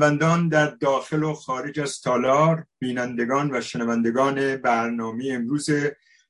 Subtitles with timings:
[0.00, 5.68] هموندان در داخل و خارج از تالار بینندگان و شنوندگان برنامه امروز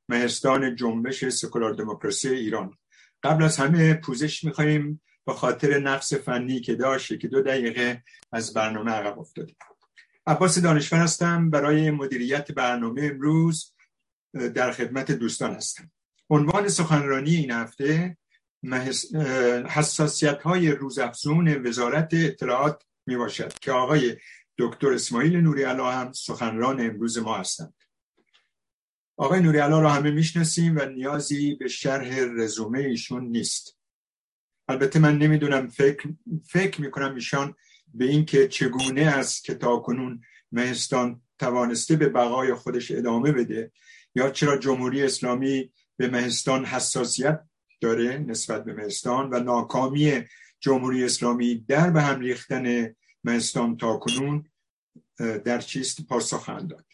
[0.08, 2.78] مهستان جنبش سکولار دموکراسی ایران.
[3.22, 8.54] قبل از همه پوزش میخواییم به خاطر نقص فنی که داشت که دو دقیقه از
[8.54, 9.56] برنامه عقب افتادیم
[10.26, 11.50] عباس دانشور هستم.
[11.50, 13.74] برای مدیریت برنامه امروز
[14.54, 15.90] در خدمت دوستان هستم.
[16.30, 18.16] عنوان سخنرانی این هفته
[19.68, 24.16] حساسیت های روزافزون وزارت اطلاعات می باشد که آقای
[24.58, 27.74] دکتر اسماعیل نوری علا هم سخنران امروز ما هستند.
[29.16, 33.78] آقای نوری علا را همه می‌شناسیم و نیازی به شرح رزومه ایشون نیست.
[34.68, 36.08] البته من نمی‌دونم فکر
[36.48, 37.54] فکر می‌کنم ایشان
[37.94, 40.20] به اینکه چگونه است که تا کنون
[40.52, 43.72] مهستان توانسته به بقای خودش ادامه بده
[44.14, 47.40] یا چرا جمهوری اسلامی به مهستان حساسیت
[47.80, 50.24] داره نسبت به مهستان و ناکامی
[50.60, 52.94] جمهوری اسلامی در به هم ریختن
[53.24, 54.50] مهستان تا کنون
[55.18, 56.86] در چیست پاسخ داد.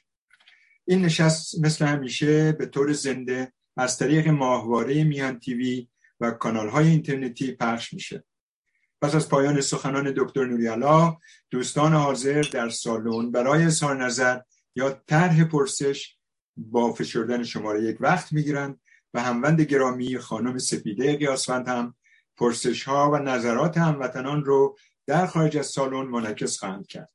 [0.85, 5.89] این نشست مثل همیشه به طور زنده از طریق ماهواره میان تیوی
[6.21, 8.25] و کانال های اینترنتی پخش میشه.
[9.03, 11.17] پس از پایان سخنان دکتر نوریالا
[11.51, 14.41] دوستان حاضر در سالن برای اظهار نظر
[14.77, 16.17] یا طرح پرسش
[16.57, 18.81] با فشردن شماره یک وقت می‌گیرند
[19.15, 21.95] و هموند گرامی خانم سپیده قیاسفند هم
[22.37, 24.77] پرسش ها و نظرات هموطنان رو
[25.07, 27.13] در خارج از سالن منعکس خواهند کرد.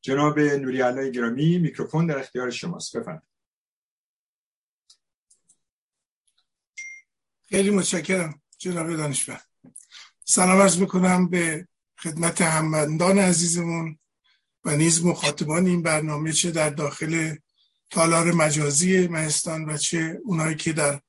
[0.00, 2.96] جناب نوری علای گرامی میکروفون در اختیار شماست.
[2.96, 3.22] بفرمایید.
[7.48, 9.40] خیلی متشکرم جناب دانشور.
[10.24, 13.98] سلام عرض می‌کنم به خدمت هموندان عزیزمون
[14.64, 17.36] و نیز مخاطبان این برنامه چه در داخل
[17.90, 21.00] تالار مجازی مهستان و چه اونایی که در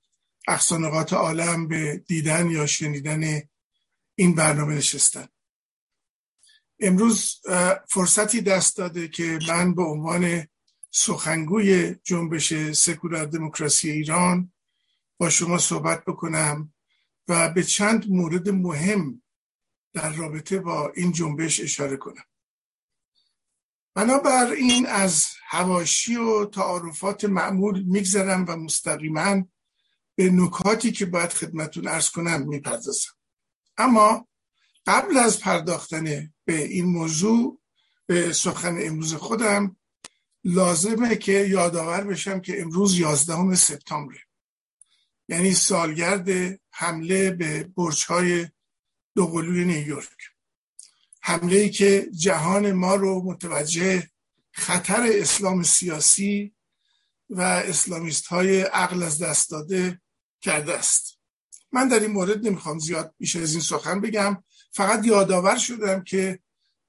[0.48, 3.42] اقصانقات عالم به دیدن یا شنیدن
[4.16, 5.28] این برنامه نشستن.
[6.80, 7.42] امروز
[7.90, 10.48] فرصتی دست داده که من به عنوان
[10.92, 14.54] سخنگوی جنبش سکولار دموکراسی ایران
[15.18, 16.74] با شما صحبت بکنم
[17.28, 19.22] و به چند مورد مهم
[19.94, 22.24] در رابطه با این جنبش اشاره کنم.
[23.94, 29.44] بنابراین از هواشی و تعارفات معمول میگذرم و مستقیما
[30.16, 33.10] به نکاتی که باید خدمتون ارز کنم می‌پردازم.
[33.78, 34.28] اما
[34.86, 37.62] قبل از پرداختن به این موضوع
[38.06, 39.78] به سخن امروز خودم
[40.44, 44.16] لازمه که یادآور بشم که امروز 11 سپتامبر
[45.30, 48.48] یعنی سالگرد حمله به برج های
[49.16, 50.18] دوقلوی نیویورک.
[51.22, 54.10] حمله ای که جهان ما رو متوجه
[54.52, 56.56] خطر اسلام سیاسی
[57.30, 60.02] و اسلامیست های عقل از دست داده
[60.42, 61.20] کرده است.
[61.72, 64.44] من در این مورد نمی‌خوام زیاد بیش از این سخن بگم.
[64.78, 66.40] فقط یادآور شدم که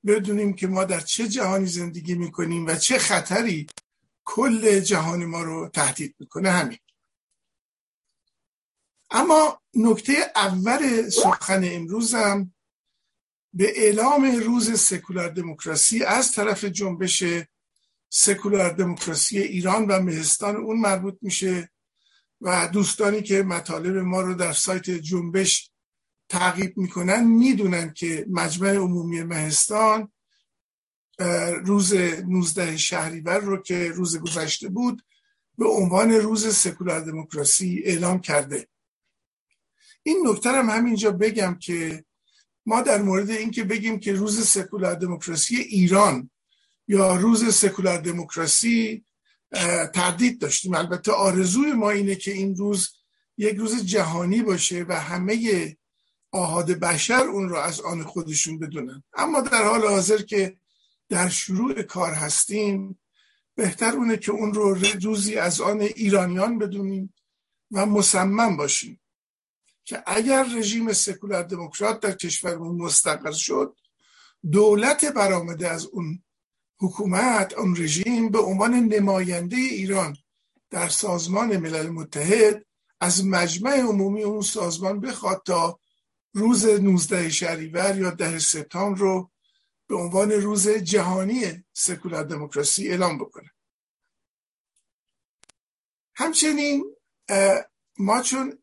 [0.07, 3.67] بدونیم که ما در چه جهانی زندگی می‌کنیم و چه خطری
[4.25, 6.51] کل جهان ما رو تهدید می‌کنه.
[6.51, 6.79] همین.
[9.11, 12.55] اما نکته اول سخن امروزم
[13.53, 17.25] به اعلام روز سکولار دموکراسی از طرف جنبش
[18.09, 21.71] سکولار دموکراسی ایران و مهستان اون مربوط میشه
[22.41, 25.71] و دوستانی که مطالب ما رو در سایت جنبش
[26.29, 30.13] تعقیب می‌کنن می‌دونن که مجمع عمومی مهستان
[31.65, 35.03] روز 19 شهریور رو که روز گذشته بود
[35.59, 38.69] به عنوان روز سکولار دموکراسی اعلام کرده.
[40.03, 42.05] این نکته هم همینجا بگم که
[42.67, 46.31] ما در مورد اینکه بگیم که روز سکولار دموکراسی ایران
[46.89, 49.05] یا روز سکولار دموکراسی
[49.95, 50.75] تردید داشتیم.
[50.75, 52.89] البته آرزوی ما اینه که این روز
[53.37, 55.77] یک روز جهانی باشه و همه
[56.31, 59.03] آهاد بشر اون رو از آن خودشون بدونن.
[59.15, 60.57] اما در حال حاضر که
[61.09, 62.99] در شروع کار هستیم
[63.55, 67.15] بهتر اونه که اون رو روزی از آن ایرانیان بدونیم
[67.71, 69.01] و مصمم باشیم
[69.85, 73.77] که اگر رژیم سکولار دموکرات در کشورمون مستقر شد
[74.53, 76.23] دولت برآمده از اون
[76.81, 80.17] حکومت اون رژیم به عنوان نماینده ایران
[80.71, 82.65] در سازمان ملل متحد
[83.01, 85.81] از مجمع عمومی اون سازمان بخواد تا
[86.39, 89.31] روز 19 شهریور یا ده سپتامبر رو
[89.89, 93.51] به عنوان روز جهانی سکولار دموکراسی اعلام بکنه.
[96.17, 96.97] همچنین
[97.99, 98.59] ما چون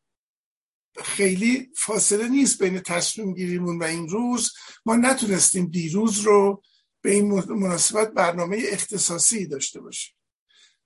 [1.04, 4.54] خیلی فاصله نیست بین تصمیم گیریمون و این روز
[4.86, 6.64] ما نتونستیم دیروز رو
[7.02, 10.16] به این مناسبت برنامه اختصاصی داشته باشیم.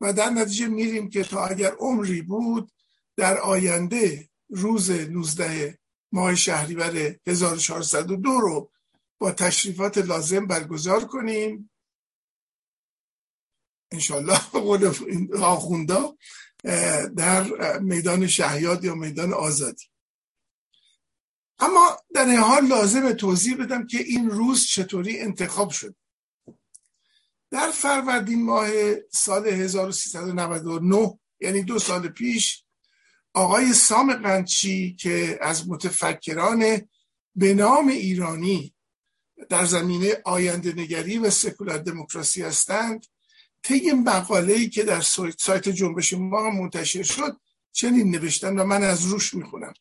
[0.02, 2.72] و در نتیجه میریم که تا اگر عمری بود
[3.16, 5.79] در آینده روز 19
[6.12, 8.72] ماه شهریور 1402 رو
[9.18, 11.72] با تشریفات لازم برگزار کنیم.
[13.92, 14.94] انشالله قول
[15.42, 16.18] آخوندا
[17.16, 19.86] در میدان شهیاد یا میدان آزادی.
[21.60, 25.96] اما در این حال لازم توضیح بدم که این روز چطوری انتخاب شد.
[27.52, 28.70] در فروردین ماه
[29.12, 32.66] سال 1399 یعنی دو سال پیش
[33.34, 36.90] آقای سام قنچی که از متفکران
[37.36, 38.76] به نام ایرانی
[39.50, 43.06] در زمینه آینده نگری و سکولار دموکراسی هستند
[43.64, 45.02] طی مقاله ای که در
[45.38, 47.40] سایت جنبش ما منتشر شد
[47.72, 49.74] چنین نوشتن و من از روش می‌خونم.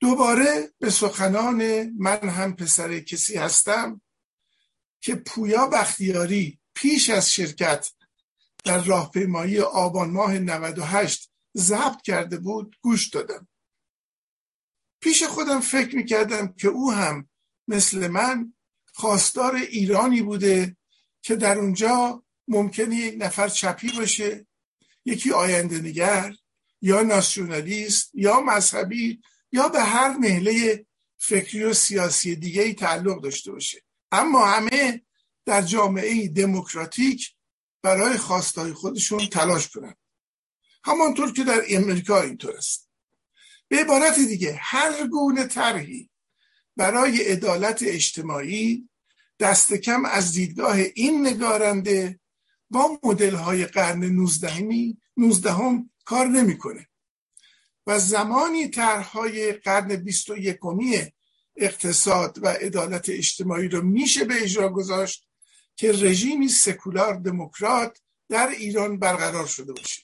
[0.00, 4.00] دوباره به سخنان من هم پسر کسی هستم
[5.00, 7.92] که پویا بختیاری پیش از شرکت
[8.64, 13.48] در راهپیمایی آبان ماه 98 ضبط کرده بود گوش دادم.
[15.00, 17.28] پیش خودم فکر می‌کردم که او هم
[17.68, 18.54] مثل من
[18.94, 20.76] خواستار ایرانی بوده
[21.22, 24.46] که در اونجا ممکنه یک نفر چپی باشه
[25.04, 26.34] یکی آینده نگر
[26.82, 29.20] یا ناسیونالیست یا مذهبی
[29.52, 30.86] یا به هر نهله
[31.18, 33.82] فکری و سیاسی دیگه ای تعلق داشته باشه.
[34.12, 35.02] اما همه
[35.46, 37.34] در جامعه دموکراتیک
[37.82, 39.96] برای خواستهای خودشون تلاش کنند
[40.84, 42.90] همانطور که در امریکا اینطور است.
[43.68, 46.10] به عبارت دیگه هر گونه طرحی
[46.76, 48.88] برای عدالت اجتماعی
[49.40, 52.20] دست کم از دیدگاه این نگارنده
[52.70, 56.88] با مدل های قرن نوزدهمی نوزدهم کار نمی‌کنه.
[57.86, 60.98] و زمانی طرحهای قرن بیست و یکمی
[61.56, 65.29] اقتصاد و عدالت اجتماعی رو میشه به اجرا گذاشت
[65.80, 70.02] که رژیمی سکولار دموکرات در ایران برقرار شده باشه.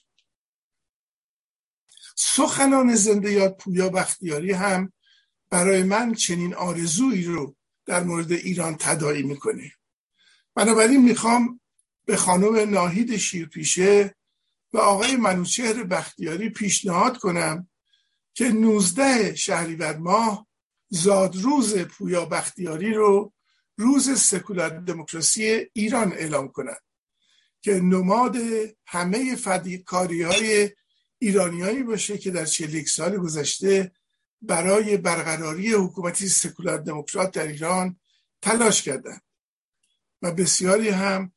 [2.15, 4.93] سخنان زنده یاد پویا بختیاری هم
[5.49, 9.71] برای من چنین آرزویی رو در مورد ایران تدایی می‌کنه.
[10.55, 11.61] بنابراین می‌خوام
[12.05, 14.15] به خانم ناهید شیرپیشه
[14.73, 17.69] و آقای منوچهر بختیاری پیشنهاد کنم
[18.33, 20.47] که 19 شهریور ماه
[20.89, 23.33] زادروز پویا بختیاری رو
[23.77, 26.81] روز سکولار دموکراسی ایران اعلام کنند
[27.61, 28.37] که نماد
[28.85, 30.69] همه فدیکاری های
[31.19, 33.91] ایرانیانی باشه که در چلیک سال گذشته
[34.41, 37.99] برای برقراری حکومتی سکولار دموکرات در ایران
[38.41, 39.21] تلاش کردند.
[40.21, 41.33] و بسیاری هم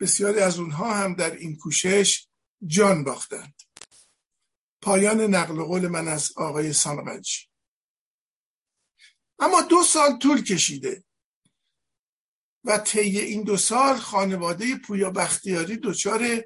[0.00, 2.28] بسیاری از اونها هم در این کوشش
[2.66, 3.54] جان باختند.
[4.82, 7.48] پایان نقل قول من از آقای سامقنجی
[9.38, 11.04] اما دو سال طول کشیده.
[12.64, 16.44] و طی این دو سال خانواده پویا بختیاری دچار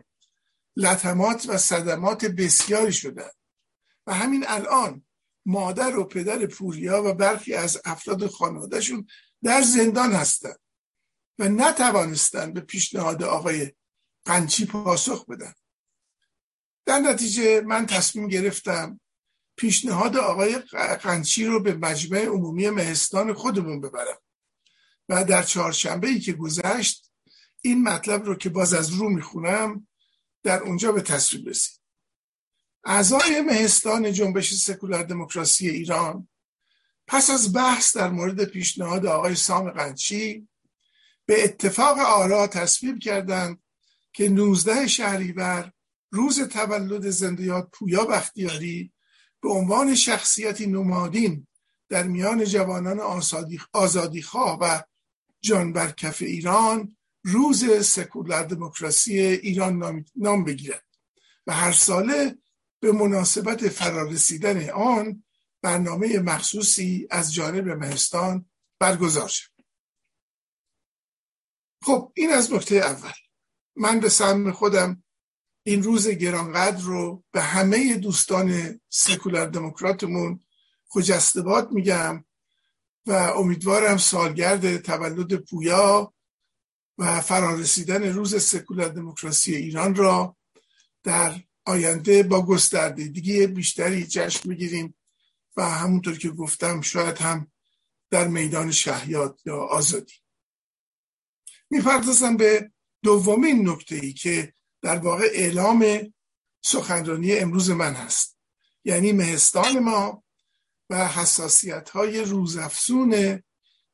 [0.76, 3.34] لطمات و صدمات بسیاری شدند.
[4.06, 5.04] و همین الان
[5.46, 9.06] مادر و پدر پوریا و برخی از افراد خانوادهشون
[9.42, 10.58] در زندان هستند
[11.38, 13.72] و نتوانستند به پیشنهاد آقای
[14.24, 15.52] قنچی پاسخ بدن.
[16.86, 19.00] در نتیجه من تصمیم گرفتم
[19.56, 20.58] پیشنهاد آقای
[21.02, 24.18] قنچی رو به مجمع عمومی مهستان خودمون ببرم.
[25.08, 27.12] و در چهارشنبه ای که گذشت
[27.60, 29.88] این مطلب رو که باز از رو می‌خونم
[30.42, 31.80] در اونجا به تصویب رسید.
[32.84, 36.28] اعضای مهستان جنبش سکولار دموکراسی ایران
[37.06, 40.48] پس از بحث در مورد پیشنهاد آقای سام قنچی
[41.26, 43.62] به اتفاق آرا تصویب کردند
[44.12, 45.72] که 19 شهریور
[46.10, 48.92] روز تولد زندیات پویا بختیاری
[49.42, 51.46] به عنوان شخصیتی نمادین
[51.88, 53.00] در میان جوانان
[53.72, 54.82] آزادیخواه و
[55.40, 60.84] جان برکف ایران روز سکولار دموکراسی ایران نام بگیرد
[61.46, 62.38] و هر ساله
[62.80, 65.24] به مناسبت فرارسیدن آن
[65.62, 69.50] برنامه مخصوصی از جانب مهستان برگزار شد.
[71.82, 73.12] خب این از نکته اول.
[73.76, 75.02] من به سهم خودم
[75.62, 80.44] این روز گرانقدر رو به همه دوستان سکولار دموکراتمون
[80.88, 82.24] خجستباد میگم
[83.08, 86.14] و امیدوارم سالگرد تولد پویا
[86.98, 90.36] و فرارسیدن روز سکولار دموکراسی ایران را
[91.04, 94.94] در آینده با گستردگی بیشتری جشن بگیریم
[95.56, 97.52] و همونطور که گفتم شاید هم
[98.10, 100.14] در میدان شهیاد یا آزادی.
[101.70, 102.70] می‌پردازم به
[103.02, 106.12] دومین نکته ای که در واقع اعلام
[106.62, 108.38] سخنرانی امروز من هست.
[108.84, 110.24] یعنی مهستان ما
[110.90, 113.42] و حساسیت های روزافزون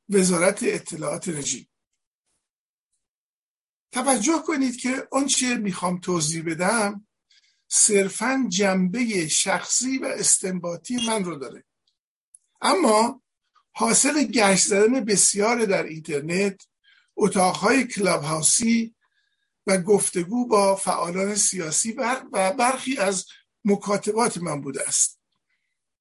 [0.09, 1.69] وزارت اطلاعات رژیم.
[3.93, 7.07] توجه کنید که آنچه می‌خوام توضیح بدم
[7.69, 11.65] صرفا جنبه شخصی و استنباطی من رو داره.
[12.61, 13.23] اما
[13.73, 16.67] حاصل گشت زدن بسیار در اینترنت
[17.17, 18.95] اتاقهای کلاب هاوسی
[19.67, 22.21] و گفتگو با فعالان سیاسی و
[22.59, 23.27] برخی از
[23.65, 25.21] مکاتبات من بوده است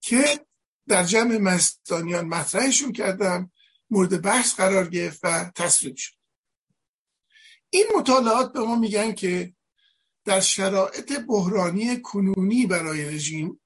[0.01, 0.45] که
[0.87, 3.51] در جمع مستانیان مطرحشون کردم
[3.89, 6.13] مورد بحث قرار گرفت و تصویب شد.
[7.69, 9.53] این مطالعات به ما میگن که
[10.25, 13.61] در شرایط بحرانی کنونی برای رژیم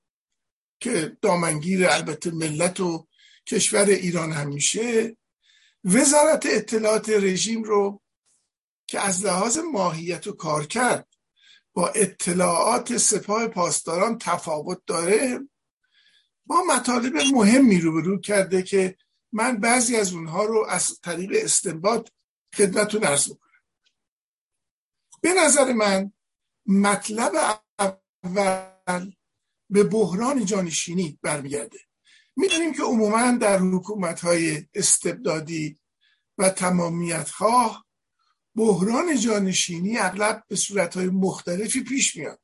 [0.80, 3.08] که دامنگیر البته ملت و
[3.48, 5.18] کشور ایران هم میشه
[5.84, 8.02] وزارت اطلاعات رژیم رو
[8.88, 11.08] که از لحاظ ماهیت و کار کرد
[11.74, 15.40] با اطلاعات سپاه پاسداران تفاوت داره
[16.48, 18.98] با مطالب مهمی روبرو کرده که
[19.32, 22.10] من بعضی از اونها رو از طریق استنباط
[22.56, 23.48] خدمتون ارز می‌کنم.
[25.22, 26.12] به نظر من
[26.66, 29.12] مطلب اول
[29.70, 31.80] به بحران جانشینی برمیگرده.
[32.36, 35.80] می‌دونیم که عموما در حکومت های استبدادی
[36.38, 37.86] و تمامیت خواه
[38.56, 42.42] بحران جانشینی اغلب به صورت های مختلفی پیش میاد.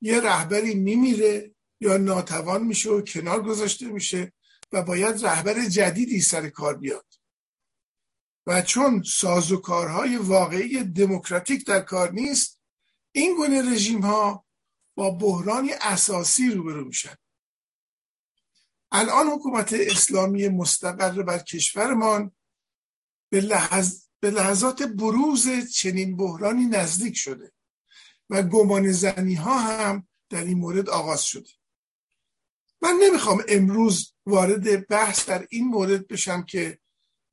[0.00, 4.32] یه رهبری میمیره یا ناتوان میشه و کنار گذاشته میشه
[4.72, 7.06] و باید رهبر جدیدی سر کار بیاد.
[8.46, 12.60] و چون سازوکارهای واقعی دموکراتیک در کار نیست
[13.12, 14.44] این گونه رژیم ها
[14.94, 17.16] با بحرانی اساسی روبرو میشن.
[18.92, 22.32] الان حکومت اسلامی مستقر بر کشورمان
[23.30, 27.52] به, لحظ، به لحظات بروز چنین بحرانی نزدیک شده
[28.30, 31.50] و گمان زنی ها هم در این مورد آغاز شده.
[32.82, 36.78] من نمی‌خوام امروز وارد بحث در این مورد بشم که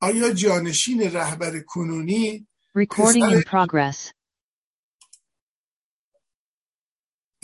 [0.00, 2.48] آیا جانشین رهبر کنونی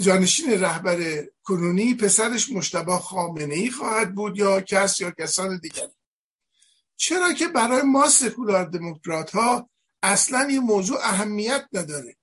[0.00, 5.88] جانشین رهبر کنونی پسرش مشتبه خامنه ای خواهد بود یا کس یا کسان دیگر؟
[6.96, 9.70] چرا که برای ما سکولار دموکرات ها
[10.02, 12.16] اصلا این موضوع اهمیت نداره.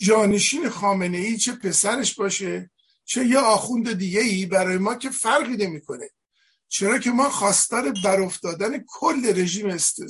[0.00, 2.70] جانشین خامنه ای چه پسرش باشه
[3.10, 6.10] چه یه آخوند دیگه ای برای ما که فرقی نمی‌کنه.
[6.68, 9.66] چرا که ما خواستار برافتادن کل رژیم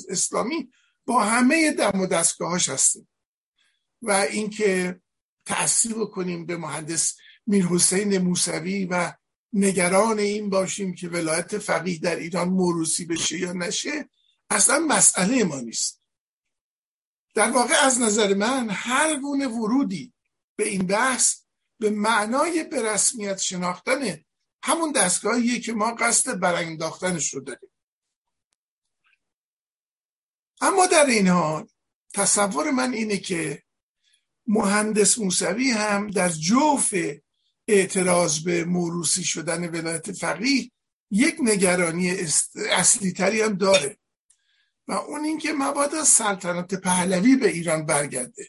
[0.08, 0.70] اسلامی
[1.06, 3.08] با همه دم و دستگاهاش هستیم.
[4.02, 5.00] و اینکه
[5.46, 7.16] تأثیر بکنیم به مهندس
[7.46, 9.12] میر حسین موسوی و
[9.52, 14.08] نگران این باشیم که ولایت فقیه در ایران موروسی بشه یا نشه
[14.50, 16.02] اصلا مسئله ما نیست.
[17.34, 20.12] در واقع از نظر من هر گونه ورودی
[20.56, 21.39] به این بحث
[21.80, 24.24] به معنای به رسمیت شناختن
[24.62, 27.70] همون دستگاهیه که ما قصد برانداختنش رو داریم.
[30.60, 31.68] اما در این حال
[32.14, 33.62] تصور من اینه که
[34.46, 36.94] مهندس موسوی هم در جوف
[37.68, 40.70] اعتراض به موروسی شدن ولایت فقیه
[41.10, 42.16] یک نگرانی
[42.70, 43.98] اصلی تری هم داره.
[44.88, 48.48] و اون اینکه مبادا سلطنت پهلوی به ایران برگرده.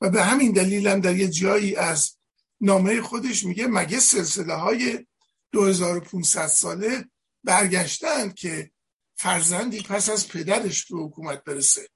[0.00, 2.16] و به همین دلیل هم در یه جایی از
[2.60, 5.06] نامه خودش میگه مگه سلسله های
[5.52, 7.10] 2500 ساله
[7.44, 8.70] برگشتند که
[9.16, 11.88] فرزندی پس از پدرش به حکومت برسه؟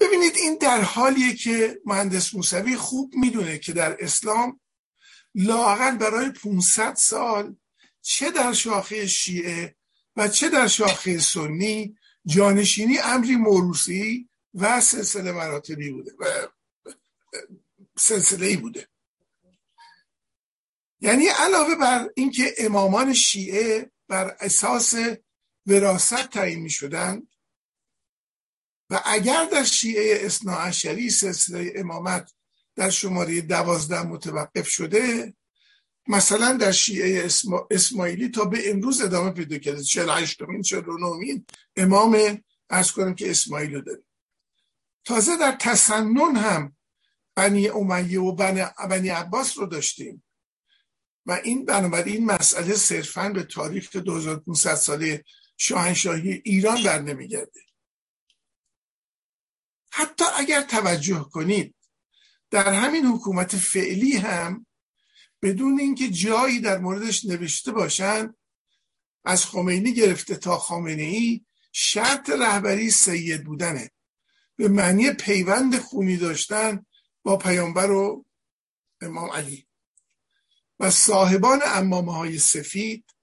[0.00, 4.60] ببینید این در حالیه که مهندس موسوی خوب می‌دونه که در اسلام
[5.34, 7.56] لاقل برای 500 سال
[8.00, 9.76] چه در شاخه شیعه
[10.16, 16.12] و چه در شاخه سنی جانشینی امری موروسی و سلسله مراتبی بوده.
[16.18, 16.24] و
[17.98, 18.88] سلسله ای بوده.
[21.00, 24.94] یعنی علاوه بر اینکه امامان شیعه بر اساس
[25.66, 27.28] وراست تعیین می شدند
[28.90, 32.32] و اگر در شیعه اصناعشری سلسله امامت
[32.76, 35.34] در شماره دوازده متوقف شده
[36.08, 37.28] مثلا در شیعه
[37.70, 39.82] اسماعیلی تا به امروز ادامه پیدا کرده.
[39.82, 41.44] 48 مین 49
[41.76, 44.04] امام ارز کنم که اسماعیل رو داریم.
[45.04, 46.75] تازه در تسنن هم
[47.36, 48.32] بنی امیه و
[48.88, 50.22] بنی عباس رو داشتیم.
[51.26, 55.24] و این بنابراین این مسئله صرفا به تاریخ 2500 ساله
[55.56, 57.60] شاهنشاهی ایران بر نمیگرده.
[59.90, 61.74] حتی اگر توجه کنید
[62.50, 64.66] در همین حکومت فعلی هم
[65.42, 68.36] بدون اینکه جایی در موردش نوشته باشند
[69.24, 73.90] از خمینی گرفته تا خامنه ای شرط رهبری سید بودنه.
[74.56, 76.86] به معنی پیوند خونی داشتن
[77.26, 78.24] با پیامبر و
[79.00, 79.66] امام علی
[80.80, 83.14] و صاحبان امامه های سفید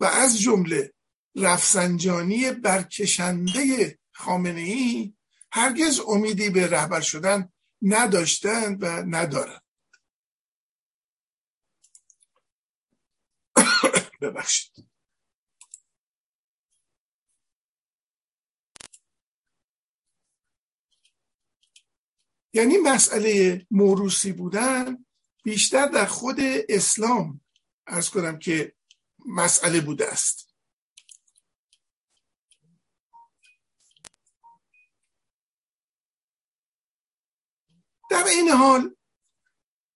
[0.00, 0.92] و از جمله
[1.36, 5.14] رفسنجانی برکشنده خامنه ای
[5.52, 9.62] هرگز امیدی به رهبر شدن نداشتند و ندارند.
[14.20, 14.89] ببخشید.
[22.52, 25.06] یعنی مسئله موروسی بودن
[25.42, 26.36] بیشتر در خود
[26.68, 27.40] اسلام
[27.86, 28.74] ارز کنم که
[29.26, 30.50] مسئله بوده است.
[38.10, 38.96] در این حال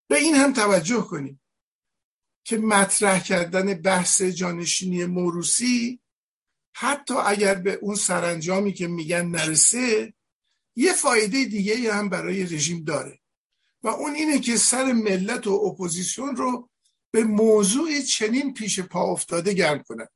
[0.09, 1.41] به این هم توجه کنیم
[2.45, 6.01] که مطرح کردن بحث جانشینی موروسی
[6.77, 10.15] حتی اگر به اون سرانجامی که میگن نرسه
[10.77, 13.21] یه فایده دیگه هم برای رژیم داره.
[13.83, 16.71] و اون اینه که سر ملت و اپوزیسیون رو
[17.11, 20.07] به موضوع چنین پیش پا افتاده گرم کنن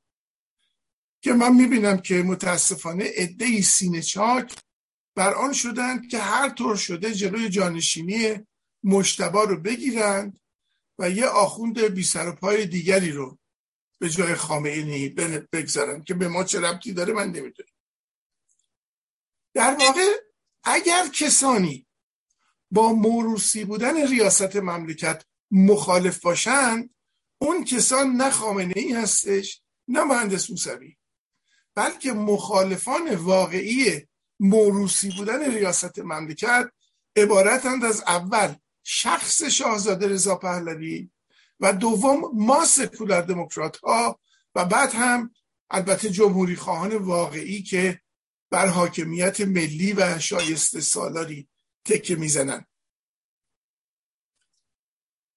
[1.21, 4.57] که من می‌بینم که متاسفانه عده سینه چاک
[5.15, 8.47] بر آن شدند که هر طور شده جلوی جانشینی
[8.85, 10.41] مجتبی رو بگیرند
[10.99, 13.39] و یه آخوند بی سر و پای دیگری رو
[13.99, 15.09] به جای خامنه‌ای
[15.53, 17.69] بگذارن که به ما چه ربطی داره من نمی‌دونم.
[19.55, 20.28] در واقع
[20.65, 21.87] اگر کسانی
[22.71, 26.95] با موروسی بودن ریاست مملکت مخالف باشند
[27.39, 30.97] اون کسان نه خامنه ای هستش نه مهندس موسوی.
[31.75, 34.09] بلکه مخالفان واقعی
[34.41, 36.71] موروسی بودن ریاست مملکت
[37.17, 41.11] عبارتند از اول شخص شاهزاده رضا پهلوی
[41.61, 44.21] و دوم ما سکولار دموکرات ها
[44.55, 45.35] و بعد هم
[45.71, 48.01] البته جمهوری خواهان واقعی که
[48.51, 51.49] بر حاکمیت ملی و شایسته سالاری
[51.85, 52.67] تکه می‌زنن.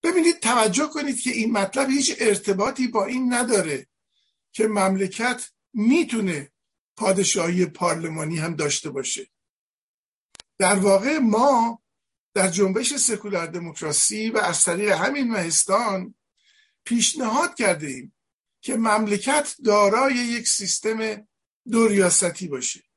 [0.04, 3.88] ببینید توجه کنید که این مطلب هیچ ارتباطی با این نداره
[4.52, 6.52] که مملکت می‌تونه
[6.96, 9.28] پادشاهی پارلمانی هم داشته باشه.
[10.58, 11.82] در واقع ما
[12.34, 16.16] در جنبش سکولار دموکراسی و از طریق همین مهستان
[16.86, 18.16] پیشنهاد کرده ایم
[18.62, 21.28] که مملکت دارای یک سیستم
[21.72, 22.91] دو ریاستی باشه.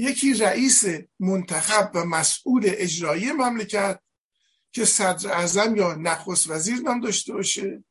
[0.00, 0.84] یکی رئیس
[1.20, 4.00] منتخب و مسئول اجرایی مملکت
[4.72, 7.84] که صدر اعظم یا نخست وزیر نام داشته باشه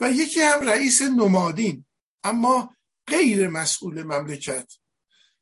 [0.00, 1.84] و یکی هم رئیس نمادین
[2.24, 2.74] اما
[3.06, 4.72] غیر مسئول مملکت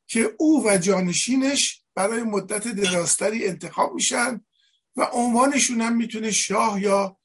[0.07, 4.45] که او و جانشینش برای مدت درازتری انتخاب میشن
[4.95, 7.17] و عنوانشون هم می‌تونه شاه یا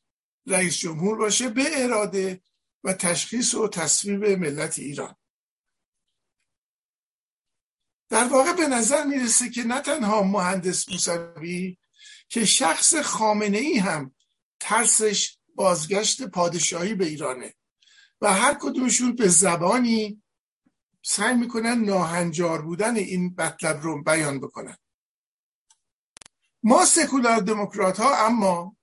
[0.47, 2.43] رئیس جمهور باشه به اراده
[2.85, 5.17] و تشخیص و تصویب ملت ایران.
[8.13, 11.79] در واقع به نظر می‌رسه که نه تنها مهندس موسوی
[12.29, 14.15] که شخص خامنه ای هم
[14.61, 17.55] ترسش بازگشت پادشاهی به ایرانه
[18.21, 20.23] و هر کدومشون به زبانی
[21.03, 24.77] سعی می‌کنن ناهنجار بودن این مطلب رو بیان بکنن.
[26.63, 28.77] ما سکولار دموکرات ها اما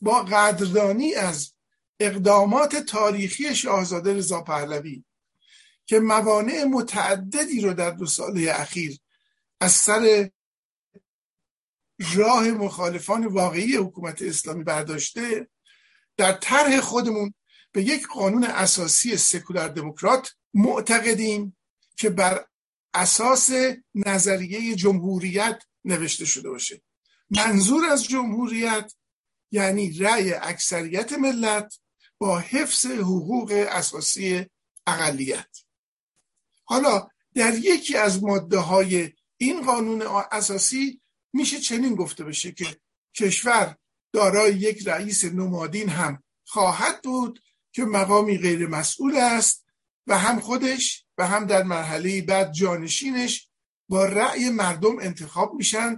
[0.00, 1.52] با قدردانی از
[2.00, 5.04] اقدامات تاریخی شاهزاده رضا پهلوی
[5.90, 8.98] که موانع متعددی رو در دو ساله اخیر
[9.60, 10.30] از سر
[12.14, 15.48] راه مخالفان واقعی حکومت اسلامی برداشته
[16.16, 17.34] در طرح خودمون
[17.72, 21.56] به یک قانون اساسی سکولار دموکرات معتقدیم
[21.96, 22.44] که بر
[22.94, 23.50] اساس
[23.94, 26.82] نظریه جمهوریت نوشته شده باشه.
[27.30, 28.92] منظور از جمهوریت
[29.50, 31.78] یعنی رأی اکثریت ملت
[32.18, 34.46] با حفظ حقوق اساسی
[34.86, 35.69] اقلیت.
[36.70, 40.02] حالا در یکی از ماده های این قانون
[40.32, 41.00] اساسی
[41.32, 42.76] میشه چنین گفته بشه که
[43.16, 43.76] کشور
[44.12, 49.64] دارای یک رئیس نمادین هم خواهد بود که مقامی غیر مسئول است
[50.06, 53.48] و هم خودش و هم در مرحله بعد جانشینش
[53.88, 55.96] با رأی مردم انتخاب میشن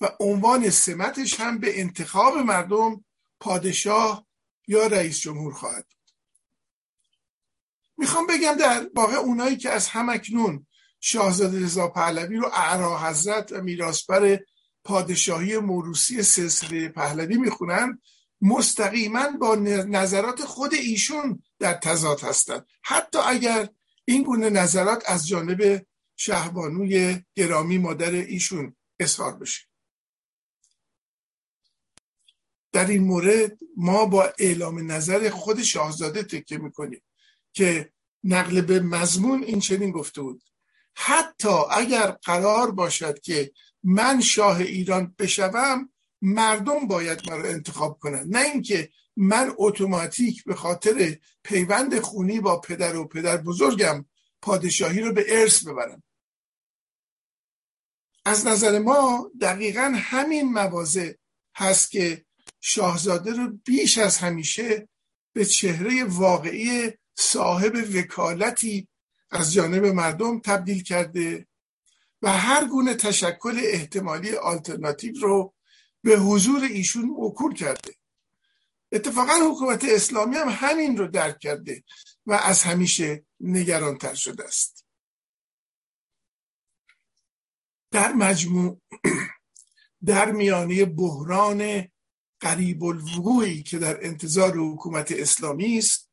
[0.00, 3.04] و عنوان سمتش هم به انتخاب مردم
[3.40, 4.26] پادشاه
[4.68, 5.86] یا رئیس جمهور خواهد
[8.00, 10.66] می‌خوام بگم در واقع اونایی که از همکنون
[11.00, 14.38] شاهزاده رضا پهلوی رو اعرا حضرت و میراسبر
[14.84, 18.02] پادشاهی موروسی سلسله پهلوی می‌خونن
[18.40, 23.68] مستقیما با نظرات خود ایشون در تضاد هستند حتی اگر
[24.04, 25.86] این گونه نظرات از جانب
[26.16, 29.60] شهبانوی گرامی مادر ایشون اظهار بشه.
[32.72, 37.02] در این مورد ما با اعلام نظر خود شاهزاده تکه می‌کنیم.
[37.52, 37.92] که
[38.24, 40.42] نقل به مضمون این چنین گفته بود.
[40.94, 45.90] حتی اگر قرار باشد که من شاه ایران بشوم
[46.22, 48.36] مردم باید مرا انتخاب کنند.
[48.36, 54.04] نه اینکه من اتوماتیک به خاطر پیوند خونی با پدر و پدر بزرگم
[54.42, 56.02] پادشاهی رو به ارث ببرم.
[58.24, 61.18] از نظر ما دقیقا همین موازه
[61.56, 62.24] هست که
[62.60, 64.88] شاهزاده رو بیش از همیشه
[65.32, 68.88] به چهره واقعی صاحب وکالتی
[69.30, 71.46] از جانب مردم تبدیل کرده
[72.22, 75.54] و هر گونه تشکل احتمالی آلترناتیو رو
[76.02, 77.94] به حضور ایشون موکول کرده.
[78.92, 81.84] اتفاقا حکومت اسلامی هم همین رو درک کرده
[82.26, 84.86] و از همیشه نگرانتر شده است.
[87.90, 88.80] در مجموع
[90.04, 91.88] در میانه بحران
[92.40, 96.09] قریب الوقوعی که در انتظار حکومت اسلامی است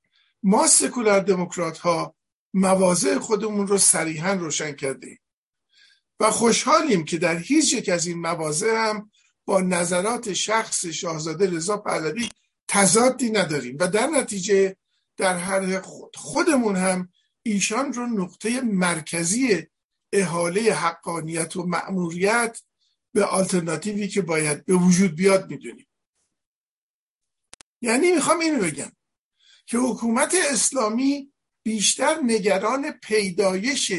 [0.48, 2.16] ما سکولار دموکرات ها
[2.54, 5.20] مواضع خودمون رو صریحا روشن کرده
[6.20, 9.12] و خوشحالیم که در هیچ یک از این مواضع هم
[9.46, 12.30] با نظرات شخص شاهزاده رضا پهلوی
[12.68, 14.78] تضادی نداریم و در نتیجه
[15.18, 15.82] در هر
[16.16, 17.10] خودمون هم
[17.44, 19.68] ایشان رو نقطه مرکزی
[20.14, 22.62] احاله حقانیت و مأموریت
[23.14, 25.88] به آلترناتیوی که باید به وجود بیاد می‌دونیم.
[27.82, 28.92] یعنی می‌خوام اینو بگم.
[29.68, 33.92] که حکومت اسلامی بیشتر نگران پیدایش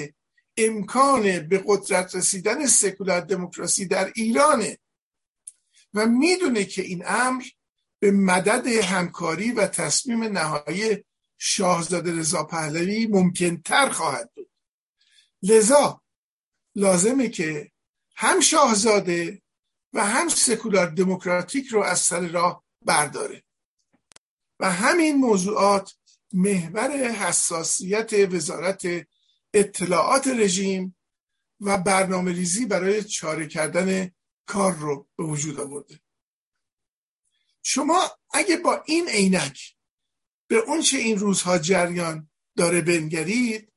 [0.57, 4.79] امکان به قدرت رسیدن سکولار دموکراسی در ایرانه
[5.95, 7.45] و می‌دونه که این امر
[7.99, 11.05] به مدد همکاری و تصمیم نهایی
[11.39, 14.51] شاهزاده رضا پهلوی ممکنتر خواهد بود.
[15.43, 16.03] لذا
[16.75, 17.73] لازمه که
[18.17, 19.43] هم شاهزاده
[19.93, 23.45] و هم سکولار دموکراتیک رو از سر راه برداره.
[24.61, 25.95] و همین موضوعات
[26.33, 29.07] محور حساسیت وزارت
[29.55, 30.97] اطلاعات رژیم
[31.61, 34.11] و برنامه ریزی برای چاره کردن
[34.47, 36.01] کار رو به وجود آورده.
[37.63, 39.77] شما اگه با این عینک
[40.49, 43.73] به اون چه این روزها جریان داره بنگرید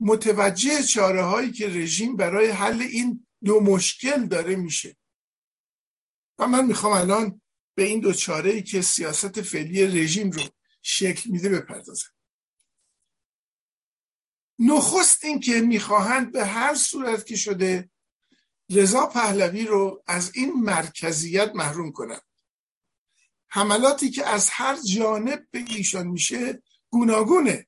[0.00, 4.96] متوجه چاره هایی که رژیم برای حل این دو مشکل داره میشه.
[6.38, 7.40] و من می‌خوام الان
[7.78, 10.42] به این دو چاره ای که سیاست فعلی رژیم رو
[10.82, 12.08] شکل میده بپردازم
[14.58, 17.90] نخست این که می‌خواهند به هر صورت که شده
[18.70, 22.22] رضا پهلوی رو از این مرکزیت محروم کنند.
[23.48, 27.66] حملاتی که از هر جانب به ایشان میشه گوناگونه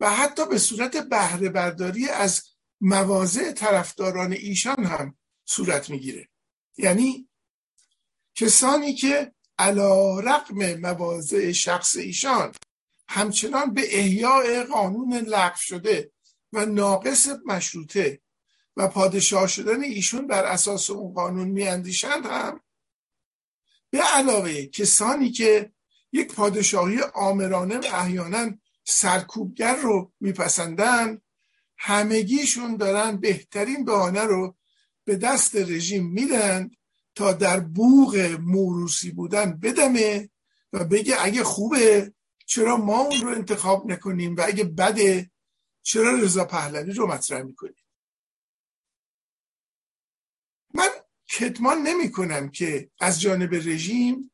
[0.00, 2.42] و حتی به صورت بهره برداری از
[2.80, 6.28] مواضع طرفداران ایشان هم صورت می‌گیره.
[6.76, 7.28] یعنی
[8.34, 12.52] کسانی که علا رقم مواضع شخص ایشان
[13.08, 16.12] همچنان به احیاء قانون لغو شده
[16.52, 18.20] و ناقص مشروطه
[18.76, 22.60] و پادشاه شدن ایشون بر اساس اون قانون میاندیشند هم
[23.90, 25.72] به علاوه کسانی که
[26.12, 28.50] یک پادشاهی آمرانه و احیانا
[28.84, 31.20] سرکوبگر رو میپسندن
[31.78, 34.56] همگیشون دارن بهترین بهانه رو
[35.04, 36.70] به دست رژیم میدن
[37.14, 40.30] تا در بوغ موروسی بودن بدمه
[40.72, 42.12] و بگه اگه خوبه
[42.46, 45.30] چرا ما اون رو انتخاب نکنیم و اگه بده
[45.82, 47.84] چرا رضا پهلوی رو مطرح می‌کنیم؟
[50.74, 50.88] من
[51.28, 54.30] کتمان نمی کنم که از جانب رژیم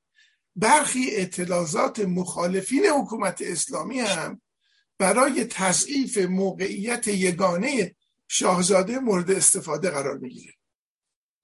[0.56, 4.42] برخی اطلاعات مخالفین حکومت اسلامی هم
[4.98, 7.96] برای تضعیف موقعیت یگانه
[8.28, 10.54] شاهزاده مورد استفاده قرار می‌گیره.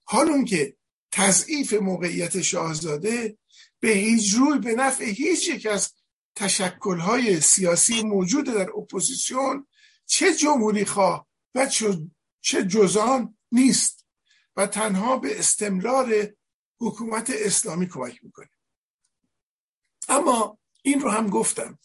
[0.03, 0.77] حال که
[1.11, 3.37] تضعیف موقعیت شاهزاده
[3.79, 5.93] به هیچ روی به نفع هیچ یک از
[6.35, 9.67] تشکلهای سیاسی موجود در اپوزیسیون
[10.05, 11.69] چه جمهوری خواه و
[12.41, 14.05] چه جزان نیست
[14.55, 16.33] و تنها به استمرار
[16.79, 18.49] حکومت اسلامی کمک می‌کنه.
[20.09, 21.79] اما این رو هم گفتم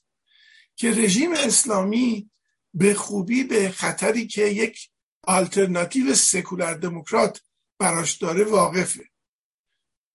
[0.76, 2.30] که رژیم اسلامی
[2.74, 4.90] به خوبی به خطری که یک
[5.22, 7.42] آلترناتیو سکولار دموکرات
[7.78, 9.11] براش داره واقفه.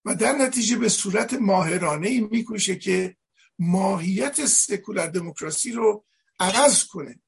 [0.08, 3.18] و در نتیجه به صورت ماهرانه ای میکوشه که
[3.60, 6.06] ماهیت سکولار دموکراسی رو
[6.40, 7.20] عوض کنه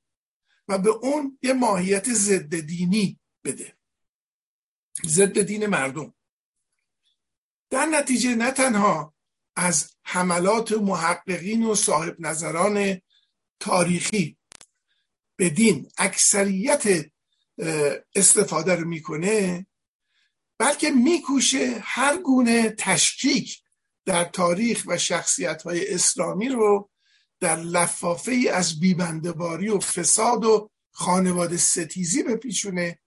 [0.67, 3.77] و به اون یه ماهیت ضد دینی بده.
[5.05, 6.13] ضد دین مردم.
[7.69, 9.13] در نتیجه نه تنها
[9.55, 13.01] از حملات محققین و صاحب نظران
[13.59, 14.37] تاریخی
[15.35, 17.11] به دین اکثریت
[18.15, 19.67] استفاده رو می‌کنه
[20.59, 23.61] بلکه میکوشه هر گونه تشکیک
[24.05, 26.89] در تاریخ و شخصیت های اسلامی رو
[27.39, 32.99] در لفافه ای از بیبندباری و فساد و خانواده ستیزی بپیچونه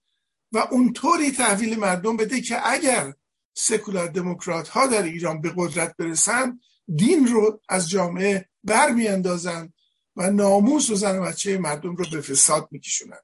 [0.51, 3.13] و اونطوری تحویل مردم بده که اگر
[3.53, 6.59] سکولار دموکرات ها در ایران به قدرت برسن
[6.95, 9.73] دین رو از جامعه برمیاندازن
[10.15, 13.19] و ناموس و زن و بچه مردم رو به فساد میکشونن.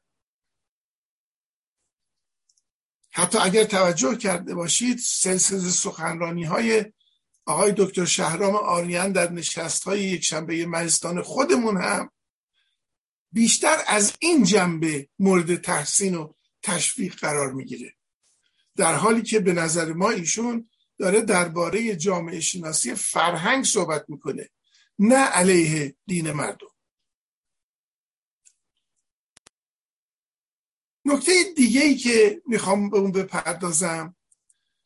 [3.20, 6.86] حتی اگر توجه کرده باشید سلسله سخنرانی های
[7.46, 12.12] آقای دکتر شهرام آریان در نشست های یک شنبه مهستان خودمون هم
[13.32, 17.94] بیشتر از این جنبه مورد تحسین و تشویق قرار می‌گیره.
[18.76, 24.50] در حالی که به نظر ما ایشون داره درباره جامعه شناسی فرهنگ صحبت می‌کنه
[25.00, 26.69] نه علیه دین مردم.
[31.10, 34.16] نکته دیگه ای که می‌خوام به اون بپردازم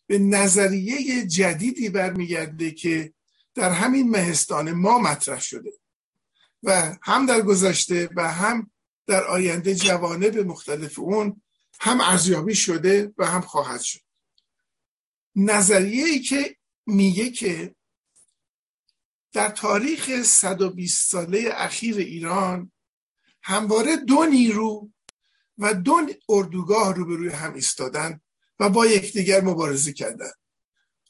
[0.08, 3.14] به نظریه جدیدی برمیگرده که
[3.56, 5.72] در همین مهستان ما مطرح شده
[6.64, 8.72] و هم در گذشته و هم
[9.08, 11.42] در آینده جوانب مختلف اون
[11.80, 14.00] هم ارزیابی شده و هم خواهد شد.
[15.36, 17.76] نظریه ای که میگه که
[19.34, 22.72] در تاریخ 120 ساله اخیر ایران
[23.42, 24.93] همواره دو نیرو
[25.58, 28.22] و دو اردوگاه روبروی هم ایستادن
[28.60, 30.32] و با یکدیگر مبارزه کردن.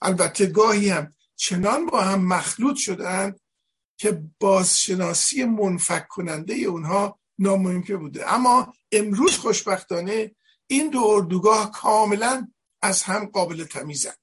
[0.01, 3.35] البته گاهی هم چنان با هم مخلوط شدن
[3.97, 8.33] که بازشناسی منفک کننده اونها ناممکن بوده.
[8.33, 10.35] اما امروز خوشبختانه
[10.67, 12.47] این دو اردوگاه کاملا
[12.81, 14.13] از هم قابل تمیزن.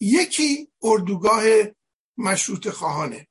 [0.00, 1.42] یکی اردوگاه
[2.16, 3.28] مشروط خواهانه.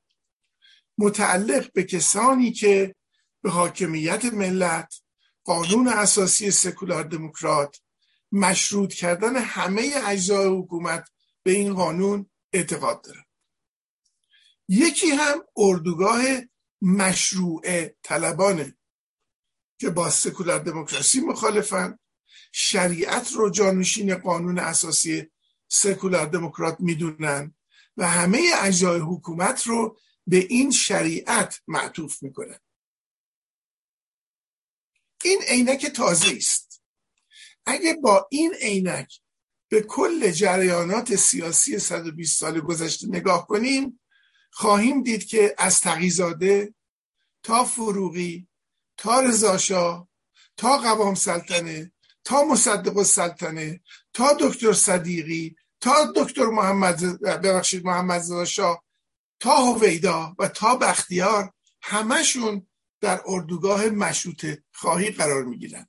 [0.98, 2.94] متعلق به کسانی که
[3.42, 5.02] به حاکمیت ملت
[5.48, 7.80] قانون اساسی سکولار دموکرات
[8.32, 11.08] مشروط کردن همه اجزای حکومت
[11.42, 13.26] به این قانون اعتقاد داره.
[14.68, 16.22] یکی هم اردوگاه
[16.82, 18.76] مشروع طلبانه
[19.78, 21.98] که با سکولار دموکراسی مخالفن.
[22.52, 25.30] شریعت رو جانشین قانون اساسی
[25.68, 27.54] سکولار دموکرات می‌دونن
[27.96, 32.58] و همه اجزای حکومت رو به این شریعت معطوف می‌کنن.
[35.28, 36.82] این عینک تازه است.
[37.66, 39.20] اگه با این عینک
[39.68, 44.00] به کل جریانات سیاسی 120 سال گذشته نگاه کنیم
[44.50, 46.74] خواهیم دید که از تقیزاده
[47.42, 48.48] تا فروغی
[48.96, 50.08] تا رضاشاه
[50.56, 51.92] تا قوام سلطنه
[52.24, 53.80] تا مصدق السلطنه
[54.12, 58.84] تا دکتر صدیقی تا دکتر محمد ببخشید محمد شاه
[59.40, 62.67] تا هویدا و تا بختیار همشون
[63.00, 65.88] در اردوگاه مشروط خواهی قرار می‌گیرن.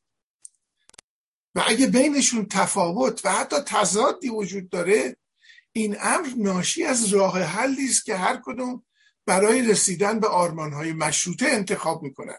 [1.55, 5.17] و اگه بینشون تفاوت و حتی تضادی وجود داره
[5.71, 8.85] این امر ناشی از راه حلی است که هر کدوم
[9.25, 12.37] برای رسیدن به آرمانهای مشروطه انتخاب می‌کنن.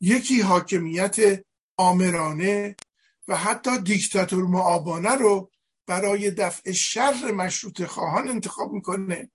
[0.00, 1.44] یکی حاکمیت
[1.76, 2.76] آمرانه
[3.28, 5.50] و حتی دیکتاتور معابانه رو
[5.86, 9.30] برای دفع شر مشروط خواهان انتخاب می‌کنه.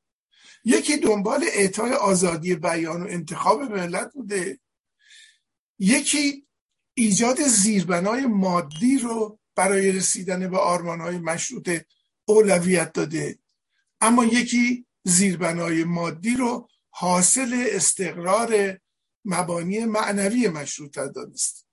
[0.63, 4.60] یکی دنبال اعطای آزادی بیان و انتخاب ملت بوده.
[5.80, 6.47] یکی
[6.93, 11.82] ایجاد زیربنای مادی رو برای رسیدن به آرمانهای مشروط
[12.26, 13.39] اولویت داده.
[14.02, 18.80] اما یکی زیربنای مادی رو حاصل استقرار
[19.26, 21.67] مبانی معنوی مشروط دانست.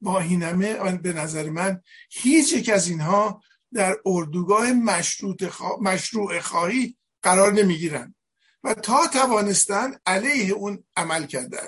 [0.00, 3.42] با اینمه به نظر من هیچ یک از اینها
[3.74, 4.72] در اردوگاه
[5.80, 8.14] مشروع خواهی قرار نمی‌گیرن
[8.64, 11.66] و تا توانستن علیه اون عمل کردن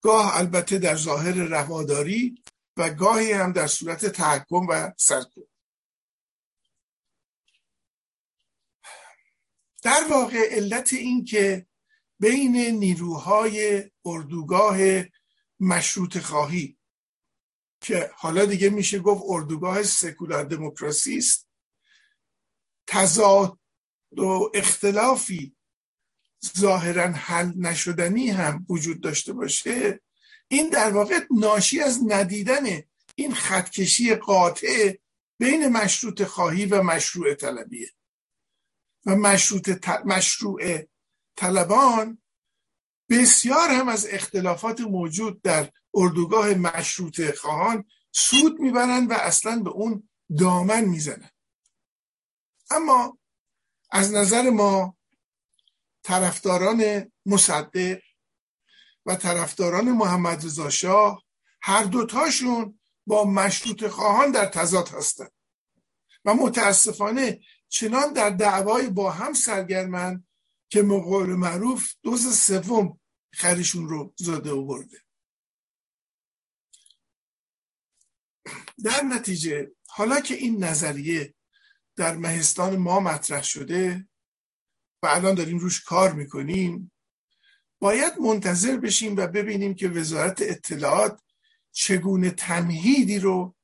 [0.00, 2.42] گاه البته در ظاهر رواداری
[2.76, 5.48] و گاهی هم در صورت تحکم و سرکوب.
[9.82, 11.66] در واقع علت این که
[12.20, 14.78] بین نیروهای اردوگاه
[15.60, 16.77] مشروط خواهی
[17.80, 21.48] که حالا دیگه میشه گفت اردوگاه سکولار دموکراسی است.
[22.86, 23.58] تضاد
[24.12, 25.56] و اختلافی
[26.58, 30.00] ظاهرا حل نشدنی هم وجود داشته باشه.
[30.48, 32.82] این در واقع ناشی از ندیدن
[33.14, 34.96] این خطکشی قاطع
[35.38, 37.90] بین مشروط خواهی و مشروع طلبیه.
[39.06, 40.88] و مشروط مشروع
[41.36, 42.22] طلبان
[43.10, 50.08] بسیار هم از اختلافات موجود در اردوگاه مشروط خواهان سود می‌برند و اصلا به اون
[50.38, 51.32] دامن می‌زنند
[52.70, 53.18] اما
[53.90, 54.96] از نظر ما
[56.02, 57.98] طرفداران مصدق
[59.06, 61.22] و طرفداران محمد رضا شاه
[61.60, 65.32] هر دوتاشون با مشروط خواهان در تضاد هستند
[66.24, 70.24] و متاسفانه چنان در دعوای با هم سرگرمن
[70.68, 73.00] که مقول معروف دوز سوم
[73.32, 75.02] خریشون رو زاده و برده
[78.84, 81.34] در نتیجه حالا که این نظریه
[81.96, 84.08] در مهستان ما مطرح شده
[85.02, 86.92] و الان داریم روش کار می‌کنیم
[87.80, 91.20] باید منتظر بشیم و ببینیم که وزارت اطلاعات
[91.72, 93.54] چگونه تمهیدی رو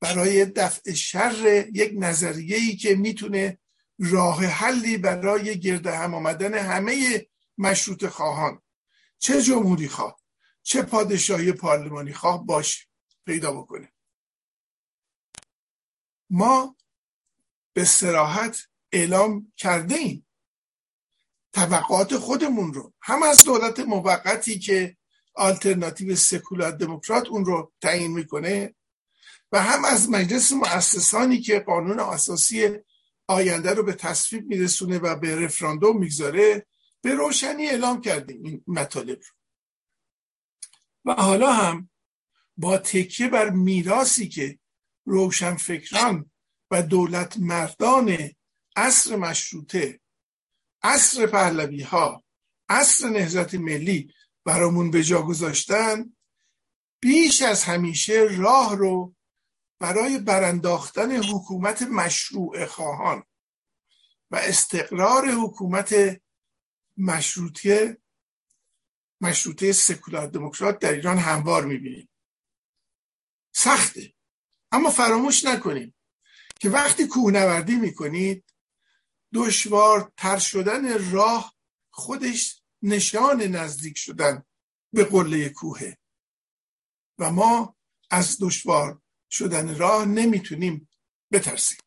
[0.00, 3.58] برای دفع شر یک نظریه‌ای که می‌تونه
[3.98, 7.26] راه حلی برای گرد هم آمدن همه
[7.58, 8.62] مشروط خواهان
[9.18, 10.20] چه جمهوری خواه
[10.62, 12.84] چه پادشاهی پارلمانی خواه باشه
[13.26, 13.93] پیدا بکنه.
[16.34, 16.76] ما
[17.72, 18.58] به سراحت
[18.92, 20.26] اعلام کرده ایم.
[21.52, 22.92] طبقات خودمون رو.
[23.00, 24.96] هم از دولت موقتی که
[25.34, 28.74] آلترناتیو سکولار دموکرات اون رو تعیین می‌کنه
[29.52, 32.68] و هم از مجلس مؤسسانی که قانون اساسی
[33.26, 36.66] آینده رو به تصویب میرسونه و به رفراندوم می‌گذاره
[37.00, 39.34] به روشنی اعلام کردیم این مطالب رو.
[41.04, 41.90] و حالا هم
[42.56, 44.58] با تکیه بر میراسی که
[45.04, 46.30] روشنفکران
[46.70, 48.30] و دولت مردان
[48.76, 50.00] عصر مشروطه
[50.82, 52.24] عصر پهلوی ها
[52.68, 54.14] عصر نهزت ملی
[54.44, 56.16] برامون به جا گذاشتن
[57.00, 59.14] بیش از همیشه راه رو
[59.80, 63.24] برای برانداختن حکومت مشروع خواهان
[64.30, 66.20] و استقرار حکومت
[66.96, 67.98] مشروطه
[69.20, 72.08] مشروطه سکولار دموکرات در ایران هموار می‌بینیم.
[73.54, 74.13] سخته.
[74.74, 75.94] اما فراموش نکنیم
[76.60, 78.44] که وقتی کوهنوردی می‌کنید
[79.34, 81.54] دشوار تر شدن راه
[81.90, 84.44] خودش نشان نزدیک شدن
[84.92, 85.98] به قله کوهه.
[87.18, 87.76] و ما
[88.10, 90.88] از دشوار شدن راه نمی‌تونیم
[91.32, 91.78] بترسیم.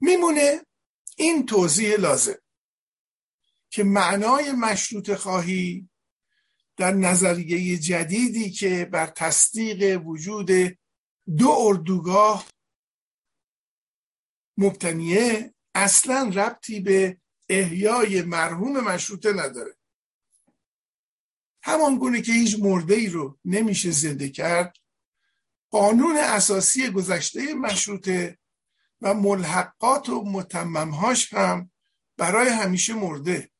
[0.00, 0.66] میمونه
[1.16, 2.42] این توضیح لازم
[3.70, 5.88] که معنای مشروط خواهی
[6.76, 10.50] در نظریه جدیدی که بر تصدیق وجود
[11.38, 12.46] دو اردوگاه
[14.56, 19.76] مبتنیه اصلا ربطی به احیای مرحوم مشروطه نداره.
[21.62, 24.76] همان گونه که هیچ مرده ای رو نمیشه زنده کرد
[25.70, 28.38] قانون اساسی گذشته مشروطه
[29.00, 31.70] و ملحقات و متممهاش هم
[32.16, 33.50] برای همیشه مرده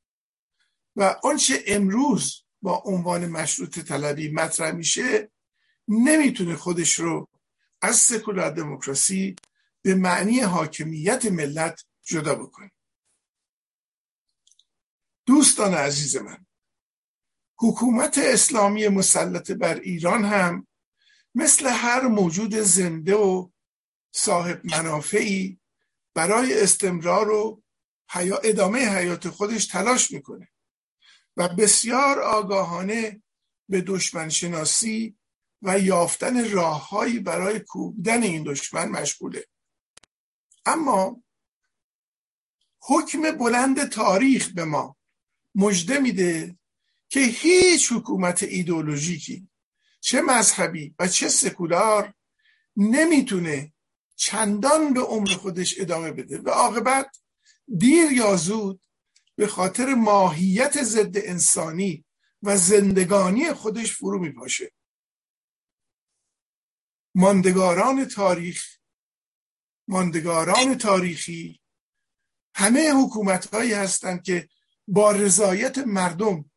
[0.96, 5.30] و آنچه امروز با عنوان مشروط طلبی مطرح میشه
[5.88, 7.28] نمی‌تونه خودش رو
[7.82, 9.36] از سکولار دموکراسی
[9.82, 12.70] به معنی حاکمیت ملت جدا بکنه.
[15.26, 16.46] دوستان عزیز من
[17.58, 20.66] حکومت اسلامی مسلط بر ایران هم
[21.34, 23.48] مثل هر موجود زنده و
[24.12, 25.60] صاحب منافعی
[26.14, 27.62] برای استمرار و
[28.44, 30.48] ادامه حیات خودش تلاش می‌کنه.
[31.36, 33.22] و بسیار آگاهانه
[33.68, 35.16] به دشمن شناسی
[35.62, 39.46] و یافتن راههایی برای کوبیدن این دشمن مشغوله.
[40.66, 41.22] اما
[42.80, 44.96] حکم بلند تاریخ به ما
[45.54, 46.58] مژده میده
[47.08, 49.48] که هیچ حکومت ایدولوژیکی
[50.00, 52.14] چه مذهبی و چه سکولار
[52.76, 53.72] نمی‌تونه
[54.16, 56.38] چندان به عمر خودش ادامه بده.
[56.38, 57.16] و عاقبت
[57.78, 58.85] دیر یا زود
[59.36, 62.04] به خاطر ماهیت ضد انسانی
[62.42, 64.72] و زندگانی خودش فرو میپاشه.
[67.14, 68.78] ماندگاران تاریخ
[69.88, 71.60] ماندگاران تاریخی
[72.54, 74.48] همه حکومت هایی هستند که
[74.88, 76.50] با رضایت مردم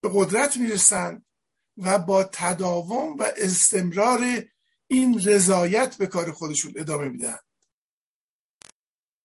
[0.00, 1.26] به قدرت می‌رسند
[1.76, 4.44] و با تداوم و استمرار
[4.86, 7.38] این رضایت به کار خودشون ادامه میدن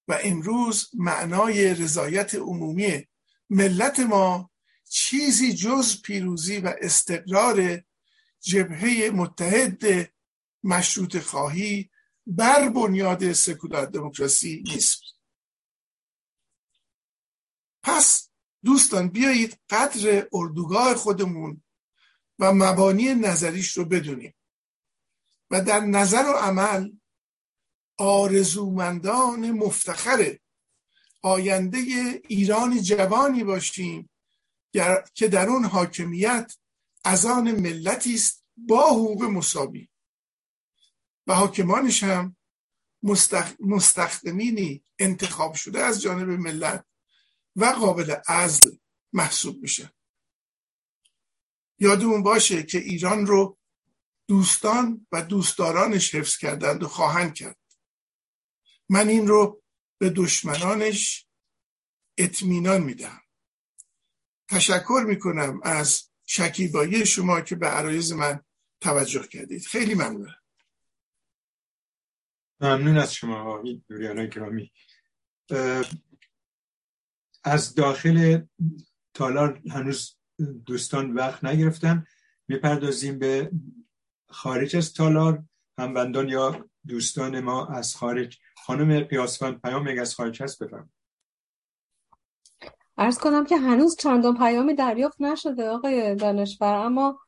[0.09, 3.07] و امروز معنای رضایت عمومی
[3.49, 4.51] ملت ما
[4.89, 7.83] چیزی جز پیروزی و استقرار
[8.39, 10.11] جبهه متحد
[10.63, 11.89] مشروط خواهی
[12.27, 15.01] بر بنیاد سکولار دموکراسی نیست.
[17.83, 18.29] پس
[18.65, 21.63] دوستان بیایید قدر اردوگاه خودمون
[22.39, 24.35] و مبانی نظریش رو بدونیم
[25.51, 26.91] و در نظر و عمل
[27.99, 30.37] آرزومندان مفتخر
[31.21, 31.77] آینده
[32.27, 34.09] ایران جوانی باشیم
[35.13, 36.53] که در اون حاکمیت
[37.03, 39.89] از آن ملتی است با حقوق مساوی.
[41.27, 42.35] و حاکمانش هم
[43.59, 46.85] مستخدمینی انتخاب شده از جانب ملت
[47.55, 48.71] و قابل عزل
[49.13, 49.93] محسوب میشه.
[51.79, 53.57] یادمون باشه که ایران رو
[54.27, 57.57] دوستان و دوستدارانش حفظ کردند و خواهند کرد.
[58.89, 59.61] من این رو
[59.97, 61.27] به دشمنانش
[62.17, 63.21] اطمینان میدم.
[64.47, 68.43] تشکر می‌کنم از شکیبایی شما که به عرایز من
[68.81, 69.65] توجه کردید.
[69.65, 70.35] خیلی ممنون
[72.61, 74.71] ممنون از شما آقای نوریان گرامی.
[77.43, 78.41] از داخل
[79.13, 80.17] تالار هنوز
[80.65, 82.05] دوستان وقت نگرفتن.
[82.47, 83.51] می‌پردازیم به
[84.29, 85.43] خارج از تالار.
[85.77, 88.37] هموندان یا دوستان ما از خارج
[88.69, 90.89] خانم پیاسفند پیام از خارج هست بفرم
[92.97, 97.19] ارز کنم که هنوز چندان پیامی دریافت نشده آقای دانشور اما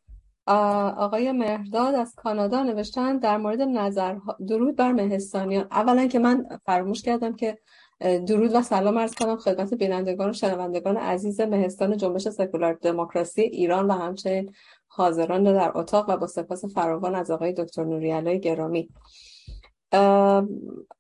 [0.98, 4.18] آقای مهرداد از کانادا نوشتن در مورد نظر
[4.48, 5.68] درود بر مهستانیان.
[5.72, 7.58] اولا که من فراموش کردم که
[8.00, 13.88] درود و سلام ارز کنم خدمت بینندگان و شنوندگان عزیز مهستان جنبش سکولار دموکراسی ایران
[13.88, 14.54] و همچنین
[14.88, 18.90] حاضران در اتاق و با سپاس فراوان از آقای دکتر نوریالای گرامی.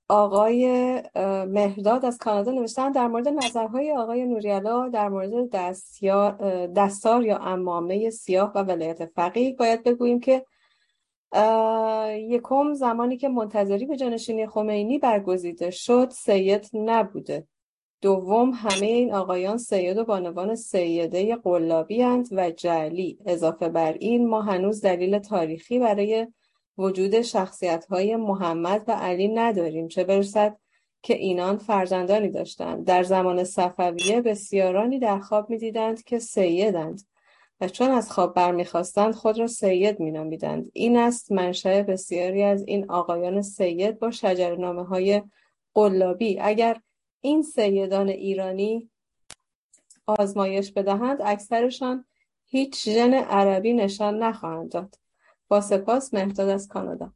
[0.07, 0.93] آقای
[1.47, 5.49] مهرداد از کانادا نوشتن در مورد نظرهای آقای نوریالا در مورد
[6.75, 10.45] دستار یا امامه سیاه و ولایت فقیه باید بگوییم که
[12.17, 17.47] یکم زمانی که منتظری به جانشینی خمینی برگزیده شد سید نبوده.
[18.01, 24.27] دوم همه این آقایان سید و بانوان سیده قلابی هند و جلی اضافه بر این
[24.27, 26.27] ما هنوز دلیل تاریخی برای
[26.77, 29.87] وجود شخصیت های محمد و علی نداریم.
[29.87, 30.57] چه برسد
[31.01, 32.85] که اینان فرزندانی داشتند.
[32.85, 37.01] در زمان صفویه بسیارانی در خواب می‌دیدند که سیدند
[37.61, 40.71] و چون از خواب برمیخواستند خود را سید مینامیدند.
[40.73, 45.21] این است منشأ بسیاری از این آقایان سید با شجرنامه های
[45.73, 46.39] قلابی.
[46.39, 46.81] اگر
[47.21, 48.89] این سیدان ایرانی
[50.07, 52.05] آزمایش بدهند اکثرشان
[52.45, 55.00] هیچ ژن عربی نشان نخواهند داد.
[55.51, 57.13] با سپاس مهداد از کانادا.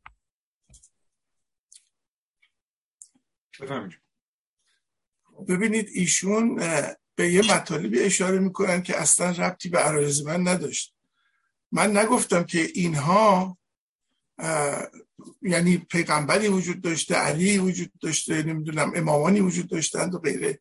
[5.48, 6.56] ببینید ایشون
[7.16, 10.96] به یه مطالبی اشاره می‌کنن که اصلا ربطی به عرایز من نداشت.
[11.72, 13.58] من نگفتم که اینها
[15.42, 20.60] یعنی پیغمبری وجود داشته علی وجود داشته نمی‌دونم امامانی وجود داشتند و غیره.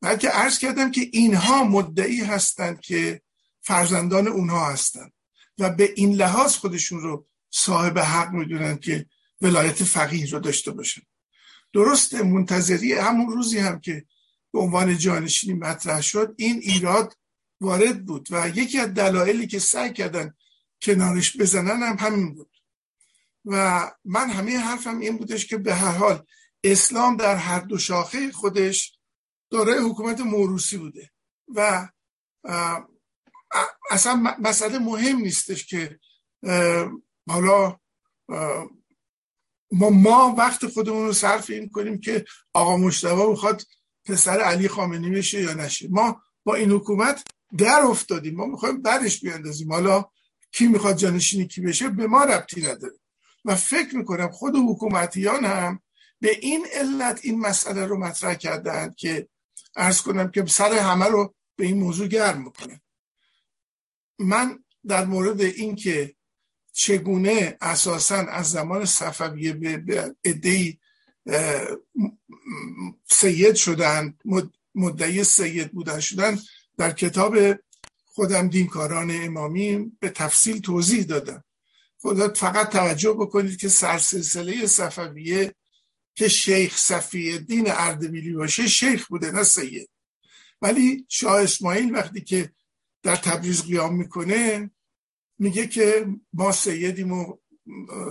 [0.00, 3.22] بلکه عرض کردم که اینها مدعی هستند که
[3.60, 5.13] فرزندان اونها هستند.
[5.58, 9.06] و به این لحاظ خودشون رو صاحب حق می‌دونن که
[9.40, 11.02] ولایت فقیه رو داشته باشن.
[11.72, 14.06] درست منتظری همون روزی هم که
[14.52, 17.16] به عنوان جانشینی مطرح شد این ایراد
[17.60, 20.34] وارد بود و یکی از دلایلی که سعی کردن
[20.82, 22.50] کنارش بزنن هم همین بود.
[23.44, 26.26] و من همه حرفم این بودش که به هر حال
[26.64, 28.98] اسلام در هر دو شاخه خودش
[29.50, 31.10] داره حکومت موروسی بوده
[31.48, 31.88] و
[33.90, 35.98] اصلا مسئله مهم نیستش که
[37.28, 37.78] حالا
[39.72, 43.62] ما, ما وقت خودمون رو صرف این کنیم که آقا مشتبه می‌خواد
[44.04, 45.88] پسر علی خامنی بشه یا نشه.
[45.90, 47.22] ما با این حکومت
[47.58, 48.34] در افتادیم.
[48.34, 49.72] ما می‌خوایم برش بیاندازیم.
[49.72, 50.04] حالا
[50.52, 52.94] کی می‌خواد جانشینی کی بشه به ما ربطی نداره.
[53.44, 55.82] و فکر می‌کنم خود حکومتیان هم
[56.20, 59.28] به این علت این مسئله رو مطرح کردن که
[59.76, 62.80] ارز کنم که سر همه رو به این موضوع گرم می‌کنه
[64.24, 66.14] من در مورد اینکه
[66.72, 70.78] چگونه اساسا از زمان صفویه به ادهی
[73.10, 74.18] سید شدن
[74.74, 76.38] مدعی سید بودن شدن
[76.76, 77.36] در کتاب
[78.04, 81.44] خودم دینکاران امامی به تفصیل توضیح دادم.
[81.98, 85.54] خدا فقط توجه بکنید که سرسلسله صفویه
[86.14, 89.90] که شیخ صفی دین اردبیلی باشه شیخ بوده نه سید.
[90.62, 92.52] ولی شاه اسماعیل وقتی که
[93.04, 94.70] در تبریز قیام می‌کنه
[95.38, 97.36] میگه که ما سیدیم و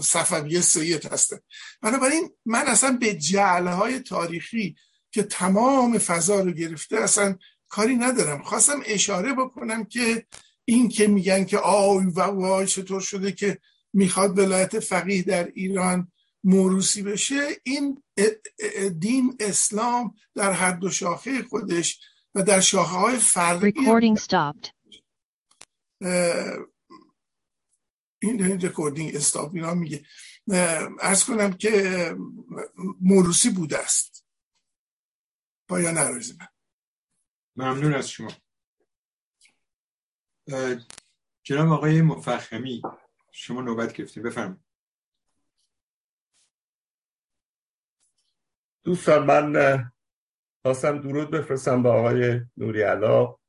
[0.01, 1.37] صفویه سید هستن.
[1.81, 4.75] بنابراین من اصلا به جعلهای تاریخی
[5.11, 7.37] که تمام فضا رو گرفته اصلا
[7.69, 8.43] کاری ندارم.
[8.43, 10.25] خواستم اشاره بکنم که
[10.65, 13.57] این که میگن که آی و وای چطور شده که
[13.93, 16.11] می‌خواد ولایت فقیه در ایران
[16.43, 18.03] موروسی بشه این
[18.99, 21.99] دین اسلام در هر دو شاخه خودش
[22.35, 23.71] و در شاخه های فرقی
[28.21, 30.05] این recording stop اینا میگه.
[31.01, 32.15] عرض کنم که
[33.01, 34.25] موروثی بوده است.
[35.67, 36.47] پایان عرض من؟
[37.55, 38.31] ممنون از شما.
[41.43, 42.81] جناب آقای مفخمی
[43.31, 44.23] شما نوبت گرفتیم.
[44.23, 44.63] بفرمایید.
[48.83, 49.91] دوستان من
[50.61, 53.39] خواستم درود بفرستم به آقای نوری علا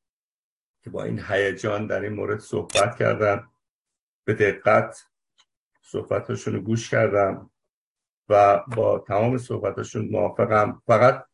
[0.85, 3.51] که با این هیجان در این مورد صحبت کردم.
[4.24, 5.07] به دقت
[5.82, 7.51] صحبتاشون رو گوش کردم
[8.28, 10.82] و با تمام صحبتاشون موافقم.
[10.87, 11.26] فقط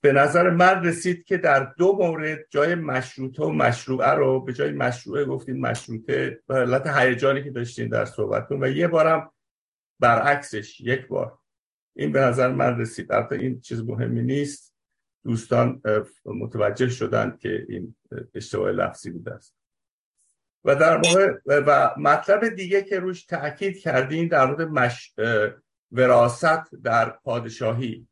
[0.00, 4.72] به نظر من رسید که در دو مورد جای مشروطه و مشروعه رو به جای
[4.72, 9.32] مشروعه گفتیم مشروطه به حالت هیجانی که داشتین در صحبتتون و یه بارم
[10.00, 11.38] برعکسش یک بار.
[11.96, 13.12] این به نظر من رسید.
[13.12, 14.69] البته این چیز مهمی نیست.
[15.24, 15.82] دوستان
[16.24, 17.96] متوجه شدن که این
[18.34, 19.56] اشتباه لفظی بوده است.
[20.64, 25.14] و در مورد و مطلب دیگه که روش تاکید کردین در مورد مش...
[25.92, 28.08] وراست در پادشاهی.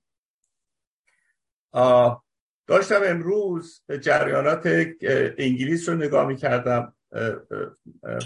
[2.66, 4.62] داشتم امروز جریانات
[5.38, 6.94] انگلیس رو نگاه می کردم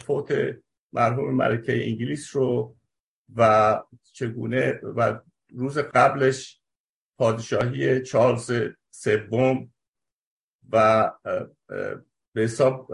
[0.07, 0.57] فوت
[0.93, 2.77] مرحوم ملکه انگلیس رو
[3.37, 5.21] و چگونه و
[5.55, 6.62] روز قبلش
[7.19, 8.53] پادشاهی چارلز
[8.91, 9.73] سوم
[10.73, 11.11] و
[12.33, 12.93] به حساب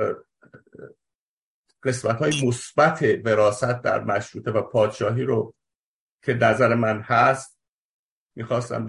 [1.82, 5.54] قسمت های مثبت وراست در مشروطه و پادشاهی رو
[6.22, 7.58] که نظر من هست
[8.36, 8.86] می‌خواستم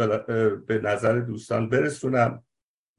[0.67, 2.43] به نظر دوستان برسونم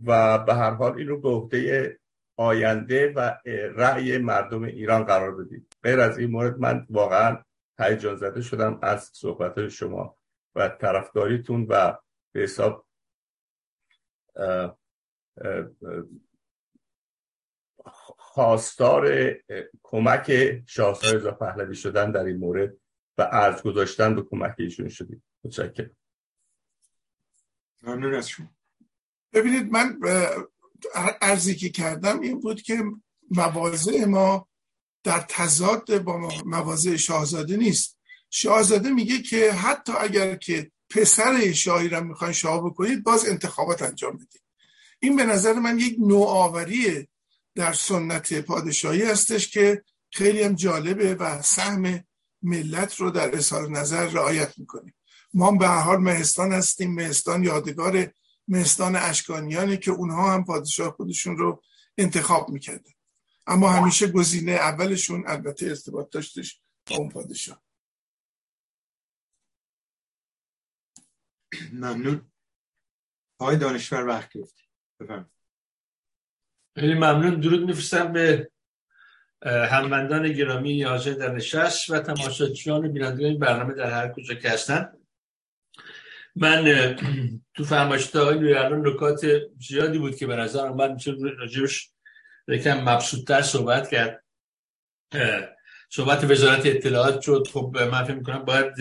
[0.06, 1.98] و به هر حال این رو به عهده
[2.36, 3.36] آینده و
[3.76, 5.76] رأی مردم ایران قرار بدید.
[5.82, 7.42] غیر از این مورد من واقعا
[7.78, 10.16] هیجان زده شدم از صحبت شما
[10.54, 11.96] و طرفداریتون و
[12.32, 12.86] به حساب
[18.16, 19.34] خواستار
[19.82, 20.32] کمک
[20.66, 22.76] شاهزاده رضا پهلوی شدن در این مورد
[23.18, 25.96] و ارز گذاشتن به کمک ایشون شدید متشکرم.
[27.82, 28.48] ممنون از شما.
[29.32, 29.98] ببینید من
[31.20, 32.82] ارزی که کردم این بود که
[33.30, 34.48] مواضع ما
[35.02, 37.98] در تضاد با مواضع شاهزاده نیست.
[38.30, 44.16] شاهزاده میگه که حتی اگر که پسر شاهی را می‌خواین شاه بکنید باز انتخابات انجام
[44.16, 44.42] بدید
[45.00, 47.08] این به نظر من یک نوآوری
[47.54, 52.04] در سنت پادشاهی هستش که خیلی هم جالبه و سهم
[52.42, 54.94] ملت رو در اظهار نظر رعایت می‌کنیم
[55.34, 58.12] ما به هر حال مهستان هستیم مهستان یادگار
[58.48, 61.62] مهستان اشکانیانه که اونها هم پادشاه خودشون رو
[61.98, 62.90] انتخاب می‌کردن.
[63.46, 66.60] اما همیشه گزینه اولشون البته ارتباط داشتش
[66.90, 67.62] با اون پادشاه.
[71.72, 72.30] ممنون.
[73.38, 74.62] آقای دانشور وقت گرفتی
[75.00, 75.26] بفرمایید.
[76.78, 77.40] خیلی ممنون.
[77.40, 78.50] درود میفرستم به
[79.46, 84.92] هموندان گرامی حاضر در نشست و تماشاچیان بینندگان برنامه در هر کجا که هستن.
[86.36, 86.64] من
[87.54, 89.20] تو فرمایشات آقای الان نکات
[89.68, 91.90] زیادی بود که به نظر من میشه راجبش
[92.48, 94.24] یکم مبسوطتر صحبت کرد.
[95.90, 97.48] صحبت وزارت اطلاعات شد.
[97.52, 98.72] خب من فکر می‌کنم باید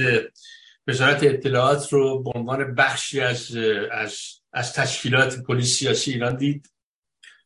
[0.89, 3.55] وزارت اطلاعات رو به عنوان بخشی از
[3.91, 4.17] از
[4.53, 6.69] از تشکیلات پلیس سیاسی ایران دید.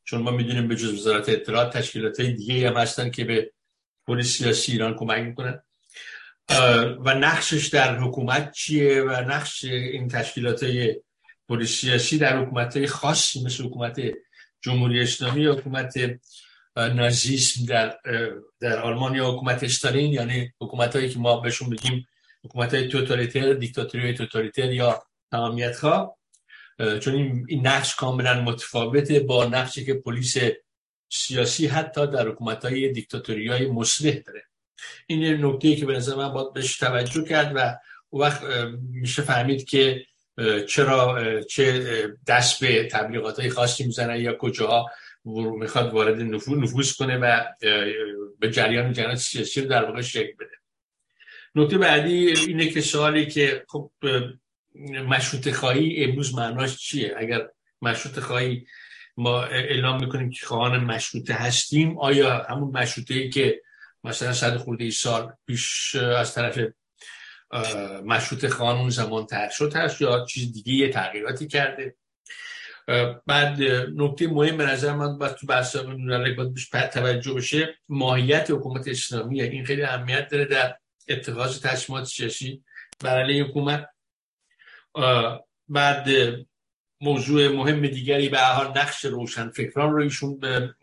[0.03, 3.51] چون ما می‌دونیم به جز وزارت اطلاعات تشکیلات های دیگه هم هستن که به
[4.07, 5.63] پلیس سیاسی ایران کمک می‌کنن.
[7.05, 10.95] و نقشش در حکومت چیه و نقش این تشکیلات های
[11.49, 14.01] پلیس سیاسی در حکومت های خاصی مثل حکومت
[14.61, 15.93] جمهوری اسلامی حکومت
[16.75, 17.97] نازیسم در
[18.59, 22.07] در آلمان یا حکومت استالین یعنی حکومت هایی که ما بهشون بگیم
[22.45, 26.17] حکومت های توتالیتر دیکتاتوری توتالیتر یا تمامیت خواه
[26.99, 27.13] چون
[27.47, 30.37] این نقش کاملا متفاوته با نقشی که پلیس
[31.09, 34.43] سیاسی حتی در حکومت های دیکتاتوری های مسلح داره.
[35.07, 37.75] این نکته که به نظر من باید بهش توجه کرد و
[38.09, 38.43] او وقت
[38.89, 40.05] میشه فهمید که
[40.69, 41.83] چرا چه
[42.27, 44.91] دست به تبلیغات های خاصی می‌زنه یا کجاها
[45.59, 47.43] می‌خواد وارد نفوذ کنه و
[48.39, 50.62] به جریان جریان سیاسی رو در واقع شکل بده.
[51.55, 53.91] نکته بعدی اینه که سوالی که خب
[55.07, 57.47] مشروط خواهی امروز معناش چیه؟ اگر
[57.81, 58.65] مشروط خواهی
[59.17, 63.61] ما اعلام می‌کنیم که خواهان مشروطه هستیم آیا همون مشروطه ای که
[64.03, 66.59] مثلا صد خورده سال پیش از طرف
[68.05, 71.95] مشروط خواهان اون زمان تر شد هست یا چیز دیگه یه تغییراتی کرده؟
[73.25, 73.61] بعد
[73.95, 79.65] نکته مهم به نظر من باید تو بحث باید توجه بشه ماهیت حکومت اسلامی این
[79.65, 80.75] خیلی اهمیت داره در
[81.07, 82.63] اتخاذ تصمیمات سیاسی
[82.99, 83.89] برای حکومت.
[85.67, 86.07] بعد
[87.01, 90.75] موضوع مهم دیگری به حال نقش روشن فکران رو ایشون به,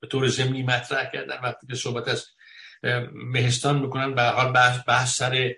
[0.00, 1.40] به طور زمینی مطرح کردن.
[1.42, 2.26] وقتی که صحبت از
[3.12, 5.54] مهستان می‌کنن به حال بحث, بحث سر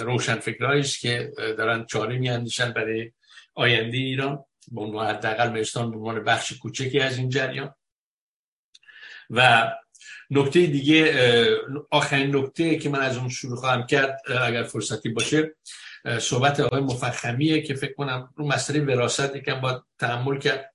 [0.00, 3.12] روشنفکرهایی است که دارن چاره میاندیشن برای
[3.54, 4.44] آینده ایران.
[4.72, 7.74] به عنوان حداقل مهستان به عنوان بخش کوچکی از این جریان.
[9.30, 9.70] و
[10.34, 11.14] نکته دیگه
[11.90, 15.54] آخرین نکته که من از اون شروع خواهم کرد اگر فرصتی باشه
[16.20, 20.74] صحبت آقای مفخمیه که فکر کنم رو مسئله وراثت یکم با تحمل کرد.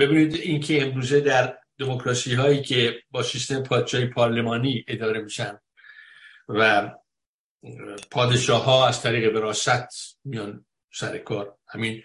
[0.00, 5.58] ببینید اینکه امروزه در دموکراسی هایی که با سیستم پادشاهی پارلمانی اداره میشن
[6.48, 6.90] و
[8.10, 9.88] پادشاه ها از طریق وراثت
[10.24, 11.56] میان سر کار.
[11.68, 12.02] همین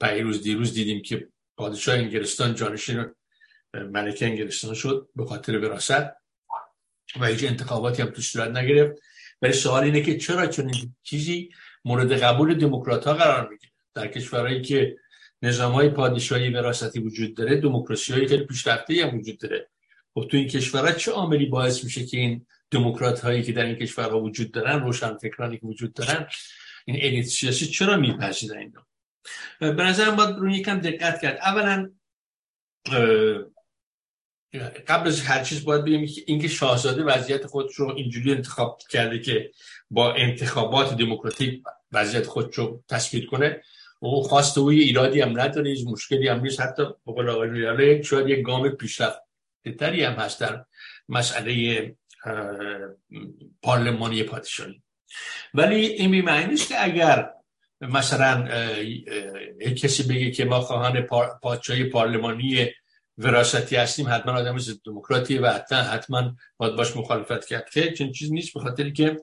[0.00, 3.06] پیروز دیروز دیدیم که پادشاه انگلستان جانشین
[3.82, 6.10] ملکه انگلستان شد به خاطر وراثت
[7.20, 9.02] و هیچ انتخاباتی هم توش صورت نگرفت
[9.42, 11.50] ولی سوال اینه که چرا چنین چیزی
[11.84, 14.96] مورد قبول دموکرات ها قرار می‌گیره در کشورهایی که
[15.42, 19.68] نظام های پادشاهی وراثتی وجود داره دموکراسی های خیلی پیشرفته هم وجود داره
[20.14, 23.74] خب تو این کشورها چه عاملی باعث میشه که این دموکرات هایی که در این
[23.74, 26.26] کشورها وجود دارن روشن فکرانی که وجود دارن
[26.84, 28.86] این الیت سیاسی چرا میپذیرن اینا
[29.60, 31.90] به نظرم باید رو یکم دقت کرد اولا
[34.88, 39.18] قبل از هر چیز باید بگیم که اینکه شاهزاده وضعیت خودش رو اینجوری انتخاب کرده
[39.18, 39.50] که
[39.90, 43.62] با انتخابات دموکراتیک وضعیت خودش رو تثبیت کنه
[44.02, 46.60] و خواست او ایرادی هم نداره هیچ مشکلی هم نیست.
[46.60, 49.18] حتی به قول آقای شاید یک گام پیشرفت
[49.78, 50.64] تری هم هست در
[51.08, 51.96] مسئله
[53.62, 54.82] پارلمانی پادشاهی.
[55.54, 57.30] ولی این بیمعنی نیست که اگر
[57.80, 58.48] مثلا
[59.76, 61.00] کسی بگه که ما خواهان
[61.42, 62.66] پادشاهی پارلمانی
[63.18, 67.70] وراستی هستیم حتما آدم ضد دموکراتی و حتما حتما باید باش مخالفت کرد.
[67.70, 69.16] که چنین چیز نیست به خاطر که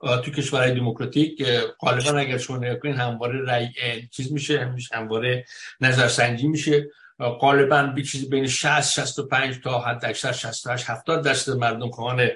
[0.00, 1.42] تو کشورهای دموکراتیک
[1.80, 3.68] غالبا اگر شما نگاه همواره رأی
[4.12, 5.44] چیز میشه همواره
[5.80, 6.86] نظرسنجی میشه.
[7.20, 12.28] غالبا به چیزی بین 60 65 تا حد اکثر 68 70 درصد مردم خواهان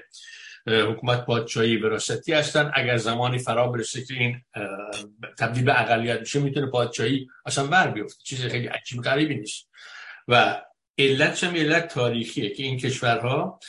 [0.67, 2.71] حکومت پادشاهی وراستی هستن.
[2.75, 4.41] اگر زمانی فرا برسه که این
[5.39, 8.23] تبدیل به اقلیت میشه می‌تونه پادشاهی اصلا بر بیفته.
[8.25, 9.69] چیز خیلی عجیب غریبی نیست.
[10.29, 10.63] و
[10.99, 13.61] علت هم علت تاریخیه که این کشورها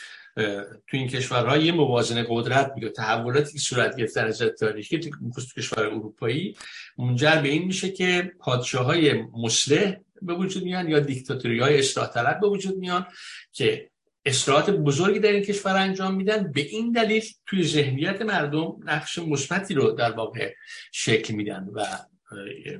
[0.87, 2.89] تو این کشورها یه موازنه قدرت میگه.
[2.89, 5.09] تحولاتی که صورت گرفته از تاریخی تو
[5.57, 6.55] کشور اروپایی
[6.97, 12.07] منجر به این میشه که پادشاه های مسلح به وجود میان یا دیکتاتوری های اصلاح
[12.07, 13.07] طلب به وجود میان
[13.51, 13.89] که
[14.25, 16.51] اصلاحات بزرگی در این کشور انجام میدن.
[16.51, 20.53] به این دلیل توی ذهنیت مردم نقش مثبتی رو در واقع
[20.91, 21.85] شکل میدن و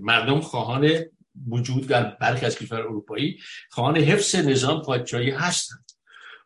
[0.01, 0.89] مردم خواهان
[1.49, 5.83] وجود در برخی از کشور اروپایی خواهان حفظ نظام پادشاهی هستند.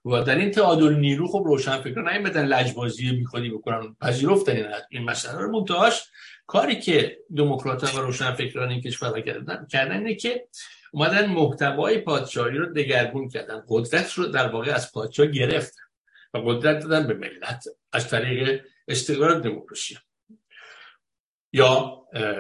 [0.05, 5.03] و در این تعادل نیرو خب روشن فکر نیومدن لجبازی میخوادی بکنن پذیرفتن این, این
[5.03, 5.51] مسئله رو.
[5.51, 6.03] منتهاش
[6.47, 10.47] کاری که دموکرات و روشن فکران این کشور کردن کردن اینه که
[10.91, 13.63] اومدن محتوای پادشاهی رو دگرگون کردن.
[13.67, 15.81] قدرت رو در واقع از پادشاه گرفتن
[16.33, 17.63] و قدرت دادن به ملت
[17.93, 19.97] از طریق استقرار دموکراسی.
[21.53, 21.97] یا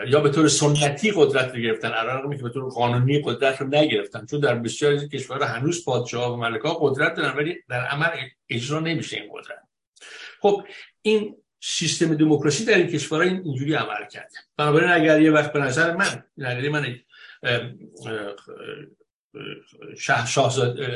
[0.07, 1.91] یا به طور سنتی قدرت رو گرفتن.
[1.93, 4.25] الان که به طور قانونی قدرت رو نگرفتن.
[4.25, 8.09] چون در بسیاری از کشورها هنوز پادشاه و ملکا قدرت دارن ولی در عمل
[8.49, 9.59] اجرا نمیشه این قدرت.
[10.41, 10.63] خب
[11.01, 15.95] این سیستم دموکراسی در این کشورها اینجوری عمل کرده بنابراین اگر یه وقت به نظر
[15.95, 16.95] من نظر من
[19.97, 20.25] شه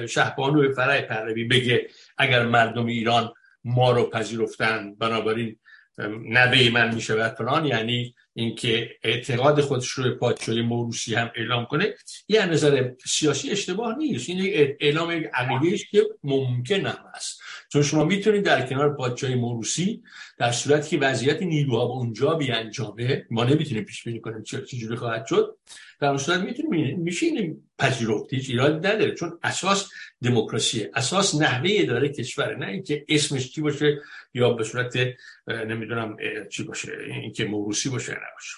[0.07, 1.87] شهبانو فرای پهلوی بگه
[2.17, 3.33] اگر مردم ایران
[3.63, 5.59] ما رو پذیرفتن بنابراین
[6.29, 11.93] نبه من می‌شود فلان یعنی اینکه اعتقاد خودش رو پادشاهی موروسی هم اعلام کنه
[12.27, 14.29] یه نظر سیاسی اشتباه نیست.
[14.29, 20.03] این اعلام یک عقیده که ممکن هم است چون شما می‌تونید در کنار پادشاهی موروسی
[20.37, 25.25] در صورتی که وضعیت نیروها به اونجا بیانجامه ما نمی‌تونیم پیش بینی کنیم چجوری خواهد
[25.25, 25.57] شد
[25.99, 29.15] در اون صورت می‌تونیم میشه پذیرفت هیچ ایرادی نداره.
[29.15, 29.89] چون اساس
[30.23, 34.01] دموکراسی اساس نحوه اداره کشوره نه اینکه اسمش چی باشه
[34.33, 34.97] یا به صورت
[35.47, 36.17] نمی‌دونم
[36.49, 38.55] چی باشه اینکه موروسی باشه نباشه.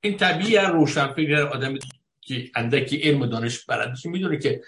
[0.00, 1.78] این طبیعی روشن فکر آدم
[2.20, 4.62] که اندکی علم دانش بلدش می‌دونه که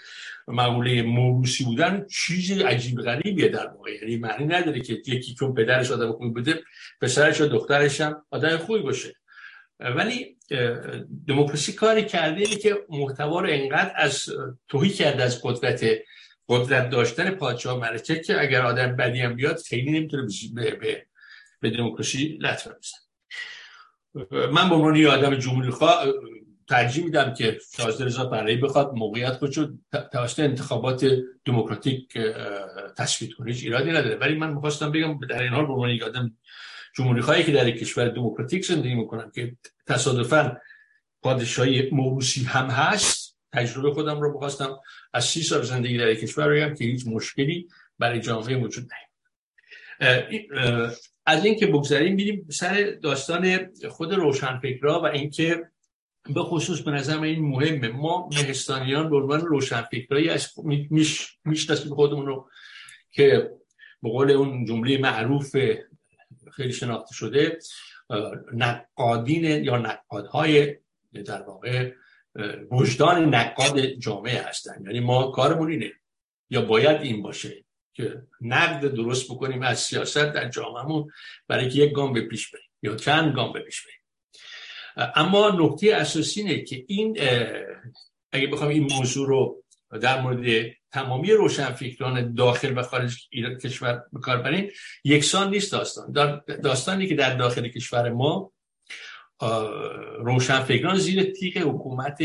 [0.47, 3.91] معموله موروسی بودن چیز عجیب غریبیه در واقع.
[3.91, 6.63] یعنی معنی نداره که یکی چون پدرش آدم خوبی بوده
[7.01, 9.15] پسرش و دخترش هم آدم خوبی باشه.
[9.79, 10.37] ولی
[11.27, 14.29] دموکراسی کاری کرده که محتوا رو انقدر از
[14.67, 15.85] توهی کرده از قدرت
[16.51, 21.05] قدرت داشتن پادشاه ملکه که اگر آدم بدی هم بیاد خیلی نمی‌تونه به, به,
[21.59, 22.97] به دموکراسی لطمه بزن
[24.51, 26.05] من به عنوان آدم جمهوری خواه
[26.69, 29.67] ترجیح میدم که شاهزاده رضا پهلوی بخواد موقعیت خودشو
[30.11, 31.05] توسط انتخابات
[31.45, 32.17] دموکراتیک
[32.97, 34.15] تثبیت کنه هیچ ایرادی نداره.
[34.15, 36.37] ولی من می‌خواستم بگم در این حال به عنوان آدم
[36.95, 40.57] جمهوری خواهی که در یک کشور دموکراتیک زندگی می‌کنم که تصادفا
[41.21, 43.20] پادشاهی موروسی هم هست
[43.53, 44.79] تجربه خودم رو بخواستم
[45.13, 47.67] از سی سال زندگی در کشور بگم که هیچ مشکلی
[47.99, 49.11] برای جامعه وجود نیست.
[51.25, 55.69] از اینکه بگذاریم بیریم سر داستان خود روشنفکرا و اینکه
[56.35, 57.87] به خصوص به نظر این مهمه.
[57.87, 60.53] ما مهستانیان به عنوان روشنفکرایی از
[61.45, 62.49] می‌شناسیم خودمون رو
[63.11, 63.51] که
[64.03, 65.55] به قول اون جمله معروف
[66.51, 67.59] خیلی شناخته شده
[68.53, 70.75] نقادین یا نقادهای
[71.25, 71.91] در واقع
[72.71, 74.83] وجدان نقاد جامعه هستن.
[74.85, 75.91] یعنی ما کارمون اینه.
[76.49, 81.11] یا باید این باشه که نقد درست بکنیم از سیاست در جامعهمون
[81.47, 83.97] برای که یک گام به پیش بریم یا چند گام به پیش بریم.
[85.15, 87.17] اما نکته اساسی اینه که این
[88.31, 89.63] اگه بخوام این موضوع رو
[90.01, 94.71] در مورد تمامی روشنفکران داخل و خارج ایران کشور بکار بریم
[95.03, 96.13] یکسان نیست داستان.
[96.63, 98.51] داستانی که در داخل کشور ما
[100.19, 102.19] روشنفکران زیر تیغ حکومت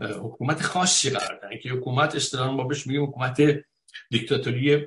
[0.00, 3.42] حکومت خاصی قرار دارن که حکومت اصطلاحا ما بهش میگیم حکومت
[4.10, 4.86] دیکتاتوری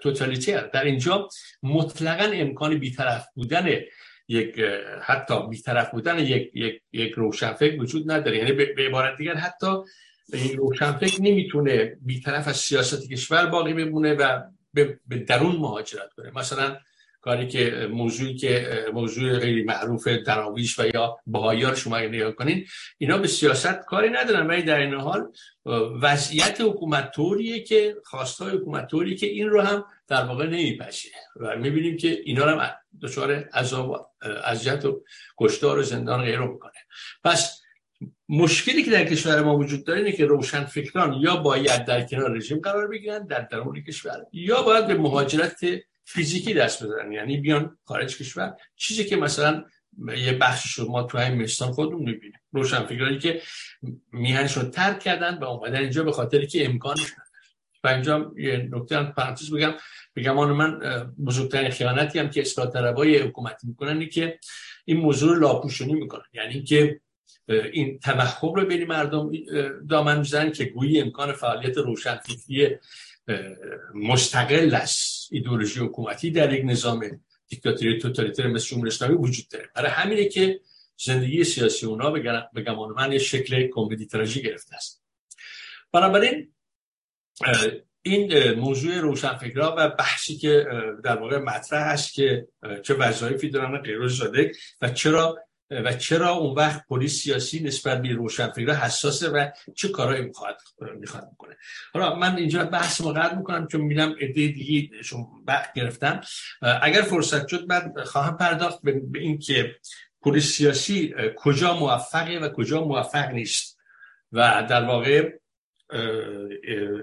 [0.00, 1.28] توتالیتر در اینجا
[1.62, 3.80] مطلقا امکان بیطرف بودن
[4.28, 4.60] یک
[5.02, 8.38] حتی بیطرف بودن یک یک یک روشنفکر وجود نداره.
[8.38, 9.66] یعنی به عبارت دیگر حتی
[10.32, 14.42] این روشنفکر نمی‌تونه بیطرف از سیاست کشور باقی بمونه و
[14.74, 16.30] به درون مهاجرت کنه.
[16.30, 16.76] مثلا
[17.22, 22.66] کاری که موضوعی که موضوع خیلی معروف دراویش و یا بهاییار شما نگاه کنین
[22.98, 24.46] اینا به سیاست کاری ندارن.
[24.46, 25.32] ولی در این حال
[26.02, 27.12] وضعیت حکومت
[27.66, 31.16] که خواستای حکومت که این رو هم در واقع نمیپذیره.
[31.36, 32.70] و می‌بینیم که اینا هم
[33.02, 33.98] دچار عذاب و
[34.44, 35.02] اذیت و
[35.38, 36.72] کشتار و زندان غیره می‌کنه.
[37.24, 37.62] پس
[38.28, 42.36] مشکلی که در کشور ما وجود داره اینه که روشن فکران یا باید در کنار
[42.36, 45.60] رژیم قرار بگیرن در درون کشور یا باید به مهاجرت
[46.04, 47.12] فیزیکی دست بزنن.
[47.12, 48.56] یعنی بیان خارج کشور.
[48.76, 49.64] چیزی که مثلا
[50.16, 52.40] یه بخشش رو ما تو همین مستان خودمون می‌بینیم.
[52.52, 53.42] روشن فکرانی که
[54.12, 57.12] میهنشون ترک کردن و اومدن اینجا به خاطر که امکانش
[57.84, 59.74] و اینجا یه نکته هم پرانتز بگم.
[60.16, 60.80] بگم من
[61.26, 64.38] بزرگترین خیانتی هم که اصلاح طلبای حکومتی می‌کنن که
[64.84, 66.24] این موضوع رو لاپوشونی می‌کنن.
[66.32, 67.00] یعنی که
[67.48, 69.30] این تمخب رو بین مردم
[69.88, 72.76] دامن می‌زنن که گویی امکان فعالیت روشنفکری
[73.94, 74.98] مستقل از
[75.30, 79.70] ایدولوژی حکومتی در یک نظام دیکتاتوری توتالیتر مثل جمهوری اسلامی وجود داره.
[79.74, 80.60] برای همینه که
[80.96, 82.10] زندگی سیاسی اونا
[82.52, 85.02] به گمان من یه شکل کمدی تراژی گرفته است.
[85.92, 86.52] بنابراین
[88.02, 90.66] این موضوع روشنفکرها و بحثی که
[91.04, 92.48] در واقع مطرح است که
[92.82, 94.00] چه وظایفی دارن غیر
[94.80, 95.38] و چرا
[95.84, 100.58] و چرا اون وقت پلیس سیاسی نسبت به روشنفکرها حساسه و چه کارهایی می‌خواد
[101.00, 101.56] می‌خواد بکنه؟
[101.92, 106.20] حالا من اینجا بحث مقرر می‌کنم چون می‌بینم ایده دیگه شما وقت گرفتم.
[106.82, 109.76] اگر فرصت شد من خواهم پرداخت به اینکه
[110.22, 113.78] پلیس سیاسی کجا موفقه و کجا موفق نیست
[114.32, 115.32] و در واقع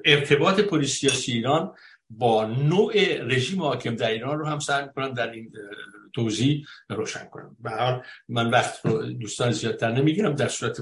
[0.05, 1.75] ارتباط پلیس سیاسی ایران
[2.09, 2.93] با نوع
[3.23, 5.51] رژیم حاکم در ایران رو هم سعی می‌کنم در این
[6.13, 7.57] توضیح روشن کنم.
[7.59, 10.81] به من وقت رو دوستان زیادتر نمی‌گیرم در صورت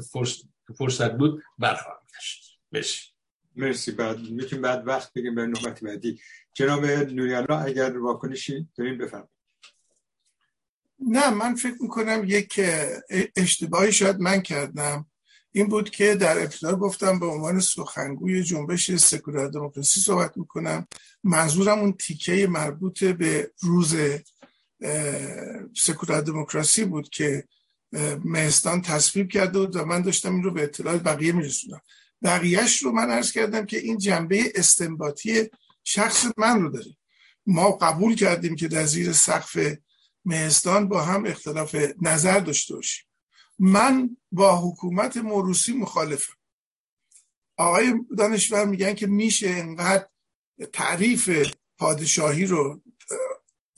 [0.77, 2.59] فرصت بود برخواهم گشت.
[2.71, 3.01] مرسی.
[3.55, 3.91] مرسی.
[3.91, 6.19] بعد می‌تونیم بعد وقت بگیم به نوبت بعدی.
[6.53, 9.29] جناب نوریالا اگر واکنشی داریم بفرمایید.
[10.99, 12.61] نه من فکر می‌کنم یک
[13.35, 15.05] اشتباهی شاید من کردم.
[15.51, 20.87] این بود که در ابتدا گفتم به عنوان سخنگوی جنبش سکولار دموکراسی صحبت می‌کنم.
[21.23, 23.95] منظورم اون تیکه مربوط به روز
[25.77, 27.47] سکولار دموکراسی بود که
[28.25, 31.81] مهستان تصویب کرده بود و من داشتم این رو به اطلاع بقیه میرسونم
[32.23, 35.49] بقیهش رو من عرض کردم که این جنبه استنباطی
[35.83, 36.97] شخص من رو داره.
[37.45, 39.57] ما قبول کردیم که در زیر سقف
[40.25, 43.05] مهستان با هم اختلاف نظر داشته باشیم.
[43.59, 46.33] من با حکومت موروسی مخالفم.
[47.57, 50.07] آقای دانشور میگن که میشه انقدر
[50.73, 51.29] تعریف
[51.77, 52.81] پادشاهی رو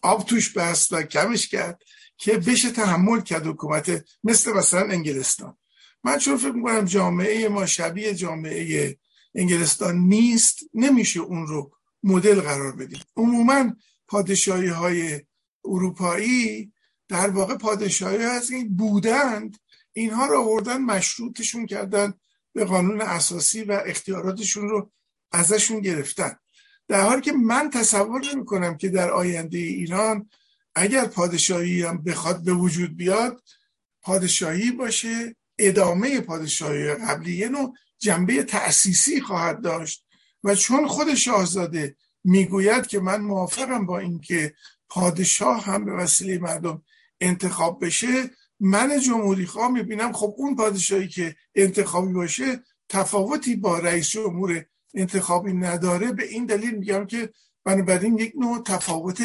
[0.02, 1.82] آب توش بست و کمش کرد
[2.18, 5.58] که بشه تحمل کرد حکومت مثل مثلا انگلستان.
[6.04, 8.98] من چون فکر می‌کنم جامعه ما شبیه جامعه
[9.36, 11.72] انگلستان نیست نمیشه اون رو
[12.04, 13.00] مدل قرار بدیم.
[13.18, 13.74] عموما
[14.08, 15.22] پادشاهی های
[15.66, 16.72] اروپایی
[17.08, 19.58] در واقع پادشاهی از این بودند.
[19.94, 22.14] اینها رو آوردن مشروطشون کردن
[22.54, 24.92] به قانون اساسی و اختیاراتشون رو
[25.32, 26.36] ازشون گرفتن.
[26.90, 30.30] در حالی که من تصور نمی کنم که در آینده ایران
[30.76, 33.44] اگر پادشاهی هم بخواد به وجود بیاد
[34.02, 40.06] پادشاهی باشه ادامه پادشاهی قبلی یه نوع جنبه تأسیسی خواهد داشت.
[40.44, 44.54] و چون خود شاهزاده می‌گوید که من موافقم با اینکه
[44.90, 46.82] پادشاه هم به وسیله مردم
[47.22, 50.14] انتخاب بشه من جمهوری خواه می‌بینم.
[50.14, 56.76] خب اون پادشاهی که انتخابی باشه تفاوتی با رئیس جمهور انتخابی نداره به این دلیل
[56.76, 57.30] میگم که
[57.64, 59.22] بنابراین یک نوع تفاوت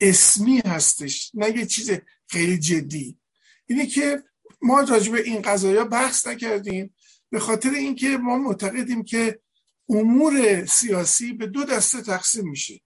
[0.00, 1.90] اسمی هستش نه یه چیز
[2.26, 3.18] خیلی جدی.
[3.66, 4.22] اینه که
[4.62, 6.94] ما راجع به این قضايا بحث نکردیم
[7.30, 9.40] به خاطر اینکه ما معتقدیم که
[9.88, 12.80] امور سیاسی به دو دسته تقسیم میشه.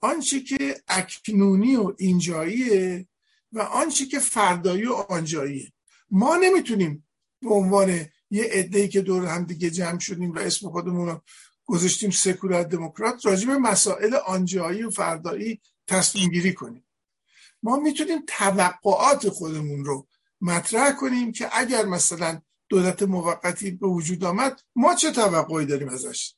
[0.00, 3.06] آنچه که اکنونی و اینجاییه
[3.52, 5.72] و آنچه که فردایی و آنجاییه.
[6.10, 7.06] ما نمی‌تونیم
[7.42, 11.22] به عنوان یه عده‌ای که دور هم دیگه جمع شدیم و اسم خودمون رو
[11.66, 16.84] گذاشتیم سکولار دموکرات راجع به مسائل آنجایی و فردایی تصمیم گیری کنیم.
[17.62, 20.06] ما می‌تونیم توقعات خودمون رو
[20.40, 26.34] مطرح کنیم که اگر مثلا دولت موقتی به وجود آمد ما چه توقعی داریم ازش؟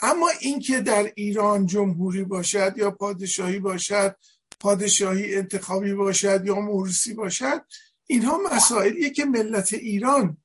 [0.00, 4.16] اما اینکه در ایران جمهوری باشد یا پادشاهی باشد
[4.60, 7.64] پادشاهی انتخابی باشد یا موروسی باشد
[8.06, 10.36] اینها مسائلیه که ملت ایران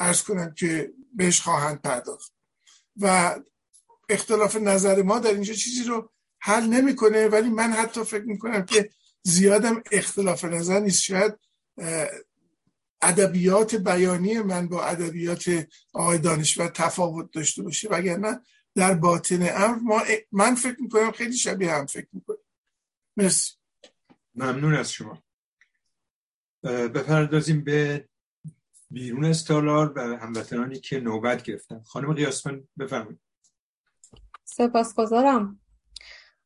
[0.00, 2.37] ارز کنم که بهش خواهند پرداخت.
[2.98, 3.36] و
[4.08, 8.90] اختلاف نظر ما در اینجا چیزی رو حل نمی‌کنه ولی من حتی فکر می‌کنم که
[9.22, 11.02] زیادم اختلاف نظر نیست.
[11.02, 11.34] شاید
[13.02, 17.88] ادبیات بیانی من با ادبیات آقای دانشور تفاوت داشته باشه.
[17.88, 18.40] وگرنه
[18.74, 22.36] در باطن امر ما من فکر می‌کنم خیلی شبیه هم فکر می‌کنم
[23.16, 23.52] مرسی.
[24.34, 25.22] ممنون از شما.
[26.62, 28.07] بپردازیم به
[28.90, 31.82] بیرون از تالار و هموطنانی که نوبت گرفتن.
[31.82, 33.20] خانم قیاسمن بفرمایید.
[34.44, 35.60] سپاسگزارم.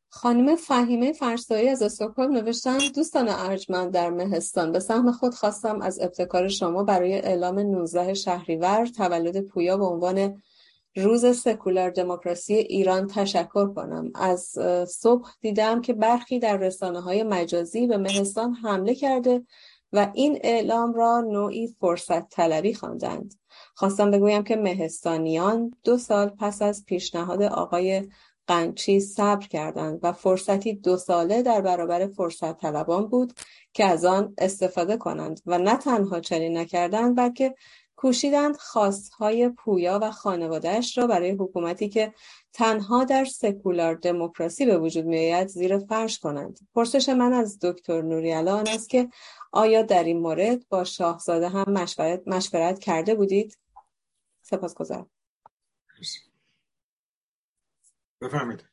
[0.09, 5.99] خانم فهیمه فرسایی از استکهلم نوشتن دوستان ارجمند در مهستان به سهم خود خواستم از
[5.99, 10.41] ابتکار شما برای اعلام 19 شهریور تولد پویا به عنوان
[10.95, 14.11] روز سکولار دموکراسی ایران تشکر کنم.
[14.15, 19.41] از صبح دیدم که برخی در رسانه های مجازی به مهستان حمله کرده
[19.93, 23.33] و این اعلام را نوعی فرصت طلبی خواندند.
[23.75, 28.07] خواستم بگویم که مهستانیان دو سال پس از پیشنهاد آقای
[28.47, 33.33] قنچی صبر کردند و فرصتی دو ساله در برابر فرصت طلبان بود
[33.73, 37.55] که از آن استفاده کنند و نه تنها چنین نکردند بلکه
[37.95, 42.13] کوشیدند خواستهای پویا و خانوادهش را برای حکومتی که
[42.53, 48.57] تنها در سکولار دموکراسی به وجود میآید زیر فرش کنند پرسش من از دکتر نوریالا
[48.57, 49.09] آن است که
[49.55, 53.57] آیا در این مورد با شاهزاده هم مشورت, مشورت کرده بودید؟
[54.41, 55.09] سپاسگزارم.
[58.21, 58.65] بفرمایید.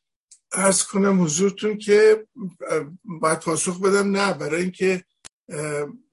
[0.51, 2.27] ارز کنم حضورتون که
[3.03, 4.11] باید پاسخ بدم.
[4.11, 5.03] نه برای اینکه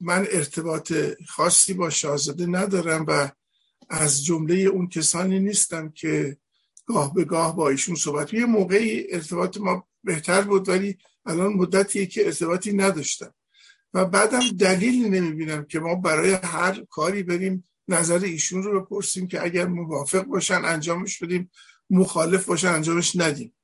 [0.00, 0.92] من ارتباط
[1.28, 3.30] خاصی با شاهزاده ندارم و
[3.88, 6.36] از جمله اون کسانی نیستم که
[6.86, 12.06] گاه به گاه با ایشون صحبت یه موقعی ارتباط ما بهتر بود ولی الان مدتیه
[12.06, 13.34] که ارتباطی نداشتم.
[13.94, 19.42] و بعدم دلیلی نمی‌بینم که ما برای هر کاری بریم نظر ایشون رو بپرسیم که
[19.42, 21.50] اگر موافق باشن انجامش بدیم
[21.90, 23.54] مخالف باشن انجامش ندیم.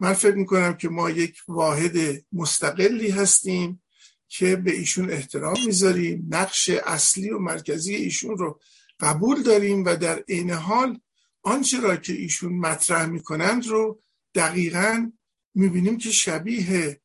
[0.00, 3.82] من فکر می‌کنم که ما یک واحد مستقلی هستیم
[4.28, 8.60] که به ایشون احترام می‌ذاریم نقش اصلی و مرکزی ایشون رو
[9.00, 11.00] قبول داریم و در عین حال
[11.42, 14.00] آنچه را که ایشون مطرح می‌کنند رو
[14.34, 15.12] دقیقا
[15.54, 17.00] می‌بینیم که شبیه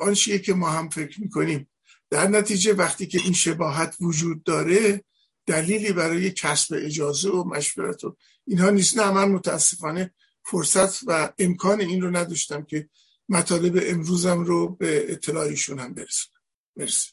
[0.00, 1.68] آنچه که ما هم فکر می‌کنیم.
[2.10, 5.04] در نتیجه وقتی که این شباهت وجود داره
[5.46, 8.98] دلیلی برای کسب اجازه و مشورت و اینها نیست.
[8.98, 12.88] نه من متاسفانه فرصت و امکان این رو نداشتم که
[13.28, 16.40] مطالب امروزم رو به اطلاعیشون هم برسونم.
[16.76, 17.12] مرسی.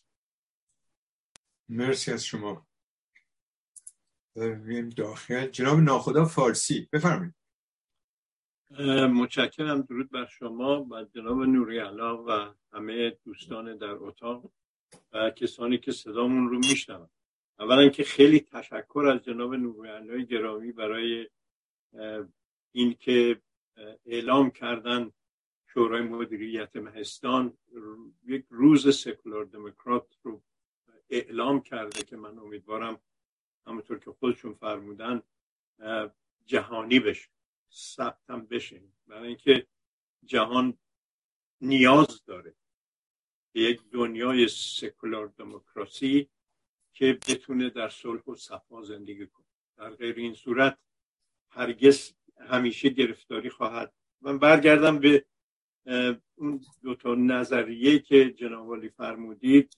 [1.69, 2.67] مرسی از شما.
[4.95, 5.47] داخل.
[5.47, 7.33] جناب ناخدا فارسی بفرمایید.
[9.13, 9.81] متشکرم.
[9.81, 14.51] درود بر شما و جناب نوری و همه دوستان در اتاق.
[15.13, 17.09] و کسانی که صدامون رو میشنون.
[17.59, 21.29] اولا که خیلی تشکر از جناب نوری گرامی برای
[22.71, 23.41] اینکه
[24.05, 25.11] اعلام کردن
[25.67, 27.57] شورای مدیریت مهستان.
[28.25, 30.41] یک روز سکولار دموکرات رو
[31.09, 32.99] اعلام کرده که من امیدوارم
[33.67, 35.21] همونطور که خودشون فرمودن
[36.45, 37.29] جهانی بشه
[37.71, 38.81] ثبتم بشه.
[39.07, 39.67] برای اینکه
[40.25, 40.77] جهان
[41.61, 42.55] نیاز داره.
[43.55, 46.29] به یک دنیای سکولار دموکراسی
[46.93, 49.45] که بتونه در صلح و صفا زندگی کنه.
[49.77, 50.77] در غیر این صورت
[51.49, 52.13] هرگز
[52.47, 53.93] همیشه گرفتاری خواهد.
[54.21, 55.25] من برگردم به
[56.35, 59.75] اون دو تا نظریه که جناب فرمودید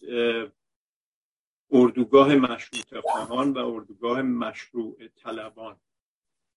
[1.72, 5.80] اردوگاه مشروط خواهان و اردوگاه مشروع طلبان.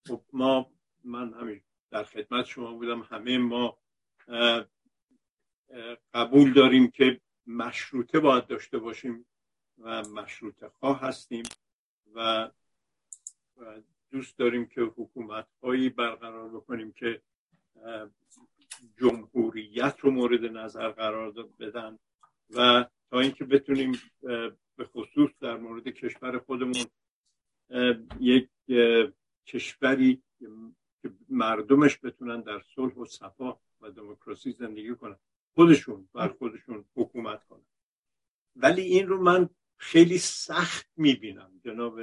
[0.06, 0.72] خب ما
[1.04, 1.60] من همین
[1.90, 3.78] در خدمت شما بودم همه ما
[6.14, 9.26] قبول داریم که مشروطه باید داشته باشیم
[9.78, 11.42] و مشروطه خواه هستیم
[12.14, 12.50] و
[14.10, 17.22] دوست داریم که حکومت هایی برقرار بکنیم که
[18.96, 21.98] جمهوریت رو مورد نظر قرار بدن
[22.50, 23.92] و تا اینکه بتونیم
[24.76, 26.84] به خصوص در مورد کشور خودمون
[28.20, 28.48] یک
[29.46, 30.22] کشوری
[31.02, 35.16] که مردمش بتونن در صلح و صفا و دموکراسی زندگی کنن.
[35.54, 37.66] خودشون بر خودشون حکومت کنن.
[38.56, 42.00] ولی این رو من خیلی سخت می‌بینم جناب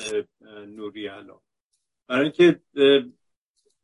[0.68, 1.42] نوری علا.
[2.08, 2.62] برای اینکه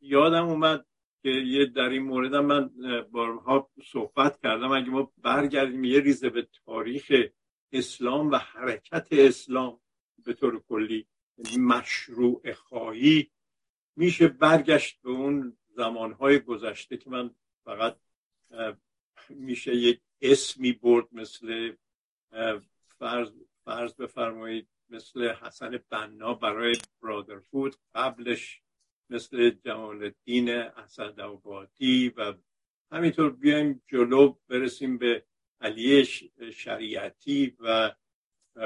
[0.00, 0.86] یادم اومد
[1.22, 2.70] که یه در این مورد من
[3.10, 4.72] بارها صحبت کردم.
[4.72, 7.12] اگه ما برگردیم یه ریزه به تاریخ
[7.72, 9.80] اسلام و حرکت اسلام
[10.24, 11.06] به طور کلی
[11.38, 13.30] یعنی مشروع خواهی
[13.96, 17.30] میشه برگشت به اون زمانهای گذشته که من
[17.64, 17.96] فقط
[19.30, 21.72] میشه یک اسمی برد مثل
[22.98, 23.32] فرض,
[23.64, 28.62] فرض بفرمایید مثل حسن بنا برای برادرفود قبلش
[29.10, 32.34] مثل جمال الدین اسدآبادی و
[32.92, 35.24] همینطور بیایم جلو برسیم به
[35.60, 36.04] علی
[36.54, 37.92] شریعتی و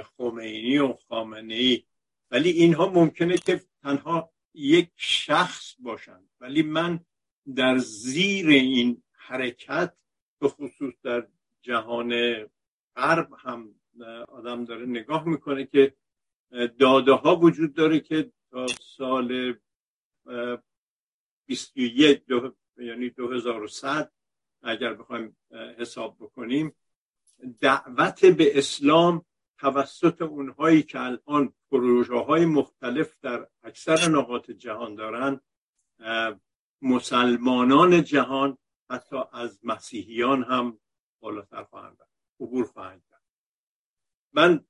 [0.03, 1.83] خمینی و خامنه ای
[2.31, 7.01] ولی اینها ممکنه که تنها یک شخص باشند ولی من
[7.55, 9.97] در زیر این حرکت
[10.41, 11.27] به خصوص در
[11.63, 12.37] جهان
[12.97, 13.75] غرب هم
[14.29, 15.95] آدم داره نگاه می‌کنه که
[16.79, 19.59] داده ها وجود داره که تا سال
[21.47, 24.13] 21 دو یعنی 2100
[24.63, 25.37] اگر بخوایم
[25.79, 26.75] حساب بکنیم
[27.61, 29.25] دعوت به اسلام
[29.59, 35.41] توسط اونهایی که الان پروژه های مختلف در اکثر نقاط جهان دارن
[36.83, 38.59] مسلمانان جهان
[38.91, 40.79] حتی از مسیحیان هم
[41.21, 41.99] بالاتر خواهند
[42.41, 43.03] عبور خواهند
[44.33, 44.65] من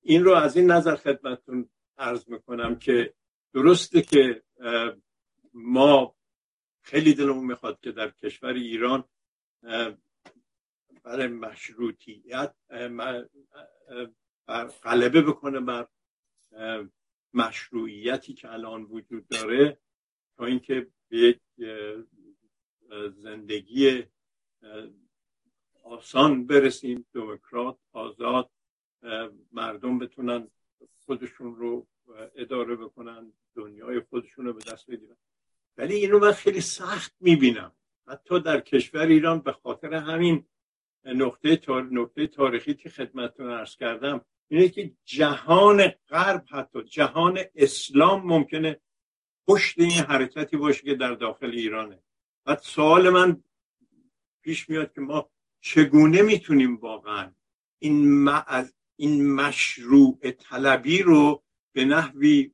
[0.00, 3.14] این رو از این نظر خدمتتون عرض می‌کنم که
[3.52, 4.42] درسته که
[5.54, 6.16] ما
[6.82, 9.04] خیلی دلمون می‌خواد که در کشور ایران
[11.02, 12.54] برای مشروطیت
[14.82, 15.88] غلبه بکنه بر
[17.34, 19.78] مشروعیتی که الان وجود داره
[20.36, 21.40] تا اینکه به یک
[23.08, 24.04] زندگی
[25.82, 28.50] آسان برسیم دموکرات آزاد
[29.52, 30.48] مردم بتونن
[31.06, 31.86] خودشون رو
[32.36, 35.16] اداره بکنن دنیای خودشون رو به دست بگیرن.
[35.78, 37.72] ولی اینو من خیلی سخت می‌بینم.
[38.08, 40.44] حتی در کشور ایران به خاطر همین
[41.04, 41.60] نقطه,
[41.90, 48.80] نقطه تاریخی که خدمتتون ارز کردم اینه که جهان غرب حتی جهان اسلام ممکنه
[49.46, 52.02] پشت این حرکتی باشه که در داخل ایرانه.
[52.46, 53.42] بعد سوال من
[54.42, 55.30] پیش میاد که ما
[55.60, 57.32] چگونه می‌تونیم واقعا
[57.78, 58.28] این,
[58.96, 61.42] این مشروع طلبی رو
[61.72, 62.52] به نحوی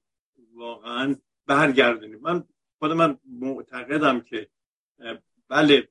[0.55, 1.16] واقعا
[1.47, 2.45] برگردونیم؟ من
[2.78, 4.49] خود من معتقدم که
[5.49, 5.88] بله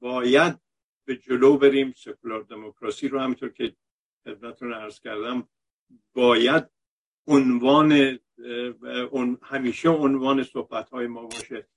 [0.00, 0.58] باید
[1.04, 3.76] به جلو بریم سکولار دموکراسی رو همینطور که
[4.24, 5.48] خدمتتون عرض کردم
[6.12, 6.64] باید
[7.26, 8.18] عنوان
[9.42, 11.68] همیشه عنوان صحبت های ما باشه.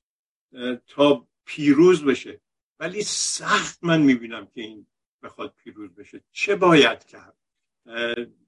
[0.87, 2.41] تا پیروز بشه.
[2.79, 4.87] ولی سخت من می‌بینم که این
[5.23, 6.23] بخواد پیروز بشه.
[6.31, 7.37] چه باید کرد؟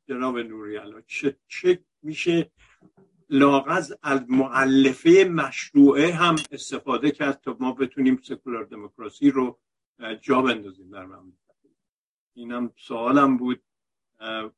[0.07, 2.51] جناب نوری چه, چه میشه
[3.29, 9.59] لاغز از معلفه مشروعه هم استفاده کرد تا ما بتونیم سکولار دموکراسی رو
[10.21, 11.35] جا بندازیم در مملکت.
[12.33, 13.63] اینم سوالم بود.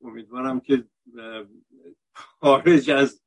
[0.02, 0.88] امیدوارم که
[2.14, 3.24] خارج از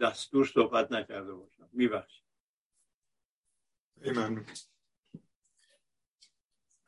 [0.00, 1.68] دستور صحبت نکرده باشم.
[1.72, 2.23] میبخش
[3.96, 4.46] ممنون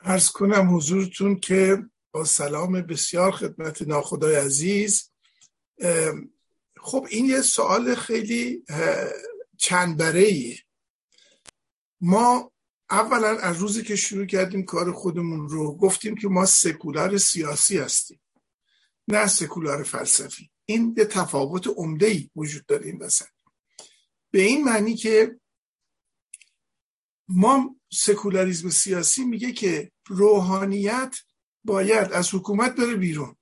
[0.01, 5.11] ارز کنم حضورتون که با سلام بسیار خدمت ناخدای عزیز.
[6.77, 8.65] خب این یه سوال خیلی
[9.59, 10.59] چند برهیه
[12.01, 12.53] ما
[12.91, 18.21] اولا از روزی که شروع کردیم کار خودمون رو گفتیم که ما سکولار سیاسی هستیم
[19.09, 20.51] نه سکولار فلسفی.
[20.65, 23.27] این یه تفاوت عمده ای وجود داره این وسط.
[24.31, 25.41] به این معنی که
[27.29, 31.17] ما سکولاریزم سیاسی میگه که روحانیت
[31.65, 33.37] باید از حکومت بره بیرون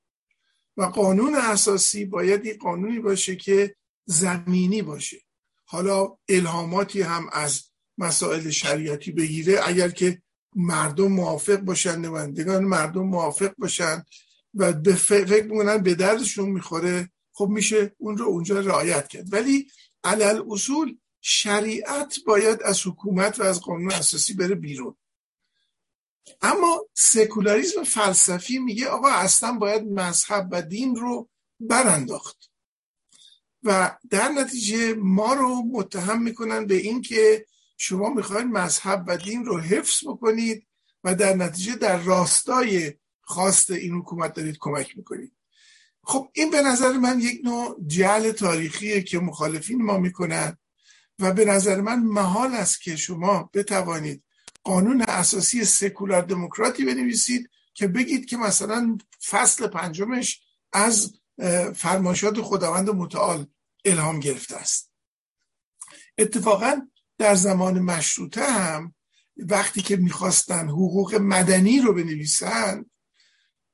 [0.77, 5.21] و قانون اساسی باید این قانونی باشه که زمینی باشه.
[5.65, 7.63] حالا الهاماتی هم از
[7.99, 10.23] مسائل شریعتی بگیره اگر که
[10.57, 14.05] مردم موافق باشن نمایندگان مردم موافق باشن
[14.55, 19.33] و به فکر می‌کنن به دردشون می‌خوره خب میشه اون رو اونجا رعایت کرد.
[19.33, 19.67] ولی
[20.05, 20.97] علل اصول
[21.27, 24.97] شریعت باید از حکومت و از قانون اساسی بره بیرون.
[26.43, 31.29] اما سکولاریزم فلسفی میگه آقا اصلا باید مذهب و دین رو
[31.61, 32.51] برانداخت.
[33.63, 37.47] و در نتیجه ما رو متهم می‌کنن به اینکه
[37.77, 40.67] شما می‌خواید مذهب و دین رو حفظ بکنید
[41.05, 45.33] و در نتیجه در راستای خواست این حکومت دارید کمک می‌کنید.
[46.03, 50.59] خب این به نظر من یک نوع جعل تاریخیه که مخالفین ما می‌کنن.
[51.19, 54.25] و به نظر من محال است که شما بتوانید
[54.63, 60.41] قانون اساسی سکولار دموکراتی بنویسید که بگید که مثلا فصل پنجمش
[60.73, 61.21] از
[61.75, 63.47] فرمایشات خداوند متعال
[63.85, 64.91] الهام گرفته است.
[66.19, 66.81] اتفاقا
[67.19, 68.95] در زمان مشروطه هم
[69.37, 72.85] وقتی که می‌خواستن حقوق مدنی رو بنویسن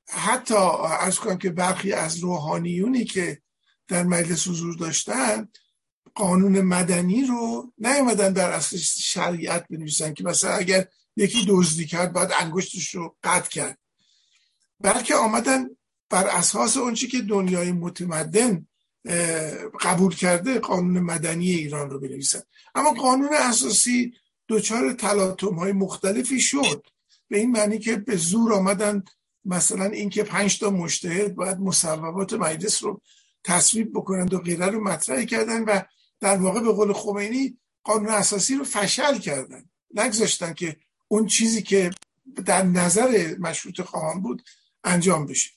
[0.09, 0.55] حتی
[0.99, 3.41] از کنم که برخی از روحانیونی که
[3.87, 5.47] در مجلس حضور داشتن
[6.15, 12.29] قانون مدنی رو نیومدن در اصل شریعت بنویسن که مثلا اگر یکی دزدی کرد باید
[12.39, 13.77] انگشتش رو قطع کرد.
[14.79, 15.69] بلکه آمدن
[16.09, 18.67] بر اساس اونچه که دنیای متمدن
[19.81, 22.41] قبول کرده قانون مدنی ایران رو بنویسن.
[22.75, 24.13] اما قانون اساسی
[24.49, 26.87] دچار تلاطم های مختلفی شد.
[27.27, 29.03] به این معنی که به زور آمدن
[29.45, 33.01] مثلا اینکه پنج تا مشتهد باید مصوبات مجلس رو
[33.43, 35.81] تصویب بکنند و غیره رو مطرح کردن و
[36.21, 39.69] در واقع به قول خمینی قانون اساسی رو فشل کردن.
[39.93, 41.91] نگذاشتن که اون چیزی که
[42.45, 44.41] در نظر مشروط خواهان بود
[44.83, 45.49] انجام بشه.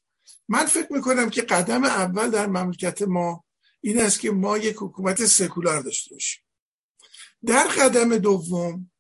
[0.49, 3.45] من فکر می‌کنم که قدم اول در مملکت ما
[3.81, 6.43] این است که ما یک حکومت سکولار داشته باشیم.
[7.47, 8.91] در قدم دوم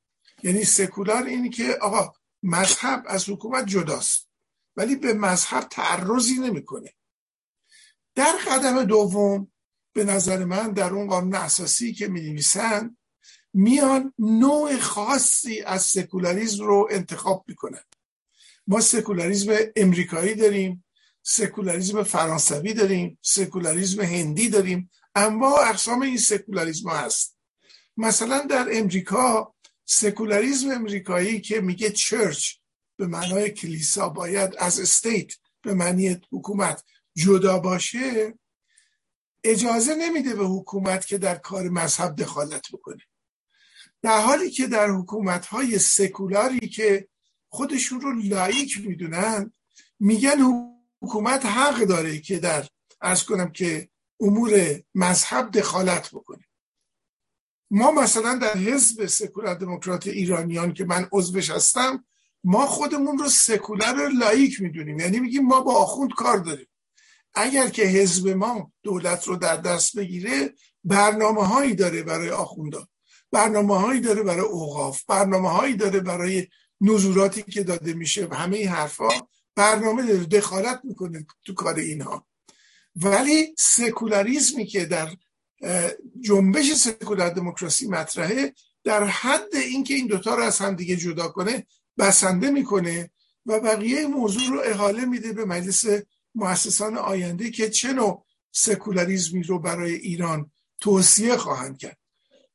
[0.42, 2.12] یعنی سکولار اینی که آقا
[2.42, 4.28] مذهب از حکومت جداست
[4.76, 6.94] ولی به مذهب تعرضی نمی‌کنه.
[8.14, 9.52] در قدم دوم
[9.94, 12.96] به نظر من در اون قانون اساسی که می نویسن
[13.52, 17.82] میان نوع خاصی از سکولاریزم رو انتخاب می‌کنن.
[18.66, 20.84] ما سکولاریزم امریکایی داریم
[21.22, 24.90] سکولاریزم فرانسوی داریم سکولاریزم هندی داریم.
[25.14, 27.36] اما اقسام این سکولاریزم هست.
[27.96, 32.54] مثلا در امریکا سکولاریزم امریکایی که میگه church
[32.96, 35.32] به معنای کلیسا باید از state
[35.62, 36.84] به معنی حکومت
[37.16, 38.34] جدا باشه
[39.44, 43.02] اجازه نمیده به حکومت که در کار مذهب دخالت بکنه.
[44.02, 47.08] در حالی که در حکومت های سکولاری که
[47.48, 49.52] خودشون رو لایک می‌دونن
[50.00, 50.68] میگن
[51.02, 52.68] حکومت حق داره که در
[53.00, 53.88] ارز کنم که
[54.20, 56.44] امور مذهب دخالت بکنه.
[57.70, 62.04] ما مثلا در حزب سکولار دموکرات ایرانیان که من عضوش هستم
[62.44, 65.00] ما خودمون رو سکولار لایک می‌دونیم.
[65.00, 66.66] یعنی میگیم ما با آخوند کار داریم.
[67.34, 70.54] اگر که حزب ما دولت رو در دست بگیره
[70.84, 72.88] برنامه هایی داره برای آخوندا
[73.32, 75.04] برنامه هایی داره برای اوقاف.
[75.08, 76.46] برنامه هایی داره برای
[76.80, 78.26] نزوراتی که داده میشه.
[78.26, 79.08] و همه این حرفا
[79.56, 82.26] برنامه داره دخالت می‌کنه تو کار اینها.
[82.96, 85.08] ولی سکولاریزمی که در
[86.20, 88.54] جنبش سکولار دموکراسی مطرحه
[88.84, 91.66] در حد اینکه این دوتا رو از هم دیگه جدا کنه
[91.98, 93.10] بسنده می‌کنه
[93.46, 95.84] و بقیه موضوع رو احاله میده به مجلس
[96.34, 101.98] مؤسسان آینده که چه نوع سکولاریزمی رو برای ایران توصیه خواهند کرد.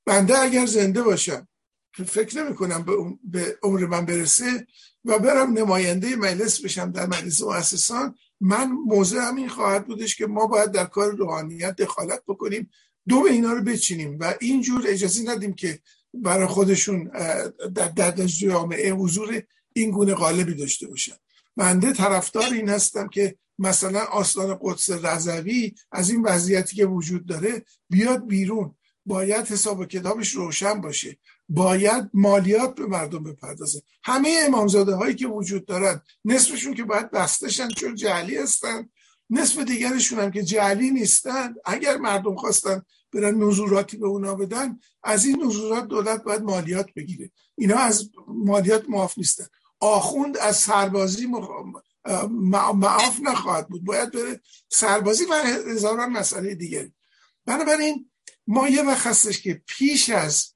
[0.05, 1.47] بنده اگر زنده باشم
[1.91, 2.85] فکر نمی کنم
[3.23, 4.67] به عمر من برسه
[5.05, 8.15] و برم نماینده مجلس بشم در مجلس مؤسسان.
[8.41, 12.69] من موضع همین خواهد بودش که ما باید در کار روحانیت دخالت بکنیم
[13.07, 15.79] دو به اینا رو بچینیم و اینجور اجازه ندیم که
[16.13, 17.03] برای خودشون
[17.75, 19.43] در در جامعه حضور
[19.73, 21.15] این گونه قالبی داشته باشن.
[21.57, 27.65] بنده طرفدار این هستم که مثلا آستان قدس رضوی از این وضعیتی که وجود داره
[27.89, 28.75] بیاد بیرون.
[29.05, 31.17] باید حساب و کتابش روشن باشه.
[31.49, 33.81] باید مالیات به مردم بپردازه.
[34.03, 38.89] همه امامزاده هایی که وجود دارن نصفشون که باید بستشن چون جعلی هستن
[39.29, 41.55] نصف دیگرشون هم که جعلی نیستن.
[41.65, 42.81] اگر مردم خواستن
[43.13, 47.31] برن نزوراتی به اونا بدن از این نزورات دولت باید مالیات بگیره.
[47.57, 49.45] اینا از مالیات معاف نیستن.
[49.79, 51.27] آخوند از سربازی
[52.73, 53.83] معاف نخواهد بود.
[53.83, 55.33] باید بره سربازی و
[55.67, 56.93] هزاران مسئله دیگری
[57.45, 58.09] بنابراین
[58.47, 60.53] ما یه وقت هستش که پیش از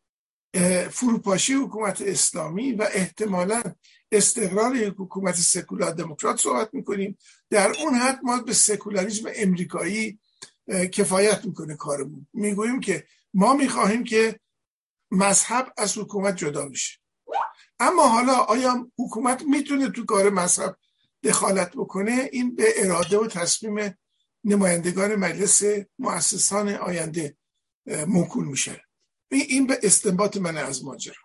[0.91, 3.63] فروپاشی حکومت اسلامی و احتمالا
[4.11, 7.17] استقرار یک حکومت سکولار دموکرات صحبت می‌کنیم
[7.49, 10.19] در اون حد ما به سکولاریزم امریکایی
[10.91, 12.27] کفایت می‌کنه کارمون.
[12.33, 14.39] می‌گوییم که ما می‌خواهیم که
[15.11, 16.99] مذهب از حکومت جدا بشه.
[17.79, 20.77] اما حالا آیا حکومت می‌تونه تو کار مذهب
[21.23, 23.97] دخالت بکنه این به اراده و تصمیم
[24.43, 25.63] نمایندگان مجلس
[25.99, 27.37] مؤسسان آینده
[28.07, 28.83] موکول میشه.
[29.31, 31.15] این به استنباط من از ماجرا.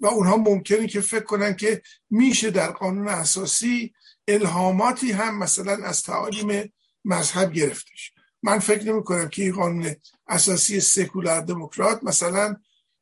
[0.00, 3.94] و اونها ممکنه که فکر کنن که میشه در قانون اساسی
[4.28, 6.72] الهاماتی هم مثلا از تعالیم
[7.04, 8.12] مذهب گرفتش.
[8.42, 9.94] من فکر نمی کنم که این قانون
[10.26, 12.56] اساسی سکولار دموکرات مثلا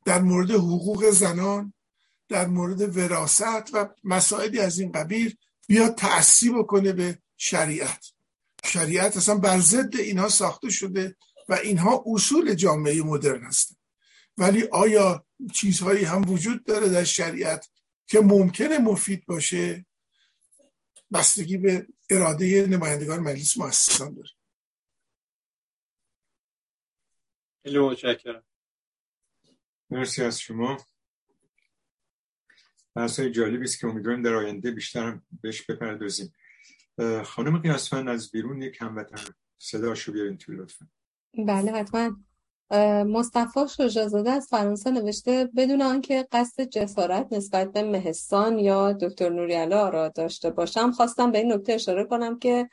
[0.04, 1.74] در مورد حقوق زنان
[2.28, 5.36] در مورد وراست و مسائلی از این قبیل
[5.66, 8.06] بیاد تأثیر بکنه به شریعت.
[8.64, 11.16] شریعت اصلا بر ضد اینها ساخته شده
[11.48, 13.78] و اینها اصول جامعه مدرن هستند
[14.38, 17.70] ولی آیا چیزهایی هم وجود داره در شریعت
[18.06, 19.86] که ممکنه مفید باشه؟
[21.12, 24.28] بستگی به اراده نمایندگان مجلس مؤسسان داره.
[27.62, 28.44] خیلی متشکرم.
[29.90, 30.76] مرسی از شما.
[32.94, 36.32] بحث های جالبی است که امیدواریم در آینده بیشتر بهش بپردازیم.
[37.24, 40.86] خانم قیاسفند از بیرون یک هموطن صداشو بیارین تو لطفا.
[41.46, 42.16] بله حتما.
[43.04, 49.88] مصطفی شجازاده از فرانسه نوشته بدون آنکه قصد جسارت نسبت به مهستان یا دکتر نوریالا
[49.88, 52.68] را داشته باشم خواستم به این نکته اشاره کنم که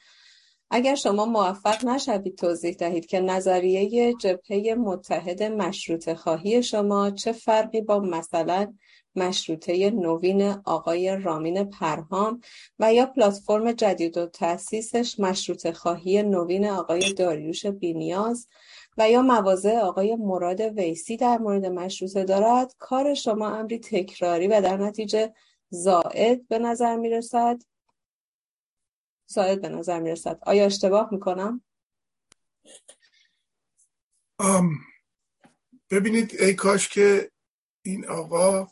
[0.71, 7.81] اگر شما موفق نشوید توضیح دهید که نظریه جبهه متحد مشروط خواهی شما چه فرقی
[7.81, 8.73] با مثلا
[9.15, 12.41] مشروطه نوین آقای رامین پرهام
[12.79, 18.47] و یا پلتفرم جدید و تأسیسش مشروط خواهی نوین آقای داریوش بینیاز
[18.97, 22.75] و یا مواضع آقای مراد ویسی در مورد مشروطه دارد.
[22.79, 25.33] کار شما امری تکراری و در نتیجه
[25.69, 27.63] زائد به نظر می رسد
[29.25, 31.61] زائد به نظر می رسد آیا اشتباه می کنم؟
[35.91, 37.31] ببینید ای کاش که
[37.81, 38.67] این آقا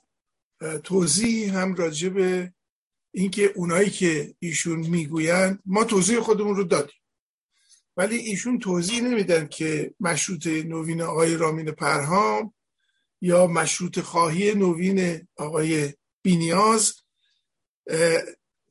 [0.84, 2.54] توضیح هم راجع به
[3.12, 7.02] اینکه اونایی که ایشون می‌گویند ما توضیح خودمون رو دادیم.
[7.98, 12.54] ولی ایشون توضیح نمیدن که مشروط نوین آقای رامین پرهام
[13.22, 16.94] یا مشروط خواهی نوین آقای بینیاز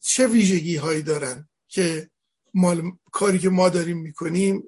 [0.01, 2.11] چه ویژگی هایی دارن که
[2.55, 4.65] مال کاری که ما داریم می‌کنیم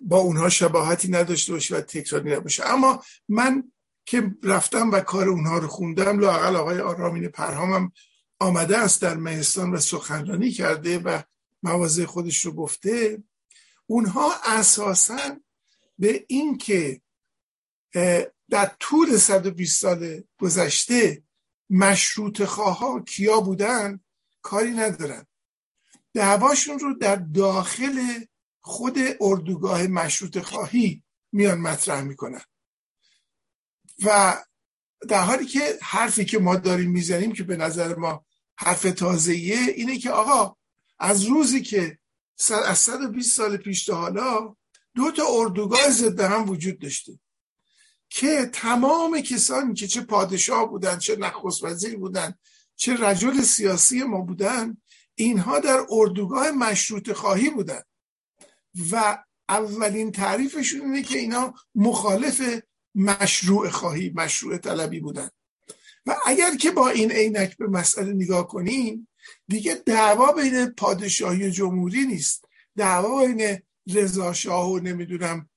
[0.00, 2.66] با اونها شباهتی نداشته باشه و تکراری نباشه.
[2.66, 3.72] اما من
[4.08, 7.92] که رفتم و کار اونها رو خوندم لاقل آقای آرامین پرهامم
[8.40, 11.22] آمده است در مهستان و سخنرانی کرده و
[11.62, 13.22] مواضع خودش رو گفته.
[13.86, 15.40] اونها اساسا
[15.98, 17.00] به اینکه
[18.50, 21.22] در طول 120 سال گذشته
[21.70, 24.00] مشروط خواه کیا بودن
[24.42, 25.26] کاری ندارن.
[26.14, 28.24] دعواشون رو در داخل
[28.60, 31.02] خود اردوگاه مشروط خواهی
[31.32, 32.42] میان مطرح می‌کنن.
[34.04, 34.36] و
[35.08, 38.24] در حالی که حرفی که ما داریم می‌زنیم که به نظر ما
[38.56, 40.56] حرف تازهیه اینه که آقا
[40.98, 41.98] از روزی که
[42.66, 44.56] از 120 سال پیش تا حالا
[44.94, 47.18] دو تا اردوگاه ضد هم وجود داشته
[48.10, 52.34] که تمام کسانی که چه پادشاه بودن چه نخست وزیر بودن
[52.76, 54.76] چه رجل سیاسی ما بودن
[55.14, 57.82] اینها در اردوگاه مشروط خواهی بودن.
[58.90, 59.18] و
[59.48, 62.60] اولین تعریفشون اینه که اینا مخالف
[62.98, 65.30] مشروع خواهی مشروع طلبی بودن.
[66.06, 69.08] و اگر که با این عینک به مسئله نگاه کنیم
[69.48, 72.44] دیگه دعوا بین پادشاهی و جمهوری نیست.
[72.76, 73.58] دعوا بین
[73.94, 75.48] رضا شاه و نمی‌دونم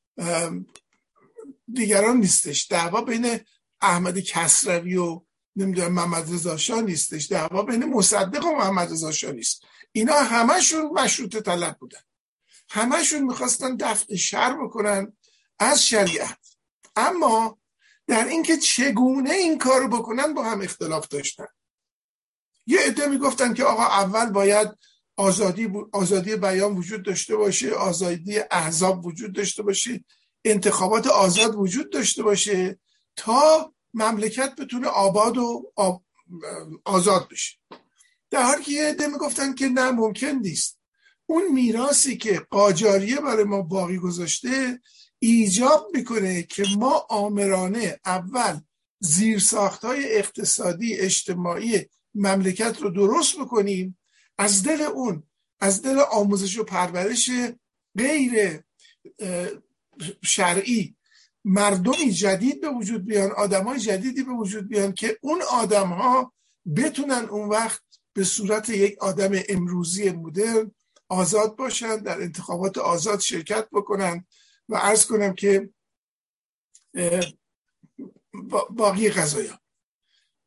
[1.74, 2.68] دیگران نیستش.
[2.70, 3.40] دعوا بین
[3.82, 5.22] احمد کسروی و
[5.56, 7.32] نمی‌دونم محمد رضا شاه نیستش.
[7.32, 9.64] دعوا بین مصدق و محمد رضا شاه نیست.
[9.92, 12.02] اینا همشون مشروط طلب بودن.
[12.70, 15.14] همشون می‌خواستن دفع شر بکنن
[15.60, 16.41] از شریعت.
[16.96, 17.60] اما
[18.08, 21.48] در اینکه چگونه این کار بکنن با هم اختلاف داشتن.
[22.66, 24.68] یه عده می‌گفتن که آقا اول باید
[25.18, 30.04] آزادی, آزادی بیان وجود داشته باشه آزادی احزاب وجود داشته باشه
[30.46, 32.80] انتخابات آزاد وجود داشته باشه
[33.16, 35.74] تا مملکت بتونه آباد و
[36.86, 37.58] آزاد بشه.
[38.30, 40.80] در حالی که یه عده می‌گفتن که نه ممکن نیست.
[41.26, 44.82] اون میراسی که قاجاریه برای ما باقی گذاشته
[45.24, 48.60] ایجاب می‌کنه که ما آمرانه اول
[49.00, 51.86] زیرساخت های اقتصادی اجتماعی
[52.16, 53.98] مملکت رو درست بکنیم.
[54.38, 55.24] از دل اون
[55.60, 57.30] از دل آموزش و پرورش
[57.98, 58.60] غیر
[60.24, 60.96] شرعی
[61.46, 66.34] مردمی جدید به وجود بیان آدمای جدیدی به وجود بیان که اون آدم ها
[66.76, 67.82] بتونن اون وقت
[68.14, 70.72] به صورت یک آدم امروزی مدرن
[71.10, 74.26] آزاد باشن در انتخابات آزاد شرکت بکنن.
[74.72, 75.70] و عرض کنم که
[78.70, 79.60] باقی قضایا.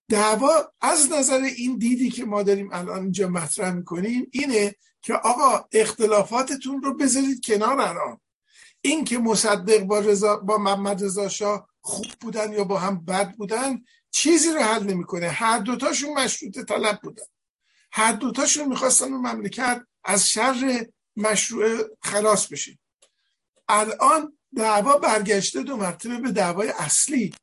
[0.09, 5.69] دعوا از نظر این دیدی که ما داریم الان اینجا مطرح می‌کنیم اینه که آقا
[5.73, 8.21] اختلافاتتون رو بذارید کنار الان.
[8.81, 13.33] این که مصدق با, رضا با محمد رضا شاه خوب بودن یا با هم بد
[13.37, 15.29] بودن چیزی رو حل نمی‌کنه.
[15.29, 17.25] هر دوتاشون مشروط طلب بودن.
[17.93, 20.87] هر دوتاشون می‌خواستن اون مملکت از شر
[21.17, 22.79] مشروع خلاص بشه
[23.69, 27.35] الان دعوا برگشته دو مرتبه به دعوای اصلی.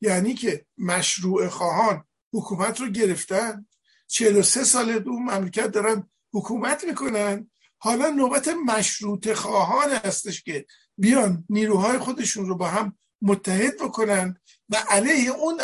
[0.00, 3.66] یعنی که مشروع خواهان حکومت رو گرفتن.
[4.08, 7.50] 43 سال دو مملکت دارن حکومت می‌کنن.
[7.78, 10.66] حالا نوبت مشروط خواهان هستش که
[10.98, 14.36] بیان نیروهای خودشون رو با هم متحد بکنن
[14.68, 15.56] و علیه اون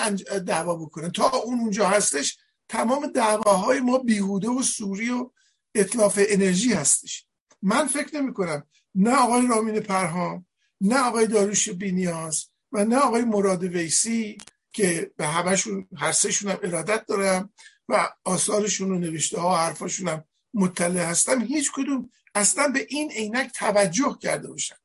[0.47, 1.10] دعوا بکنن.
[1.10, 5.30] تا اون اونجا هستش تمام دعواهای ما بیهوده و سوری و
[5.74, 7.26] اطلاف انرژی هستش.
[7.62, 10.47] من فکر نمی کنم نه آقای رامین پرهام
[10.81, 14.39] نه آقای داروش بینیاز و نه آقای مراد ویسی
[14.73, 17.52] که به همشون هر سهشون هم ارادت دارم
[17.89, 20.24] و آثارشون و نوشته ها و حرفاشون هم
[20.55, 21.40] مطلع هستم.
[21.40, 24.77] هیچ کدوم اصلا به این عینک توجه کرده باشن.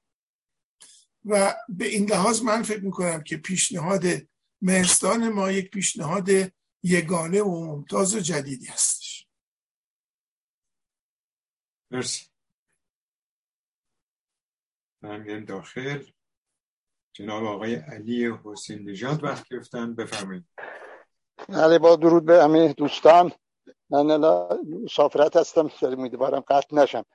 [1.25, 4.03] و به این لحاظ من فکر می‌کنم که پیشنهاد
[4.61, 6.29] مهستان ما یک پیشنهاد
[6.83, 9.27] یگانه و ممتاز و جدیدی هستش.
[11.91, 12.25] مرسی.
[15.01, 16.03] من داخل.
[17.13, 19.95] جناب آقای علی حسین نژاد وقت گرفتن.
[19.95, 20.45] بفرمایید.
[21.49, 23.31] علی با درود به همه دوستان.
[23.89, 24.17] من
[24.83, 25.71] مسافرت هستم.
[25.81, 27.05] امیدوارم قطع نشم.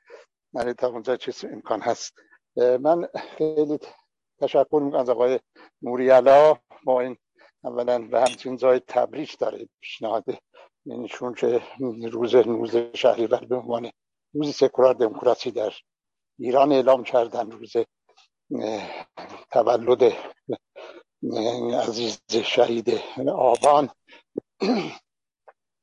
[0.52, 2.14] من تا اونجا چیز امکان هست.
[2.56, 3.78] من خیلی
[4.38, 5.40] تشکر می‌کنم از آقای
[5.82, 7.16] موریالا با این
[7.64, 9.68] اولا و همچنین زای تبریش داره.
[9.80, 10.24] پیشنهاد
[10.86, 11.62] اینشون که
[12.12, 13.90] روز روز شهریور به عنوان
[14.34, 15.72] روز سکولار دموکراسی در
[16.42, 17.72] ایران اعلام کردن روز
[19.50, 20.12] تولد
[21.88, 23.90] عزیز شهید آبان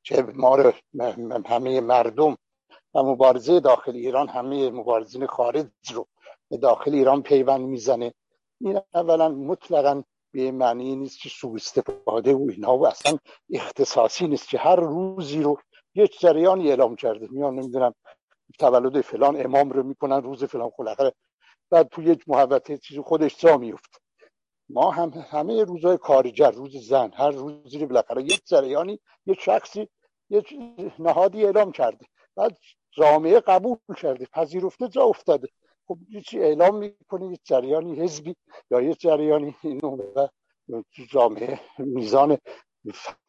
[0.03, 0.73] که ما رو
[1.45, 2.37] همه مردم
[2.93, 6.07] و مبارزه داخل ایران همه مبارزین خارج رو
[6.61, 8.13] داخل ایران پیوند می‌زنه.
[8.61, 10.03] این اولا مطلقا
[10.33, 13.17] به معنی نیست که سوء استفاده و اینها و اصلا
[13.53, 15.57] اختصاصی نیست که هر روزی رو
[15.95, 17.27] یک جریانی اعلام کرده.
[17.31, 17.93] میان نمی‌دونم
[18.59, 21.13] تولد فلان امام رو می‌کنن روز فلان خلاقه
[21.69, 24.01] بعد تو یک محبت چیزی خودش جا میفت
[24.69, 29.89] ما هم همه روزهای کارجر روز زن هر روزی رو بالاخره یک جریانی یک شخصی
[30.29, 30.53] یک
[30.99, 32.05] نهادی اعلام کرده.
[32.35, 32.57] بعد
[32.91, 35.47] جامعه قبول کرده پذیرفته جا افتاده.
[35.87, 38.35] خب چی اعلام می‌کنه یک جریانی حزبی
[38.71, 39.97] یا یک جریانی اینو
[41.09, 42.37] جامعه میزان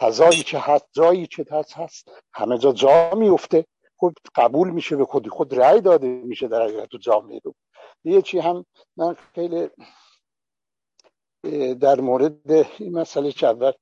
[0.00, 2.10] فضایی که هست جایی که هست هست.
[2.32, 3.66] همه جا جا میفته
[4.00, 7.54] خب قبول میشه به خودی خود رأی داده میشه در حقیقت تو جامعه رو.
[8.04, 8.64] یه چی هم
[8.96, 9.68] من خیلی
[11.74, 13.72] در مورد این مسئله که اول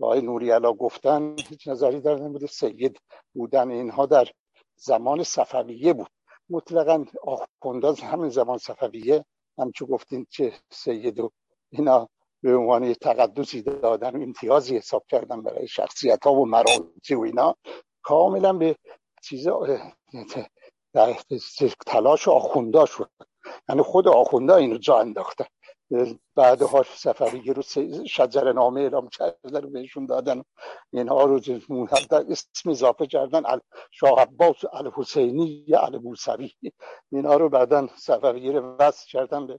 [0.00, 3.00] آقای نوری علا گفتن هیچ نظری در نمود سید
[3.34, 3.70] بودن.
[3.70, 4.28] اینها در
[4.76, 6.10] زمان صفویه بود.
[6.50, 9.24] مطلقا آخونداز همین زمان صفویه.
[9.58, 11.30] همچون گفتین چه سید و
[11.70, 12.08] اینا
[12.42, 17.54] به عنوان تقدسی دادن و امتیازی حساب کردن برای شخصیت ها و مراتب و اینا.
[18.02, 18.76] کاملا به
[19.22, 19.48] چیز
[21.86, 23.10] تلاش آخوندا شد
[23.68, 25.46] یعنی خود آخوندا این رو جا انداختن
[26.34, 27.62] بعدها صفوی رو
[28.06, 30.42] شجر نامه اعلام کردن رو بهشون دادن.
[30.92, 31.40] اینها رو
[32.30, 33.42] اسم اضافه کردن.
[33.90, 36.52] شاه عباس الحسینی البوسوی
[37.12, 39.58] اینها رو بعدا صفوی رو وصل کردن به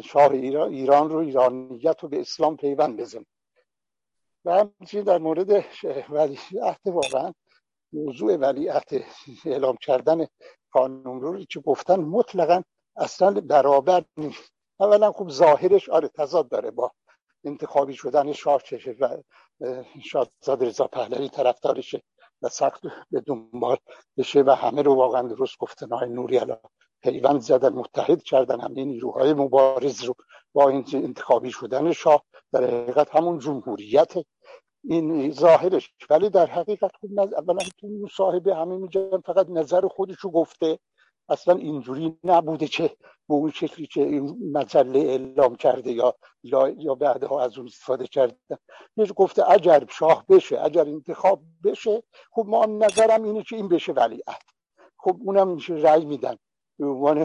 [0.00, 3.24] شاه ایران رو ایرانیت رو به اسلام پیوند بزن.
[4.44, 5.64] و همچنین در مورد
[6.10, 7.32] ولی عهد واقعا
[7.92, 8.88] موضوع ولیعت
[9.44, 10.26] اعلام کردن
[10.70, 12.62] قانون رو که گفتن مطلقا
[12.96, 14.52] اصلا برابر نیست.
[14.80, 16.92] اولا خوب ظاهرش آره تضاد داره با
[17.44, 19.22] انتخابی شدن شاه چشه و
[20.04, 22.02] شاهزاده رضا پهلوی طرفدارشه
[22.42, 23.76] و سخت به دنبال
[24.16, 25.92] بشه و همه رو واقعا درست گفتن.
[25.92, 26.58] های نوری علا
[27.02, 30.14] پیوند زدن متحد کردن همه نیروهای مبارز رو
[30.52, 32.22] با انتخابی شدن شاه.
[32.52, 34.12] در حقیقت همون جمهوریت
[34.88, 35.94] این ظاهرش.
[36.10, 40.78] ولی در حقیقت خوب اولا تو مصاحبه همه میگن فقط نظر خودشو گفته.
[41.28, 42.88] اصلا اینجوری نبوده که
[43.28, 48.06] به اون شکلی که این مجله اعلام کرده یا یا, یا بعدها از اون استفاده
[48.06, 48.36] کرده.
[48.96, 52.02] یه گفته اگر شاه بشه اگر انتخاب بشه
[52.32, 54.42] خب ما نظرم اینه که این بشه ولیعت
[54.98, 56.36] خب اونم میشه رأی میدن.
[56.78, 57.18] به عنوان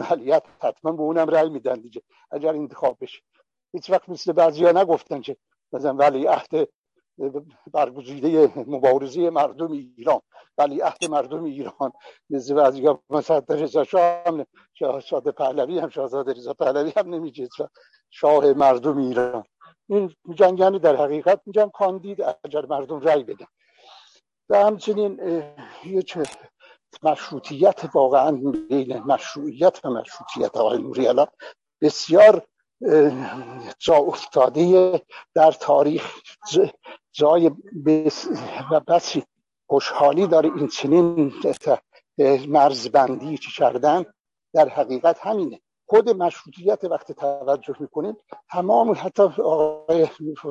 [0.60, 2.02] حتما به اونم رأی میدن دیگه.
[2.30, 3.22] اگر انتخاب بشه.
[3.72, 5.36] هیچ وقت مثل بعضیا نگفتن که
[5.72, 6.68] مثلا ولیعت
[7.72, 10.20] برگزیده مبارزه مردم ایران
[10.58, 11.92] ولی عهد مردم ایران.
[12.30, 17.48] مثل بعضی مثلا رضا شاه هم شاهزاده پهلوی هم شاهزاده رضا پهلوی هم نمیگه.
[18.10, 19.44] شاه مردم ایران.
[19.88, 23.46] این میگن یعنی در حقیقت میگن کاندید اگر مردم رأی بدن.
[24.48, 25.20] و همچنین
[25.84, 26.18] یک
[27.02, 28.30] مشروطیت واقعا
[28.68, 31.08] بین مشروعیت و مشروطیت آقای نوری
[31.80, 32.46] بسیار
[33.78, 35.00] جا افتاده
[35.34, 36.18] در تاریخ.
[37.12, 37.50] جای
[37.86, 38.28] بس
[38.72, 39.24] و بسی
[39.66, 41.32] خوشحالی داره این چنین
[42.48, 44.04] مرزبندی که کردن.
[44.54, 45.60] در حقیقت همینه.
[45.86, 48.16] خود مشروطیت وقتی توجه می‌کنیم
[48.50, 50.08] تمام حتی آقای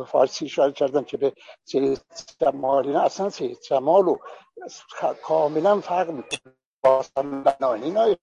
[0.08, 1.34] فارسی اشاره کردن که به
[1.64, 2.02] سید
[2.40, 4.20] جمال اینا اصلا سید جمال رو
[5.24, 6.54] کاملا فرق می‌کنه.
[6.84, 7.06] با
[7.74, 8.16] اینا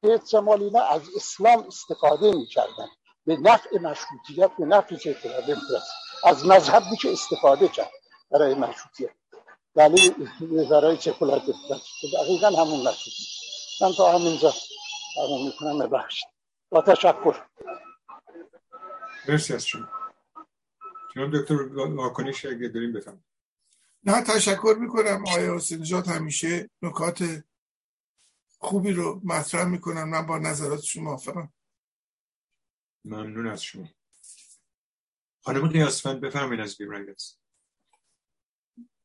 [0.00, 2.88] سید جمال اینا از اسلام استفاده می‌کردن.
[3.26, 5.92] به نفع مشروطیت به نفع دموکراسی
[6.24, 7.90] از مذهبی که استفاده کرد
[8.30, 9.10] برای مشروطیت.
[9.76, 10.14] ولی
[10.70, 13.28] برای سکولار دموکراسی دقیقا همون مشروطیت.
[13.82, 14.52] من تا همینجا
[15.14, 15.78] تمام می‌کنم.
[15.78, 16.28] ببخشید.
[16.70, 17.36] با تشکر.
[19.28, 19.88] مرسی از شما.
[21.14, 21.54] جناب دکتر
[21.86, 23.24] واکنش اگه داریم بفهم
[24.04, 25.24] نه تشکر می‌کنم.
[25.26, 27.24] آقای حسین همیشه نکات
[28.58, 31.52] خوبی رو مطرح می‌کنم من با نظرات شما موافقم.
[33.04, 33.88] ممنون از شما.
[35.40, 37.40] خانم قیاسفند بفرمایید از بیرنگست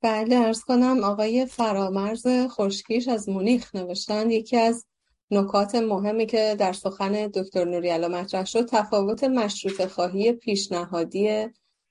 [0.01, 4.31] بله ارز کنم آقای فرامرز خشکیش از مونیخ نوشتن.
[4.31, 4.85] یکی از
[5.31, 11.47] نکات مهمی که در سخن دکتر نوریالا مطرح شد تفاوت مشروط خواهی پیشنهادی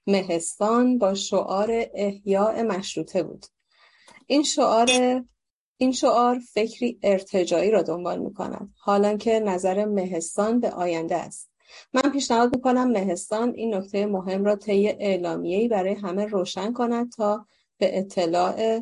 [0.07, 3.47] مهستان با شعار احیاء مشروطه بود.
[4.27, 4.89] این شعار
[5.83, 11.51] این شعار فکری ارتجایی را دنبال می کند حالا که نظر مهستان به آینده است.
[11.93, 17.47] من پیشنهاد می‌کنم مهستان این نکته مهم را طی اعلامیه‌ای برای همه روشن کند تا
[17.79, 18.81] به اطلاع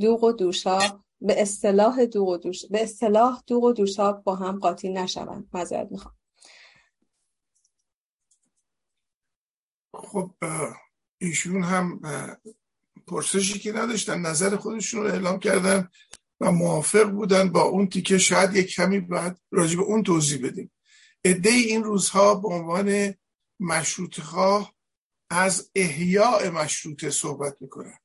[0.00, 0.82] دوغ و دوشاب
[1.20, 5.48] به اصطلاح دوغ و دوش به اصطلاح دوغ و دوشاب با هم قاطی نشوند.
[5.54, 6.14] معذرت می‌خوام.
[9.94, 10.30] خب
[11.18, 12.00] ایشون هم
[13.06, 15.88] پرسشی که نداشتن نظر خودشون رو اعلام کردن.
[16.40, 20.72] و موافق بودن با اون تیکه شاید یک کمی بعد راجع به اون توضیح بدیم.
[21.24, 23.14] عده این روزها به عنوان
[23.60, 24.74] مشروط خواه
[25.30, 27.98] از احیاء مشروطه صحبت می‌کنن.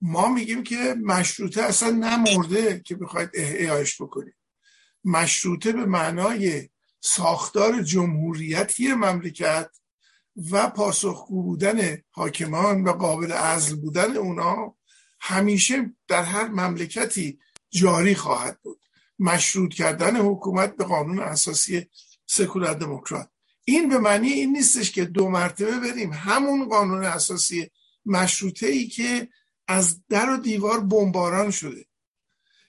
[0.00, 4.34] ما میگیم که مشروطه اصلا نمرده که بخواید احیایش بکنید.
[5.04, 6.68] مشروطه به معنای
[7.00, 9.70] ساختار جمهوریتی مملکت
[10.50, 14.76] و پاسخگو بودن حاکمان و قابل عزل بودن اونا
[15.24, 17.38] همیشه در هر مملکتی
[17.70, 18.80] جاری خواهد بود.
[19.18, 21.86] مشروط کردن حکومت به قانون اساسی
[22.26, 23.28] سکولار دموکرات.
[23.64, 26.12] این به معنی این نیستش که دو مرتبه بریم.
[26.12, 27.70] همون قانون اساسی
[28.06, 29.28] مشروطه ای که
[29.68, 31.86] از در و دیوار بمباران شده.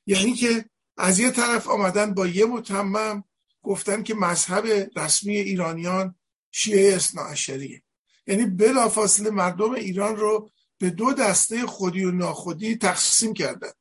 [0.06, 0.66] یعنی که
[0.98, 3.24] از یه طرف آمدن با یه متمم
[3.64, 6.16] گفتن که مذهب رسمی ایرانیان
[6.52, 7.84] شیعه اصناعشریه
[8.28, 10.50] یعنی بلافاصله مردم ایران رو
[10.84, 13.72] به دو دسته خودی و ناخودی تقسیم کردن.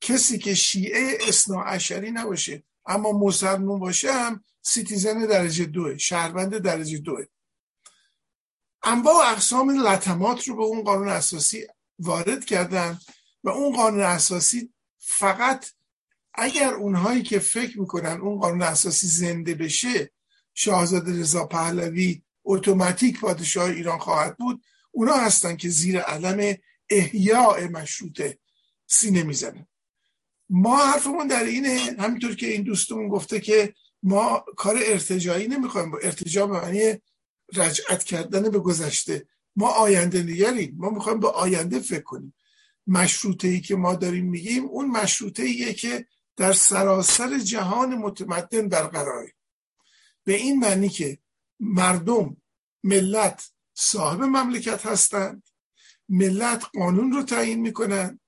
[0.00, 7.24] کسی که شیعه اصناعشری نباشه اما مسلمون باشه هم سیتیزن درجه دوه شهروند درجه دوه
[8.82, 11.66] انواع و اقسام لطمات رو به اون قانون اساسی
[11.98, 12.98] وارد کردن
[13.44, 15.70] و اون قانون اساسی فقط
[16.34, 20.10] اگر اونهایی که فکر می‌کنن اون قانون اساسی زنده بشه
[20.54, 24.62] شاهزاده رضا پهلوی اتوماتیک پادشاه ایران خواهد بود.
[25.00, 26.56] اونا هستن که زیر علم
[26.90, 28.38] احیاء مشروطه
[28.86, 29.66] سینه می‌زنن
[30.50, 35.90] ما حرفمون در اینه همینطور که این دوستمون گفته که ما کار ارتجایی نمی‌خوایم.
[35.90, 37.02] با ارتجا به معنی
[37.54, 39.26] رجعت کردن به گذشته.
[39.56, 40.74] ما آینده نگریم.
[40.76, 42.34] ما می‌خوایم به آینده فکر کنیم.
[42.86, 46.06] مشروطه ای که ما داریم میگیم اون مشروطه ایه که
[46.36, 49.32] در سراسر جهان متمدن برقراره.
[50.24, 51.18] به این معنی که
[51.60, 52.36] مردم
[52.84, 55.42] ملت صاحب مملکت هستند.
[56.08, 58.20] ملت قانون رو تعیین می‌کنن.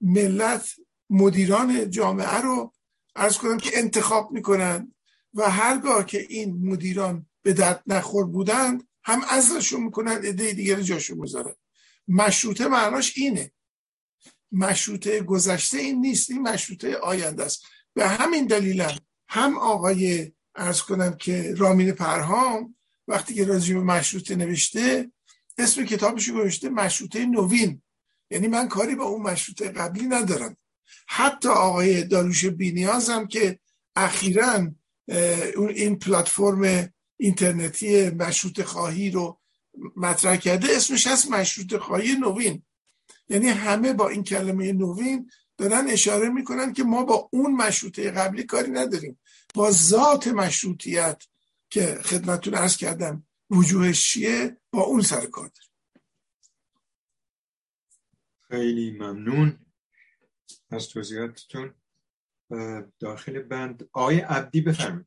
[0.00, 0.68] ملت
[1.10, 2.72] مدیران جامعه رو
[3.16, 4.94] ارز کنم که انتخاب می‌کنن
[5.34, 11.18] و هرگاه که این مدیران به درد نخور بودند هم ازشون می‌کنن عده دیگر جاشون
[11.18, 11.54] می‌ذارن.
[12.08, 13.52] مشروطه معناش اینه.
[14.52, 17.64] مشروطه گذشته این نیست این مشروطه آینده است.
[17.94, 18.98] به همین دلیلم
[19.28, 22.76] هم آقای ارز کنم که رامین پرهام
[23.08, 25.10] وقتی که راجع به مشروطه نوشته
[25.58, 27.82] اسم کتابش رو نوشته مشروطه نوین.
[28.30, 30.56] یعنی من کاری با اون مشروطه قبلی ندارم.
[31.06, 33.58] حتی آقای داروش بینیاز هم که
[33.96, 34.70] اخیرا
[35.74, 39.40] این پلتفرم اینترنتی مشروط خواهی رو
[39.96, 42.62] مطرح کرده اسمش هست مشروط خواهی نوین.
[43.28, 48.42] یعنی همه با این کلمه نوین دارن اشاره می‌کنن که ما با اون مشروطه قبلی
[48.42, 49.18] کاری نداریم.
[49.54, 51.22] با ذات مشروطیت
[51.72, 55.50] که خدمتون ارز کردم وجوهش چیه؟ با اون سر کار
[58.48, 59.58] خیلی ممنون
[60.70, 61.74] از توضیحاتتون.
[62.98, 65.06] داخل بند آقای عبدی بفرمایید.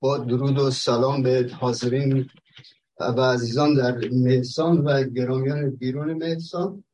[0.00, 2.30] با درود و سلام به حاضرین
[3.00, 6.84] و عزیزان در مهسان و گرامیان بیرون مهسان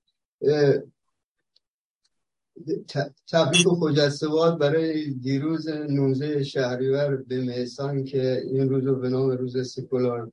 [3.29, 9.31] تبریک و خجستواد برای دیروز 19 شهریور به مهستان که این روز رو به نام
[9.31, 10.33] روز سکولار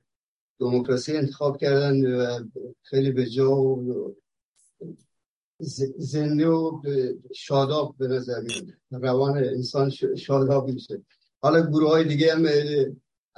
[0.59, 2.39] دموکراسی انتخاب کردن و
[2.81, 4.15] خیلی به جا و
[5.97, 6.81] زنده و
[7.35, 8.41] شاداب به نظر
[8.91, 11.01] روان انسان شاداب میشه.
[11.41, 12.45] حالا گروه های دیگه هم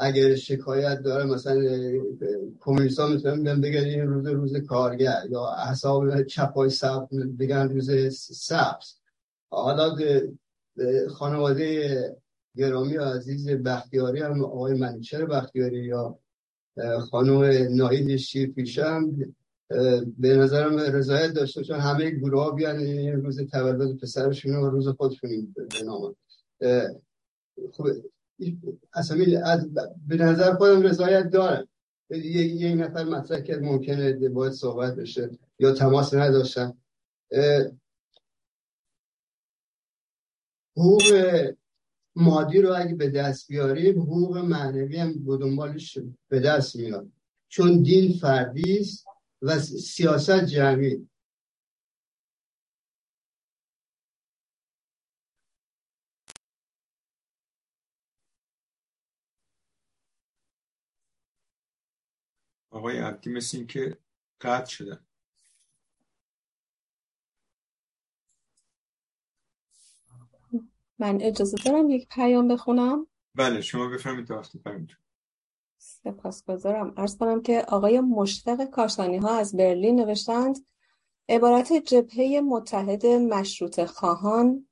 [0.01, 1.61] اگر شکایت داره مثلا
[2.59, 7.07] کمیونیست ها می‌تونن بگن این روز روز کارگر یا احساب چپای سب
[7.39, 8.93] بگن روز سبز.
[9.49, 9.95] حالا
[11.09, 12.17] خانواده
[12.55, 16.19] گرامی و عزیز بختیاری هم آقای منیچر بختیاری یا
[17.11, 19.11] خانم ناهید شیر پیشم
[20.17, 24.87] به نظرم رضایت داشته چون همه گروه ها بیان این روز تولد پسرشون و روز
[24.87, 26.15] خودشون به نام.
[28.93, 29.17] اصلا
[30.07, 31.67] به نظر خودم رضایت دارم.
[32.09, 35.29] یه نفر مطرح که ممکنه باید صحبت بشه
[35.59, 36.77] یا تماس نداشتم
[40.77, 41.03] حقوق
[42.15, 45.97] مادی رو اگه به دست بیاریم حقوق معنوی هم دنبالش
[46.29, 47.11] به دست میاد.
[47.47, 49.05] چون دین فردی است
[49.41, 51.07] و سیاست جمعی.
[62.81, 63.97] آقای عبدی مثل این که
[64.41, 64.99] قطع شدن.
[70.99, 74.61] من اجازه دارم یک پیام بخونم؟ بله شما بفرمید تا وقتی
[75.77, 76.93] سپاسگزارم.
[76.97, 80.65] ارز کنم که آقای مشتق کاشانی ها از برلین نوشتند
[81.29, 84.67] عبارت جبهه متحد مشروط خواهان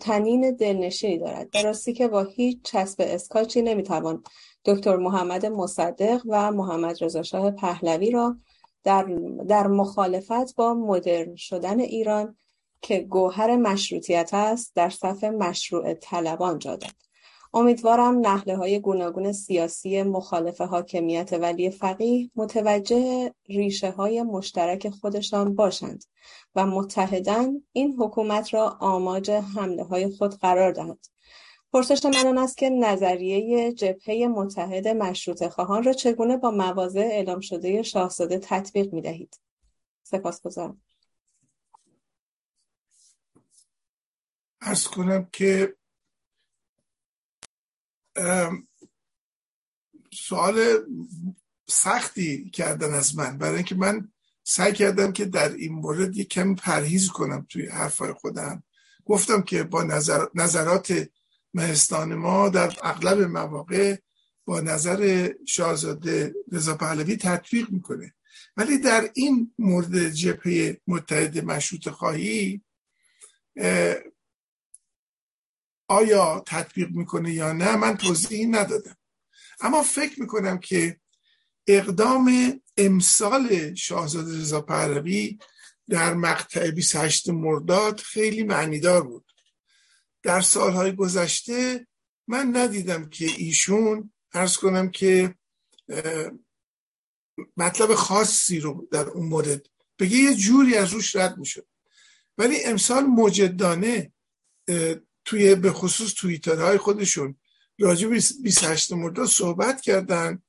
[0.00, 1.50] تنین دلنشینی دارد.
[1.50, 4.22] درستی که با هیچ چسب اسکاچی نمی‌توان
[4.68, 8.36] دکتر محمد مصدق و محمد رضا شاه پهلوی را
[8.84, 9.04] در,
[9.48, 12.36] در مخالفت با مدرن شدن ایران
[12.82, 16.90] که گوهر مشروطیت است در صف مشروع طلبان جا داد
[17.54, 26.04] امیدوارم نحله های گوناگون سیاسی مخالف حاکمیت ولی فقیه متوجه ریشه های مشترک خودشان باشند
[26.54, 31.06] و متحدن این حکومت را آماج حمله های خود قرار دهند.
[31.72, 37.40] پرسش من آن است که نظریه جبهه متحد مشروط خواهان را چگونه با مواضع اعلام
[37.40, 39.40] شده شاهزاده تطبیق می دهید؟
[40.02, 40.82] سپاس گذارم.
[44.60, 45.76] ارز کنم که
[50.12, 50.60] سوال
[51.66, 54.12] سختی کردن از من برای اینکه من
[54.42, 58.62] سعی کردم که در این مورد یک کمی پرهیز کنم توی حرفای خودم
[59.04, 61.08] گفتم که با نظر، نظرات
[61.54, 63.96] مهستان ما در اغلب مواقع
[64.44, 68.14] با نظر شاهزاده رضا پهلوی تطبیق می‌کنه.
[68.56, 72.62] ولی در این مورد جبهه متحد مشروط خواهی
[75.88, 78.96] آیا تطبیق می‌کنه یا نه من توضیحی ندادم.
[79.60, 81.00] اما فکر می‌کنم که
[81.66, 85.38] اقدام امسال شاهزاده رضا پهلوی
[85.88, 89.27] در مقطع 28 مرداد خیلی معنیدار بود.
[90.22, 91.86] در سالهای گذشته
[92.28, 95.34] من ندیدم که ایشون ارز کنم که
[97.56, 99.66] مطلب خاصی رو در اون مورد
[99.98, 100.16] بگه.
[100.16, 101.66] یه جوری از روش رد می‌شد.
[102.38, 104.12] ولی امسال مجدانه
[105.24, 107.36] توی به خصوص توییترهای خودشون
[107.78, 110.42] راجع به 28 مرداد صحبت کردن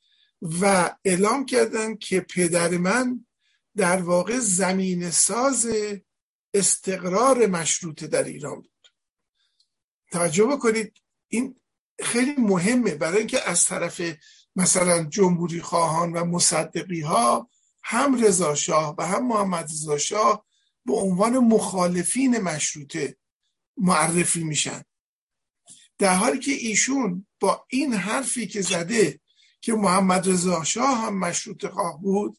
[0.61, 3.25] و اعلام کردن که پدر من
[3.75, 5.67] در واقع زمین ساز
[6.53, 8.78] استقرار مشروطه در ایران بود.
[10.11, 10.94] توجه بکنید
[11.27, 11.56] این
[12.02, 12.95] خیلی مهمه.
[12.95, 14.02] برای اینکه از طرف
[14.56, 17.49] مثلا جمهوری خواهان و مصدقی ها
[17.84, 20.45] هم رضا شاه و هم محمد رضا شاه
[20.86, 23.18] به عنوان مخالفین مشروطه
[23.77, 24.81] معرفی میشن.
[25.98, 29.19] در حالی که ایشون با این حرفی که زده
[29.61, 32.38] که محمد رضا شاه هم مشروط خواه بود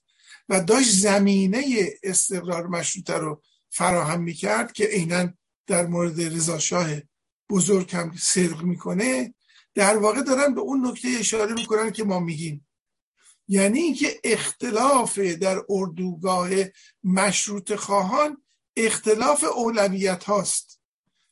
[0.49, 5.33] و داشت زمینه استقرار مشروطه رو فراهم می‌کرد که عینا
[5.67, 6.89] در مورد رضا شاه
[7.51, 9.35] بزرگ هم صدق می‌کنه
[9.75, 12.67] در واقع دارن به اون نکته اشاره می‌کنن که ما میگیم.
[13.49, 16.51] یعنی اینکه اختلاف در اردوگاه
[17.05, 18.43] مشروط خواهان
[18.77, 20.81] اختلاف اولویت هاست.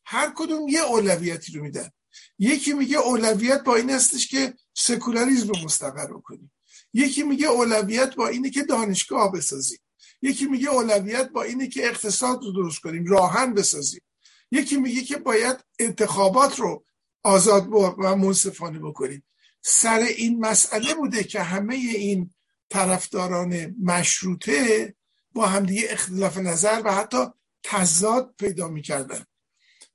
[0.04, 1.90] هر کدوم یه اولویتی رو میدن.
[2.38, 6.52] یکی میگه اولویت با این هستش که سکولاریزم رو مستقر کنیم.
[6.92, 9.78] یکی میگه اولویت با اینه که دانشگاه بسازیم.
[10.22, 14.00] یکی میگه اولویت با اینه که اقتصاد رو درست کنیم راهن بسازیم.
[14.50, 16.84] یکی میگه که باید انتخابات رو
[17.22, 19.24] آزاد و منصفانه بکنیم.
[19.62, 22.30] سر این مسئله بوده که همه این
[22.70, 24.94] طرفداران مشروطه
[25.32, 27.26] با همدیگه اختلاف نظر و حتی
[27.62, 29.24] تضاد پیدا می‌کردن.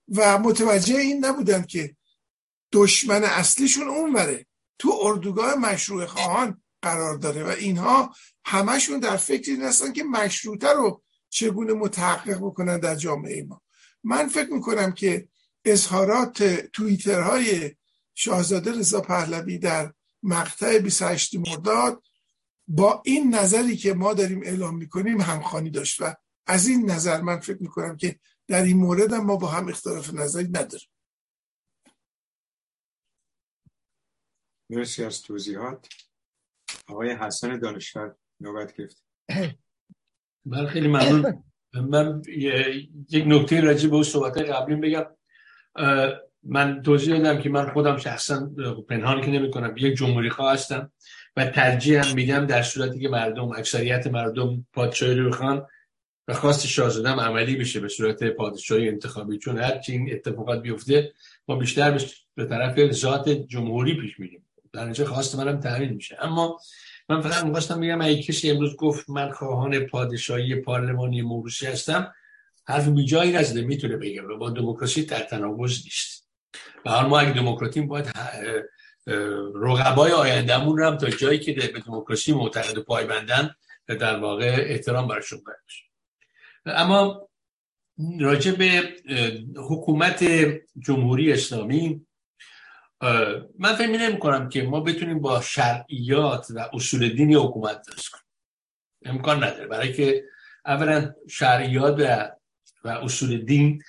[0.08, 1.96] و متوجه این نبودن که
[2.72, 4.46] دشمن اصلیشون اونوره.
[4.80, 8.16] تو اردوگاه مشروع خواهان قرار داره و اینها
[8.46, 13.63] همشون در فکر این هستن که مشروطه رو چگونه متحقق بکنن در جامعه ما.
[14.04, 15.28] من فکر می‌کنم که
[15.66, 17.76] اظهارات توییتر های
[18.14, 19.94] شاهزاده رضا پهلوی در
[20.24, 22.04] مقطع 28 مرداد
[22.68, 26.16] با این نظری که ما داریم اعلام می‌کنیم همخانی داشت و
[26.48, 30.14] از این نظر من فکر می‌کنم که در این مورد هم ما با هم اختلاف
[30.14, 30.90] نظری نداریم.
[34.70, 35.88] مرسی از توضیحات.
[36.88, 39.04] آقای حسن دانشور نوبت گرفت.
[40.46, 41.53] من خیلی ممنون.
[41.74, 42.22] من
[43.10, 45.06] یک نکته راجع به صحبت قبلی بگم.
[46.44, 48.50] من توضیح دادم که من خودم شخصا
[48.90, 50.92] پنهان که نمی کنم یک جمهوری خواه هستم
[51.38, 55.66] و ترجیح هم میدم در صورتی که مردم اکثریت مردم پادشاهی رو بخوان
[56.28, 59.38] و خواست شاهزادم عملی بشه به صورت پادشاهی انتخابی.
[59.38, 61.14] چون هر چی این اتفاقات بیفته
[61.48, 62.02] ما بیشتر
[62.36, 64.46] به طرف ذات جمهوری پیش میریم.
[64.74, 66.18] در اینجا خواست منم تحمیل میشه.
[66.22, 66.60] اما
[67.10, 72.14] من فقط می‌خواستم بگم اگه کسی امروز گفت من خواهان پادشاهی پارلمانی موروسی هستم
[72.66, 74.22] حرف بی جایی نزده می‌تونه بگه.
[74.22, 76.30] با دموکراسی در تناقض نیست.
[76.86, 78.12] و حال ما اگه دموکراتیم باید
[79.56, 83.56] رقبای آیندهمون رو هم تا جایی که به دموکراسی معتقد و پایبندن
[83.88, 85.84] در واقع احترام برشون بشه
[86.66, 87.30] اما
[88.20, 88.94] راجع به
[89.56, 90.26] حکومت
[90.86, 92.06] جمهوری اسلامی
[93.60, 98.24] من فکر نمی کنم که ما بتونیم با شرعیات و اصول دینی حکومت درست کنیم.
[99.06, 99.68] امکان نداره.
[99.68, 100.24] برای که
[100.66, 102.00] اولا شرعیات
[102.84, 103.84] و, اصول دین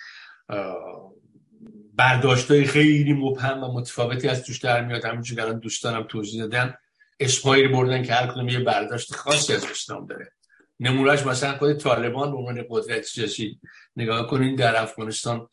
[1.94, 5.04] برداشت های خیلی مبهم و متفاوتی از توش در میاد.
[5.04, 6.74] همونجور که الان دوستانم توضیح دادن.
[7.20, 10.32] اسمایی بردن که هر کدوم یه برداشت خاصی از اسلام داره.
[10.80, 13.60] نمونهش مثلا خود طالبان به عنوان قدرت سیاسی.
[13.96, 15.48] نگاه کنین در افغانستان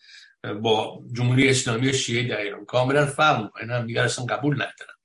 [0.61, 2.65] با جمهوری اسلامی شیعه در ایران.
[2.65, 4.95] کاملا فرق می‌کنن هم دیگر اصلا قبول ندارن.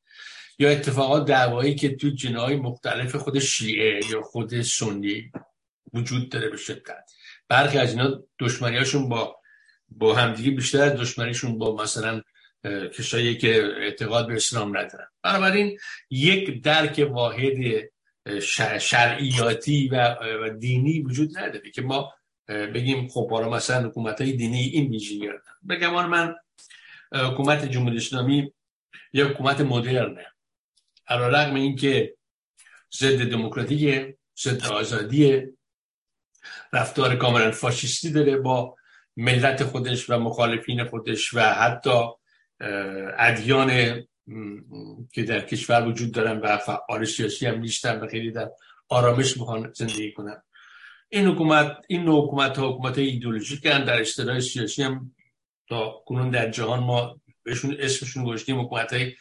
[0.59, 5.33] یا اتفاقات دعوایی که تو جنای مختلف خود شیعه یا خود سنی
[5.93, 7.11] وجود داره به شدت.
[7.49, 9.37] برخی از اینا دشمنیاشون با
[9.89, 12.23] با همدیگه بیشتر از دشمنیشون با مثلا
[12.95, 15.07] کشایی که اعتقاد به اسلام ندارن.
[15.23, 15.79] بنابراین
[16.11, 17.55] یک درک واحد
[18.81, 22.13] شرعیاتی و دینی وجود نداره که ما
[22.49, 25.29] بگیم خب حالا مثلا حکومت های دینی این ویژگی
[25.69, 26.35] بگم من
[27.13, 28.53] حکومت جمهوری اسلامی
[29.13, 30.27] یه حکومت مدرنه.
[31.09, 32.15] علا رقم این که
[32.95, 35.53] ضد دموکراتیه ضد آزادیه.
[36.73, 38.77] رفتار کاملا فاشیستی داره با
[39.17, 42.01] ملت خودش و مخالفین خودش و حتی
[43.19, 43.71] ادیان
[45.13, 48.51] که در کشور وجود دارن و فعال سیاسی هم نیستن و خیلی در
[48.89, 50.43] آرامش می‌خوان زندگی کنن.
[51.09, 55.15] این حکومت این نوع حکومت ها حکومت ایدولوژیک در اصطلاح سیاسی هم
[55.69, 59.13] تا کنون در جهان ما بهشون اسمشون گذاشتیم حکومت های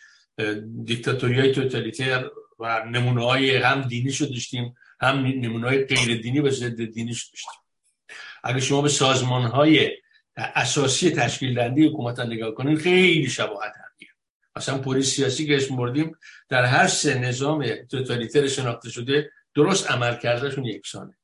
[0.83, 2.29] دیکتاتوری های توتالیتر
[2.59, 7.13] و نمونه های هم دینی شد داشتیم هم نمونه های غیر دینی و ضد دینی
[7.13, 7.61] شد داشتیم.
[8.43, 9.91] اگر شما به سازمان های
[10.37, 13.85] اساسی تشکیل دهنده حکومت نگاه کنید خیلی شباهت هم
[14.57, 16.17] مثلا پلیس سیاسی که اسم بردیم
[16.49, 21.17] در هر سه نظام توتالیتر شناخته شده درست عمل کردهشون یکسانه.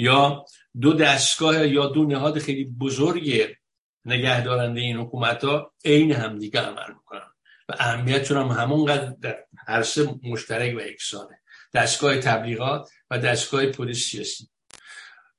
[0.00, 0.44] یا
[0.80, 3.56] دو دستگاه یا دو نهاد خیلی بزرگ
[4.04, 7.30] نگهدارنده این حکومت ها عین همدیگه عمل می‌کنن.
[7.68, 11.40] و اهمیتشون هم همونقدر در هر سه مشترک و یکسانه.
[11.74, 14.48] دستگاه تبلیغات و دستگاه پلیس سیاسی.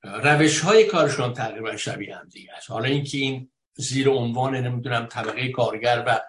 [0.04, 2.70] روش های کارشون تقریبا شبیه هم دیگه است.
[2.70, 6.20] حالا اینکه این زیر عنوان نمی‌دونم طبقه کارگر و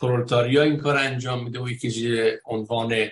[0.00, 3.08] پرولتاریا این کار انجام میده و یکی زیر عنوان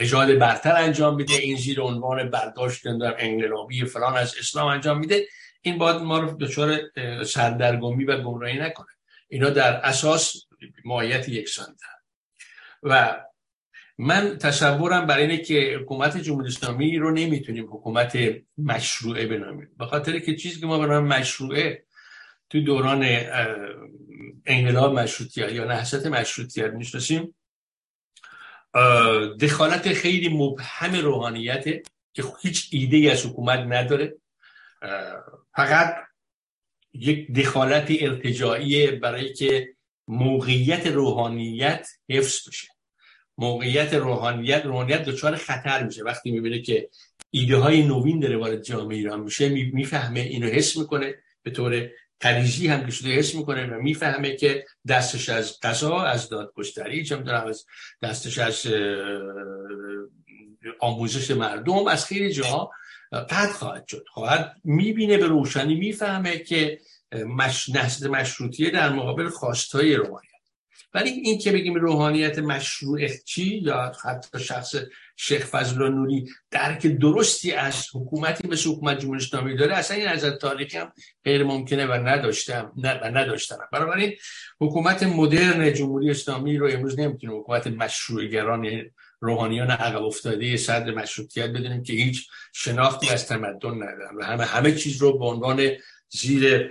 [0.00, 1.34] نژاد برتر انجام میده.
[1.34, 2.82] این زیر عنوان برداشت
[3.18, 5.26] انقلابی فلان از اسلام انجام میده.
[5.62, 6.80] این باید ما رو دچار
[7.24, 8.86] سردرگمی و گمراهی نکنه.
[9.28, 10.36] اینا در اساس
[10.84, 11.76] ماهیت یکسان
[12.82, 13.20] و
[13.98, 18.18] من تصورم برای اینه که حکومت جمهوری اسلامی رو نمی‌تونیم حکومت
[18.58, 19.68] مشروعه بنامیم.
[19.78, 21.84] به خاطر که چیزی که ما به مشروعه
[22.50, 23.06] تو دوران
[24.46, 27.34] انقلاب مشروطیت یا نهضت مشروطیت می‌شناسیم
[29.40, 31.64] دخالت خیلی مبهم روحانیت
[32.14, 34.16] که هیچ ایده از حکومت نداره.
[35.56, 35.96] فقط
[36.92, 39.74] یک دخالت ارتجاعی برای که
[40.08, 42.68] موقعیت روحانیت حفظ بشه.
[43.38, 46.04] موقعیت روحانیت روحانیت دچار خطر میشه.
[46.04, 46.88] وقتی می‌بینه که
[47.30, 51.14] ایده های نوین داره وارد جامعه ایران میشه می‌فهمه اینو حس می‌کنه.
[51.42, 51.90] به طور
[52.20, 57.16] قریزی هم که شده حس می‌کنه و می‌فهمه که دستش از قضا از دادگستری چه
[57.16, 57.66] می‌دونم از
[58.02, 58.66] دستش از
[60.80, 62.70] آموزش مردم از خیلی جاها
[63.12, 64.04] قد خواهد شد.
[64.08, 66.78] خواهد می‌بینه به روشنی می‌فهمه که
[67.26, 67.68] مش...
[67.68, 70.28] نسل مشروطیه در مقابل خواستهای روحانیت.
[70.94, 74.74] ولی این که بگیم روحانیت مشروع چی یا حتی شخص
[75.20, 80.24] شیخ فضل نوری درک درستی از حکومتی مثل حکومت جمهوری اسلامی داره؟ اصلا این از
[80.24, 80.92] تاریخی هم
[81.24, 83.58] غیر ممکنه و نداشتم و نداشتم.
[83.72, 84.12] بنابراین
[84.60, 88.68] حکومت مدرن جمهوری اسلامی رو امروز نمی‌تونه حکومت مشروعگران
[89.20, 94.72] روحانیان عقب افتاده صدر مشروطیت بدونیم که هیچ شناختی از تمدن ندارن و همه همه
[94.72, 95.70] چیز رو به عنوان
[96.08, 96.70] زیر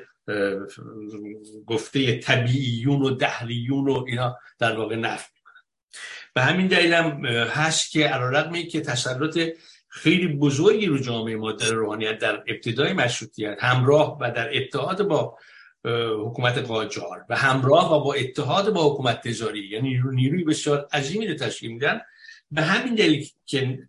[1.65, 5.36] گفته طبیعیون و دهلیون و اینا در واقع نفت
[6.37, 9.39] به همین دلیل هم هست که علیرغم که تسلط
[9.87, 15.37] خیلی بزرگی رو جامعه ما در روحانیت در ابتدای مشروطیت همراه و در اتحاد با
[16.25, 21.33] حکومت قاجار و همراه و با اتحاد با حکومت تزاری یعنی نیروی بسیار عظیمی رو
[21.33, 22.01] تشکیل میدن.
[22.51, 23.79] به همین دلیل که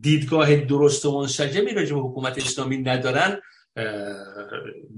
[0.00, 3.40] دیدگاه درست و منسجمی راجع به حکومت اسلامی ندارن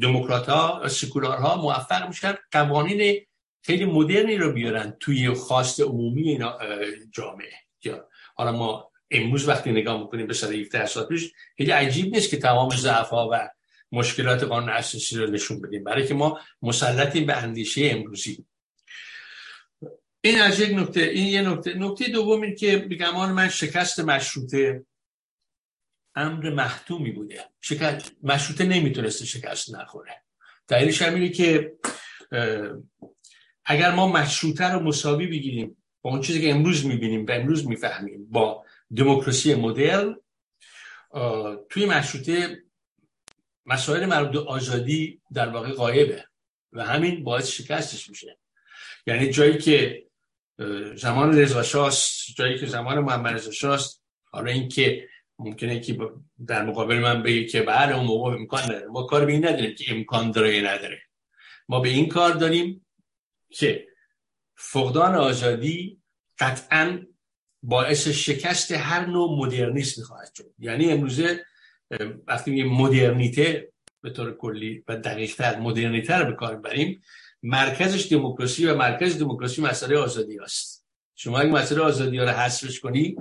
[0.00, 2.34] دموکرات ها سکولار ها موفق میشن.
[2.52, 3.26] قوانین
[3.62, 6.58] خیلی مدرنی رو بیارن توی خواست عمومی اینا
[7.12, 7.52] جامعه.
[8.34, 12.36] حالا ما امروز وقتی نگاه می‌کنیم به سال 17 سال پیش خیلی عجیب نیست که
[12.36, 13.48] تمام ضعف و
[13.92, 15.84] مشکلات قانون اساسی رو نشون بدیم.
[15.84, 18.44] برای که ما مسلطیم به اندیشه امروزی.
[20.20, 21.00] این از یک نکته.
[21.00, 21.74] این یه نکته.
[21.74, 24.84] نکته دوم این که بگمان من شکست مشروطه
[26.14, 27.44] امر محتومی بوده.
[27.60, 30.22] شکست مشروطه نمی‌تونسته شکست نخوره.
[30.68, 31.72] دلیلش هم که
[33.70, 38.26] اگر ما مشروطه رو مساوی بگیریم با اون چیزی که امروز می‌بینیم و امروز می‌فهمیم
[38.30, 38.64] با
[38.96, 40.16] دموکراسی مدرن
[41.68, 42.62] توی مشروطه
[43.66, 46.24] مسائل مربوط آزادی در واقع غایبه
[46.72, 48.38] و همین باعث شکستش میشه.
[49.06, 50.06] یعنی جایی که
[50.94, 51.90] زمان رضا
[52.36, 55.98] جایی که زمان محمد رضا شاست حالا اینکه ممکنه که
[56.46, 58.86] در مقابل من بگه که بله اون موقع امکان نداره.
[58.86, 61.02] ما کار به این نداریم که امکان داره نداره.
[61.68, 62.86] ما به این کار داریم
[63.50, 63.86] که
[64.56, 66.00] فقدان آزادی
[66.38, 67.06] قطعا
[67.62, 70.50] باعث شکست هر نوع مدرنیسم خواهد شد.
[70.58, 71.44] یعنی امروزه
[72.26, 73.72] وقتی میگه مدرنیته
[74.02, 77.02] به طور کلی و دقیقتر مدرنیته رو به کار بریم
[77.42, 82.80] مرکزش دموکراسی و مرکز دموکراسی مسئله آزادی است شما اگه مسئله آزادی ها رو حذفش
[82.80, 83.16] کنی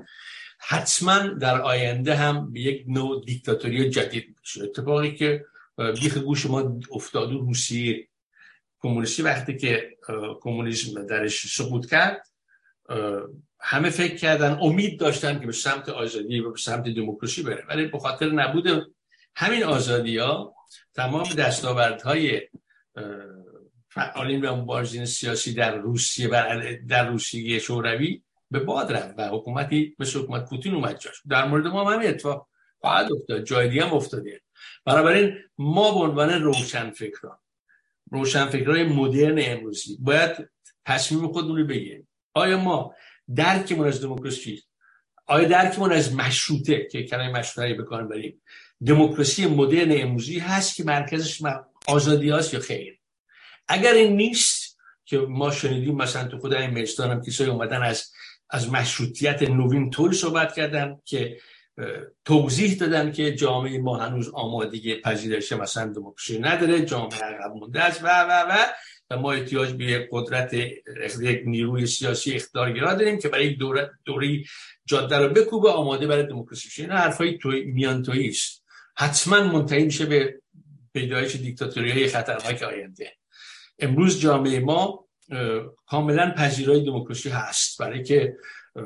[0.60, 5.46] حتما در آینده هم به یک نوع دیکتاتوری جدید میشه اتفاقی که
[6.02, 8.08] بیخ گوش ما افتاد روسیه
[8.82, 9.98] کمونیستی وقتی که
[10.42, 12.28] کمونیسم درش سقوط کرد
[13.60, 17.66] همه فکر کردن امید داشتن که به سمت آزادی و به سمت دموکراسی بره.
[17.70, 18.94] ولی به خاطر نبود
[19.36, 20.56] همین آزادی ها
[20.94, 22.42] تمام دستاوردهای
[23.90, 29.96] فعالین و مبارزین سیاسی در روسیه و در روسیه شوروی به باد رفت و حکومتی
[30.00, 31.22] مثل حکومت پوتین اومد جاش.
[31.30, 32.48] در مورد ما هم اتفاق
[32.80, 33.44] خواهد افتاد.
[33.44, 34.42] جای دیگه هم افتاده.
[34.86, 37.38] بنابراین ما به عنوان روشن فکران
[38.12, 39.98] روشن فکرهای مدرن امروزی.
[40.00, 40.50] باید
[40.86, 42.08] تصمیم خودمون رو بگیریم.
[42.34, 42.96] آیا ما
[43.36, 44.64] درکمون از دموکراسی
[45.26, 48.42] آیا درکمون از مشروطه که کلمه مشروطه به کار بریم؟
[48.86, 51.42] دموکراسی مدرن امروزی هست که مرکزش
[51.88, 53.00] آزادی هست یا خیر؟
[53.68, 58.12] اگر این نیست که ما شنیدیم مثلا تو خود این مجلستان هم کسایی اومدن از
[58.50, 61.38] از مشروطیت نوین طور صحبت کردن که
[62.26, 68.04] توضیح دادن که جامعه ما هنوز آمادگی پذیرش مثلا دموکراسی نداره جامعه عقب مونده است
[68.04, 68.66] و و و
[69.10, 70.54] و ما احتیاج به قدرت
[71.22, 74.46] یک نیروی سیاسی اختیارگرا داریم که برای دوره دوری
[74.86, 78.64] جاده رو بکوبه آماده برای دموکراسی شه این حرفای توی میان است.
[78.96, 80.42] حتما منتهی میشه به
[80.94, 83.12] پیدایش دیکتاتوری های خطرناک آینده.
[83.80, 85.06] امروز جامعه ما
[85.86, 87.82] کاملا پذیرای دموکراسی هست.
[87.82, 88.38] برای که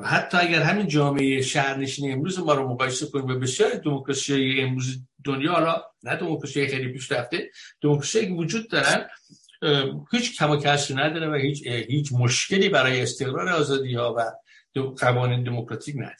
[0.04, 5.52] حتی اگر همین جامعه شهرنشینی امروز ما رو مقایسه کنیم به بسیار دموکراسی امروز دنیا
[5.52, 7.50] حالا نه دموکراسی خیلی پیشرفته
[7.80, 9.08] دموکراسی وجود دارن
[10.12, 10.56] هیچ کم و
[10.90, 14.20] نداره و هیچ هیچ مشکلی برای استقرار آزادی ها و
[14.80, 16.16] قوانین دموکراتیک نداره.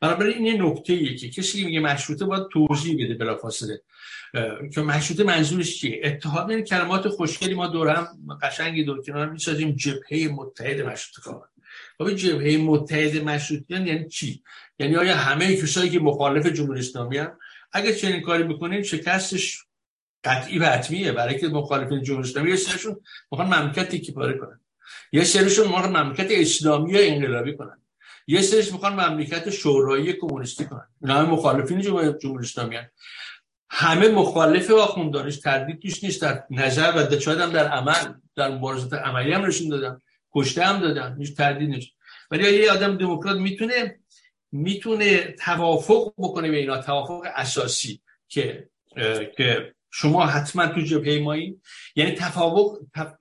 [0.00, 3.82] بنابراین این نکته ایه که کسی میگه مشروطه باید توضیح بده بلافاصله.
[4.74, 8.08] که مشروطه منظورش چیه؟ اتحاد این کلمات خوشگلی ما دور هم
[8.42, 11.48] قشنگی دور کنار می‌سازیم جبهه متحد مشروطه کار
[11.98, 14.42] خب جبهه متحد مشروطیان یعنی چی؟
[14.78, 17.38] یعنی آیا همه کسایی که مخالف جمهوری اسلامی هم
[17.72, 19.62] اگر چنین کاری بکنیم شکستش
[20.24, 21.12] قطعی و حتمیه.
[21.12, 22.96] برای که مخالفین جمهوری اسلامی یه سرشون
[23.30, 24.60] می‌خوان مملکت تیکی پاره کنن.
[25.12, 27.82] یه سرشون می‌خوان مملکت اسلامی انقلابی کنن.
[28.26, 30.88] یه سرش می‌خوان مملکت شورایی کمونیستی کنن.
[31.02, 32.86] اینا هم مخالفین جمهوری اسلامی هم.
[33.70, 36.22] همه مخالف آخوندانش تردید توش نیست.
[36.22, 40.00] در نظر و شاید هم در عمل در مبارزات عملی هم نشون دادن.
[40.36, 41.84] کشته هم دادن هیچ تردید
[42.30, 44.00] ولی یه آدم دموکرات می‌تونه
[44.52, 48.68] می‌تونه توافق بکنه به اینا توافق اساسی که
[49.36, 51.60] که شما حتما تو جبهه مایی
[51.96, 52.78] یعنی تفاوق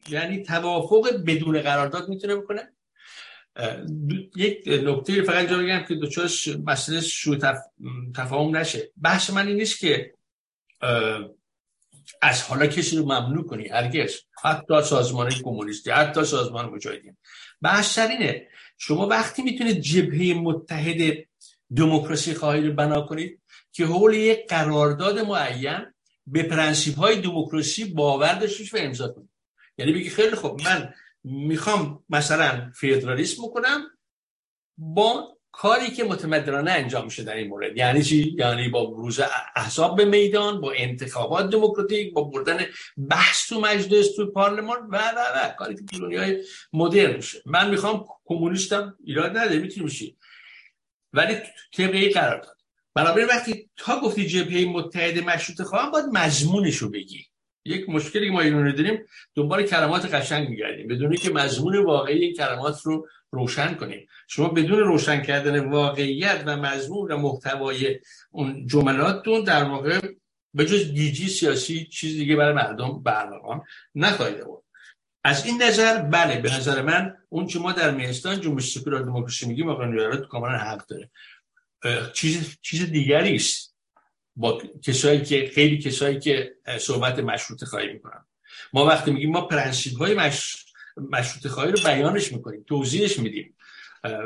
[0.10, 2.72] یعنی توافق بدون قرارداد می‌تونه بکنه.
[4.36, 6.30] یک نکته فقط جا بگم که دوچار
[6.66, 7.58] مسئله شو تف...
[8.16, 8.92] تفاهم نشه.
[9.02, 10.14] بحث من این نیست که
[12.22, 14.20] از حالا کسی رو ممنوع کنی هرگز.
[14.44, 17.18] حتی سازمان کمونیستی حتی سازمان مجاهدین.
[17.62, 18.48] بحث اینه.
[18.78, 21.26] شما وقتی می‌تونید جبهه متحد
[21.76, 23.42] دموکراسی خواهی رو بنا کنید
[23.72, 25.94] که حول یک قرارداد معین
[26.28, 29.30] به پرنسیب های دموکراسی باور داشته و امضا کنید.
[29.78, 30.94] یعنی بگی خیلی خوب من
[31.24, 33.82] می‌خوام مثلا فدرالیسم کنم
[34.78, 37.78] با کاری که متمدرانه انجام میشه در این مورد.
[37.78, 39.22] یعنی چی؟ یعنی با بروز
[39.56, 42.66] احزاب به میدان با انتخابات دموکراتیک با بردن
[42.98, 45.50] بحث تو مجلس تو پارلمان و و و.
[45.50, 47.42] کاری که تو دنیای مدرن میشه.
[47.46, 50.18] من می‌خوام کمونیستم ایراد نداره می‌تونی میشی
[51.14, 51.38] ولی
[51.74, 52.58] طبق قرار داد.
[52.96, 57.26] بنابراین وقتی تا گفتی جبهه متحد مشروط خواهم باید مضمونش رو بگی.
[57.66, 59.06] یک مشکلی که ما ایرانی داریم
[59.36, 60.88] دنبال کلمات قشنگ میگردیم.
[60.88, 64.08] بدون که مضمون واقعی این کلمات رو روشن کنیم.
[64.28, 68.00] شما بدون روشن کردن واقعیت و مضمون و محتوای
[68.32, 70.00] اون جملاتتون در واقع
[70.54, 73.62] به جز گیجی سیاسی چیز دیگه برای مردم برنامه
[73.96, 74.64] نخواهید بود
[75.24, 79.48] از این نظر بله به نظر من اون که ما در میهستان جنبش سکولار دموکراسی
[79.48, 81.12] میگیم آقا تو کاملا حق داره.
[82.14, 83.76] چیز چیز دیگری است.
[84.36, 88.26] با کسایی که خیلی کسایی که صحبت مشروط خواهی می‌کنن.
[88.74, 90.66] ما وقتی میگیم ما پرنسیب های مش...
[90.98, 93.55] مشروط خواهی رو بیانش می‌کنیم توضیحش میدیم.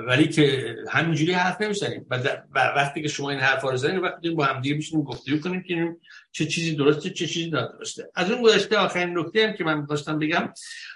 [0.07, 2.06] ولی که همینجوری حرف نمی‌زنیم.
[2.10, 2.19] و,
[2.56, 5.95] وقتی که شما این حرف رو زنید وقتی با هم دیگه میشینیم گفتگو کنیم که
[6.31, 10.19] چه چیزی درسته چه چیزی نادرسته از اون گذشته آخرین نکته هم که من می‌خواستم
[10.19, 10.53] بگم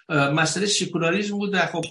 [0.09, 1.85] مسئله سکولاریسم بود خب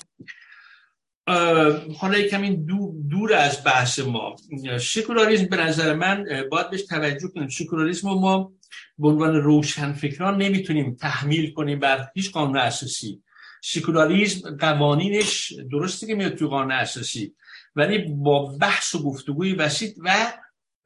[1.99, 4.37] حالا کمی دور, دور از بحث ما.
[4.81, 7.49] سکولاریسم به نظر من باید بهش توجه کنیم.
[7.49, 8.53] سکولاریسم ما
[8.99, 13.23] به عنوان روشنفکران نمی‌تونیم تحمیل کنیم بر هیچ قانون اساسی.
[13.65, 17.35] سکولاریسم قوانینش درسته که میاد تو قانون اساسی
[17.77, 20.33] ولی با بحث و گفتگوی وسیع و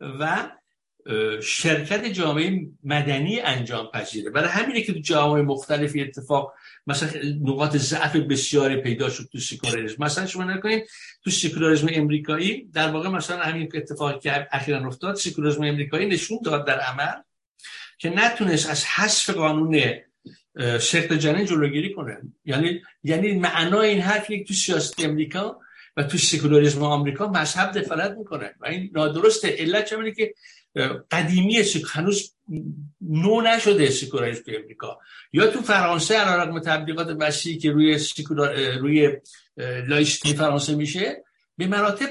[0.00, 0.50] و
[1.42, 4.30] شرکت جامعه مدنی انجام پذیره.
[4.30, 6.54] برای همینه که تو جامعه مختلفی اتفاق
[6.86, 7.10] مثلا
[7.42, 10.84] نقاط ضعف بسیاری پیدا شد تو سکولاریسم مثلا شما نکنید
[11.24, 16.66] تو سکولاریسم امریکایی در واقع مثلا همین اتفاقی که اخیرا افتاد سکولاریسم امریکایی نشون داد
[16.66, 17.14] در عمل
[17.98, 20.04] که نتونست از حذف قانون
[20.80, 22.18] سخت جنین جلوگیری کنه.
[22.44, 25.60] یعنی یعنی معنای این حرفی که تو سیاست امریکا
[25.96, 28.54] و تو سکولاریسم آمریکا مذهب دخالت می‌کنه.
[28.60, 29.56] و این نادرسته.
[29.58, 30.34] علت چه که
[31.10, 31.62] قدیمی
[31.92, 32.34] هنوز
[33.00, 34.98] نو نشده سکولاریسم تو امریکا.
[35.32, 39.16] یا تو فرانسه علیرغم تبلیغات وسیعی که روی سکولار روی
[39.88, 41.24] لایستی فرانسه میشه
[41.56, 42.08] به مراتب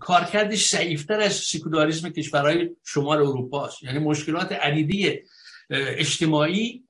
[0.00, 5.20] کارکردش ضعیفتر از سکولاریسم کشورهای شمال اروپا است یعنی مشکلات عدیدی
[5.72, 6.84] اجتماعی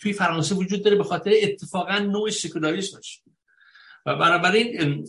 [0.00, 3.20] توی فرانسه وجود داره به خاطر اتفاقا نوع سکولاریسمش.
[4.06, 5.04] و بنابراین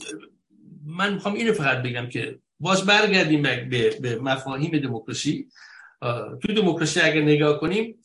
[0.85, 5.47] من می‌خوام اینو فقط بگم که باز برگردیم به, مفاهیم دموکراسی.
[6.41, 7.99] توی دموکراسی اگر نگاه کنیم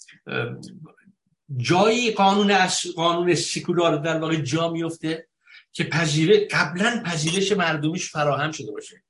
[1.57, 5.27] جایی قانون از قانون سکولار در واقع جا میفته
[5.73, 9.03] که پذیره قبلا پذیرش مردمیش فراهم شده باشه.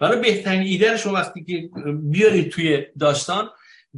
[0.00, 3.50] برای بهترین ایده شما وقتی که بیارید توی داستان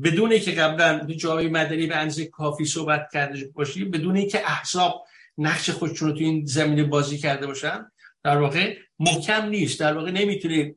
[0.05, 5.06] بدون که قبلا جامعه مدنی به اندازه کافی صحبت کرده باشی بدون اینکه احزاب
[5.39, 7.90] نقش خودشون رو توی این زمینه بازی کرده باشن
[8.24, 9.81] در واقع محکم نیست.
[9.81, 10.74] در واقع نمی‌تونه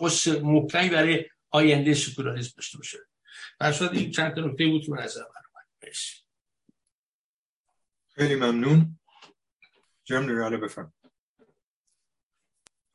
[0.00, 2.98] قص محکمی برای آینده سکولاریسم داشته باشه.
[3.60, 5.02] در این چند تا نکته بود من.
[5.02, 5.22] نظر
[8.14, 8.98] خیلی ممنون.
[10.04, 10.92] جمع نراله بفرم.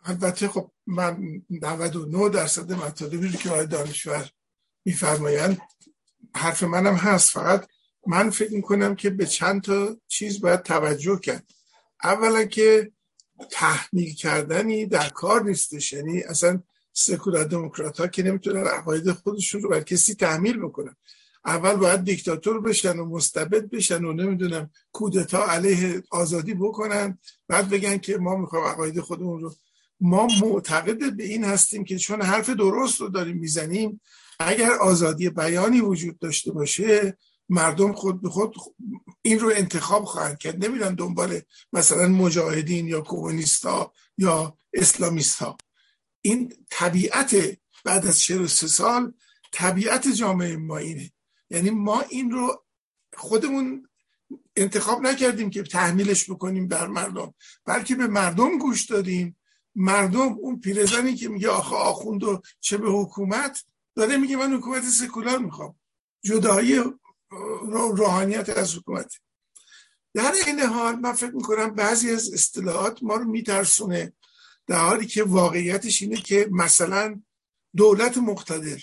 [0.03, 4.29] البته خب من 99 درصد مطالبی که آقای دانشور
[4.85, 5.61] میفرمایند
[6.35, 7.67] حرف منم هست فقط
[8.07, 11.43] من فکر می‌کنم که به چند تا چیز باید توجه کرد.
[12.03, 12.91] اولا که
[13.51, 19.69] تحمیل کردنی در کار نیستش یعنی اصلا سکولار دموکرات ها که نمی‌تونن عقاید خودشون رو
[19.69, 20.95] بر کسی تحمیل بکنن.
[21.45, 27.97] اول باید دیکتاتور بشن و مستبد بشن و نمی‌دونم کودتا علیه آزادی بکنن بعد بگن
[27.97, 29.55] که ما می‌خوایم عقاید خودمون رو.
[30.01, 34.01] ما معتقد به این هستیم که چون حرف درست رو داریم می‌زنیم
[34.39, 37.17] اگر آزادی بیانی وجود داشته باشه
[37.49, 38.55] مردم خود به خود
[39.21, 40.65] این رو انتخاب خواهند کرد.
[40.65, 41.41] نمیدن دنبال
[41.73, 45.57] مثلا مجاهدین یا کومونیستا یا اسلامیستا.
[46.21, 49.13] این طبیعت بعد از 43 سال
[49.51, 51.11] طبیعت جامعه ما اینه.
[51.49, 52.63] یعنی ما این رو
[53.13, 53.89] خودمون
[54.55, 57.33] انتخاب نکردیم که تحمیلش بکنیم بر مردم
[57.65, 59.37] بلکه به مردم گوش دادیم.
[59.75, 63.63] مردم اون پیرزنی که میگه آخه آخوند و چه به حکومت
[63.95, 65.79] داره میگه من حکومت سکولار می‌خوام.
[66.23, 66.83] جدایی
[67.71, 69.13] روحانیت از حکومت.
[70.13, 74.13] در این حال من فکر می‌کنم بعضی از اصطلاحات ما رو میترسونه
[74.67, 77.21] در حالی که واقعیتش اینه که مثلا
[77.75, 78.81] دولت مقتدر.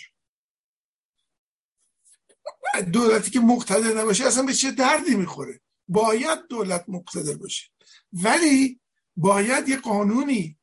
[2.93, 7.71] دولتی که مقتدر نباشه اصلا به چه دردی می‌خوره؟ باید دولت مقتدر باشه.
[8.13, 8.81] ولی
[9.17, 10.56] باید یه قانونی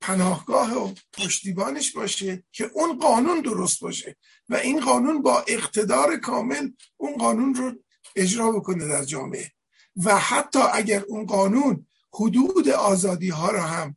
[0.00, 4.16] پناهگاه و پشتیبانش باشه که اون قانون درست باشه
[4.48, 7.72] و این قانون با اقتدار کامل اون قانون رو
[8.16, 9.52] اجرا بکنه در جامعه.
[9.96, 13.96] و حتی اگر اون قانون حدود آزادی ها رو هم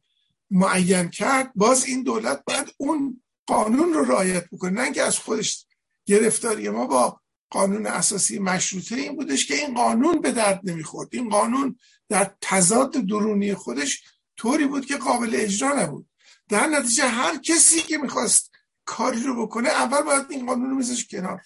[0.52, 4.72] معین کرد باز این دولت باید اون قانون رو رعایت بکنه.
[4.72, 5.66] نه اینکه از خودش
[6.06, 7.20] گرفتاری ما با
[7.50, 11.10] قانون اساسی مشروطه این بودش که این قانون به درد نمی‌خورد.
[11.12, 11.76] این قانون
[12.10, 14.04] در تضاد درونی خودش
[14.38, 16.08] طوری بود که قابل اجرا نبود.
[16.50, 18.52] در نتیجه هر کسی که می‌خواست
[18.86, 21.42] کاری رو بکنه اول باید این قانون رو میزش کنار.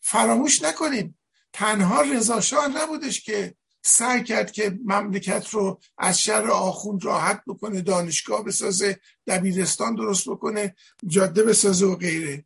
[0.00, 1.18] فراموش نکنیم
[1.52, 8.44] تنها رضا نبودش که سعی کرد که مملکت رو از شر آخوند راحت بکنه دانشگاه
[8.44, 10.76] بسازه دبیرستان درست بکنه
[11.06, 12.44] جاده بسازه و غیره.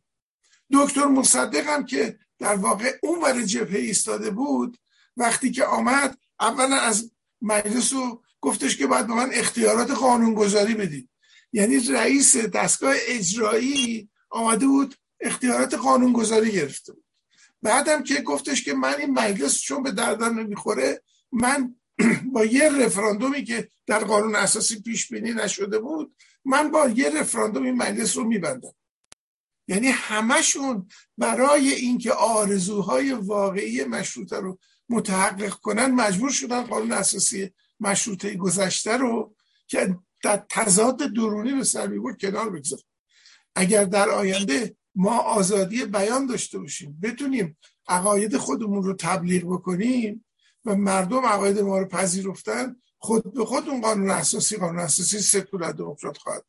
[0.71, 4.77] دکتر مصدق هم که در واقع اون ور جبهه ایستاده بود
[5.17, 11.09] وقتی که آمد اولا از مجلس رو گفتش که باید به من اختیارات قانونگذاری بدید.
[11.53, 17.03] یعنی رئیس دستگاه اجرایی آمده بود اختیارات قانونگذاری گرفته بود.
[17.61, 21.01] بعدم که گفتش که من این مجلس چون به دردم نمی‌خوره
[21.31, 21.75] من
[22.33, 26.15] با یه رفراندومی که در قانون اساسی پیش بینی نشده بود
[26.45, 28.73] من با یه رفراندوم این مجلس رو میبندم.
[29.67, 30.87] یعنی همشون
[31.17, 34.59] برای اینکه آرزوهای واقعی مشروطه رو
[34.89, 37.51] متحقق کنن مجبور شدن قانون اساسی
[37.83, 39.35] مشروطه گذشته رو
[39.67, 42.79] که در تضاد درونی به سر بود کنار بگذار.
[43.55, 47.57] اگر در آینده ما آزادی بیان داشته باشیم بتونیم
[47.87, 50.25] عقاید خودمون رو تبلیغ بکنیم
[50.65, 55.71] و مردم عقاید ما رو پذیرفتن خود به خود اون قانون اساسی قانون اساسی سکولار
[55.71, 56.45] دموکرات خواهد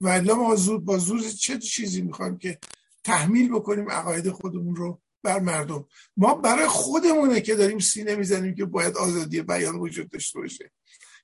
[0.00, 2.58] و الا ما زود با زور چه چیزی می‌خوایم که
[3.04, 5.86] تحمیل بکنیم عقاید خودمون رو بر مردم.
[6.16, 10.72] ما برای خودمونه که داریم سینه می‌زنیم که باید آزادی بیان وجود داشته باشه.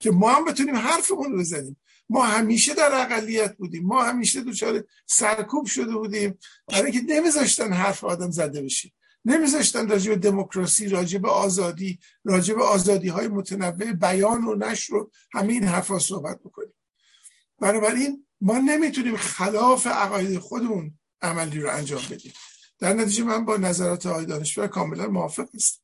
[0.01, 1.77] که ما هم بتونیم حرفمون رو بزنیم.
[2.09, 3.87] ما همیشه در اقلیت بودیم.
[3.87, 6.39] ما همیشه دچار سرکوب شده بودیم.
[6.67, 8.93] برای اینکه نمیذاشتن حرف آدم زده بشه.
[9.25, 14.93] نمیذاشتن راجع به دموکراسی راجع به آزادی راجع به آزادی های متنوع بیان و نشر
[15.33, 16.75] همه این حرفا صحبت بکنیم.
[17.61, 22.33] بنابراین ما نمی‌تونیم خلاف عقاید خودمون عملی رو انجام بدیم.
[22.81, 25.82] در نتیجه من با نظرات آقای دانشور کاملا موافق هستم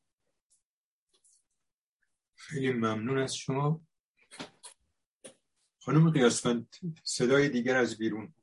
[2.35, 3.81] خیلی ممنون از شما.
[5.79, 8.33] خانم قیاسفند صدای دیگر از بیرون.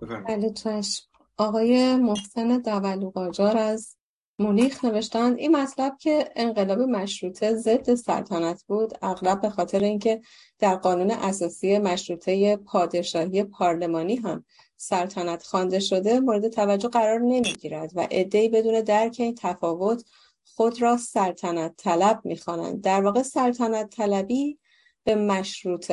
[0.00, 1.06] بله چشم.
[1.36, 3.96] آقای محسن دولو قاجار از
[4.38, 10.20] مونیخ نوشتند این مطلب که انقلاب مشروطه ضد سلطنت بود اغلب به خاطر اینکه
[10.58, 14.44] در قانون اساسی مشروطه پادشاهی پارلمانی هم
[14.80, 20.04] سلطنت خوانده شده مورد توجه قرار نمی‌گیرد و عدهای بدون درک این تفاوت
[20.44, 22.82] خود را سلطنت طلب می‌خوانند.
[22.82, 24.58] در واقع سلطنت طلبی
[25.04, 25.92] به مشروط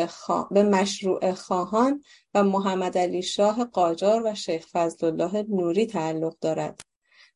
[0.51, 2.03] به مشروع خواهان
[2.33, 6.79] و محمد علی شاه قاجار و شیخ فضل الله نوری تعلق دارد.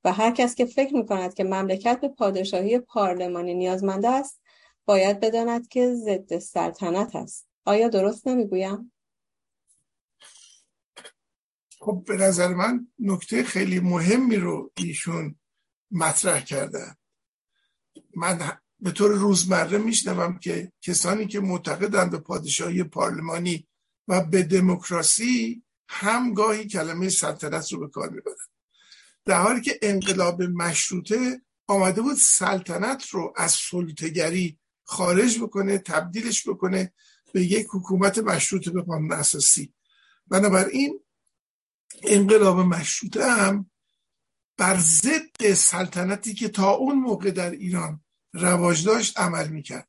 [0.04, 4.42] و هر کس که فکر می کند که مملکت به پادشاهی پارلمانی نیازمند است
[4.86, 7.48] باید بداند که ضد سلطنت است.
[7.66, 8.92] آیا درست نمی‌گویم؟
[11.80, 15.36] خب به نظر من نکته خیلی مهمی رو ایشون
[15.92, 16.96] مطرح کردن.
[18.16, 23.68] من به طور روزمره میشنوم که کسانی که معتقدند به پادشاهی پارلمانی
[24.08, 28.36] و به دموکراسی هم گاهی کلمه سلطنت رو به کار می‌برن.
[29.26, 36.94] در حالی که انقلاب مشروطه آمده بود سلطنت رو از سلطگری خارج بکنه تبدیلش بکنه
[37.34, 39.74] به یک حکومت مشروطه به قانون اساسی.
[40.28, 41.00] بنابراین
[42.04, 43.70] انقلاب مشروطه هم
[44.58, 48.02] بر ضد سلطنتی که تا اون موقع در ایران
[48.34, 49.88] رواج داشت عمل می‌کرد.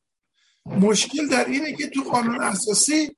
[0.65, 3.15] مشکل در اینه که تو قانون اساسی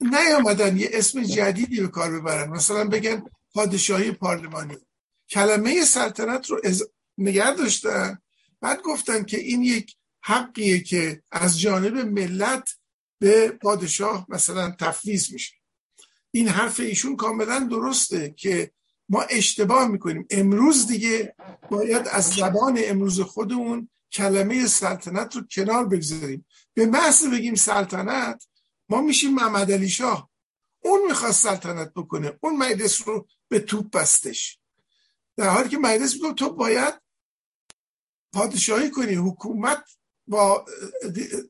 [0.00, 2.48] نیامدن یه اسم جدیدی به کار ببرن.
[2.48, 3.22] مثلا بگن
[3.54, 4.76] پادشاهی پارلمانی.
[5.30, 6.82] کلمه سلطنت رو از...
[7.18, 8.18] نگر داشتن.
[8.60, 12.76] بعد گفتن که این یک حقیه که از جانب ملت
[13.18, 15.59] به پادشاه مثلا تفویض میشه.
[16.30, 18.70] این حرف ایشون کاملا درسته که
[19.08, 20.26] ما اشتباه می‌کنیم.
[20.30, 21.34] امروز دیگه
[21.70, 26.46] باید از زبان امروز خودمون کلمه سلطنت رو کنار بگذاریم.
[26.74, 28.46] به محض بگیم سلطنت
[28.88, 30.30] ما میشیم محمد علی شاه.
[30.80, 32.38] اون می‌خواست سلطنت بکنه.
[32.40, 34.58] اون مجلس رو به توپ بستش.
[35.36, 36.94] در حالی که مجلس می‌گفت تو باید
[38.32, 39.84] پادشاهی کنی حکومت
[40.26, 40.64] با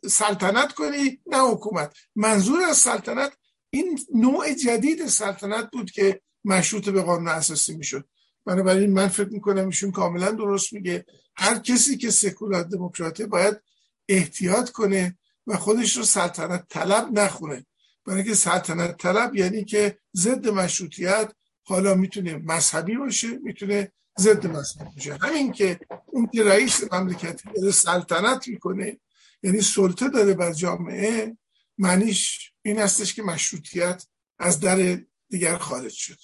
[0.09, 1.97] سلطنت کنی نه حکومت.
[2.17, 3.33] منظور از سلطنت
[3.71, 8.09] این نوع جدید سلطنت بود که مشروط به قانون اساسی می‌شد.
[8.47, 11.05] بنابراین من فکر می‌کنم ایشون کاملا درست میگه.
[11.37, 13.61] هر کسی که سکولار دموکراته باید
[14.09, 17.67] احتیاط کنه و خودش رو سلطنت طلب نخونه.
[18.07, 21.33] برای که سلطنت طلب یعنی که ضد مشروطیت
[21.63, 25.19] حالا می‌تونه مذهبی باشه می‌تونه ضد مذهبی باشه.
[25.23, 29.01] همین که اون که رئیس مملکتی داره سلطنت می‌کنه
[29.43, 31.37] یعنی سلطه داره بر جامعه
[31.79, 34.07] معنیش این هستش که مشروطیت
[34.39, 36.19] از در دیگر خارج شد.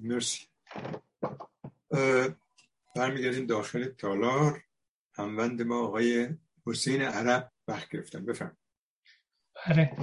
[0.00, 0.46] مرسی.
[2.96, 4.62] برمیگردیم داخل تالار.
[5.14, 6.28] هموند ما آقای
[6.66, 8.26] حسین عرب وقت گرفتن.
[8.26, 8.56] بفرم
[9.66, 9.96] بله.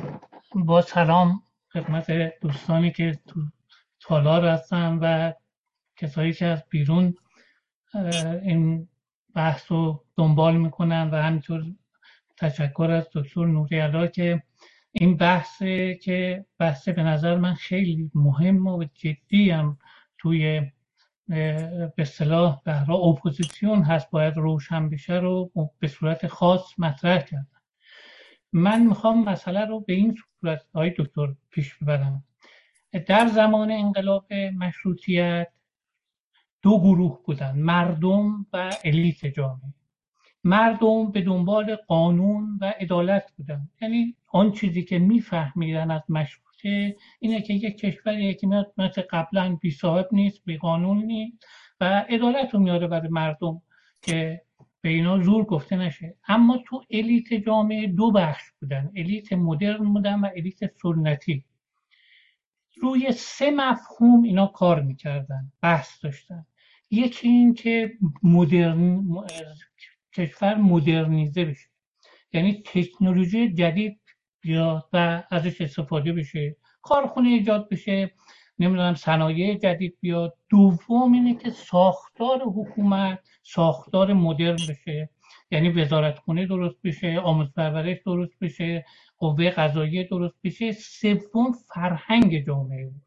[0.56, 1.44] با سلام
[1.74, 2.12] خدمت
[2.42, 3.42] دوستانی که تو
[4.00, 5.34] تالار هستن و
[5.96, 7.18] کسایی که از بیرون
[8.44, 8.90] این
[9.36, 11.66] بحث رو دنبال می‌کنن و همینطور
[12.38, 14.44] تشکر از دکتر نوری که
[14.92, 15.64] این بحث
[16.02, 19.78] که بحث به نظر من خیلی مهم و جدی هم
[20.18, 20.72] توی
[21.96, 27.62] به اصطلاح بحران اپوزیسیون هست باید روشن بشه رو به صورت خاص مطرح کردم
[28.54, 32.24] من می‌خوام مسئله رو به این صورت آقای دکتر پیش ببرم.
[33.08, 35.48] در زمان انقلاب مشروطیت
[36.62, 39.74] دو گروه بودن مردم و الیت جامعه.
[40.44, 43.70] مردم به دنبال قانون و عدالت بودن.
[43.82, 49.58] یعنی آن چیزی که میفهمیدن از مشروطه اینه که یک کشوری که میاد مثل قبلا
[49.62, 51.46] بی صاحب نیست بی قانون نیست
[51.82, 53.62] و عدالت رو میاره برای مردم
[54.02, 54.42] که
[54.82, 56.16] به اینا زور گفته نشه.
[56.28, 61.44] اما تو الیت جامعه دو بخش بودن الیت مدرن بودن و الیت سنتی.
[62.82, 66.46] روی سه مفهوم اینا کار می‌کردن بحث داشتن.
[66.92, 67.94] یکی این که
[68.24, 69.06] مدرن
[70.18, 71.68] کشور مدرنیزه بشه.
[72.34, 74.00] یعنی تکنولوژی جدید
[74.42, 78.12] بیاد و ازش استفاده بشه کارخونه ایجاد بشه
[78.60, 80.38] نمی‌دونم صنایع جدید بیاد.
[80.50, 85.10] دوم اینه که ساختار حکومت ساختار مدرن بشه.
[85.52, 88.86] یعنی وزارتخونه درست بشه آموز پرورش درست بشه
[89.18, 90.72] قوه قضاییه درست بشه.
[90.72, 93.02] سوم فرهنگ جامعه بود.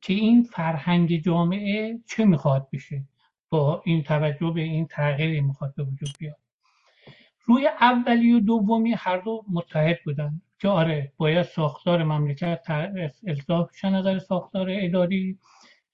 [0.00, 3.04] که این فرهنگ جامعه چه می‌خواد بشه؟
[3.50, 6.36] با این توجه به این تغییری می‌خواد به وجود بیاد.
[7.44, 10.40] روی اولی و دومی هر دو متحد بودن.
[10.58, 12.70] که آره باید ساختار مملکت
[13.26, 15.38] اصلاح بشه نظر ساختار اداری.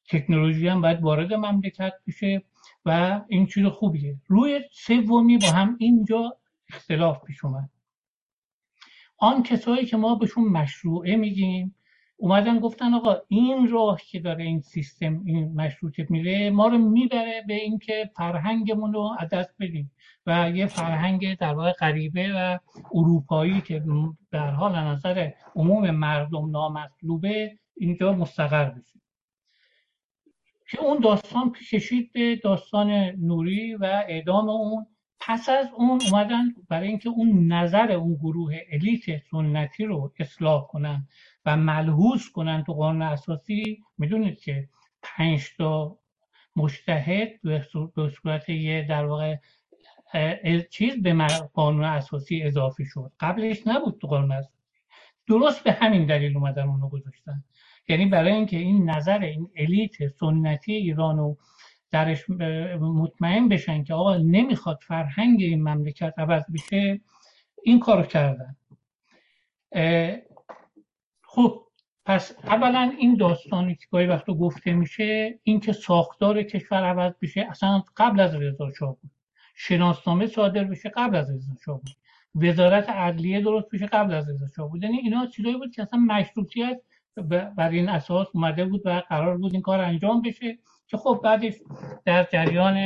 [0.08, 2.42] تکنولوژی هم باید وارد مملکت بشه
[2.84, 4.16] و این چیز خوبیه.
[4.28, 6.36] روی سومی با هم اینجا
[6.68, 7.70] اختلاف پیش اومد.
[9.18, 11.74] آن کسایی که ما بهشون مشروعه میگیم
[12.16, 17.44] اومدن گفتن آقا این راه که داره این سیستم این مشروطه میره ما رو می‌بره
[17.46, 19.90] به اینکه فرهنگمون رو از دست بدیم.
[20.26, 22.58] و یه فرهنگ در واقع غریبه و
[22.94, 23.82] اروپایی که
[24.30, 29.00] در حال نظر عموم مردم نامطلوبه اینجا مستقر بشه.
[30.70, 34.86] که اون داستان کشید به داستان نوری و اعدام اون.
[35.20, 41.08] پس از اون اومدن برای اینکه اون نظر اون گروه الیت سنتی رو اصلاح کنن.
[41.46, 44.68] و ملحوظ کنن تو قانون اساسی می‌دونید که
[45.02, 45.98] پنج تا
[46.56, 47.66] مشتهد به
[48.22, 49.36] صورت یه در واقع
[50.70, 53.12] چیز به قانون اساسی اضافه شد.
[53.20, 54.56] قبلش نبود تو قانون اساسی.
[55.26, 57.44] درست به همین دلیل اومدن اونو گذاشتن.
[57.88, 61.36] یعنی برای اینکه این نظر این الیت سنتی ایران رو
[61.90, 62.30] درش
[62.80, 67.00] مطمئن بشن که آقا نمی‌خواد فرهنگ این مملکت عوض بشه
[67.62, 68.56] این کار کردن.
[71.34, 71.62] خب
[72.04, 77.82] پس اولا این داستانی که گاهی وقتا گفته میشه اینکه ساختار کشور عوض بشه اصلا
[77.96, 79.10] قبل از رضا شاه بود.
[79.54, 81.96] شناسنامه صادر بشه قبل از رضا شاه بود.
[82.34, 84.82] وزارت عدلیه درست بشه قبل از رضا شاه بود.
[84.82, 86.80] یعنی اینا چیزایی بود که اصلا مشروطیت
[87.56, 91.54] بر این اساس اومده بود و قرار بود این کار انجام بشه که خب بعدش
[92.04, 92.76] در جریان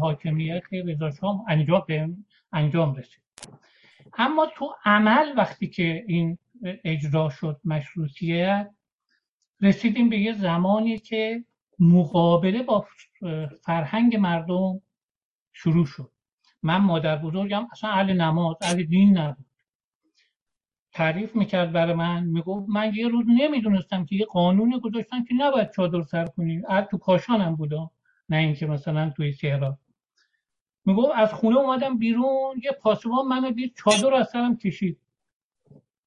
[0.00, 1.84] حاکمیت رضا شاه انجام
[2.52, 3.20] انجام رسید.
[4.18, 6.38] اما تو عمل وقتی که این
[6.84, 8.70] اجرا شد مشروطیت
[9.60, 11.44] رسیدیم به یه زمانی که
[11.78, 12.86] مقابله با
[13.62, 14.80] فرهنگ مردم
[15.52, 16.10] شروع شد.
[16.62, 19.46] من مادر بزرگم اصلا اهل نماز اهل دین نبود.
[20.92, 25.70] تعریف می‌کرد برای من می‌گفت من یه روز نمی‌دونستم که یه قانونی گذاشتن که نباید
[25.70, 26.62] چادر سر کنی.
[26.68, 27.90] از تو کاشانم بودم
[28.28, 29.78] نه اینکه مثلا توی تهران.
[30.84, 34.98] می‌گفت از خونه اومدم بیرون یه پاسبان منو دید چادر از سرم کشید.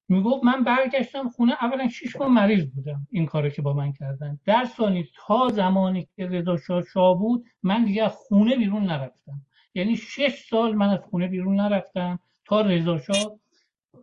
[0.08, 4.38] می‌گفت من برگشتم خونه اولا شش ماه مریض بودم این کاری که با من کردن.
[4.44, 9.40] در ثانی تا زمانی که رضا شاه بود من دیگه خونه بیرون نرفتم.
[9.74, 13.38] یعنی شش سال من از خونه بیرون نرفتم تا رضا شاه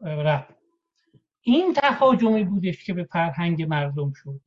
[0.02, 0.56] رفت.
[1.41, 4.41] این تهاجمی بودش که به فرهنگ مردم شد.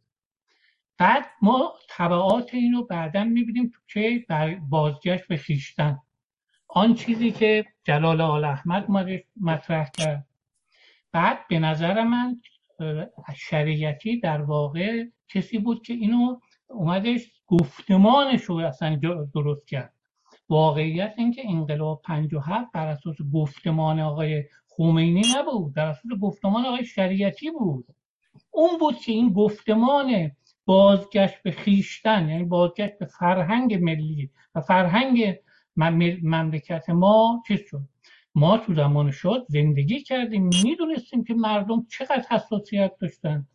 [0.99, 4.27] بعد ما طبعات اینو بعدا می‌بینیم تو چه
[4.69, 5.99] بازگشت به خیشتن.
[6.75, 8.87] آن چیزی که جلال آل احمد
[9.41, 10.27] مطرح کرد.
[11.13, 12.41] بعد به نظر من
[13.37, 19.01] شریعتی در واقع کسی بود که اینو اومدش گفتمانش رو اصلا
[19.35, 19.93] درست کرد.
[20.49, 27.51] واقعیت اینکه انقلاب 57 بر اساس گفتمان آقای خمینی نبود در اساس گفتمان آقای شریعتی
[27.51, 27.87] بود.
[28.51, 30.31] اون بود که این گفتمان
[30.65, 35.37] بازگشت به خیشتن یعنی بازگشت به فرهنگ ملی و فرهنگ
[35.77, 37.83] مملکت ما چیز شد؟
[38.35, 40.51] ما تو زمان شد زندگی کردیم.
[40.65, 43.47] می‌دونستیم که مردم چقدر حساسیت داشتن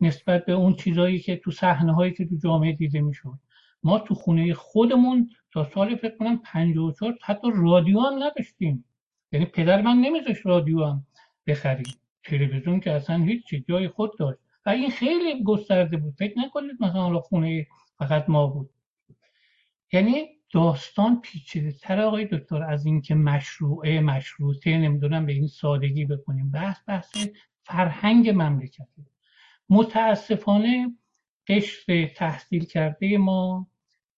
[0.00, 3.38] نسبت به اون چیزهایی که تو صحنه هایی که تو جامعه دیده می‌شد.
[3.82, 8.84] ما تو خونه خودمون تا سال فکر کنم 54 حتی رادیو هم نداشتیم.
[9.32, 11.06] یعنی پدر من نمیذاشت رادیو هم
[11.46, 11.94] بخریم.
[12.24, 14.38] تلویزیون که اصلا هیچ جای خود داشت.
[14.66, 16.14] و این خیلی گسترده بود.
[16.18, 17.66] فکر نکنید مثلا خونه
[17.98, 18.70] فقط ما بود.
[19.92, 26.50] یعنی داستان پیچیده تر آقای دکتر از اینکه مشروعه مشروطه نمی‌دونم به این سادگی بکنیم.
[26.50, 27.16] بحث بحث
[27.62, 29.06] فرهنگ مملکتی
[29.70, 30.96] متاسفانه
[31.48, 33.66] قشر تحصیل کرده ما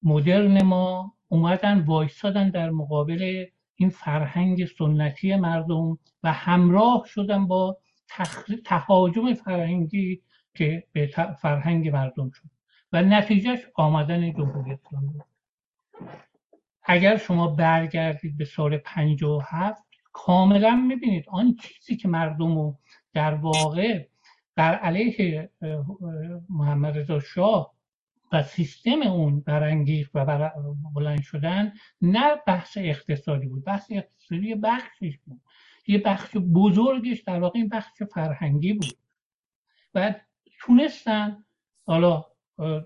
[0.03, 7.79] مدرن ما اومدن وایستادن در مقابل این فرهنگ سنتی مردم و همراه شدن با
[8.65, 10.23] تهاجم فرهنگی
[10.55, 11.11] که به
[11.43, 12.49] فرهنگ مردم شد.
[12.93, 15.21] و نتیجهش آمدن جمهوری اسلامی.
[16.83, 19.83] اگر شما برگردید به سال 57
[20.13, 22.79] کاملا می‌بینید آن چیزی که مردم رو
[23.13, 24.07] در واقع
[24.55, 25.51] بر علیه
[26.49, 27.75] محمد رضا شاه
[28.33, 30.53] و سیستم اون برانگیخت و بر
[30.95, 31.73] بلند شدن
[32.03, 35.41] نه بحث اقتصادی بود بحث اقتصادی بخشش بود.
[35.87, 38.99] یه بخش بزرگش در واقع این بخش فرهنگی بود.
[39.95, 40.15] و
[40.61, 41.45] تونستن
[41.87, 42.25] حالا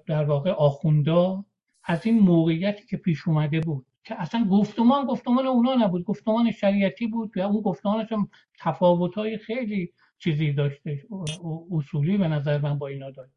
[0.06, 1.44] در واقع آخوندا
[1.84, 7.06] از این موقعیتی که پیش اومده بود که اصلا گفتمان گفتمان اونا نبود گفتمان شریعتی
[7.06, 8.28] بود و اون گفتمانش هم
[8.58, 11.06] تفاوت های خیلی چیزی داشته
[11.70, 13.32] اصولی به نظر من با اینا داشت.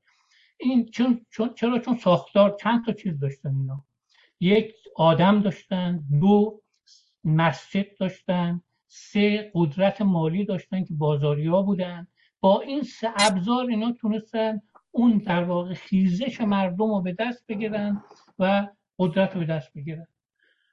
[0.57, 3.83] این چون, چون چرا؟ چون ساختار چند تا چیز داشتن اینا.
[4.39, 6.61] یک آدم داشتن دو
[7.23, 12.07] مسجد داشتن سه قدرت مالی داشتن که بازاری ها بودن.
[12.39, 14.61] با این سه ابزار اینا تونستن
[14.91, 18.03] اون در واقع خیزش مردم رو به دست بگیرن.
[18.39, 18.67] و
[18.99, 20.07] قدرت رو به دست بگیرن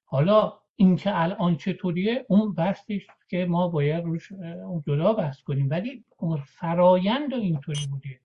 [0.04, 4.32] حالا اینکه الان چطوریه اون بحثش که ما باید روش
[4.86, 5.70] جدا بحث کنیم.
[5.70, 6.04] ولی
[6.46, 8.20] فرایند و اینطوری بوده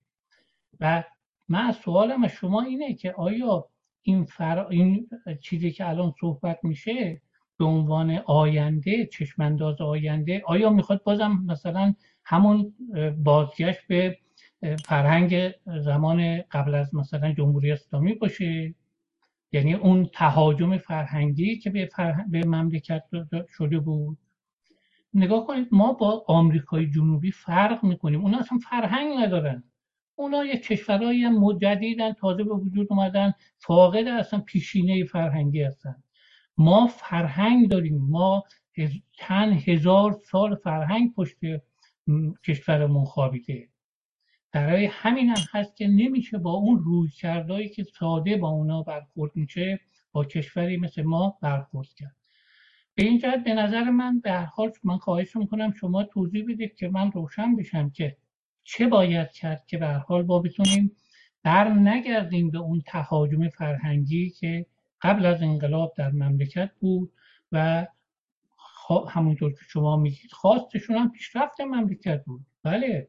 [0.80, 1.04] و
[1.50, 3.66] من سوالم از شما اینه که آیا
[4.02, 4.28] این,
[4.70, 5.10] این
[5.42, 7.22] چیزی که الان صحبت میشه
[7.58, 11.94] به عنوان آینده چشمانداز آینده آیا می‌خواد بازم مثلا
[12.24, 12.74] همون
[13.24, 14.18] بازگشت به
[14.86, 18.74] فرهنگ زمان قبل از مثلا جمهوری اسلامی باشه؟
[19.52, 21.90] یعنی اون تهاجم فرهنگی که به,
[22.30, 23.04] به مملکت
[23.58, 24.18] شده بود.
[25.14, 28.22] نگاه کنید ما با آمریکای جنوبی فرق می‌کنیم.
[28.22, 29.64] اونا اصلا فرهنگ ندارن.
[30.16, 36.04] اونا یه کشورهای مجدیدن تازه به وجود اومدن فاقد اصلا پیشینه فرهنگی هستن.
[36.58, 37.98] ما فرهنگ داریم.
[37.98, 38.44] ما
[39.12, 41.38] چند هزار سال فرهنگ پشت
[42.46, 43.69] کشورمون خوابیده.
[44.52, 49.32] برای همین هم هست که نمیشه با اون روی کردهایی که ساده با اونا برخورد
[49.36, 49.80] میشه
[50.12, 52.16] با کشوری مثل ما برخورد کرد.
[52.96, 56.76] به این جهت به نظر من به هر حال من خواهش می‌کنم شما توضیح بدید
[56.76, 58.18] که من روشن بشم که
[58.64, 60.92] چه باید کرد که به هر حال با بتونیم
[61.44, 64.66] بر نگردیم به اون تهاجم فرهنگی که
[65.02, 67.12] قبل از انقلاب در مملکت بود
[67.52, 67.88] و
[69.10, 72.46] همونطور که شما میگید خواستشون هم پیشرفت مملکت بود.
[72.64, 73.08] بله.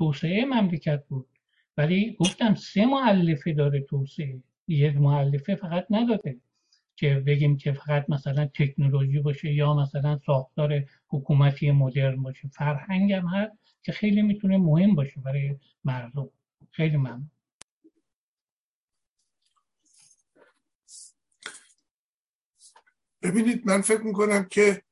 [0.00, 1.28] توسعه مملکت بود.
[1.76, 4.42] ولی گفتم سه معلفه داره توسعه.
[4.68, 6.40] یک معلفه فقط نداده.
[6.96, 12.48] که بگیم که فقط مثلا تکنولوژی باشه یا مثلا ساختار حکومتی مدرن باشه.
[12.48, 13.52] فرهنگ هم هست
[13.82, 16.30] که خیلی می‌تونه مهم باشه برای مردم.
[16.70, 17.30] خیلی ممنون.
[23.22, 24.82] ببینید من فکر می‌کنم که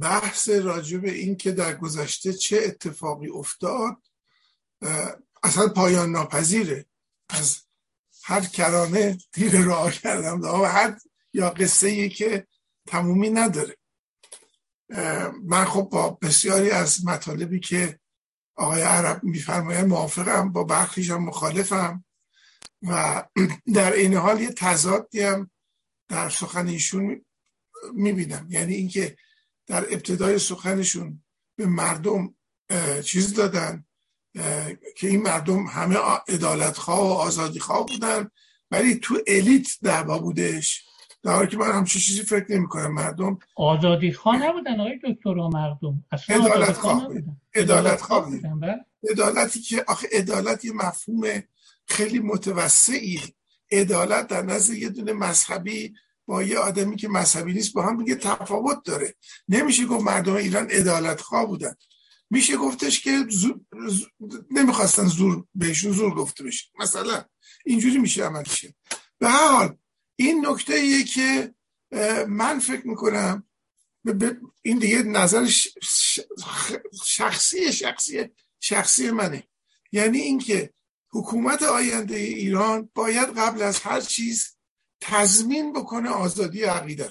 [0.00, 3.96] بحث راجع به این که در گذشته چه اتفاقی افتاد
[5.42, 6.86] اصلا پایان ناپذیره.
[7.28, 7.60] از
[8.24, 10.40] هر کرانه تیر راه کردم.
[10.42, 10.98] و هر
[11.32, 12.46] یا قصه ای که
[12.86, 13.76] تمومی نداره.
[15.44, 18.00] من خب با بسیاری از مطالبی که
[18.56, 22.04] آقای عرب میفرمایند موافقم با برخیش هم مخالفم
[22.82, 23.24] و
[23.74, 25.50] در این حال یه تضادی هم
[26.08, 27.24] در سخن ایشون
[27.92, 28.46] می‌بینم.
[28.50, 29.16] یعنی اینکه
[29.66, 31.24] در ابتدای سخنشون
[31.56, 32.34] به مردم
[33.04, 33.85] چیز دادن
[34.96, 35.96] که این مردم همه
[36.28, 38.30] عدالت خواه و آزادی خواه بودن
[38.70, 40.86] ولی تو الیت دعوا بودش.
[41.22, 45.28] در حالی که من همچین چیزی فکر نمی کنم مردم آزادی خواه نبودن آقای دکتر
[45.28, 46.04] و مردم.
[46.28, 48.76] عدالت خواه بودن عدالت خواه بودن بله.
[49.10, 51.42] عدالتی که آخه عدالت یه مفهوم
[51.86, 53.20] خیلی متوسعی.
[53.72, 55.94] عدالت در نظر یه دونه مذهبی
[56.26, 59.14] با یه آدمی که مذهبی نیست با هم دیگه تفاوت داره.
[59.48, 61.74] نمیشه گفت مردم ایران عدالت خواه بودن.
[62.30, 63.60] میشه گفتش که زور...
[64.50, 66.64] نمی‌خواستن زور بهشون زور گفته بشه.
[66.78, 67.24] مثلا
[67.64, 68.44] اینجوری میشه عمل
[69.18, 69.76] به هر حال
[70.16, 71.54] این نکته ایه که
[72.28, 73.46] من فکر می‌کنم
[74.62, 75.50] این دیگه نظر
[77.04, 78.24] شخصی شخصی
[78.60, 79.48] شخصی منه.
[79.92, 80.70] یعنی اینکه
[81.10, 84.56] حکومت آینده ایران باید قبل از هر چیز
[85.00, 87.10] تضمین بکنه آزادی عقیده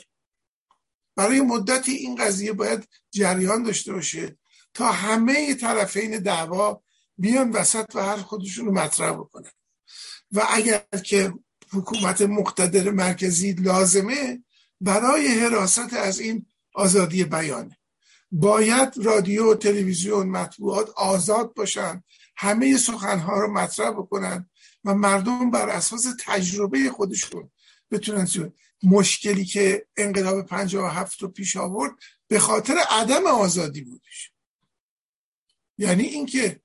[1.16, 4.38] برای مدتی این قضیه باید جریان داشته باشه.
[4.76, 6.82] تا همه طرفین دعوا
[7.18, 9.52] بیان وسط و هر خودشون رو مطرح بکنن.
[10.32, 11.34] و اگر که
[11.74, 14.44] حکومت مقتدر مرکزی لازمه
[14.82, 17.78] برای حراست از این آزادی بیانه
[18.32, 22.04] باید رادیو تلویزیون مطبوعات آزاد باشن
[22.38, 24.50] همه سخنها رو مطرح بکنن
[24.86, 27.52] و مردم بر اساس تجربه خودشون
[27.92, 28.28] بتونن
[28.84, 31.92] مشکلی که انقلاب 57 رو پیش آورد
[32.28, 34.32] به خاطر عدم آزادی بودش.
[35.78, 36.62] یعنی اینکه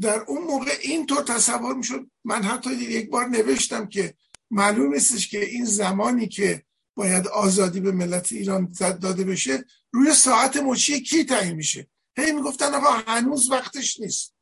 [0.00, 2.10] در اون موقع اینطور تصور می‌شد.
[2.24, 4.14] من حتی یک بار نوشتم که
[4.50, 6.62] معلوم نیستش که این زمانی که
[6.94, 11.86] باید آزادی به ملت ایران داده بشه روی ساعت مچی کی تعیین میشه؟
[12.16, 14.34] هی می‌گفتن آقا هنوز وقتش نیست.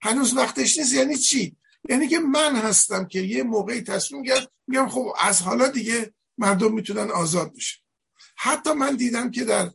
[0.00, 1.56] هنوز وقتش نیست یعنی چی؟
[1.88, 6.72] یعنی که من هستم که یه موقعی تصمیم گرفت میگم خب از حالا دیگه مردم
[6.74, 7.78] می‌تونن آزاد بشه
[8.36, 9.70] حتی من دیدم که در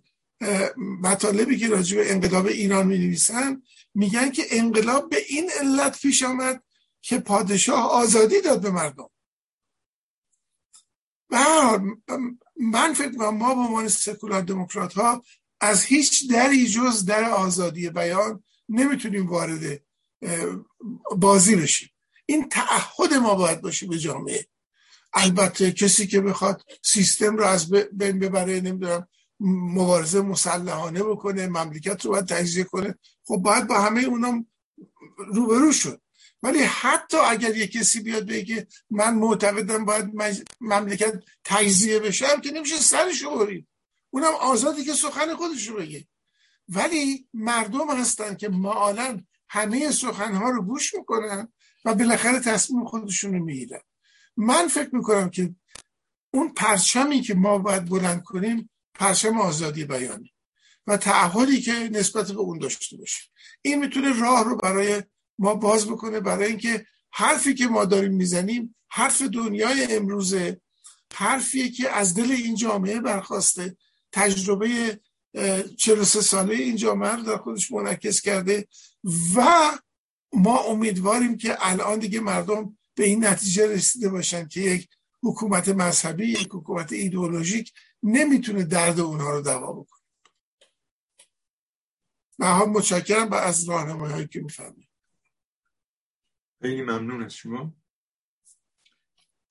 [0.77, 3.61] مطالبی که راجع به انقلاب ایران می نویسن
[3.93, 6.63] میگن که انقلاب به این علت پیش آمد
[7.01, 9.09] که پادشاه آزادی داد به مردم.
[12.55, 15.23] من فکر ما به عنوان سکولار دموکرات ها
[15.61, 19.81] از هیچ دری جز در آزادی بیان نمی‌تونیم وارد
[21.17, 21.89] بازی بشیم.
[22.25, 24.47] این تعهد ما باید باشه به جامعه.
[25.13, 29.07] البته کسی که بخواد سیستم رو از بین ببره نمی‌دونم
[29.39, 32.95] مبارزه مسلحانه بکنه مملکت رو باید تجزیه کنه.
[33.25, 34.45] خب باید با همه اونا
[35.17, 36.01] روبرو شد.
[36.43, 40.11] ولی حتی اگر یه کسی بیاد بگه من معتقدم باید
[40.61, 43.67] مملکت تجزیه بشم که نمیشه سرش برید
[44.09, 46.07] اونم آزادی که سخن خودش رو بگه.
[46.69, 51.53] ولی مردم هستن که معالا همه سخنها رو گوش می‌کنن
[51.85, 53.81] و بالاخره تصمیم خودشون رو می‌گیرن.
[54.37, 55.55] من فکر می‌کنم که
[56.33, 60.31] اون پرچمی که ما باید بلند کنیم پرچم آزادی بیانی
[60.87, 63.23] و تعهدی که نسبت به اون داشته باشه.
[63.61, 65.03] این می‌تونه راه رو برای
[65.39, 70.61] ما باز بکنه برای اینکه حرفی که ما داریم می‌زنیم حرف دنیای امروزه
[71.13, 73.77] حرفیه که از دل این جامعه برخواسته.
[74.11, 74.99] تجربه
[75.77, 78.67] 43 ساله این جامعه رو در خودش منعکس کرده
[79.35, 79.71] و
[80.33, 84.89] ما امیدواریم که الان دیگه مردم به این نتیجه رسیده باشن که یک
[85.23, 87.73] حکومت مذهبی یک حکومت ایدئولوژیک
[88.05, 89.99] نمی‌تونه درد اونها رو دوا بکنه.
[92.39, 94.89] من متشکرم و از راهنمایی هایی که می‌فهمید
[96.61, 97.73] خیلی ممنون از شما.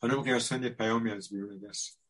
[0.01, 2.01] خانم قیاسان یک پیامی از بیرون دست.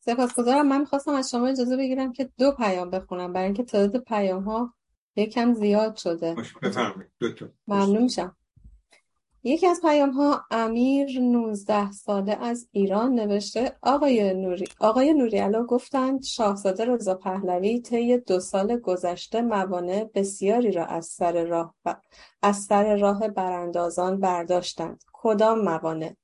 [0.00, 0.68] سپاسگزارم.
[0.68, 4.74] من می‌خواستم از شما اجازه بگیرم که دو پیام بخونم برای اینکه تعداد پیام ها
[5.16, 6.34] یکم زیاد شده.
[6.62, 7.12] بفرمایید.
[7.18, 8.37] دو ممنون میشم.
[9.42, 16.22] یکی از پیام ها امیر 19 ساله از ایران نوشته آقای نوری آقای نوریالا گفتند
[16.24, 21.94] شاهزاده رضا پهلوی طی دو سال گذشته موانع بسیاری را از سر راه ب...
[22.42, 25.04] از سر راه براندازان برداشتند.
[25.12, 26.14] کدام موانع؟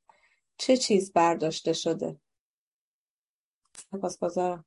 [0.56, 2.16] چه چیز برداشته شده؟
[3.90, 4.64] سپاسگزارم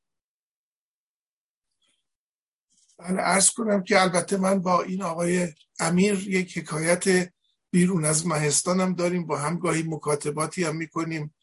[3.00, 5.48] من عرض کنم که البته من با این آقای
[5.80, 7.34] امیر یک حکایت
[7.72, 11.36] بیرون از مهستانم داریم با هم گاهی مکاتباتی هم می‌کنیم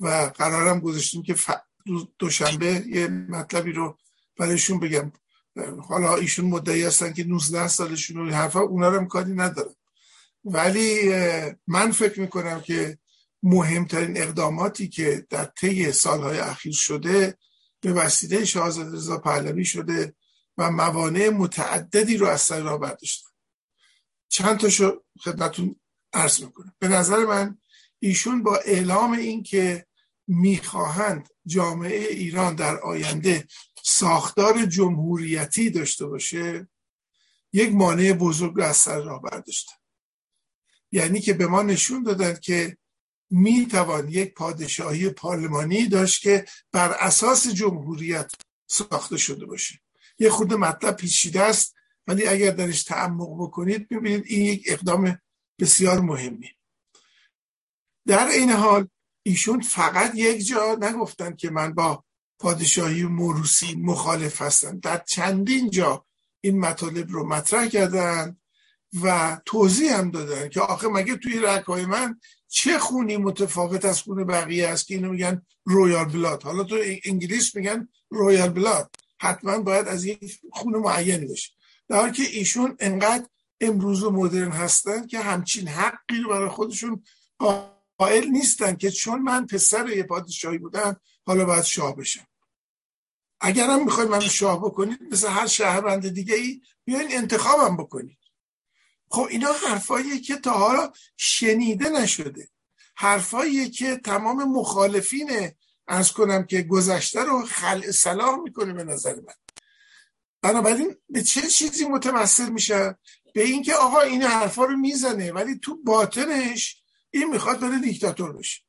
[0.00, 1.34] و قرارم گذاشتیم که
[2.18, 3.98] دوشنبه یه مطلبی رو
[4.36, 5.12] برایشون بگم.
[5.88, 9.74] حالا ایشون مدعی هستن که 19 سالشون رو حرفا اونا رو هم کاری ندارم.
[10.44, 11.12] ولی
[11.66, 12.98] من فکر می‌کنم که
[13.42, 17.38] مهمترین اقداماتی که در طی سالهای اخیر شده
[17.80, 20.14] به وسیله شاهزاده رضا پهلوی شده
[20.58, 23.29] و موانع متعددی رو از سر راه برداشتن
[24.30, 25.76] چند تاشو خدمتون
[26.12, 26.74] عرض می‌کنم.
[26.78, 27.58] به نظر من
[27.98, 29.86] ایشون با اعلام این که
[30.26, 33.46] می‌خواهند جامعه ایران در آینده
[33.82, 36.68] ساختار جمهوریتی داشته باشه
[37.52, 39.74] یک مانع بزرگ رو از سر راه برداشتن.
[40.92, 42.76] یعنی که به ما نشون دادن که
[43.30, 48.32] می توان یک پادشاهی پارلمانی داشت که بر اساس جمهوریت
[48.66, 49.80] ساخته شده باشه.
[50.18, 51.74] یه خود مطلب پیچیده است.
[52.10, 55.18] ولی اگر درش تعمق بکنید ببینید این یک اقدام
[55.60, 56.50] بسیار مهمی.
[58.06, 58.88] در این حال
[59.22, 62.04] ایشون فقط یک جا نگفتن که من با
[62.38, 64.78] پادشاهی موروثی مخالف هستم.
[64.78, 66.06] در چندین جا
[66.40, 68.36] این مطالب رو مطرح کردن
[69.02, 74.24] و توضیح هم دادن که آخه مگه توی رگای من چه خونی متفاوت از خون
[74.24, 78.94] بقیه است که اینو میگن royal blood؟ حالا تو انگلیس میگن royal blood.
[79.20, 81.59] حتما باید از یک خون معینی باشه
[81.90, 83.26] در حالی که ایشون انقدر
[83.60, 87.04] امروزی و مدرن هستن که همچین حقی رو برای خودشون
[87.38, 92.26] قائل نیستن که چون من پسر یه پادشاهی بودم حالا باید شاه بشم.
[93.40, 98.18] اگرم می‌خواید من شاه بکنید مثل هر شهروند دیگه ای بیاین انتخابم بکنید.
[99.08, 102.48] خب اینا حرفاییه که تا حالا شنیده نشده.
[102.94, 105.50] حرفاییه که تمام مخالفین
[105.88, 109.34] ارز کنم که گذشته رو خلع صلاح می‌کنه به نظر من.
[110.42, 112.98] بنابراین به چه چیزی متوسل میشه؟
[113.34, 118.60] به اینکه آقا این حرفا رو می‌زنه ولی تو باطنش این می‌خواد بره دیکتاتور بشه.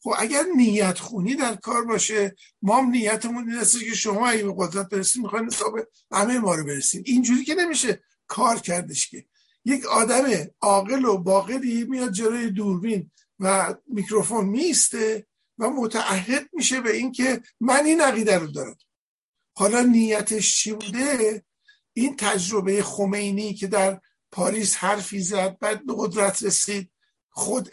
[0.00, 4.54] خب اگر نیت خونی در کار باشه ما هم نیتمون این که شما اگه به
[4.58, 5.74] قدرت برسید می‌خواین حساب
[6.12, 7.02] همه ما رو برسید.
[7.06, 9.24] اینجوری که نمیشه کار کردش که.
[9.64, 10.24] یک آدم
[10.60, 13.10] عاقل و باقلی میاد جلوی دوربین
[13.40, 15.26] و میکروفون میسته
[15.58, 18.76] و متعهد میشه به اینکه من این عقیده رو دارم.
[19.54, 21.44] حالا نیتش چی بوده؟
[21.92, 24.00] این تجربه خمینی که در
[24.32, 26.90] پاریس حرفی زد بعد به قدرت رسید
[27.30, 27.70] خود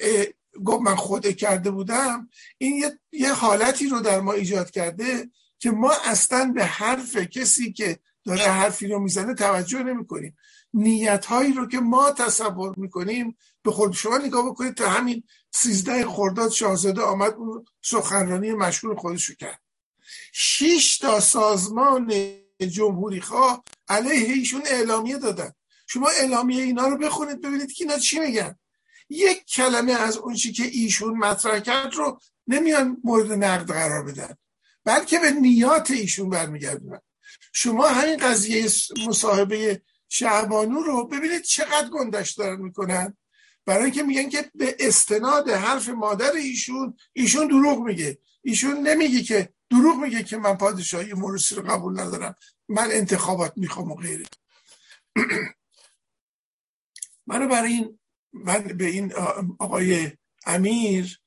[0.66, 2.30] گفت من خود کرده بودم.
[2.58, 5.30] این یه،, یه حالتی رو در ما ایجاد کرده
[5.60, 10.38] که ما اصلا به حرف کسی که داره حرفی رو می‌زنه توجه نمی کنیم
[10.74, 16.06] نیت هایی رو که ما تصور می‌کنیم به خود شما نگاه بکنید تا همین سیزده
[16.06, 19.60] خرداد شاهزاده آمد اون سخنرانی مشهور خودش رو کرد.
[20.32, 22.14] شش تا سازمان
[22.72, 25.52] جمهوری خواه علیه ایشون اعلامیه دادن.
[25.88, 28.56] شما اعلامیه اینا رو بخونید ببینید که اینا چی میگن.
[29.10, 34.36] یک کلمه از اون چی که ایشون مطرح کرد رو نمیان مورد نقد قرار بدن.
[34.86, 37.02] بلکه به نیات ایشون برمیگردونن.
[37.53, 38.70] شما همین قضیه
[39.08, 43.18] مصاحبه شعبانو رو ببینید چقدر گندش دارن می‌کنن.
[43.66, 48.18] برای اینکه میگن که به استناد حرف مادر ایشون ایشون دروغ میگه.
[48.41, 52.35] ایشون نمیگه که دروغ میگه که من پادشاهی موروسی رو قبول ندارم.
[52.69, 54.26] من انتخابات می‌خوام و غیره.
[57.27, 57.99] منو برای این
[58.34, 59.13] من به این
[59.59, 60.11] آقای
[60.45, 61.19] امیر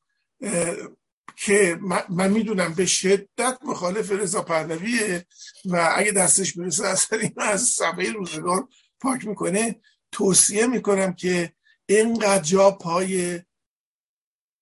[1.36, 1.78] که
[2.10, 5.26] من می‌دونم به شدت مخالف رضا پهلویه
[5.64, 8.68] و اگه دستش برسه اصلا این از صفحه روزگار
[9.00, 9.80] پاک می‌کنه.
[10.12, 11.54] توصیه می‌کنم که
[11.86, 13.40] اینقدر جا پای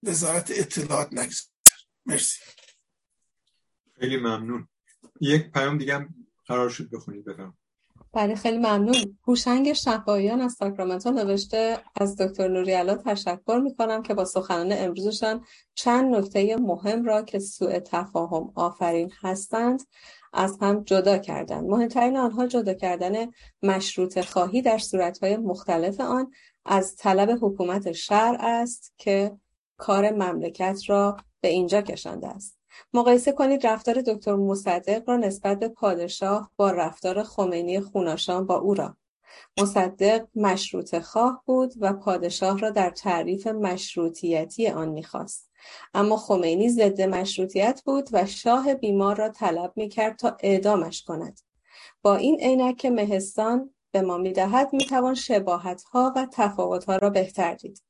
[0.02, 1.51] وزارت اطلاعات نگذار.
[2.06, 2.40] مرسی.
[4.00, 4.68] خیلی ممنون.
[5.20, 6.08] یک پیام دیگه
[6.46, 7.58] قرار شد بخونید بفهم
[8.12, 9.18] بله خیلی ممنون.
[9.28, 16.14] هوشنگ شفایان از ساکرامنتو نوشته از دکتر نوریالا تشکر می‌کنم که با سخنان امروزشان چند
[16.14, 19.82] نکته مهم را که سوء تفاهم آفرین هستند
[20.32, 21.64] از هم جدا کردند.
[21.64, 23.30] مهمترین آنها جدا کردن
[23.62, 26.30] مشروط خواهی در صورتهای مختلف آن
[26.64, 29.36] از طلب حکومت شرع است که
[29.76, 32.58] کار مملکت را به اینجا کشانده است.
[32.94, 38.74] مقایسه کنید رفتار دکتر مصدق را نسبت به پادشاه با رفتار خمینی خوناشان با او
[38.74, 38.96] را.
[39.60, 45.50] مصدق مشروط خواه بود و پادشاه را در تعریف مشروطیتی آن می‌خواست.
[45.94, 51.40] اما خمینی ضد مشروطیت بود و شاه بیمار را طلب می‌کرد تا اعدامش کند.
[52.02, 57.54] با این عینک مهستان به ما می‌دهد می‌توان شباهت ها و تفاوت ها را بهتر
[57.54, 57.82] دید.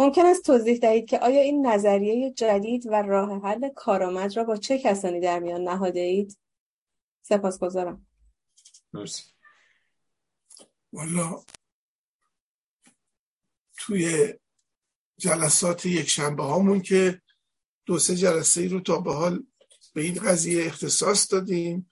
[0.00, 4.56] ممکن است توضیح دهید که آیا این نظریه جدید و راه حل کارآمد را با
[4.56, 6.38] چه کسانی در میان نهاده اید؟
[7.22, 8.06] سپاسگزارم.
[8.92, 9.22] مرسی.
[10.92, 11.44] والا
[13.78, 14.34] توی
[15.18, 17.22] جلسات یک شنبه هامون که
[17.86, 19.46] دو سه جلسه ای رو تا به حال
[19.94, 21.90] به این قضیه اختصاص دادیم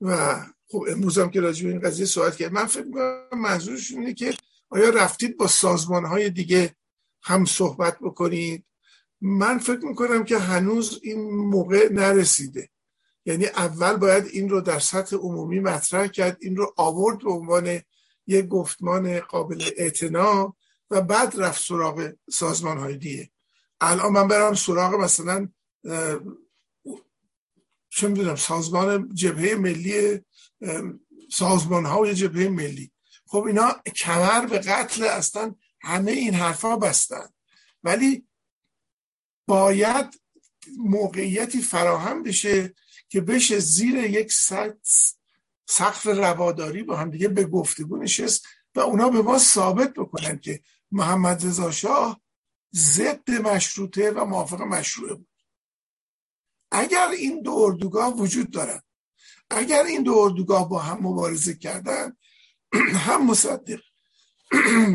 [0.00, 4.00] و خب امروز هم که راجع به این قضیه صحبت کرد من فکر می‌کنم منظورشون
[4.00, 4.34] اینه که
[4.68, 6.76] آیا رفتید با سازمان های دیگه
[7.24, 8.64] هم صحبت بکنید.
[9.20, 12.70] من فکر می‌کنم که هنوز این موقع نرسیده.
[13.26, 17.80] یعنی اول باید این رو در سطح عمومی مطرح کرد این رو آورد به عنوان
[18.26, 20.56] یک گفتمان قابل اعتنا
[20.90, 23.30] و بعد رفت سراغ سازمان های دیگه.
[23.80, 25.48] الان من برم سراغ مثلا
[27.90, 30.20] چه می‌دونم سازمان جبهه ملی
[31.30, 32.92] سازمان های جبهه ملی.
[33.26, 35.54] خب اینا کمر به قتل اصلا
[35.84, 37.28] همه این حرفا بستن.
[37.82, 38.26] ولی
[39.48, 40.20] باید
[40.78, 42.74] موقعیتی فراهم بشه
[43.08, 44.32] که بشه زیر یک
[45.66, 50.62] سقف رواداری با هم دیگه به گفتگو نشست و اونا به ما ثابت بکنن که
[50.92, 52.20] محمد رضا شاه
[52.74, 55.28] ضد مشروطه و موافق مشروعه بود.
[56.72, 58.82] اگر این دو اردوگاه وجود دارن
[59.50, 62.16] اگر این دو اردوگاه با هم مبارزه کردن
[63.06, 63.80] هم مصدق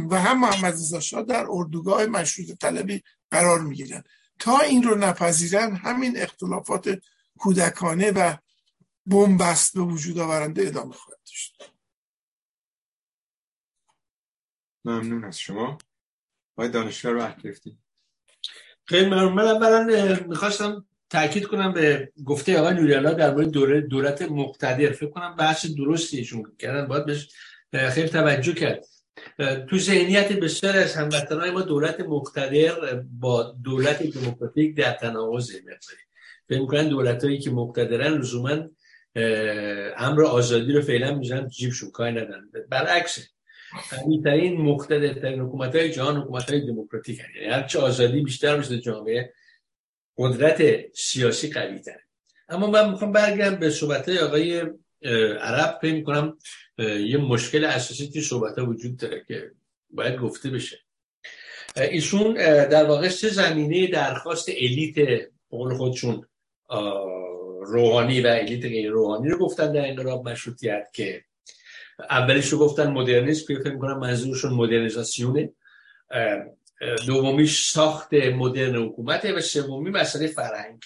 [0.09, 4.03] و هم محمد رضا شاه در اردوگاه مشروط طلبی قرار می‌گیرن
[4.39, 6.99] تا این رو نپذیرن همین اختلافات
[7.39, 8.37] کودکانه و
[9.05, 11.71] بنبست به وجود آورنده ادامه خواهد داشت.
[14.85, 15.77] ممنون از شما.
[16.55, 17.83] باید دانشگاه رو گرفتیم.
[18.85, 19.33] خیلی ممنون.
[19.33, 24.91] من اولا می‌خواستم تاکید کنم به گفته آقای نوریالا در مورد دوره دولت مقتدر.
[24.91, 26.87] فکر کنم بحث درستیشون کردن.
[26.87, 27.29] باید بهش
[27.91, 28.85] خیلی توجه کرد.
[29.69, 36.03] تو ذهنیت بسیار از هموطنهای ما دولت مقتدر با دولت دموکراتیک در تناقض مقداری.
[36.49, 38.57] فکر می‌کنن دولت هایی که مقتدرن لزوما
[39.97, 43.19] امر آزادی رو فعلا می‌زنن جیبشون کاری ندن برعکس
[44.23, 49.33] ترین مقتدرترین حکومت های جهان حکومت های دموکراتیک یعنی هرچه آزادی بیشتر مثل جامعه
[50.17, 52.03] قدرت سیاسی قوی تره
[52.49, 54.61] اما من می‌خوام برگردم به صحبت آقای
[55.41, 55.79] عرب.
[55.81, 56.37] فکر می‌کنم
[56.79, 59.51] یه مشکل اساسی که صحبت ها وجود داره که
[59.89, 60.79] باید گفته بشه.
[61.75, 62.33] ایشون
[62.65, 66.25] در واقع سه زمینه درخواست الیت قول خودشون
[67.61, 71.23] روحانی و الیت غیر روحانی رو گفتن در انقلاب مشروطیت که
[72.09, 75.53] اولیش رو گفتن مدرنیسم که فکر می‌کنم منظورشون مدرنیزاسیونه.
[77.07, 80.81] دومیش ساخت مدرن حکومته و سومی مسئله فرهنگ.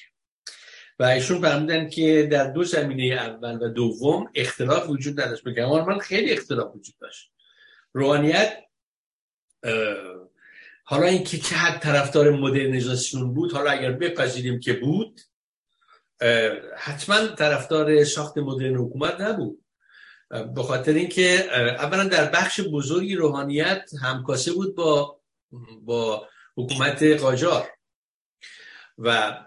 [1.00, 5.44] و ایشون فرمودن که در دو زمینه اول و دوم اختلاف وجود نداشت.
[5.44, 7.32] بگم من خیلی اختلاف وجود داشت.
[7.94, 8.58] روحانیت
[10.84, 15.22] حالا اینکه که حد طرفدار مدرنیزاسیون بود حالا اگر بپذیریم که بود
[16.78, 19.60] حتما طرفدار ساخت مدرن حکومت نبود.
[20.56, 25.20] به خاطر اینکه اولا در بخش بزرگی روحانیت همکاسه بود با
[25.82, 27.70] با حکومت قاجار.
[28.98, 29.40] و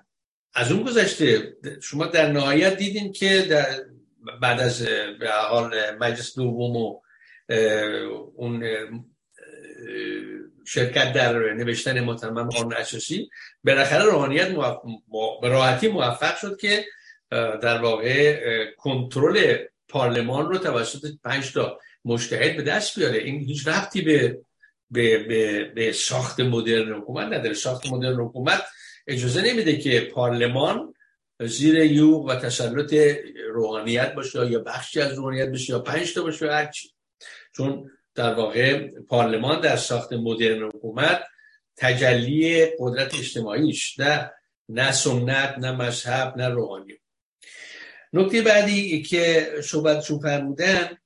[0.57, 3.67] از اون گذشته شما در نهایت دیدین که در
[4.43, 4.83] بعد از
[5.21, 7.01] به حال مجلس دوم و
[8.37, 8.65] اون
[10.67, 13.31] شرکت در نوشتن متمم قانون اساسی
[13.65, 14.49] بالاخره روحانیت
[15.43, 16.85] به راحتی موفق شد که
[17.31, 19.57] در واقع کنترل
[19.89, 23.19] پارلمان رو توسط پنج تا مشتهد به دست بیاره.
[23.19, 24.39] این هیچ رفتی به
[24.91, 27.55] به, به, به ساخت مدرن حکومت نداره.
[27.55, 28.63] ساخت مدرن حکومت
[29.07, 30.95] اجازه نمیده که پارلمان
[31.41, 32.95] زیر یوغ و تسلط
[33.51, 36.91] روحانیت باشه یا بخشی از روحانیت باشه یا پنج تا باشه هرچی
[37.57, 41.23] چون در واقع پارلمان در ساخت مدرن حکومت
[41.77, 44.31] تجلی قدرت اجتماعیش نه
[44.69, 46.99] نه سنت نه مذهب نه روحانی.
[48.13, 50.99] نکته بعدی که صحبتشون فرمودن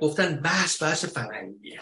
[0.00, 1.80] گفتن بحث بحث فرهنگیه.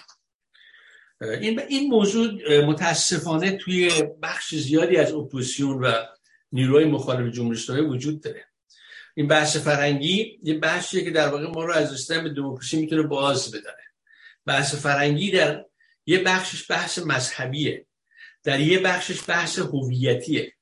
[1.20, 5.92] این این موضوع متاسفانه توی بخش زیادی از اپوزیسیون و
[6.52, 8.44] نیروهای مخالف جمهوری اسلامی وجود داره.
[9.14, 13.50] این بحث فرنگی یه بحثیه که در واقع ما رو از سیستم دموکراسی می‌تونه باز
[13.50, 13.82] بداره.
[14.46, 15.64] بحث فرنگی در
[16.06, 17.86] یه بخشش بحث مذهبیه.
[18.44, 20.52] در یه بخشش بحث هویتیه.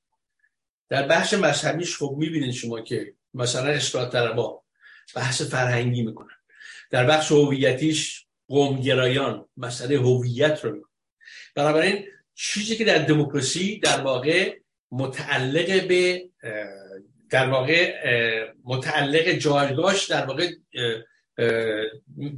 [0.89, 4.63] در بخش مذهبیش خب می‌بینید شما که مثلا اصلاح طلبا
[5.15, 6.37] بحث فرهنگی می‌کنن.
[6.91, 10.89] در بخش هویتیش قومگرایان مسئله هویت رو
[11.55, 12.05] بنابراین
[12.35, 14.59] چیزی که در دموکراسی در واقع
[14.91, 16.29] متعلق به
[17.31, 17.95] در واقع
[18.65, 20.51] متعلق جایگاهش در واقع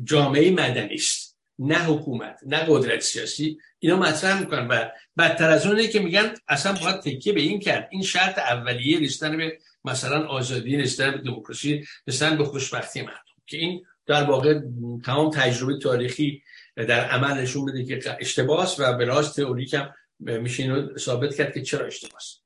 [0.05, 1.37] جامعه مدنی است.
[1.59, 3.59] نه حکومت نه قدرت سیاسی.
[3.78, 4.89] اینا مطرح می‌کنن و
[5.19, 7.89] بدتر از اونه که میگن اصلا باید تکیه به این کرد.
[7.91, 13.20] این شرط اولیه رسیدن به مثلا آزادی رسیدن به دموکراسی رسیدن به خوشبختی مردم.
[13.47, 14.61] که این در واقع
[15.05, 16.43] تمام تجربه تاریخی
[16.77, 21.62] در عمل نشون بده که اشتباس و راست تئوریک هم میشه اینو ثابت کرد که
[21.62, 22.41] چرا اشتباس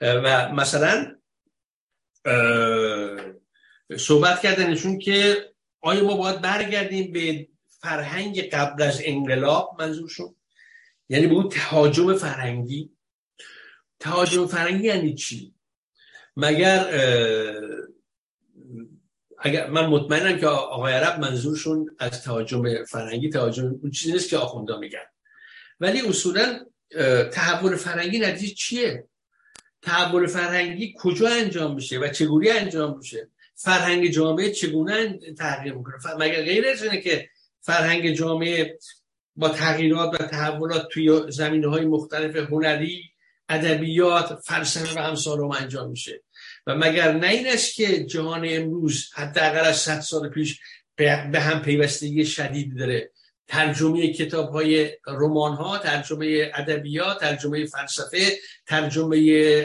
[0.00, 1.14] و مثلا
[3.96, 5.48] صحبت کردنشون که
[5.80, 10.34] آیا ما باید برگردیم به فرهنگ قبل از انقلاب؟ منظورشون
[11.08, 12.90] یعنی به اون تهاجم فرهنگی.
[14.00, 15.54] تهاجم فرهنگی یعنی چی؟
[16.36, 16.90] مگر
[19.40, 24.36] اگر من مطمئنم که آقای عرب منظورشون از تهاجم فرنگی تهاجم اون چیزی نیست که
[24.36, 25.04] آخوندا میگن.
[25.80, 26.60] ولی اصولا
[27.32, 29.08] تحول فرنگی نتیجه چیه؟
[29.82, 36.42] تحول فرهنگی کجا انجام میشه و چگونه انجام میشه؟ فرهنگ جامعه چگونه تغییر می‌کنه؟ مگر
[36.42, 37.28] غیر از اینه که
[37.60, 38.78] فرهنگ جامعه
[39.36, 43.02] با تغییرات و تحولات توی زمینه های مختلف هنری
[43.48, 46.22] ادبیات فلسفه و همسال انجام میشه؟
[46.68, 50.60] و مگر نه این است که جهان امروز حداقل از 100 سال پیش
[50.96, 53.10] به هم پیوستگی شدید داره؟
[53.46, 58.18] ترجمه کتاب های رمان ها ترجمه ادبیات ترجمه فلسفه
[58.66, 59.18] ترجمه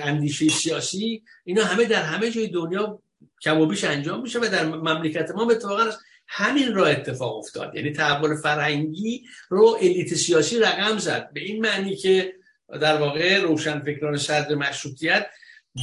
[0.03, 2.99] اندیشه سیاسی اینا همه در همه جای دنیا
[3.41, 5.85] کم و بیش انجام میشه و در مملکت ما اتفاقا
[6.27, 7.75] همین را اتفاق افتاد.
[7.75, 11.29] یعنی تحول فرهنگی رو الیت سیاسی رقم زد.
[11.33, 12.33] به این معنی که
[12.81, 15.25] در واقع روشن فکران صدر مشروطیت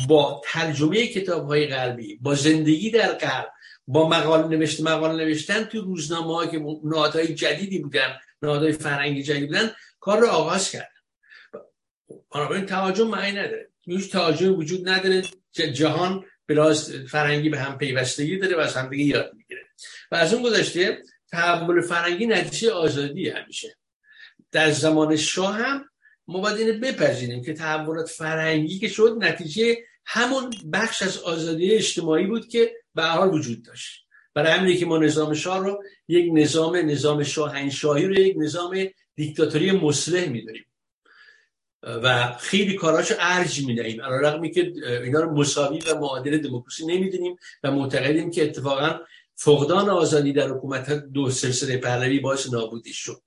[0.09, 3.53] با ترجمه کتاب های غربی با زندگی در غرب
[3.87, 9.71] با مقال نوشت مقال نوشتن توی روزنامه که نهادهای جدیدی بودن نهادهای فرنگی جدیدی بودن
[10.01, 10.91] کار رو آغاز کرد
[12.35, 13.69] بنابراین تهاجم معنی نداره.
[13.85, 15.23] هیچ تهاجم وجود نداره.
[15.53, 19.61] جهان بلاز فرنگی به هم پیوستگی داره و از هم دیگه یاد می‌گیره.
[20.11, 23.77] و از اون گذشته تحول فرنگی نتیجه آزادی همیشه.
[24.53, 25.90] در زمان شاه هم
[26.31, 32.27] ما باید اینو بپذیریم که تحولات فرنگی که شد نتیجه همون بخش از آزادی اجتماعی
[32.27, 34.05] بود که به حال وجود داشت.
[34.35, 38.77] برای همینه که ما نظام شاه رو یک نظام نظام شاهنشاهی رو یک نظام
[39.15, 40.65] دیکتاتوری مسلح می‌دونیم.
[41.83, 44.03] و خیلی کاراشو ارج می‌دهیم.
[44.03, 44.73] علی رغمی که
[45.05, 48.99] اینا رو مساوی و معادل دموکراسی نمی‌دونیم و معتقدیم که اتفاقا
[49.35, 53.23] فقدان آزادی در حکومت دو سلسله پهلوی باعث نابودی شد.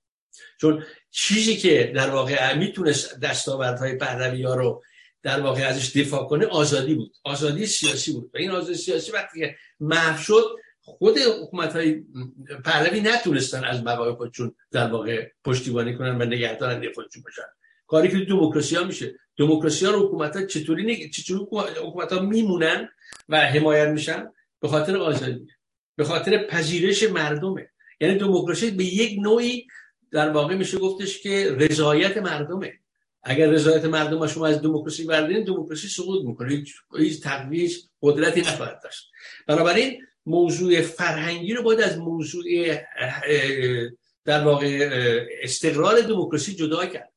[0.60, 0.84] چون
[1.16, 4.82] چیزی که در واقع می‌تونست دستاوردهای پهلوی ها رو
[5.22, 7.16] در واقع ازش دفاع کنه آزادی بود.
[7.24, 10.44] آزادی سیاسی بود و این آزادی سیاسی وقتی که محو شد
[10.80, 12.04] خود حکومت های
[12.64, 17.42] پهلوی نتونستن از بقای خودشون در واقع پشتیبانی کنن و نگهدارن خودشون باشن.
[17.86, 19.14] کاری که دموکراسی ها میشه.
[19.36, 21.10] دموکراسی ها رو حکومت ها چطوری نگ...
[21.10, 21.40] چطوری
[21.86, 22.88] حکومت ها میمونن
[23.28, 24.26] و حمایت میشن؟
[24.60, 25.46] به خاطر آزادی.
[25.96, 27.70] به خاطر پذیرش مردمه.
[28.00, 29.66] یعنی دموکراسی به یک نوعی
[30.14, 32.72] در واقع میشه گفتش که رضایت مردمه.
[33.22, 36.64] اگر رضایت مردم شما از دموکراسی بردارین دموکراسی سقوط می‌کنه.
[36.98, 39.10] هیچ تقویش قدرتی نخواهد داشت.
[39.46, 42.44] بنابراین موضوع فرهنگی رو باید از موضوع
[44.24, 44.88] در واقع
[45.42, 47.12] استقرار دموکراسی جدا کرد.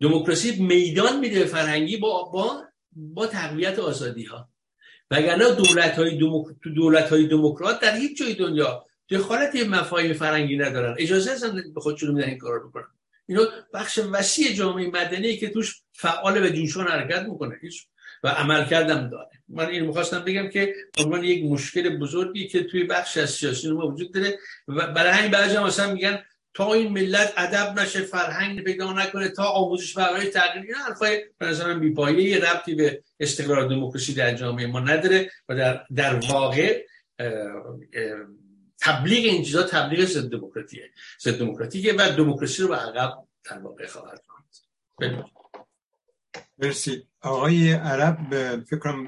[0.00, 4.48] دموکراسی میدان میده فرهنگی با با با تقویت آزادی ها
[5.10, 5.44] وگرنه
[6.74, 10.96] دولت های دموکرات در هیچ جای دنیا دخالت مفاهیم فرهنگی ندارن.
[10.98, 12.84] اجازه هستن به خودشون میدن این کار بکنن.
[13.26, 13.42] اینا
[13.74, 17.60] بخش وسیع جامعه مدنی که توش فعال به جوشان حرکت می‌کنه.
[18.22, 19.30] و عمل کردم داره.
[19.48, 23.86] من این می‌خواستم بگم که عنوان یک مشکل بزرگی که توی بخش از سیاسی ما
[23.86, 26.22] وجود داره و برای همین بعضی مثلا میگن
[26.54, 31.46] تا این ملت ادب نشه فرهنگ پیدا نکنه تا آموزش برای تغییر این حرفای به
[31.46, 36.84] نظرم بیپایه ربطی به استقرار دموکراسی در جامعه ما نداره و در, در واقع
[38.80, 40.90] تبلیغ این چیزا تبلیغ ضد دموکراتیه.
[41.20, 44.22] ضد دموکراتیه و دموکراسی رو به عقب در واقع خواهد
[46.58, 47.06] مرسی.
[47.20, 49.06] آقای عرب فکرم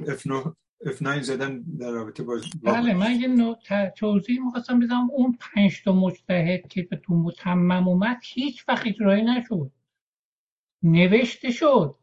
[0.85, 3.57] F9 زدن در رابطه با بله من یه
[3.97, 5.11] توضیح می‌خواستم بدم.
[5.11, 9.71] اون پنج تا مجتهد که به تو متمم اومد هیچ وقت اجرایی نشد.
[10.83, 11.95] نوشته شد.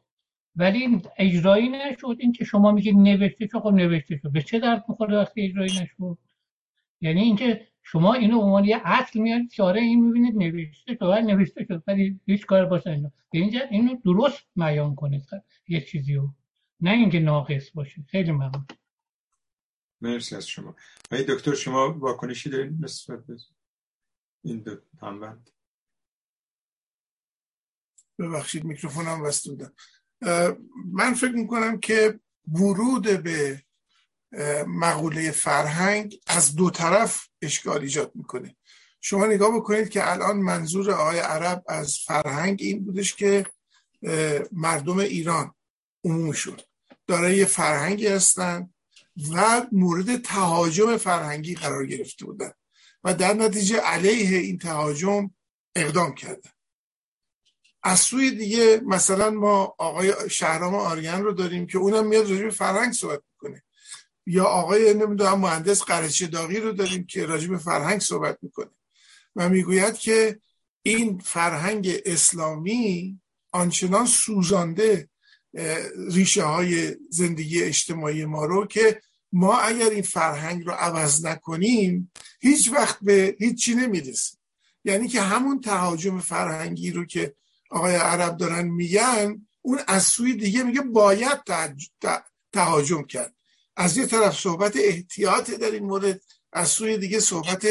[0.56, 2.16] ولی اجرایی نشد.
[2.20, 4.32] این که شما میگید نوشته شد خب نوشته شد.
[4.32, 6.18] به چه درد می‌خوره وقتی اجرایی نشد؟
[7.06, 11.84] یعنی اینکه شما اینو عنوان یه اصل میارید چاره این می‌بینید نوشته ولی نوشته شد
[11.88, 15.28] ولی هیچ کار باشه اینو اینجا اینو درست بیان کنید
[15.68, 16.34] یه چیزی رو
[16.82, 18.04] نه اینکه ناقص باشه.
[18.08, 18.68] خیلی ممنون.
[20.02, 20.76] مرسی از شما.
[21.12, 23.38] ای دکتر شما واکنشی دارید نسبت به
[24.44, 25.50] این دو هموند؟
[28.20, 29.74] ببخشید میکروفونم بسته بودم.
[30.92, 32.20] من فکر می‌کنم که
[32.52, 33.65] ورود به
[34.68, 38.56] مقوله فرهنگ از دو طرف اشکال ایجاد می‌کنه.
[39.02, 43.46] شما نگاه بکنید که الان منظور آقای عرب از فرهنگ این بودش که
[44.52, 45.54] مردم ایران
[46.04, 46.58] عمومشون
[47.08, 48.70] دارای یه فرهنگی هستن
[49.34, 52.52] و مورد تهاجم فرهنگی قرار گرفته بودن
[53.04, 55.32] و در نتیجه علیه این تهاجم
[55.76, 56.50] اقدام کردن.
[57.84, 62.94] از سوی دیگه مثلا ما آقای شهرام آریان رو داریم که اونم میاد راجع فرهنگ
[62.94, 63.64] صحبت می‌کنه.
[64.26, 68.72] یا آقای نمی‌دونم مهندس قرچه داغی رو داریم که راجع به فرهنگ صحبت می‌کنه
[69.36, 70.40] و می‌گوید که
[70.84, 73.20] این فرهنگ اسلامی
[73.52, 75.10] آنچنان سوزانده
[76.12, 82.72] ریشه های زندگی اجتماعی ما رو که ما اگر این فرهنگ رو عوض نکنیم هیچ
[82.74, 84.40] وقت به هیچی نمی‌رسیم
[84.84, 87.36] یعنی که همون تهاجم فرهنگی رو که
[87.70, 91.40] آقای عرب دارن میگن اون از سوی دیگه میگه باید
[92.52, 93.35] تهاجم کرد.
[93.76, 96.22] از یه طرف صحبت احتیاط در این مورد
[96.54, 97.68] از سوی دیگه صحبت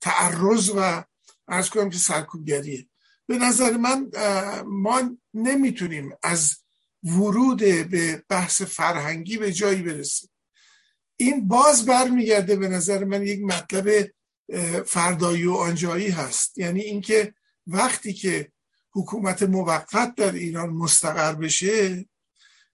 [0.00, 1.04] تعرض و
[1.48, 2.86] ارز کنم که سرکوبگریه.
[3.26, 4.10] به نظر من
[4.66, 6.56] ما نمی‌تونیم از
[7.02, 7.58] ورود
[7.90, 10.30] به بحث فرهنگی به جایی برسیم.
[11.16, 14.10] این باز برمیگرده به نظر من یک مطلب
[14.86, 16.58] فردایی و آنجایی هست.
[16.58, 17.34] یعنی اینکه
[17.66, 18.52] وقتی که
[18.92, 22.06] حکومت موقت در ایران مستقر بشه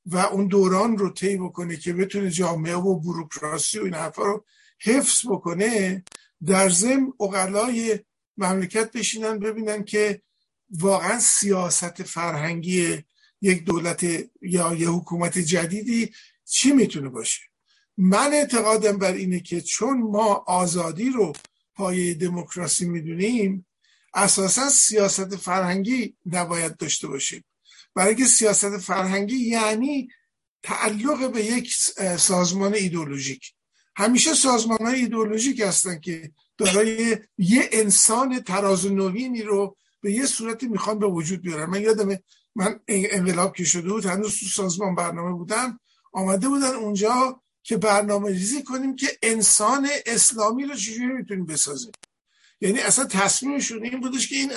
[0.06, 4.44] و اون دوران رو طی بکنه که بتونه جامعه و بروکراسی و این حرفا رو
[4.80, 6.04] حفظ بکنه
[6.46, 7.98] در ضمن اقلای
[8.36, 10.22] مملکت بشینن ببینن که
[10.70, 13.04] واقعا سیاست فرهنگی
[13.40, 14.02] یک دولت
[14.42, 16.12] یا یه حکومت جدیدی
[16.44, 17.40] چی می‌تونه باشه؟
[17.96, 21.32] من اعتقادم بر اینه که چون ما آزادی رو
[21.74, 23.66] پایه دموکراسی می‌دونیم
[24.14, 27.44] اساسا سیاست فرهنگی نباید داشته باشیم.
[27.94, 30.08] برای اینکه سیاست فرهنگی یعنی
[30.62, 31.74] تعلق به یک
[32.18, 33.52] سازمان ایدولوژیک
[33.96, 40.68] همیشه سازمان های ایدولوژیک هستن که دارای یه انسان تراز نوینی رو به یه صورتی
[40.68, 41.70] می‌خوان به وجود بیارن.
[41.70, 42.22] من یادمه
[42.54, 45.80] من انقلاب که شده بود هنوز تو سازمان برنامه بودم.
[46.12, 51.92] آمده بودن اونجا که برنامه ریزی کنیم که انسان اسلامی رو چجوری می‌تونیم بسازیم.
[52.60, 54.52] یعنی اصلا تصمیمشون این بودش که این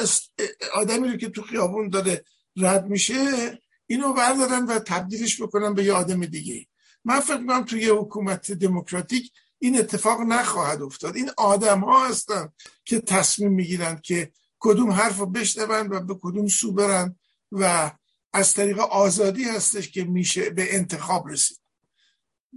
[0.73, 2.25] آدمی رو که تو خیابون داره
[2.57, 6.67] رد میشه اینو بردارن و تبدیلش بکنن به یه آدم دیگه.
[7.05, 11.15] من فکر می‌کنم توی حکومت دموکراتیک این اتفاق نخواهد افتاد.
[11.15, 12.49] این آدم ها هستن
[12.85, 17.15] که تصمیم می‌گیرند که کدوم حرف رو بشنون و به کدوم سو برن
[17.51, 17.91] و
[18.33, 21.59] از طریق آزادی هستش که میشه به انتخاب رسید.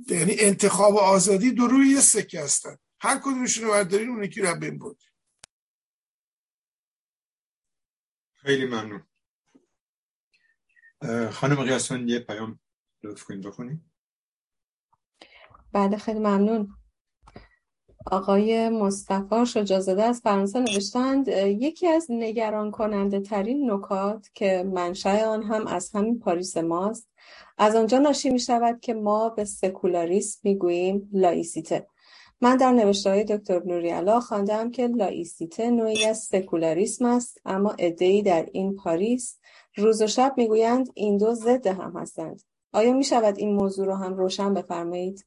[0.08, 2.76] یعنی انتخاب و آزادی دو روی یه سکه هستن.
[3.00, 5.02] هر کدومشون رو بردارین اون یکی رو بین بود
[8.34, 9.07] خیلی ممنون.
[11.33, 12.58] خانم قیاسان یه پیام
[13.05, 13.81] لطف کنید بخونید.
[15.73, 16.68] بله خیلی ممنون.
[18.10, 25.42] آقای مصطفی شجازده از فرانسه نوشتند یکی از نگران کننده ترین نکات که منشأ آن
[25.42, 27.08] هم از همین پاریس ماست.
[27.58, 31.86] از آنجا ناشی می شود که ما به سکولاریسم می گوییم لایسیته.
[32.41, 38.23] من در نوشته های دکتر نوری‌علا خواندم که لایسیته نوعی از سکولاریسم است اما عده‌ای
[38.23, 39.39] در این پاریس
[39.76, 42.42] روز و شب می‌گویند این دو ضد هم هستند.
[42.72, 45.26] آیا می شود این موضوع رو هم روشن بفرمایید؟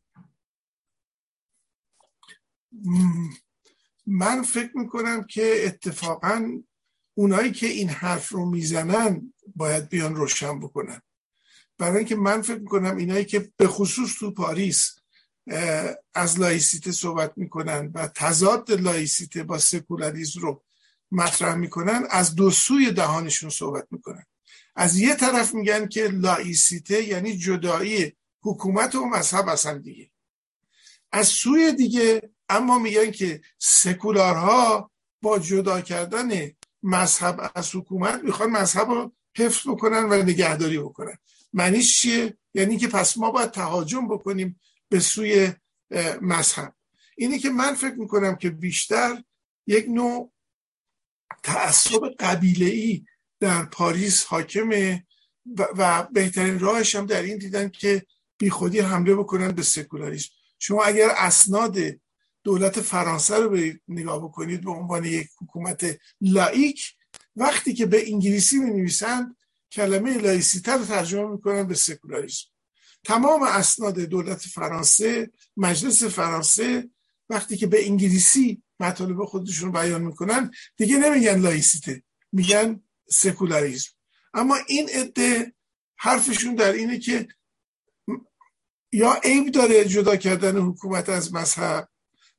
[4.08, 6.62] من فکر می‌کنم که اتفاقا
[7.14, 11.02] اونایی که این حرف رو می‌زنن باید بیان روشن بکنن.
[11.78, 14.96] برای اینکه من فکر می‌کنم اینایی که به خصوص تو پاریس
[16.14, 20.64] از لایسیته صحبت می‌کنن و تضاد لایسیته با سکولاریزم رو
[21.12, 24.26] مطرح می‌کنن از دو سوی دهانشون صحبت می‌کنن.
[24.80, 30.12] از یه طرف میگن که لایسیته یعنی جدایی حکومت و مذهب اصلا دیگه.
[31.12, 34.92] از سوی دیگه اما میگن که سکولارها
[35.22, 36.52] با جدا کردن
[36.84, 41.18] مذهب از حکومت می‌خوان مذهب رو حفظ بکنن و نگهداری بکنن.
[41.54, 44.60] معنیش چیه؟ یعنی که پس ما باید تهاجم بکنیم
[44.90, 45.54] به سوی
[46.22, 46.74] مذهب.
[47.18, 49.24] اینی که من فکر می‌کنم که بیشتر
[49.68, 50.32] یک نوع
[51.44, 53.06] تعصب قبیله ای
[53.40, 55.06] در پاریس حاکمه
[55.58, 58.06] و بهترین راهش هم در این دیدن که
[58.38, 60.30] بیخودی حمله بکنن به سکولاریسم.
[60.60, 61.78] شما اگر اسناد
[62.44, 66.94] دولت فرانسه رو به نگاه بکنید به عنوان یک حکومت لایک
[67.36, 69.38] وقتی که به انگلیسی می نویسند
[69.72, 72.46] کلمه لایسیته رو ترجمه می‌کنن به سکولاریسم.
[73.04, 76.90] تمام اسناد دولت فرانسه مجلس فرانسه
[77.30, 82.82] وقتی که به انگلیسی مطالب خودشون بیان می‌کنن دیگه نمیگن لایسیته میگن
[83.12, 83.92] سکولاریسم.
[84.34, 85.54] اما این عده
[85.98, 87.28] حرفشون در اینه که
[88.92, 91.90] یا عیب داره جدا کردن حکومت از مذهب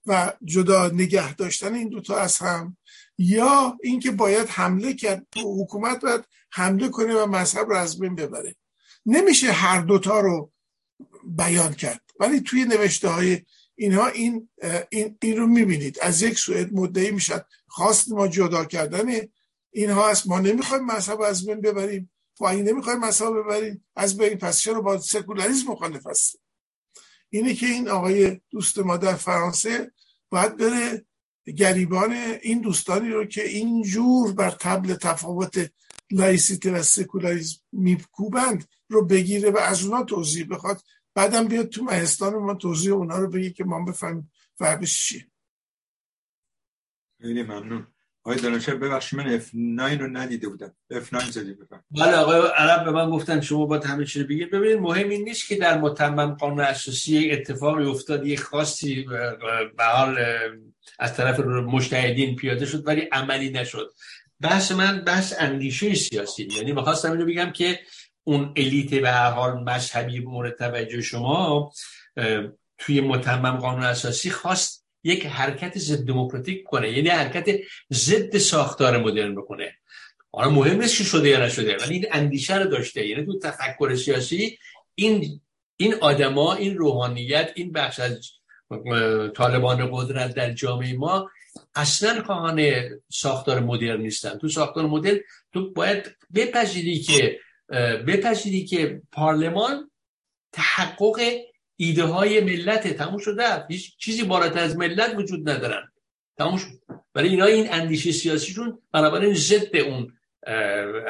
[0.07, 2.76] و جدا نگه داشتن این دوتا از هم
[3.18, 8.57] یا اینکه باید حمله کرد حکومت باید حمله کنه و مذهب رو از بین ببره.
[9.07, 10.52] نمیشه هر دوتا رو
[11.24, 12.02] بیان کرد.
[12.20, 13.42] ولی توی نوشته های
[13.74, 14.49] اینها این,
[14.90, 15.99] این, این رو می‌بینید.
[16.02, 19.28] از یک سوئد مدعی می‌شد خواست ما جدا کردن
[19.70, 22.10] اینها است ما نمی‌خوایم مذهب از بین ببریم.
[22.40, 23.84] و این نمی‌خوایم مذهب ببریم.
[23.97, 24.39] از بین.
[24.39, 26.40] پس چرا با سکولاریسم مخالف هستیم؟
[27.28, 29.92] اینه که این آقای دوست ما در فرانسه
[30.31, 31.07] باید بره
[31.57, 35.73] گریبان این دوستانی رو که اینجور بر تبل تفاوت
[36.10, 40.82] لایسیته و سکولاریزم میکوبند رو بگیره و از اونا توضیح بخواد.
[41.15, 45.31] بعدم بیاد تو مهستان ما توضیح اونا رو بگی که ما بفهمیم فرقش چیه.
[47.20, 47.86] خیلی ممنون.
[48.24, 50.74] آقای دانشور ببخشید من F9 رو ندیده بودم.
[50.92, 54.50] F9 زدی بفهم بله آقای عرب به من گفتن شما باید همه چی رو بگید.
[54.50, 59.02] ببینید مهم این نیست که در متمم قانون اساسی اتفاقی افتاد یک خاصی
[59.76, 60.18] به حال
[60.99, 63.92] از طرف مجتهدین پیاده شد ولی عملی نشد.
[64.40, 67.81] بحث من بحث اندیشه سیاسی یعنی می‌خواستم اینو بگم که
[68.24, 71.73] اون الیت به هر حال مذهبی مورد توجه شما
[72.78, 76.90] توی متمم قانون اساسی خواست یک حرکت ضد دموکراتیک کنه.
[76.90, 77.60] یعنی حرکت
[77.92, 79.74] ضد ساختار مدرن بکنه.
[80.32, 83.06] حالا مهم نیست که شده یا نشده ولی این اندیشه رو داشته.
[83.06, 84.58] یعنی تو تفکر سیاسی
[84.94, 85.40] این
[85.76, 88.30] این آدما این روحانیت این بخش از
[89.36, 91.30] طالبان قدرت در جامعه ما
[91.74, 92.70] اصلا خواهان
[93.08, 94.38] ساختار مدرن نیستن.
[94.38, 95.18] تو ساختار مدرن
[95.52, 97.40] تو باید بپذیری که
[98.06, 99.90] بپذیری که پارلمان
[100.52, 101.20] تحقق
[101.81, 105.92] ایده های ملت تموم شده هیچ چیزی بالاتر از ملت وجود ندارن
[106.39, 106.67] تموم شد.
[107.15, 110.12] ولی اینا این اندیشه سیاسیشون بنابراین ضد اون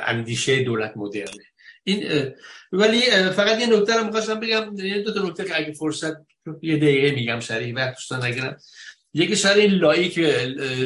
[0.07, 1.45] اندیشه دولت مدرنه
[1.85, 2.33] این
[2.73, 4.79] ولی فقط یه نکته رو می‌خواستم بگم.
[4.79, 6.13] یه دو تا نکته که اگه فرصت
[6.63, 8.57] یه دقیقه میگم سریع وقت دوستان نگیرم
[9.15, 10.19] یکی سر این لایک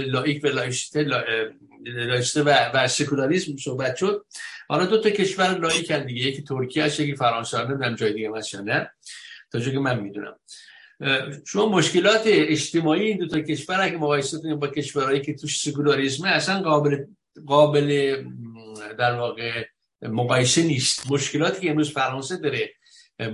[0.07, 1.03] لایک و لایسیته
[1.85, 4.27] لایسیته و, و سکولاریسم صحبت شد.
[4.69, 6.27] حالا دو تا کشور لایکن دیگه.
[6.27, 7.59] یکی ترکیه هست یکی فرانسه.
[7.59, 8.91] نمی‌دونم جای دیگه هست نه؟
[9.60, 10.36] تا که من می‌دونم.
[11.47, 16.28] شما مشکلات اجتماعی این دو تا کشور اگه مقایسه کنیم با کشورهایی که توش سکولاریسمه
[16.28, 17.05] اصلا قابل
[17.47, 18.16] قابل
[18.99, 19.65] در واقع
[20.02, 21.10] مقایسه نیست.
[21.10, 22.70] مشکلاتی که امروز فرانسه داره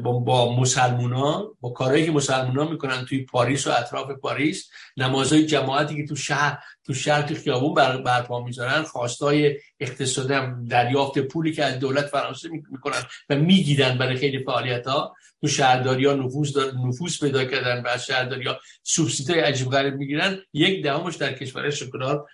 [0.02, 5.96] با, با مسلمونا با کارهایی که مسلمونا می‌کنن توی پاریس و اطراف پاریس نمازهای جماعتی
[5.96, 10.34] که تو شهر تو تو خیابون بر برپا می‌ذارن خواستای اقتصادی
[10.68, 16.06] دریافت پولی که از دولت فرانسه می‌کنن و میگیدن برای خیلی فعالیت ها تو شهرداری
[16.06, 21.16] ها نفوذ نفوذ پیدا کردن و از شهرداری ها سوبسیدای عجیب غریب می‌گیرن یک دهمش
[21.16, 22.26] در کشور شکلار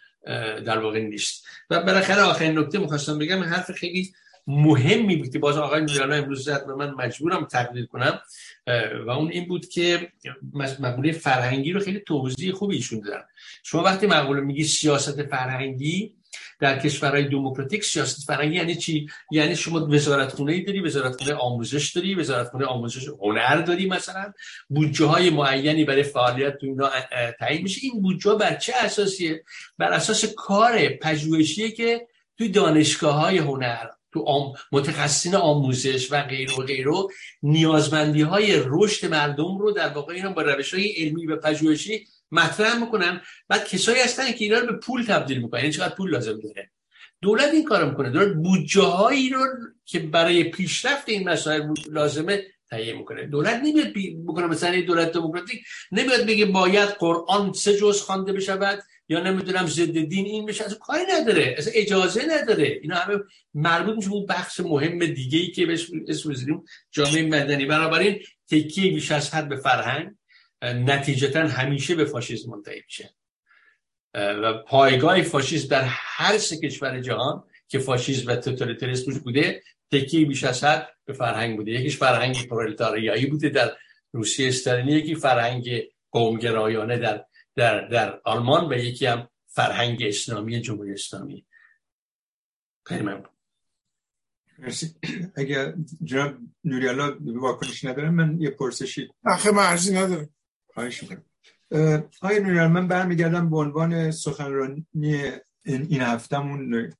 [0.66, 1.46] در واقع نیست.
[1.70, 4.12] و بالاخره آخرین نکته می‌خواستم بگم حرف خیلی
[4.46, 8.20] مهمی بود که باز آقای میرانا امروز زد و من مجبورم تقدیر کنم.
[9.06, 10.12] و اون این بود که
[10.80, 13.22] مقوله فرهنگی رو خیلی توضیح خوبی ایشون دادن.
[13.62, 16.14] شما وقتی مقوله میگی سیاست فرهنگی
[16.60, 21.34] در کشورهای دموکراتیک سیاست فرهنگی یعنی چی؟ یعنی شما وزارت خونه ای داری وزارت خونه
[21.34, 24.32] آموزش داری وزارت خونه آموزش هنر داری مثلا.
[24.68, 26.90] بودجه های معینی برای فعالیت تو اینا
[27.40, 27.80] تعیین میشه.
[27.82, 29.44] این بودجه بر چه اساسیه؟
[29.78, 32.06] بر اساس کار پژوهشی که
[32.38, 34.52] توی دانشگاه های هنر تو آم...
[34.72, 36.92] متخصصین آموزش و غیر و غیره
[37.42, 42.80] نیازمندی های رشد مردم رو در واقع اینا با روش های علمی و پژوهشی مطرح
[42.80, 43.20] می‌کنن.
[43.48, 45.60] بعد کسایی هستن که اینا رو به پول تبدیل می‌کنن.
[45.60, 46.70] یعنی چقدر پول لازم داره.
[47.22, 48.10] دولت این کارو می‌کنه.
[48.10, 49.46] دولت بودجه هایی رو
[49.84, 53.26] که برای پیشرفت این مسائل لازمه تهیه می‌کنه.
[53.26, 53.92] دولت نمیاد
[54.26, 55.60] بکنه مثلا دولت دموکراتیک.
[55.92, 60.64] نمیاد بگه باید قرآن سه جز خوانده بشود یا نمی‌دونم ضد دین این بشه.
[60.64, 61.54] اصلا کاری نداره.
[61.58, 62.78] اصلا اجازه نداره.
[62.82, 63.18] اینا همه
[63.54, 66.32] مربوط میشه اون بخش مهم دیگه ای که بهش اسم
[66.90, 67.66] جامعه مدنی.
[67.66, 70.10] بنابراین تکیه بیش از حد به فرهنگ.
[70.72, 73.10] نتیجتا همیشه به فاشیسم منتهی میشه.
[74.14, 79.62] و پایگاه فاشیسم در هر سه کشور جهان که فاشیسم و توتالیتاریسم بوده
[79.92, 81.70] تکیه بیش از حد به فرهنگ بوده.
[81.70, 83.76] یکیش فرهنگ پرولتاریایی بوده در
[84.12, 87.24] روسیه استالینی یکی فرهنگ قومگرایانه در
[87.56, 91.46] در, در آلمان و یکی هم فرهنگ اسلامی جمهوری اسلامی.
[92.86, 93.28] خیلی ممنون.
[94.58, 94.94] مرسی.
[95.36, 100.28] اگر جناب نوریالا واکنش ندارم من یه پرسشی آخه مرزی ندارم.
[100.76, 101.24] خواهش می‌کنم.
[102.22, 104.86] آقای من برمیگردم به عنوان سخنرانی
[105.64, 106.92] این هفتمون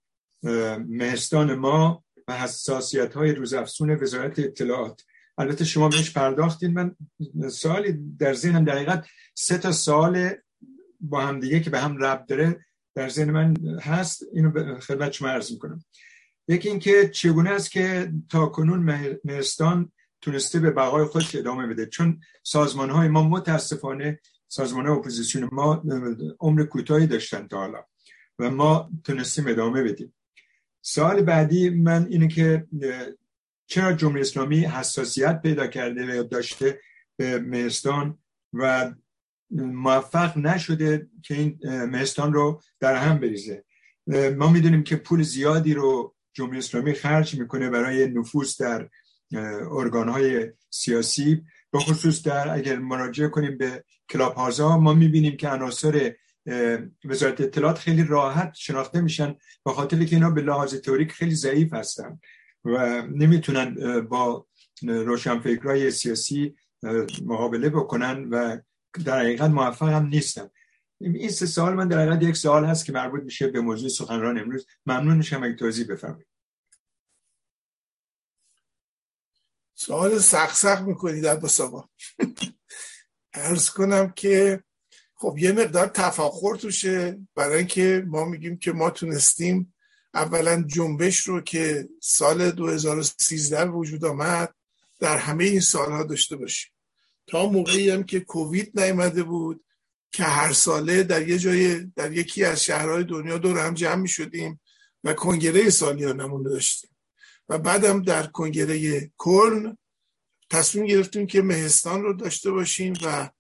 [0.89, 5.03] مهستان ما و حساسیت های روزافزون وزارت اطلاعات.
[5.39, 6.73] البته شما بهش پرداختین.
[6.73, 6.97] من
[7.51, 10.31] سوالی در ذهنم دقیقت سه تا سوال
[11.01, 14.23] با هم دیگه که به هم رب داره در ذهن من هست.
[14.33, 15.85] اینو خدمت شما عرض می‌کنم.
[16.49, 19.93] یکی اینکه چگونه است که تا کنون مهستان
[20.27, 21.87] تونسته به بقای خودش ادامه بده.
[21.87, 25.83] چون سازمان های ما متاسفانه سازمان اپوزیسیون ما
[26.41, 27.85] عمر کوتاهی داشتن تا حالا
[28.39, 30.15] و ما تونستیم ادامه بدیم.
[30.83, 32.67] سوال بعدی من اینه که
[33.67, 36.81] چرا جمهوری اسلامی حساسیت پیدا کرده و داشته
[37.17, 38.19] به مهستان
[38.53, 38.95] و
[39.51, 43.65] موفق نشده که این مهستان رو در هم بریزه؟
[44.37, 48.89] ما می‌دونیم که پول زیادی رو جمهوری اسلامی خرج می‌کنه برای نفوذ در
[49.71, 51.43] ارگانهای سیاسی.
[51.71, 56.15] به خصوص در اگر مراجعه کنیم به کلاب هازا ما می‌بینیم که عناصر
[57.05, 61.75] وزارت اطلاعات خیلی راحت شناخته میشن به خاطر که اینا به لحاظ تئوریک خیلی ضعیف
[61.75, 62.21] هستن
[62.65, 64.47] و نمی‌تونن با
[64.83, 66.55] روشنفکرای سیاسی
[67.25, 68.59] مقابله بکنن و
[69.05, 70.49] در حقیقت موفق هم نیستن.
[71.01, 74.39] این سه سوال من در حقیقت یک سوال هست که مربوط میشه به موضوع سخنران
[74.39, 74.67] امروز.
[74.87, 76.27] ممنون میشم اگه توضیح بفرمایید.
[79.79, 81.85] سوال سخت می‌کنید در آقا
[83.35, 84.63] ارز کنم که
[85.15, 87.19] خب یه مقدار تفاخر توشه.
[87.35, 89.75] برای اینکه ما میگیم که ما تونستیم
[90.15, 94.55] اولا جنبش رو که سال 2013 وجود آمد
[95.01, 96.73] در همه این سالها داشته باشیم.
[97.27, 99.65] تا موقعی هم که کووید نیامده بود
[100.13, 104.09] که هر ساله در یه جای در یکی از شهرهای دنیا دور هم جمع می
[104.09, 104.61] شدیم
[105.05, 106.96] و کنگره سالیانمون داشتیم.
[107.49, 109.79] و بعدم در کنگره کلن
[110.51, 113.31] تصمیم گرفتیم که مهستان رو داشته باشیم و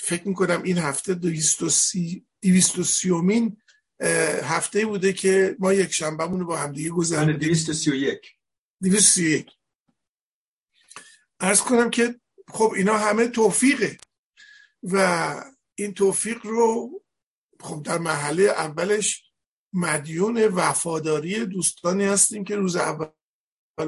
[0.00, 2.26] فکر می‌کنم این هفته 230
[3.12, 3.56] امین
[4.42, 7.36] هفته بوده که ما یک شنبه رو با همدیگه گذروندیم.
[7.36, 8.36] 231
[8.82, 9.50] 231
[11.40, 13.98] ارز کنم که خب اینا همه توفیقه
[14.82, 15.34] و
[15.74, 16.90] این توفیق رو
[17.60, 19.29] خب در محله اولش
[19.72, 23.08] مدیون وفاداری دوستانی هستیم که روز اول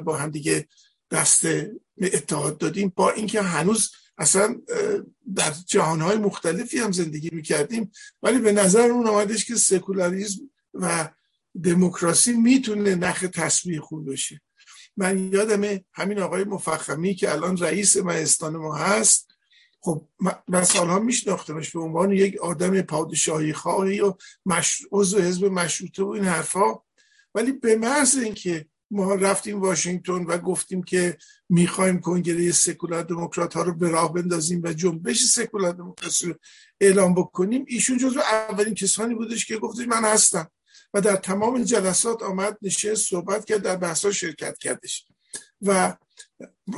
[0.04, 0.68] با هم دیگه
[1.10, 1.46] دست
[2.00, 2.92] اتحاد دادیم.
[2.96, 4.60] با اینکه هنوز اصلا
[5.34, 10.40] در جهانهای مختلفی هم زندگی می‌کردیم ولی به نظرمون آمدش که سکولاریزم
[10.74, 11.08] و
[11.62, 14.40] دموکراسی می‌تونه نخ تصویح خوب بشه.
[14.96, 19.31] من یادم همین آقای مفخمی که الان رئیس مهستان ما هست
[19.84, 20.08] خب
[20.48, 24.14] من سالها میشناختمش به عنوان یک آدم پادشاهی خواهی و
[24.46, 24.82] مش...
[24.92, 26.74] عضو حزب مشروطه و این حرفا.
[27.34, 33.62] ولی به محض اینکه ما رفتیم واشنگتن و گفتیم که می‌خوایم کنگره سکولار دموکرات ها
[33.62, 36.34] رو به راه بندازیم و جنبش سکولار دموکراسی رو
[36.80, 40.50] اعلام بکنیم ایشون جزو اولین کسانی بودش که گفتش من هستم.
[40.94, 45.06] و در تمام جلسات آمد نشه صحبت کرد در بحث شرکت کردش.
[45.62, 45.96] و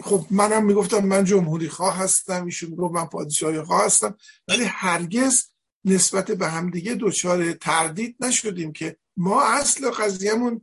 [0.02, 4.17] خب منم می‌گفتم من جمهوری خواه هستم ایشون می‌گفت من پادشاهی خواه هستم.
[4.49, 5.44] ولی هرگز
[5.84, 10.60] نسبت به همدیگه دچار تردید نشدیم که ما اصل قضیهمون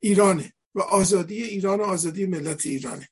[0.00, 3.08] ایرانه و آزادی ایران و آزادی ملت ایرانه.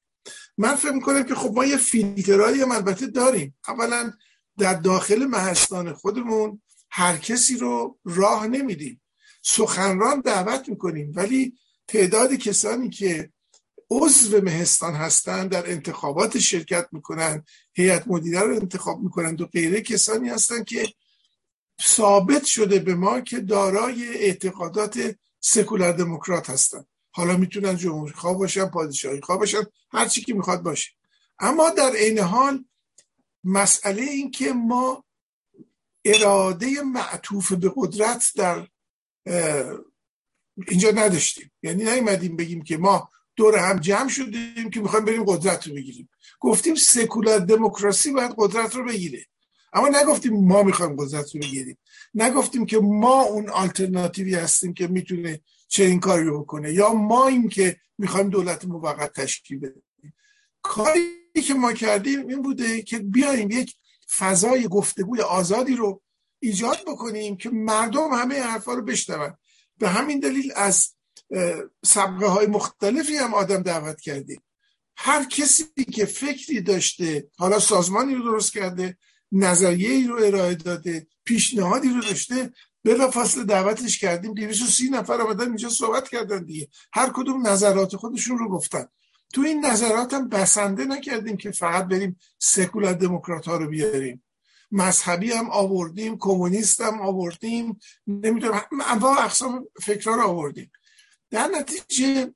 [0.58, 3.56] من فکر می‌کنم که خب ما یه فیلترهایی هم البته داریم.
[3.68, 4.12] اولا
[4.58, 9.02] در داخل مهستان خودمون هر کسی رو راه نمیدیم.
[9.42, 13.32] سخنران دعوت می‌کنیم ولی تعداد کسانی که
[13.92, 20.28] عضو مهستان هستند در انتخابات شرکت می‌کنن هیئت مدیره رو انتخاب می‌کنند و غیره کسانی
[20.28, 20.92] هستند که
[21.82, 28.66] ثابت شده به ما که دارای اعتقادات سکولار دموکرات هستند حالا می‌تونن جمهوری خواه باشن
[28.66, 29.62] پادشاهی خواه باشن
[29.92, 30.90] هر چی که می‌خواد باشه.
[31.38, 32.64] اما در عین حال
[33.44, 35.04] مسئله این که ما
[36.04, 38.68] اراده معطوف به قدرت در
[40.68, 41.52] اینجا نداشتیم.
[41.62, 46.08] یعنی نیومدیم بگیم که ما دور هم جمع شدیم که می‌خوایم بریم قدرت رو بگیریم.
[46.40, 49.26] گفتیم سکولار دموکراسی باید قدرت رو بگیره.
[49.72, 51.78] اما نگفتیم ما می‌خوایم قدرت رو بگیریم.
[52.14, 57.28] نگفتیم که ما اون آلترناتیوی هستیم که می‌تونه چه این کاری رو بکنه یا ما
[57.28, 59.82] این که می‌خوایم دولت موقت تشکیل بدیم.
[60.62, 61.08] کاری
[61.46, 63.74] که ما کردیم این بوده که بیایم یک
[64.18, 66.02] فضای گفتگوی آزادی رو
[66.40, 69.36] ایجاد بکنیم که مردم همه حرفا رو بشنون.
[69.78, 70.94] به همین دلیل از
[71.84, 74.42] سبقه های مختلفی هم آدم دعوت کردیم
[74.96, 78.96] هر کسی که فکری داشته حالا سازمانی رو درست کرده
[79.32, 82.52] نظریه ای رو ارائه داده پیشنهادی رو داشته
[82.84, 84.34] بلا فاصله دعوتش کردیم.
[84.34, 86.68] 230 نفر آمدن اینجا صحبت کردن دیگه.
[86.92, 88.86] هر کدوم نظرات خودشون رو گفتن.
[89.34, 94.24] تو این نظرات هم بسنده نکردیم که فقط بریم سکولار دموکرات ها رو بیاریم.
[94.70, 97.78] مذهبی هم آوردیم کمونیست هم آوردیم.
[98.06, 100.70] نمی‌دونم انواع اقسام فکرها رو آوردیم.
[101.32, 102.34] در نتیجه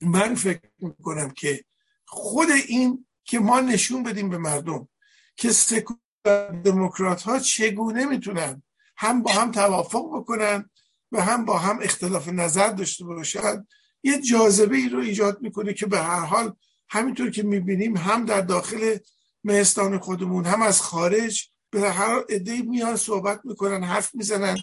[0.00, 1.64] من فکر می‌کنم که
[2.06, 4.88] خود این که ما نشون بدیم به مردم
[5.36, 8.62] که سکولار دموکرات ها چگونه می‌تونن
[8.96, 10.70] هم با هم توافق بکنن
[11.12, 13.66] و هم با هم اختلاف نظر داشته باشن
[14.02, 16.52] یه جاذبه ای رو ایجاد می‌کنه که به هر حال
[16.88, 18.96] همینطور که می‌بینیم هم در داخل
[19.44, 24.56] مهستان خودمون هم از خارج به هر عده میان صحبت می‌کنن حرف می‌زنن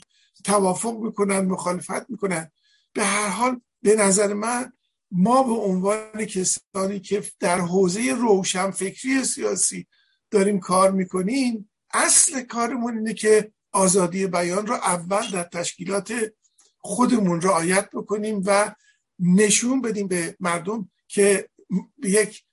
[0.43, 2.51] توافق می‌کنن مخالفت می‌کنن.
[2.97, 4.73] به هر حال به نظر من
[5.11, 9.87] ما به عنوان کسانی که در حوزه روشنفکری سیاسی
[10.31, 16.13] داریم کار می‌کنیم اصل کارمون اینه که آزادی بیان را اول در تشکیلات
[16.77, 18.75] خودمون رعایت بکنیم و
[19.19, 21.49] نشون بدیم به مردم که
[22.03, 22.43] یک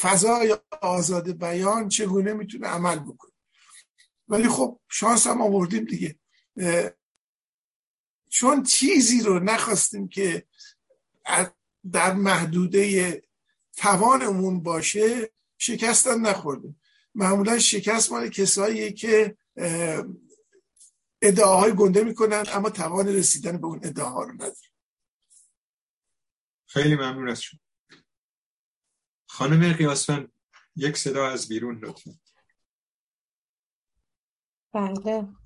[0.00, 3.32] فضای آزاد بیان چگونه می‌تونه عمل بکنه.
[4.28, 6.18] ولی خب شانس هم آوردیم دیگه.
[8.32, 10.46] چون چیزی رو نخواستیم که
[11.92, 13.22] در محدوده
[13.76, 16.80] توانمون باشه شکستن نخوردیم.
[17.14, 19.36] معمولا شکست مال کسایی که
[21.22, 24.56] ادعاهای گنده می‌کنن اما توان رسیدن به اون ادعاها رو نداره
[26.66, 27.60] خیلی ممنون از شما.
[29.26, 30.32] خانم قیاسفن
[30.76, 32.10] یک صدا از بیرون لطفا.
[34.74, 35.41] بله.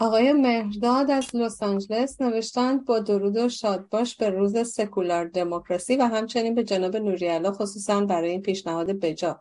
[0.00, 6.02] آقای مهرداد از لس آنجلس نوشتند با درود و شادباش به روز سکولار دموکراسی و
[6.02, 9.40] همچنین به جناب نوریالا خصوصا برای این پیشنهاد بجا.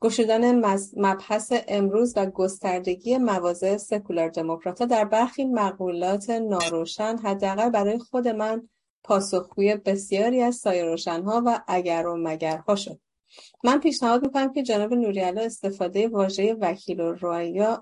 [0.00, 0.58] گشودن
[0.96, 8.68] مبحث امروز و گستردگی مواضع سکولار دموکراتا در برخی مقولات ناروشن حداقل برای خود من
[9.04, 13.00] پاسخگوی بسیاری از سایر روشنها و اگر و مگرها شد.
[13.64, 17.12] من پیشنهاد می‌کنم که جناب نوریالا استفاده واژه وکیل و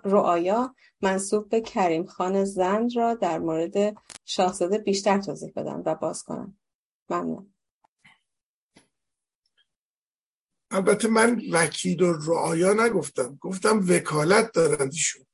[0.05, 6.23] رعایا منصوب به کریم خان زند را در مورد شاهزاده بیشتر توضیح بدن و باز
[6.23, 6.58] کنم.
[7.10, 7.55] ممنون.
[10.70, 15.26] البته من وکیل و رعایا نگفتم گفتم وکالت دارند ایشون.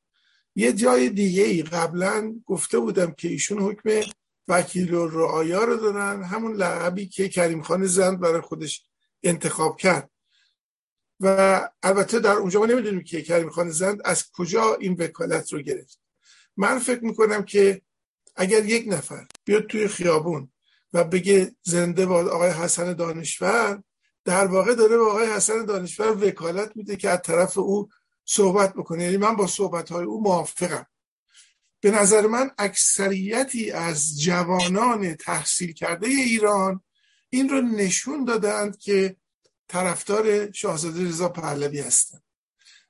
[0.55, 4.13] یه جای دیگه ای قبلا گفته بودم که ایشون حکم
[4.49, 8.85] وکیل و رعایا رو دارن همون لقبی که کریم خان زند برای خودش
[9.23, 10.11] انتخاب کرد.
[11.21, 15.63] و البته در اونجا ما نمی‌دونیم که کریم خان زند از کجا این وکالت رو
[15.63, 16.01] گرفت.
[16.57, 17.83] من فکر می‌کنم که
[18.37, 20.53] اگر یک نفر بیاد توی خیابون
[20.93, 23.83] و بگه زنده باد آقای حسن دانشور
[24.25, 27.89] در واقع داره به آقای حسن دانشور وکالت میده که از طرف او
[28.25, 29.05] صحبت بکنه.
[29.05, 30.87] یعنی من با صحبت های او موافقم.
[31.81, 36.81] به نظر من اکثریتی از جوانان تحصیل کرده ایران
[37.35, 39.17] این رو نشون دادند که
[39.69, 42.23] طرفدار شاهزاده رضا پهلوی هستند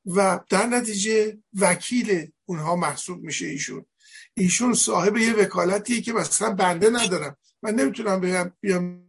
[0.07, 3.87] و در نتیجه وکیل اونها محسوب میشه ایشون.
[4.35, 7.37] ایشون صاحب یه وکالتیه که مثلا بنده ندارم.
[7.63, 8.53] من نمی‌تونم بگم,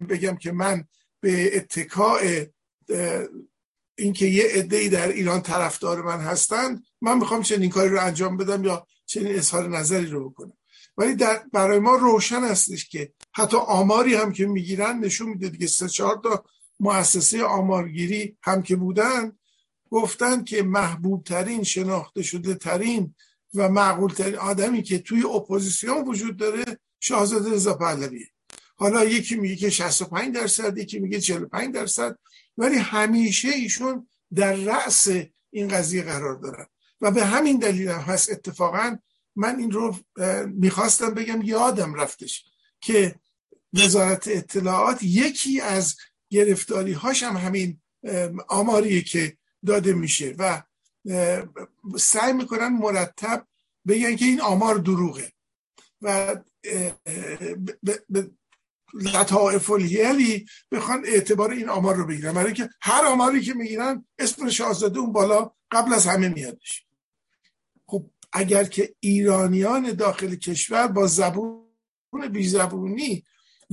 [0.09, 0.87] بگم که من
[1.19, 2.45] به اتکاع
[3.97, 8.63] اینکه یه عده در ایران طرفدار من هستند من می‌خوام چنین کاری رو انجام بدم
[8.63, 10.57] یا چنین اظهار نظری رو بکنم.
[10.97, 15.67] ولی در برای ما روشن هستش که حتی آماری هم که می‌گیرن نشون میده دیگه.
[15.67, 16.43] سه چهار تا
[16.79, 19.31] مؤسسه آمارگیری هم که بودن
[19.89, 23.15] گفتن که محبوب ترین شناخته شده ترین
[23.53, 28.27] و معقول ترین آدمی که توی اپوزیسیون وجود داره شاهزاده رضا پهلویه
[28.75, 32.17] حالا یکی میگه که 65 درصد یکی میگه 45 درصد
[32.57, 35.07] ولی همیشه ایشون در رأس
[35.51, 36.65] این قضیه قرار دارن.
[37.01, 38.97] و به همین دلیل هم هست اتفاقا
[39.35, 39.95] من این رو
[40.45, 42.45] می‌خواستم بگم یادم رفتش
[42.81, 43.15] که
[43.74, 45.95] وزارت اطلاعات یکی از
[46.30, 47.82] گرفتاری هاش هم همین
[48.48, 50.64] آماریه که داده میشه و
[51.98, 53.48] سعی می‌کنن مرتب
[53.88, 55.32] بگن که این آمار دروغه
[56.02, 56.35] و
[58.93, 62.34] لطائف الهیلی بخوان اعتبار این آمار رو بگیرن.
[62.34, 66.85] برای که هر آماری که می‌گیرن اسم شاهزاده اون بالا قبل از همه میادش.
[67.85, 71.64] خب اگر که ایرانیان داخل کشور با زبون
[72.32, 73.24] بی زبونی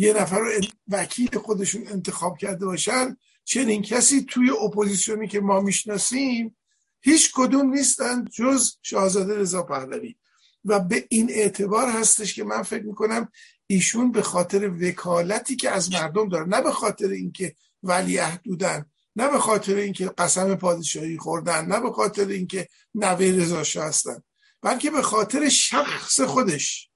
[0.01, 0.51] یه نفر رو
[0.89, 6.57] وکیل خودشون انتخاب کرده باشن چنین کسی توی اپوزیسیونی که ما می‌شناسیم
[7.01, 10.17] هیچ کدوم نیستن جز شاهزاده رضا پهلوی.
[10.65, 13.29] و به این اعتبار هستش که من فکر می‌کنم
[13.67, 18.85] ایشون به خاطر وکالتی که از مردم داره نه به خاطر اینکه ولیعهد بودن
[19.17, 24.23] نه به خاطر اینکه قسم پادشاهی خوردن نه به خاطر اینکه نوه رضا هستن
[24.63, 26.90] بلکه به خاطر شخص خودش.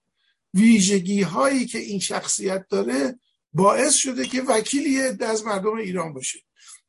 [0.54, 3.18] ویژگی هایی که این شخصیت داره
[3.52, 6.38] باعث شده که وکیلی از مردم ایران باشه.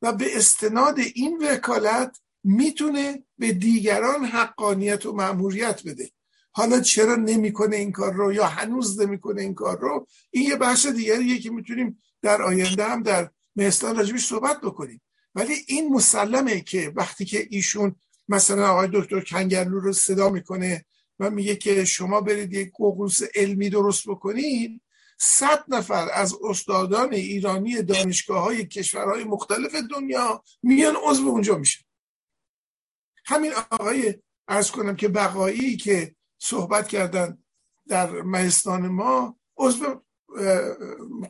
[0.02, 6.10] و به استناد این وکالت می‌تونه به دیگران حقانیت و مأموریت بده.
[6.52, 10.86] حالا چرا نمی‌کنه این کار رو یا هنوز نمی‌کنه این کار رو؟ این یه بحث
[10.86, 15.02] دیگریه که می‌تونیم در آینده هم در مهستان راجبش صحبت بکنیم.
[15.34, 17.96] ولی این مسلمه که وقتی که ایشون
[18.28, 20.84] مثلا آقای دکتر کنگرلو رو صدا می‌کنه
[21.20, 24.82] و میگه که شما برید یک ققوس علمی درست بکنید
[25.18, 31.84] صد نفر از استادان ایرانی دانشگاه های کشورهای مختلف دنیا میان عضو اونجا میشه
[33.24, 34.14] همین آقای
[34.48, 37.38] ارز کنم که بقایی که صحبت کردن
[37.88, 40.02] در مهستان ما عضو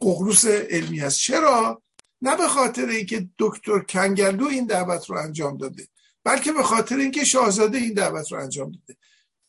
[0.01, 1.19] ققروس علمی هست.
[1.19, 1.83] چرا؟
[2.23, 5.89] نه به خاطر اینکه دکتر کنگلو این دعوت رو انجام داده
[6.25, 8.99] بلکه به خاطر اینکه شاهزاده این دعوت رو انجام داده.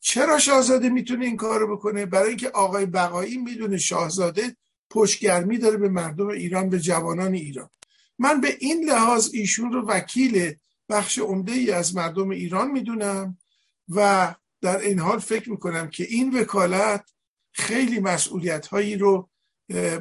[0.10, 4.56] چرا شاهزاده می‌تونه این کار رو بکنه؟ برای اینکه آقای بقایی می‌دونه شاهزاده
[4.90, 7.70] پشتگرمی داره به مردم ایران به جوانان ایران.
[8.20, 10.54] من به این لحاظ ایشون رو وکیل
[10.90, 13.38] بخش عمده ای از مردم ایران می‌دونم
[13.90, 17.10] و در این حال فکر می‌کنم که این وکالت
[17.52, 19.30] خیلی مسئولیت هایی رو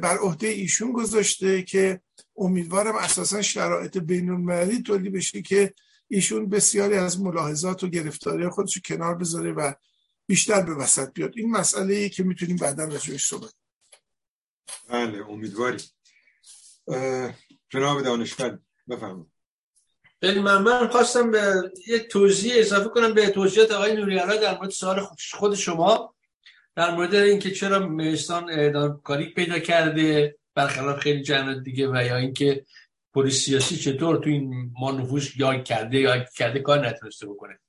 [0.01, 2.01] بر عهده ایشون گذاشته که
[2.37, 5.73] امیدوارم اساسا شرایط بین المللی طوری بشه که
[6.07, 9.73] ایشون بسیاری از ملاحظات و گرفتاری خودش کنار بذاره و
[10.27, 11.33] بیشتر به وسط بیاد.
[11.35, 13.53] این مسئله ای که می‌تونیم بعدا راجعش صحبت
[14.89, 15.79] بله امیدواریم.
[17.69, 19.31] جناب دانشور بفرمایید.
[20.21, 25.07] خیلی من خواستم به یک توضیح اضافه کنم به توضیحات آقای نوریالا در مورد سوال
[25.33, 26.15] خود شما
[26.75, 32.17] در مورد اینکه چرا مهستان اعدام کاری پیدا کرده برخلاف خیلی جنرال دیگه و یا
[32.17, 32.65] اینکه
[33.17, 37.59] پلیس سیاسی چطور تو این ما یا کرده یا کرده کار نتونسته بکنه.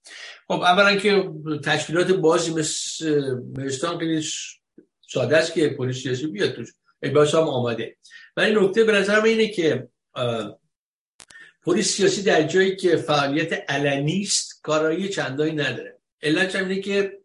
[0.47, 1.31] خب اولا که
[1.65, 4.25] تشکیلات بازی مثل مهستان خیلی
[5.09, 6.69] ساده است که پلیس سیاسی بیاد توش.
[7.15, 7.97] باش هم آماده.
[8.37, 9.89] و این نکته به نظرم اینه که
[11.63, 15.99] پلیس سیاسی در جایی که فعالیت علنی است کارایی چندانی نداره.
[16.23, 17.19] علت اینه که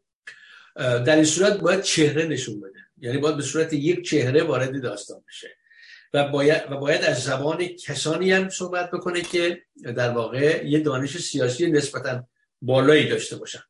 [0.77, 2.79] در این صورت باید چهره نشون بده.
[2.97, 5.62] یعنی باید به صورت یک چهره وارد داستان بشه.
[6.13, 11.17] و باید, و باید از زبان کسانی هم صحبت بکنه که در واقع یه دانش
[11.17, 12.23] سیاسی نسبتا
[12.61, 13.63] بالایی داشته باشن.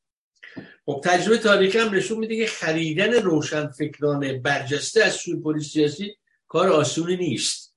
[0.86, 6.70] خب تجربه تاریخی هم نشون میده که خریدن روشن فکران برجسته از سوی سیاسی کار
[6.70, 7.74] آسونی نیست.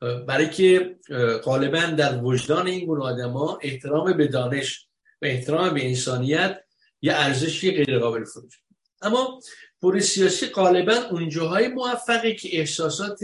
[0.00, 0.96] برای که
[1.44, 4.86] غالبا در وجدان این گونه آدما احترام به دانش
[5.22, 6.60] و احترام به انسانیت
[7.02, 8.60] یه ارزشی غیر قابل فروش
[9.02, 9.40] اما
[9.82, 13.20] پلیس سیاسی غالبا اونجاهای موفقه که احساسات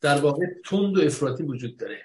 [0.00, 2.02] در واقع تند و افراطی وجود داره.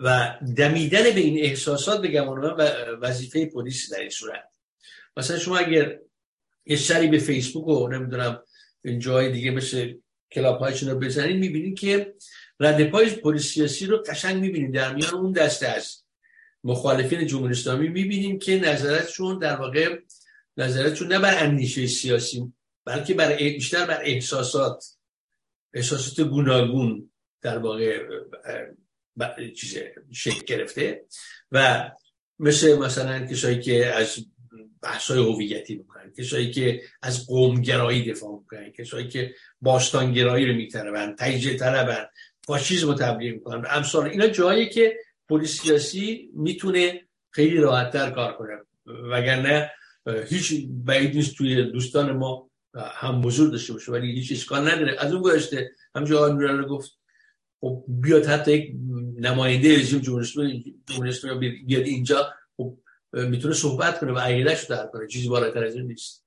[0.00, 2.56] و دمیدن به این احساسات به گمان و
[3.00, 4.44] وظیفه پلیس در این صورت.
[5.16, 5.98] مثلا شما اگر
[6.66, 8.42] یه سری به فیسبوک و نمی‌دونم
[8.84, 9.94] این جای دیگه مثل
[10.32, 12.14] کلاب هایشون رو بزنید می‌بینید که
[12.60, 14.74] رد پای پلیس سیاسی رو قشنگ می‌بینید.
[14.74, 16.02] در میان اون دسته از
[16.64, 19.98] مخالفین جمهوری اسلامی می‌بینیم که نظرتشون در واقع
[20.56, 22.52] نظرتشون نه بر اندیشه سیاسی
[22.84, 24.84] بلکه بر بیشتر بر احساسات
[25.74, 27.10] احساسات گوناگون
[27.42, 27.98] در واقع
[29.56, 29.78] چیز
[30.12, 31.04] شکل گرفته
[31.52, 31.90] و
[32.38, 34.18] مثل مثلا کسایی که از
[34.82, 41.56] بحثای هویتی می‌کنن کسایی که از قومگرایی دفاع می‌کنن کسایی که باستانگرایی رو میطلبن تجزیه
[41.56, 42.06] طلبن
[42.46, 44.08] فاشیسم رو تبلیغ می‌کنن امثال.
[44.08, 44.96] اینا جایی که
[45.28, 48.58] پلیس سیاسی می‌تونه خیلی راحتتر کار کنه
[49.10, 49.70] وگرنه
[50.28, 54.96] هیچ بعید نیست توی دوستان ما هم بزرگ داشته باشه ولی هیچ اشکال نداره.
[54.98, 56.98] از اون گذشته همجا آقای گفت
[57.60, 58.76] خب بیاد حتی یک
[59.20, 62.78] نماینده رژیم جمهوری اسلامی بیاد اینجا خب
[63.12, 65.06] می‌تونه صحبت کنه و عقیده‌اش رو در کنه.
[65.06, 66.24] چیزی بالاتر از این نیست.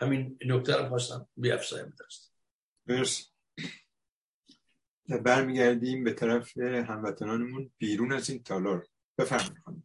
[0.00, 2.30] همین نکته رو خواستم بیافزایم داشت
[2.86, 3.24] مرسی.
[5.24, 8.86] برمیگردیم به طرف هموطنانمون بیرون از این تالار.
[9.18, 9.84] بفرمایید.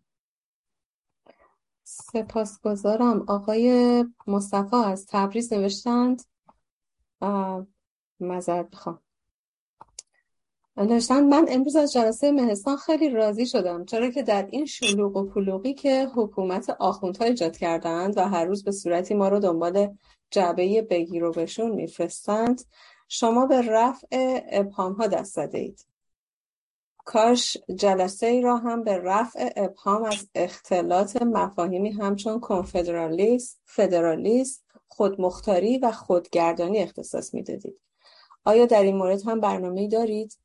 [1.90, 3.26] سپاسگزارم.
[3.28, 6.22] آقای مصطفی از تبریز نوشتند؟
[8.20, 9.00] مذارت بخوام
[10.78, 15.26] نوشتن من امروز از جلسه مهستان خیلی راضی شدم چرا که در این شلوغ و
[15.30, 19.96] پلوغی که حکومت آخوندها ایجاد کردند و هر روز به صورتی ما رو دنبال
[20.32, 22.62] جعبه بگیر و بشون میفرستند
[23.08, 24.08] شما به رفع
[24.52, 25.58] ابهام ها دست زده
[27.06, 35.78] کاش جلسه ای را هم به رفع ابهام از اختلاط مفاهیمی همچون کنفدرالیست، فدرالیست، خودمختاری
[35.78, 37.80] و خودگردانی اختصاص می‌دادید.
[38.44, 40.40] آیا در این مورد هم برنامه دارید؟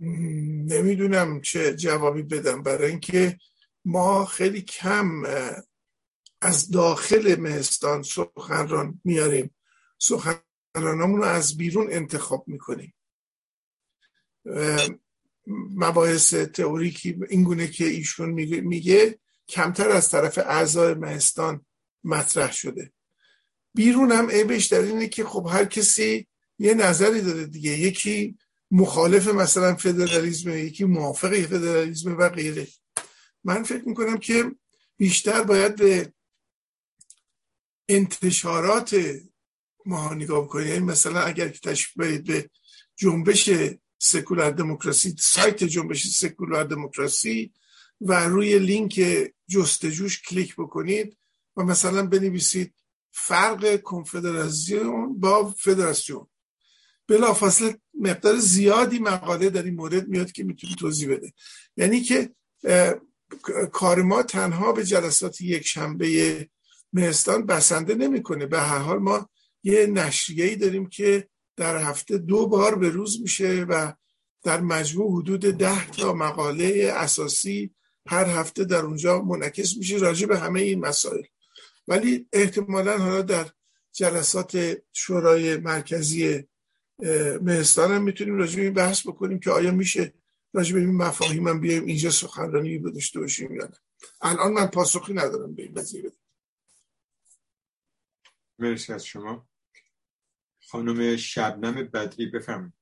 [0.00, 3.38] نمی‌دونم چه جوابی بدم برای اینکه
[3.84, 5.22] ما خیلی کم
[6.40, 9.54] از داخل مهستان سخنران میاریم
[10.76, 12.94] سخنرانامون رو از بیرون انتخاب می‌کنیم.
[15.76, 18.30] مباحث تئوریکی اینگونه که ایشون
[18.60, 21.66] میگه کمتر از طرف اعضای مهستان
[22.04, 22.92] مطرح شده.
[23.74, 26.26] بیرون هم عیبش در اینه که خب هر کسی
[26.58, 27.70] یه نظری داره دیگه.
[27.70, 28.38] یکی
[28.70, 32.66] مخالف مثلا فدرالیزم یکی موافق فدرالیزم و غیره.
[33.44, 34.52] من فکر می‌کنم که
[34.96, 36.12] بیشتر باید به
[37.88, 39.16] انتشارات
[39.86, 42.50] ما نگاه کنید یعنی مثلا اگر که تشریف برید به
[42.96, 43.50] جنبش
[43.98, 47.52] سکولار دموکراسی سایت جنبش سکولار دموکراسی
[48.00, 49.00] و روی لینک
[49.48, 51.16] جستجوش کلیک بکنید
[51.56, 52.74] و مثلا بنویسید
[53.12, 56.26] فرق کنفدراسیون با فدراسیون.
[57.08, 61.32] بلافاصله مقدار زیادی مقاله در این مورد میاد که می‌تونی توضیح بده.
[61.76, 62.30] یعنی که
[63.72, 66.48] کار ما تنها به جلسات یک شنبه
[66.92, 68.46] مهستان بسنده نمی‌کنه.
[68.46, 69.28] به هر حال ما
[69.66, 73.92] یه نشریه ای داریم که در هفته دو بار به روز میشه و
[74.42, 77.74] در مجموع حدود ده تا مقاله اساسی
[78.06, 81.22] هر هفته در اونجا منعکس میشه راجع به همه این مسائل.
[81.88, 83.50] ولی احتمالا حالا در
[83.92, 86.44] جلسات شورای مرکزی
[87.42, 90.14] مهستان هم می‌تونیم راجع به این بحث بکنیم که آیا میشه
[90.52, 93.76] راجع به این مفاهیم هم بیایم اینجا سخنرانی داشته باشیم یا نه.
[94.20, 95.74] الان من پاسخی ندارم به این
[98.58, 99.48] مرسی از شما.
[100.70, 102.72] خانم شبنم بدری بفرمایید.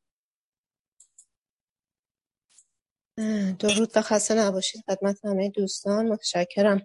[3.59, 4.85] درود و خسته نباشید.
[4.87, 6.09] خدمت همه دوستان.
[6.09, 6.83] متشکرم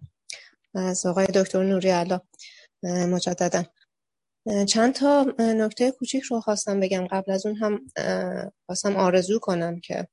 [0.75, 2.21] از آقای دکتر نوری علا.
[2.83, 3.63] مجددا.
[4.67, 7.07] چند تا نکته کوچیک رو خواستم بگم.
[7.07, 7.87] قبل از اون هم
[8.65, 10.07] خواستم آرزو کنم که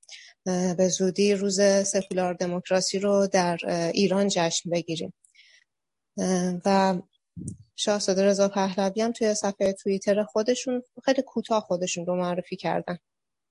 [0.44, 3.58] به زودی روز سکولار دموکراسی رو در
[3.94, 5.14] ایران جشن بگیریم.
[6.64, 6.94] و
[7.76, 12.98] شاهزاده رضا پهلوی هم توی صفحه توییتر خودشون خیلی کوتاه خودشون رو معرفی کردن.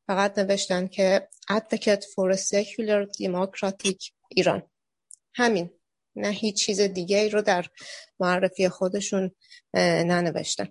[0.07, 4.63] فقط نوشتن که advocate for a secular democratic ایران
[5.35, 5.69] همین.
[6.15, 7.65] نه هیچ چیز دیگه ای رو در
[8.19, 9.31] معرفی خودشون
[9.73, 10.67] ننوشتن.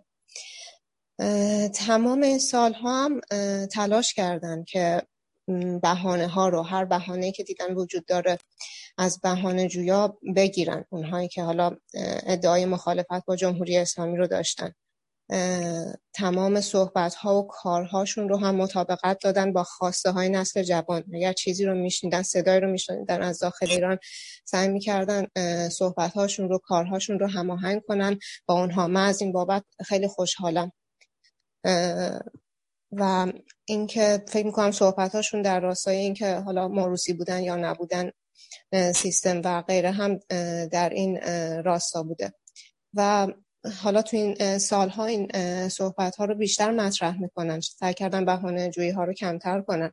[1.75, 3.21] تمام این سالها هم
[3.67, 5.03] تلاش کردن که
[5.83, 8.39] بهانه ها رو هر بهانه که دیدن وجود داره
[8.99, 11.77] از بهانه جویا بگیرن اونهایی که حالا
[12.27, 14.73] ادعای مخالفت با جمهوری اسلامی رو داشتن.
[16.15, 21.05] تمام صحبت ها و کارهاشون رو هم مطابقت دادن با خواسته های نسل جوان.
[21.15, 23.99] اگر چیزی رو میشنیدن صدای رو میشنیدن از داخل ایران
[24.45, 25.27] سعی می‌کردن
[25.69, 28.19] صحبت هاشون رو کارهاشون رو هماهنگ کنن.
[28.47, 30.73] با اونها من از این بابت خیلی خوشحالم.
[32.93, 33.33] و
[33.65, 38.11] اینکه فکر می‌کنم صحبت هاشون در راستای اینکه حالا موروسی بودن یا نبودن
[38.95, 40.19] سیستم و غیره هم
[40.67, 41.21] در این
[41.63, 42.33] راستا بوده.
[42.95, 43.29] و
[43.83, 45.29] حالا تو این سالها این
[45.69, 47.61] صحبت ها رو بیشتر مطرح می‌کنن.
[47.61, 49.93] سعی کردن بهانه جویی ها رو کمتر کنن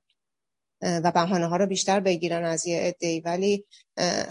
[0.81, 3.19] و بهانه ها رو بیشتر بگیرن از یه عده‌ای.
[3.19, 3.65] ولی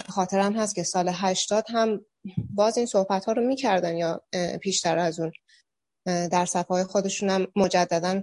[0.08, 2.06] خاطرم هست که سال 80 هم
[2.54, 4.22] باز این صحبت ها رو می‌کردن یا
[4.60, 5.32] پیشتر از اون.
[6.06, 8.22] در صفحه های خودشون هم مجددا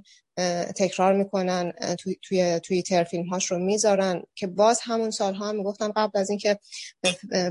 [0.76, 5.92] تکرار می‌کنن توی توی توییتر فیلم هاش رو می‌ذارن که باز همون سالها هم می‌گفتن
[5.92, 6.60] قبل از اینکه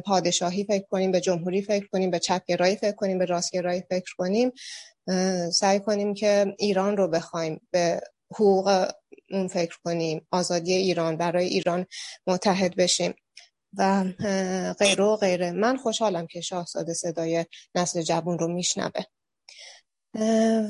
[0.05, 4.53] پادشاهی فکر کنیم به جمهوری فکر کنیم به چپگرایی فکر کنیم به راستگرایی فکر کنیم
[5.51, 8.93] سعی کنیم که ایران رو بخوایم به حقوق
[9.31, 11.87] اون فکر کنیم آزادی ایران برای ایران
[12.27, 13.15] متحد بشیم.
[13.79, 14.05] و
[14.79, 15.53] غیره و غیره.
[15.53, 19.03] من خوشحالم که شاهزاده صدای نسل جوان رو میشنوه.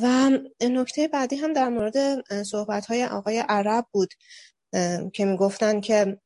[0.03, 0.31] و
[0.63, 4.15] نکته بعدی هم در مورد صحبت های آقای عرب بود
[5.13, 6.19] که می‌گفتن که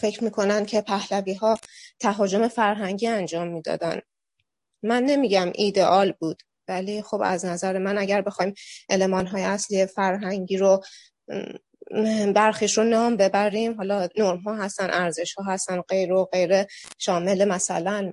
[0.00, 1.58] فکر می‌کنن که پهلوی ها
[2.00, 4.00] تهاجم فرهنگی انجام می‌دادن.
[4.82, 8.54] من نمیگم ایدئال بود ولی خب از نظر من اگر بخوایم
[8.88, 10.82] علمان های اصلی فرهنگی رو
[12.34, 16.66] برخیش رو نام ببریم حالا نرم ها هستن ارزش ها هستن غیر و غیره
[16.98, 18.12] شامل مثلا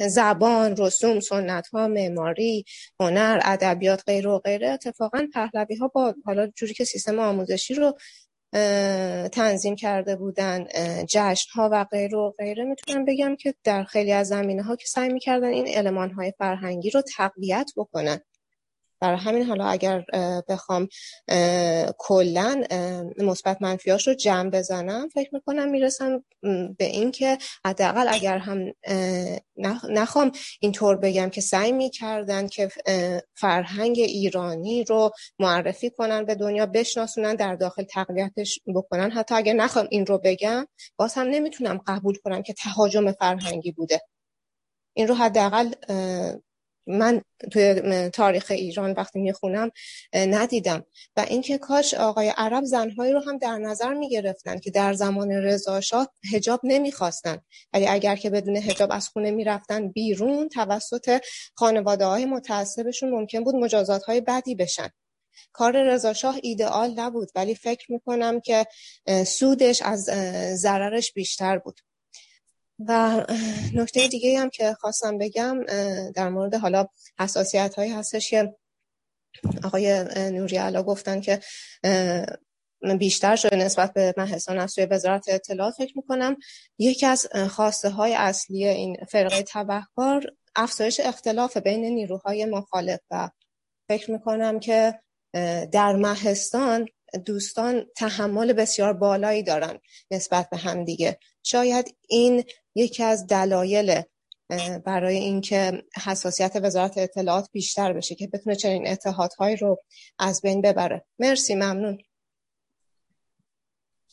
[0.00, 2.64] زبان رسوم سنت ها معماری
[3.00, 7.98] هنر ادبیات غیر و غیره اتفاقا پهلوی ها با حالا جوری که سیستم آموزشی رو
[9.32, 10.66] تنظیم کرده بودن
[11.08, 14.86] جشن ها و غیر و غیره می‌تونم بگم که در خیلی از زمینه ها که
[14.86, 18.20] سعی می‌کردن این علمان های فرهنگی رو تقویت بکنن.
[19.00, 20.04] برای همین حالا اگر
[20.48, 20.88] بخوام
[21.98, 22.64] کلا
[23.18, 26.24] مثبت منفیاش رو جمع بزنم فکر می‌کنم می‌رسم
[26.78, 28.72] به این که حداقل اگر هم
[29.88, 32.68] نخوام اینطور بگم که سعی می‌کردن که
[33.34, 39.86] فرهنگ ایرانی رو معرفی کنن به دنیا بشناسونن در داخل تقویتش بکنن حتی اگر نخوام
[39.90, 44.00] این رو بگم باز هم نمی‌تونم قبول کنم که تهاجم فرهنگی بوده.
[44.96, 45.72] این رو حداقل
[46.88, 49.70] من توی تاریخ ایران وقتی می‌خونم
[50.14, 50.84] ندیدم.
[51.16, 56.12] و اینکه کاش آقای عرب زنهایی رو هم در نظر می‌گرفتن که در زمان رضاشاه
[56.32, 57.38] هجاب نمی‌خواستن.
[57.72, 61.20] ولی اگر که بدون هجاب از خونه می‌رفتن بیرون توسط
[61.54, 64.88] خانواده های متعصبشون ممکن بود مجازات های بدی بشن.
[65.52, 68.66] کار رضاشاه ایدئال نبود ولی فکر می‌کنم که
[69.26, 70.10] سودش از
[70.54, 71.80] ضررش بیشتر بود.
[72.78, 73.24] و
[73.74, 75.64] نکته دیگه هم که خواستم بگم
[76.10, 76.86] در مورد حالا
[77.20, 78.54] حساسیت هایی هستش که
[79.64, 81.40] آقای نوری علا گفتن که
[82.98, 86.36] بیشتر شده نسبت به محسان از سوی وزارت اطلاعات فکر می‌کنم.
[86.78, 93.30] یکی از خواسته های اصلی این فرقه تبهکار افزایش اختلاف بین نیروهای مخالف و
[93.88, 95.00] فکر می‌کنم که
[95.72, 96.88] در محستان
[97.24, 99.78] دوستان تحمل بسیار بالایی دارن
[100.10, 102.44] نسبت به همدیگه شاید این
[102.78, 104.02] یکی از دلایل
[104.84, 109.82] برای اینکه حساسیت وزارت اطلاعات بیشتر بشه که بتونه چنین اتحادهایی رو
[110.18, 111.06] از بین ببره.
[111.18, 111.98] مرسی ممنون.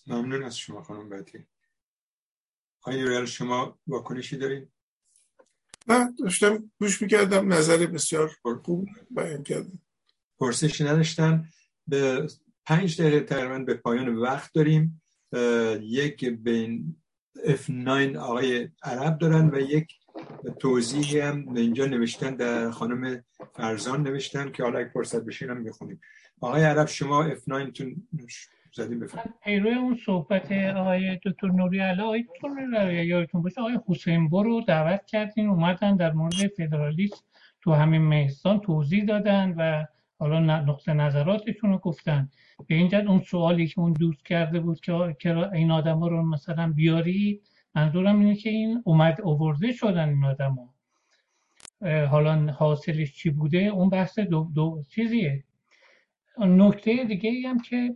[0.08, 1.46] ممنون از شما خانم بدری
[2.82, 4.72] آقای شما واکنشی دارید؟
[5.88, 9.80] نه داشتم گوش می‌کردم نظر بسیار خوب بیان کردم.
[10.40, 11.50] پرسش نداشتن
[11.88, 12.28] به
[12.66, 15.02] پنج دقیقه تقریبا به پایان وقت داریم.
[15.82, 17.02] یک بین
[17.46, 19.94] F9 آقای عرب دارن و یک
[20.60, 23.24] توضیحی هم اینجا نوشتن در خانم
[23.54, 26.02] فرزان نوشتن که حالا اگه فرصت بشین هم بخونیم.
[26.42, 28.08] آقای عرب شما F9 تون
[28.74, 29.34] زدیم بفرمایید.
[29.44, 35.06] پیرو اون صحبت آقای دکتر نوری علا آقای دکتر یادتون باشه آقای حسین برو دعوت
[35.06, 37.18] کردین اومدن در مورد فدرالیسم
[37.62, 39.86] تو همین مهستان توضیح دادن و
[40.20, 42.30] حالا نقطه نظراتشون رو گفتن.
[42.68, 44.80] به اینجا اون سوالی که اون دوست کرده بود
[45.20, 47.42] که این آدم ها رو مثلا بیاری
[47.76, 50.76] منظورم اینه که این اومد اوورده شدن این آدم ها.
[52.06, 55.44] حالا حاصلش چی بوده؟ اون بحث دو, دو چیزیه.
[56.38, 57.96] نکته دیگه ای هم که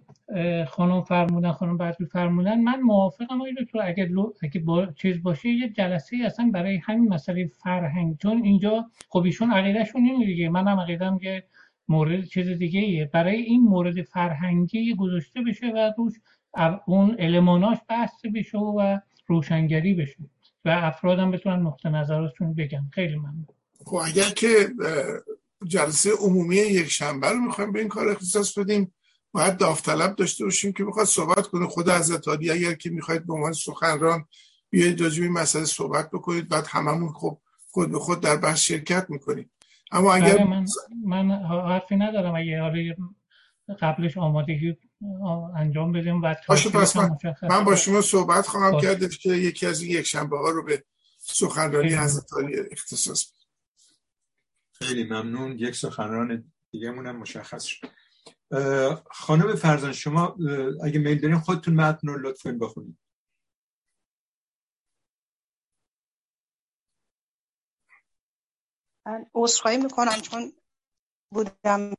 [0.67, 4.09] خانم فرمودن خانم بدری فرمودن من موافقم آقای دکتر اگه
[4.43, 8.17] اگه با چیز باشه یه جلسه ای اصلا برای همین مسئله فرهنگ.
[8.17, 10.49] چون اینجا خب ایشون عقیدهشون اینه دیگه.
[10.49, 11.43] منم عقیدم که
[11.89, 13.09] مورد چیز دیگه ایه.
[13.13, 16.13] برای این مورد فرهنگی گذاشته بشه و روش
[16.85, 20.17] اون الماناش بحث بشه و روشنگری بشه.
[20.65, 22.89] و افرادم بتونن نقطه نظراتشون بگن.
[22.93, 23.47] خیلی ممنون.
[23.85, 24.69] خب اگر که
[25.67, 28.93] جلسه عمومی یک شنبه رو می‌خوایم به این کار اختصاص بدیم
[29.31, 31.67] باید داوطلب داشته باشیم که بخواد صحبت کنه.
[31.67, 34.25] خود حضرت عالی اگر که می‌خواید به عنوان سخنران
[34.69, 36.49] بیاید راجع این مسئله صحبت بکنید.
[36.49, 37.37] بعد هممون خب
[37.71, 39.49] خود به خود در بحث شرکت می‌کنیم.
[39.91, 40.65] اما اگر بله، من,
[41.05, 42.35] من حرفی ندارم.
[42.35, 42.93] اگه حالا
[43.81, 44.77] قبلش آمادگی
[45.55, 49.91] انجام بدیم و پس من, من با شما صحبت خواهم کرد که یکی از این
[49.91, 50.83] یک شنبه ها رو به
[51.17, 53.47] سخنرانی حضرت عالی اختصاص بدیم
[54.73, 55.59] خیلی ممنون.
[55.59, 57.87] یک سخنران دیگه مونم مشخص شد.
[59.11, 60.37] خانم فرزان شما
[60.83, 62.97] اگه میل دارین خودتون متن رو لطفا بخونید.
[69.09, 70.53] من عذرخواهی می‌کنم چون
[71.33, 71.93] بودم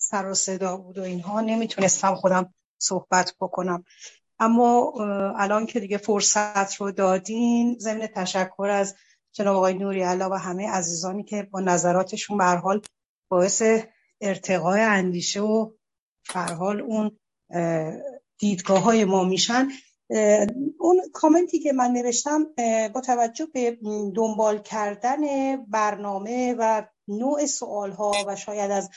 [0.00, 1.40] سر و صدا بود و اینها.
[1.40, 3.84] نمی‌تونستم خودم صحبت بکنم.
[4.38, 4.92] اما
[5.36, 8.96] الان که دیگه فرصت رو دادین ضمن تشکر از
[9.32, 12.82] جناب آقای نوری علا و همه عزیزانی که با نظراتشون به حال
[13.28, 13.62] باعث
[14.20, 15.70] ارتقای اندیشه و
[16.34, 17.18] حال اون
[18.38, 19.68] دیدگاه های ما میشن.
[20.78, 22.46] اون کامنتی که من نوشتم
[22.94, 23.78] با توجه به
[24.14, 28.90] دنبال کردن برنامه و نوع سوال ها و شاید از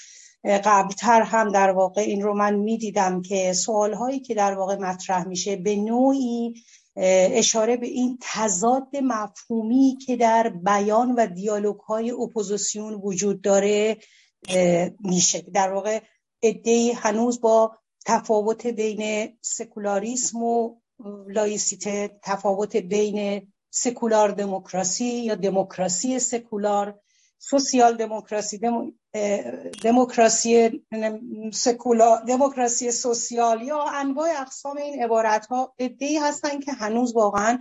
[0.44, 5.28] قبلتر هم در واقع این رو من می‌دیدم که سوال هایی که در واقع مطرح
[5.28, 6.54] میشه به نوعی
[6.96, 13.98] اشاره به این تضاد مفهومی که در بیان و دیالوگ های اپوزیسیون وجود داره
[15.00, 15.42] میشه.
[15.42, 16.00] در واقع
[16.42, 20.76] عده‌ای هنوز با تفاوت بین سکولاریسم و
[21.28, 27.00] لایسیته تفاوت بین سکولار دموکراسی یا دموکراسی سکولار
[27.40, 28.60] سوسیال دموکراسی
[29.84, 30.84] دموکراسی
[31.54, 37.60] سکولار دموکراسی سوسیال یا انواع اقسام این عبارت ها ادعی هستند که هنوز واقعا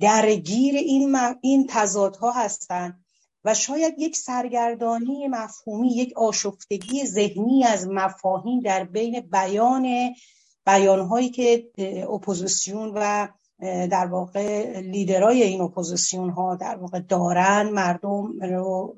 [0.00, 3.04] درگیر این این تضادها هستند
[3.44, 10.14] و شاید یک سرگردانی مفهومی یک آشفتگی ذهنی از مفاهیم در بین بیان
[10.66, 11.70] بیانهایی که
[12.10, 13.28] اپوزیسیون و
[13.90, 18.96] در واقع لیدرای این اپوزیسیون ها در واقع دارن مردم رو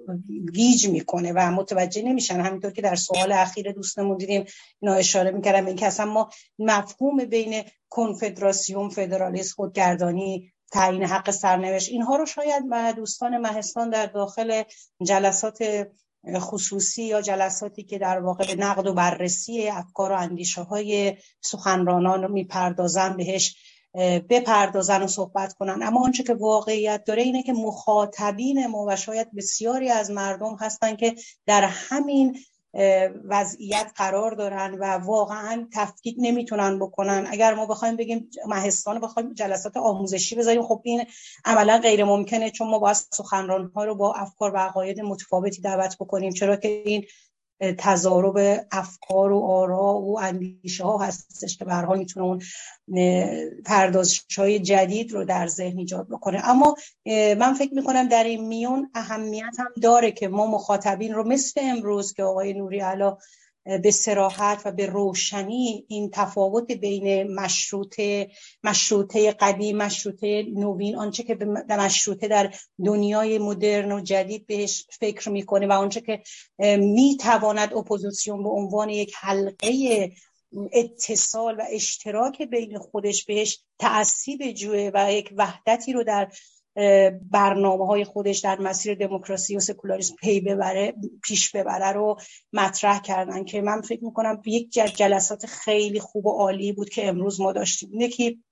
[0.52, 2.40] گیج می‌کنه و متوجه نمیشن.
[2.40, 4.44] همینطور که در سوال اخیر دوستمون دیدیم
[4.80, 11.88] اینا اشاره می‌کردم این که اصلا ما مفهوم بین کنفدراسیون فدرالیسم خودگردانی تعیین حق سرنوشت
[11.88, 14.62] اینها رو شاید دوستان مهستان در داخل
[15.02, 15.88] جلسات
[16.38, 22.22] خصوصی یا جلساتی که در واقع به نقد و بررسی افکار و اندیشه های سخنرانان
[22.22, 23.56] رو می‌پردازن بهش
[24.30, 25.82] بپردازن و صحبت کنن.
[25.82, 30.96] اما آنچه که واقعیت داره اینه که مخاطبین ما و شاید بسیاری از مردم هستن
[30.96, 31.14] که
[31.46, 32.38] در همین
[33.24, 37.26] وضعیت قرار دارن و واقعا تفکیک نمی‌تونن بکنن.
[37.30, 41.04] اگر ما بخوایم بگیم مهستان بخوایم جلسات آموزشی بذاریم خب این
[41.44, 45.96] عملا غیر ممکنه چون ما باید سخنران ها رو با افکار و عقاید متفاوتی دعوت
[46.00, 46.32] بکنیم.
[46.32, 47.04] چرا که این
[47.78, 52.42] تضارب افکار و آرا و اندیشه ها هستش که به حال می‌تونه اون
[53.64, 56.48] پردازش های جدید رو در ذهن ایجاد بکنه.
[56.48, 56.76] اما
[57.38, 62.12] من فکر می‌کنم در این میون اهمیت هم داره که ما مخاطبین رو مثل امروز
[62.12, 63.16] که آقای نوری علا
[63.82, 68.30] به سراحت و به روشنی این تفاوت بین مشروطه
[68.64, 71.34] مشروطه قدیم مشروطه نوین آنچه که
[71.68, 76.22] در مشروطه در دنیای مدرن و جدید بهش فکر می‌کنه و آنچه که
[76.78, 80.12] می‌تواند اپوزیسیون به عنوان یک حلقه
[80.72, 86.28] اتصال و اشتراک بین خودش بهش تأثیر جوه و یک وحدتی رو در
[87.30, 92.16] برنامه های خودش در مسیر دموکراسی و سکولاریسم پی ببره پیش ببره رو
[92.52, 97.40] مطرح کردن که من فکر می‌کنم یک جلسات خیلی خوب و عالی بود که امروز
[97.40, 98.00] ما داشتیم.
[98.00, 98.42] یکی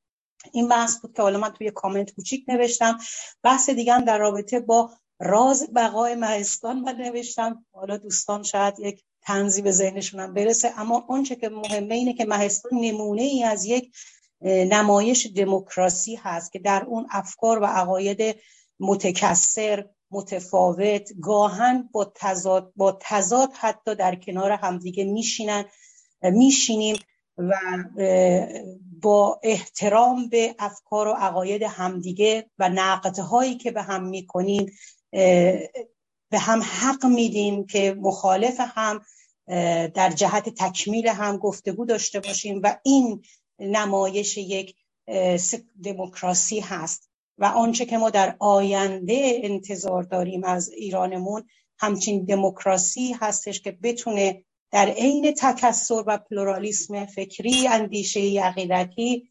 [0.52, 2.98] این بحث بود که حالا من توی کامنت کوچیک نوشتم.
[3.42, 4.90] بحث دیگه هم در رابطه با
[5.20, 7.64] راز بقای مهستان من نوشتم.
[7.72, 10.80] حالا دوستان شاید یک تنظیم به ذهنشون برسه.
[10.80, 13.92] اما آنچه که مهمه اینه که مهستان نمونه ای از یک
[14.42, 18.36] نمایش دموکراسی هست که در اون افکار و عقاید
[18.81, 25.65] متکثر متفاوت گاهن با تضاد با تضاد حتی در کنار همدیگه میشینن
[26.23, 26.97] میشینیم
[27.39, 27.52] و
[29.02, 34.73] با احترام به افکار و عقاید همدیگه و نقدهایی که به هم می‌کنیم
[36.31, 39.00] به هم حق میدیم که مخالف هم
[39.89, 43.23] در جهت تکمیل هم گفتگو داشته باشیم و این
[43.59, 44.75] نمایش یک
[45.85, 51.44] دموکراسی هست و آنچه که ما در آینده انتظار داریم از ایرانمون
[51.78, 59.28] همچین دموکراسی هستش که بتونه در عین تکسر و پلورالیسم فکری اندیشه عقیدتی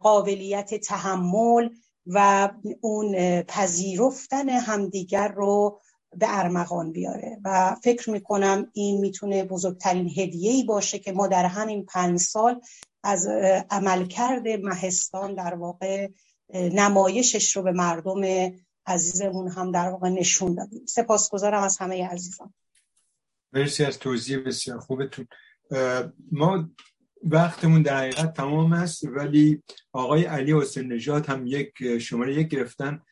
[0.00, 1.68] قابلیت تحمل
[2.06, 2.48] و
[2.80, 5.80] اون پذیرفتن همدیگر رو
[6.16, 7.38] به ارمغان بیاره.
[7.44, 12.60] و فکر می‌کنم این می‌تونه بزرگترین هدیه باشه که ما در همین پنج سال
[13.02, 13.26] از
[13.70, 16.08] عملکرد مهستان در واقع
[16.54, 18.50] نمایشش رو به مردم
[18.86, 20.86] عزیزمون هم در واقع نشون دادیم.
[20.86, 22.54] سپاسگزارم از همه عزیزان.
[23.52, 25.26] مرسی از توضیح بسیار خوبتون.
[26.32, 26.70] ما
[27.22, 29.62] وقتمون در حقیقت تمام است ولی
[29.92, 33.02] آقای علی حسین نژاد هم یک شماره یک گرفتن.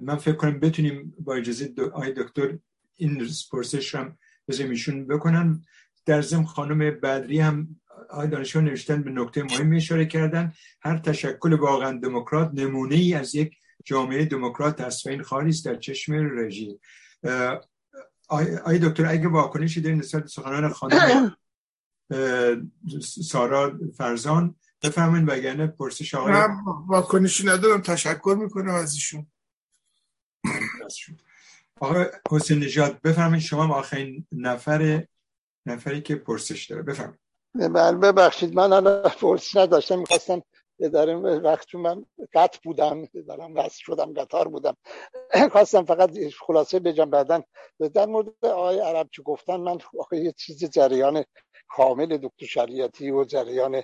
[0.00, 2.58] من فکر کنم بتونیم با اجازه آقای دکتر
[2.96, 4.18] این پرسش هم
[4.48, 5.64] بزنیم بکنن.
[6.06, 10.52] در زم خانم بدری هم آقای دانشجو نوشتن به نکته مهمی اشاره کردن.
[10.80, 15.74] هر تشکل واقعا دموکرات نمونه ای از یک جامعه دموکرات از این خالی است در
[15.74, 16.80] چشم رژیم.
[18.28, 21.36] آقای دکتر اگه واکنشی دارین نسبت سخنان خانم
[23.22, 26.32] سارا فرزان بفهمین وگرنه پرسش آقای
[26.86, 29.26] واکنشی ندارم تشکر می‌کنم از ایشون
[31.80, 35.06] آقای حسین نجات بفرمایید شما آخرین نفر
[35.66, 36.82] نفری که پرسش داره.
[36.82, 37.25] بفرمایید.
[37.56, 40.42] من ببخشید من الان پرسش نداشتم می‌خواستم
[40.92, 42.04] در وقت من
[42.34, 44.76] قط بودم دارم وصل شدم قطار بودم.
[45.52, 46.10] خواستم فقط
[46.46, 47.42] خلاصه بجم بعدا
[47.94, 49.78] در مورد آقای عرب چه گفتن من
[50.12, 51.24] یه چیز جریان
[51.68, 53.82] کامل دکتر شریعتی و جریان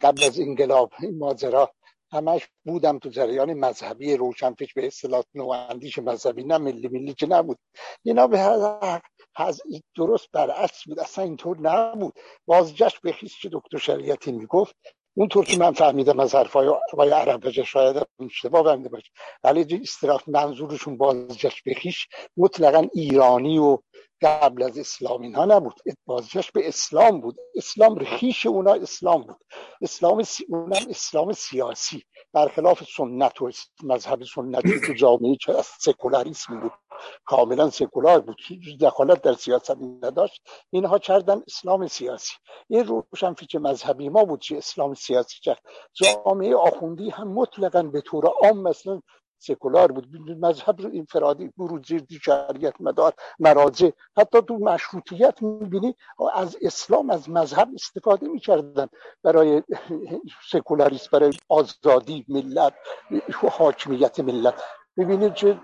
[0.00, 1.70] قبل از انقلاب این ماجرا
[2.16, 7.58] همش بودم تو جریان مذهبی روشنفکر به اصطلاح نواندیش مذهبی نه ملی ملی که نبود.
[8.02, 8.38] اینا به
[9.36, 9.60] هز
[9.96, 12.14] درست برعکس بود اصلا اینطور نبود.
[12.46, 14.76] بازجشت به خیست که دکتر شریعتی می‌گفت.
[15.18, 19.10] اونطور که من فهمیدم از حرفای آقای عرب شاید اشتباه بنده باشه.
[19.44, 23.78] ولی استراف منظورشون بازجشت بخیش مطلقا ایرانی و
[24.22, 25.80] قبل از اسلام اینها نبود.
[26.06, 27.36] بازجشت به اسلام بود.
[27.54, 29.36] اسلام رخیش اونا اسلام بود.
[29.82, 30.46] اسلام سی...
[30.48, 32.04] اونم اسلام سیاسی.
[32.32, 33.50] برخلاف سنت و
[33.82, 36.72] مذهب سنتی که جامعه چه از سکولاریسم بود.
[37.24, 38.36] کاملا سکولار بود.
[38.46, 40.42] هیچ دخالت در سیاست نداشت.
[40.70, 42.34] اینها کردن اسلام سیاسی.
[42.68, 45.62] این روشنفکر مذهبی ما بود که اسلام سیاسی کرد.
[45.92, 49.00] جامعه آخوندی هم مطلقا به طور عام مثلا
[49.46, 50.06] سکولار بود.
[50.40, 51.52] مذهب رو انفرادی
[51.88, 53.90] زیر شریعت مدار مراجع.
[54.16, 55.94] حتی تو مشروطیت می‌بینی
[56.34, 58.88] از اسلام از مذهب استفاده می‌کردن
[59.22, 59.62] برای
[60.50, 62.74] سکولاریست برای آزادی ملت
[63.58, 64.54] حاکمیت ملت.
[64.96, 65.60] می‌بینید که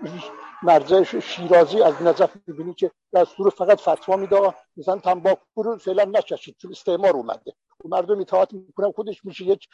[0.63, 4.53] مرزه شیرازی از نظر می‌بینید که دستور فقط فتوا میده.
[4.77, 7.53] مثلا تنباکو رو فعلا نچشید چون استعمار اومده.
[7.87, 9.67] مردم اطاعت می‌کنن خودش میشه یک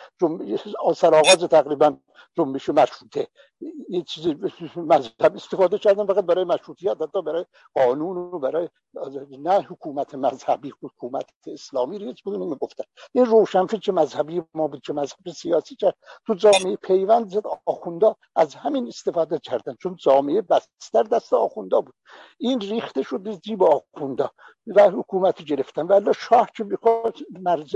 [0.84, 1.98] آسر آغاز تقریبا
[2.38, 3.28] جنبش مشروطه.
[3.90, 4.38] یه چیزی
[4.76, 8.70] مذهب استفاده کردن فقط برای مشروطیت حتی برای قانون و برای
[9.40, 14.94] نه حکومت مذهبی حکومت اسلامی رو هیچ بدون گفتن این روشنفکر مذهبی ما بود که
[14.94, 15.96] مذهب سیاسی کرد.
[16.28, 21.94] تو جامعه پیوند زد آخوندا از همین استفاده کردن چون جامعه بستر دست آخوندا بود.
[22.38, 24.32] این ریخته شد جیب آخوندا
[24.68, 25.88] و حکومت گرفتن.
[25.88, 27.76] ولی شاه که می‌خواد مرز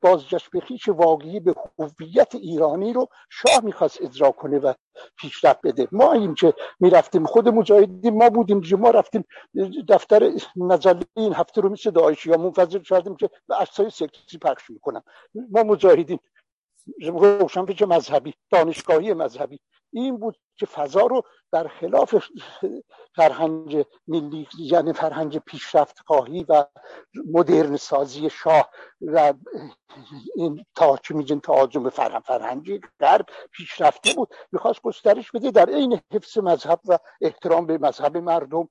[0.00, 4.72] بازجشت بخیش واقعی به هویت ایرانی رو شاه می‌خواست اجرا کنه و
[5.16, 5.88] پیشرفت بده.
[5.92, 9.24] ما این که می‌رفتیم خود مجاهدین ما بودیم ما رفتیم
[9.88, 14.70] دفتر مجله این هفته رو مثل داعشی یا منفجر کردیم که به اجسای سکسی پخش
[14.70, 15.02] می‌کنن
[15.50, 16.18] ما مجاهدین
[17.12, 19.60] روشنفکر مذهبی دانشگاهی مذهبی.
[19.92, 21.22] این بود که فضا رو
[21.52, 22.14] در خلاف
[23.16, 26.64] فرهنگ ملی یعنی فرهنگ پیشرفت خواهی و
[27.32, 29.34] مدرن سازی شاه و
[30.36, 34.28] این تا چه میگن تهاجم فرهنگ فرهنگی غرب پیشرفته بود.
[34.52, 38.68] می‌خواست گسترش بده در عین حفظ مذهب و احترام به مذهب مردم.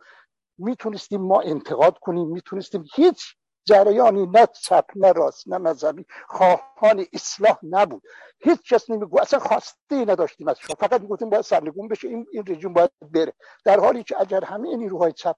[0.58, 6.06] می‌تونستیم ما انتقاد کنیم می‌تونستیم هیچ جریانی نه چپ نه راست نه مذهبی.
[6.28, 8.04] خواهان اصلاح نبود.
[8.40, 10.76] هیچ کس نمیگو اصلا خواسته نداشتیم از شما.
[10.80, 12.08] فقط می‌گفتیم باید سرنگون بشه.
[12.08, 13.34] این, این رژیم باید بره.
[13.66, 15.36] در حالی که اگر همه نیروهای چپ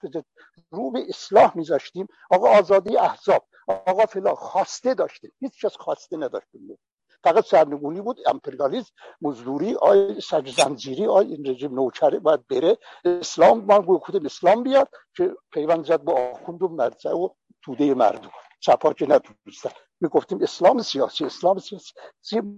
[0.71, 5.31] رو به اصلاح میذاشتیم آقا آزادی احزاب آقا فلا خواسته داشتیم.
[5.39, 6.77] هیچ کس خواسته نداشتیم.
[7.23, 12.77] فقط سرنگونی بود امپریالیسم مزدوری آی سج زنجیری آی این رژیم نوچره باید بره.
[13.05, 17.29] اسلام ما گفتیم اسلام بیاد که پیوند زد با آخوند و مرزه و
[17.64, 18.32] توده مردم.
[18.59, 19.69] چپا که نتونستن.
[20.01, 21.93] می‌گفتیم اسلام سیاسی اسلام سیاسی.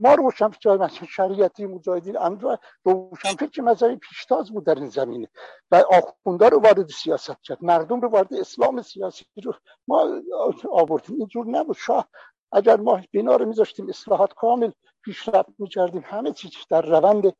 [0.02, 5.28] ما روشنفکر شریعتی مجاهدین رو روشنفکر مذهبی پیشتاز بود در این زمینه.
[5.72, 7.64] و آخونده رو وارد سیاست کرد.
[7.64, 9.54] مردم رو وارد اسلام سیاسی رو
[9.88, 10.22] ما
[10.72, 11.18] آوردیم.
[11.18, 11.76] اینجور نبود.
[11.76, 12.08] شاه
[12.52, 14.72] اگر ما بینا رو میذاشتیم اصلاحات کامل
[15.04, 17.34] پیشرفت می‌کردیم همه چیز در روند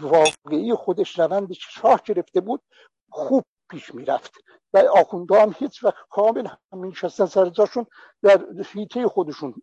[0.00, 2.62] واقعی خودش روند شاه گرفته بود.
[3.10, 4.34] خوب پیش می‌رفت.
[4.72, 7.86] و آخونده هم هیچ وقت کامل همین شستن سر جاشون
[8.22, 9.54] در هیته خودشون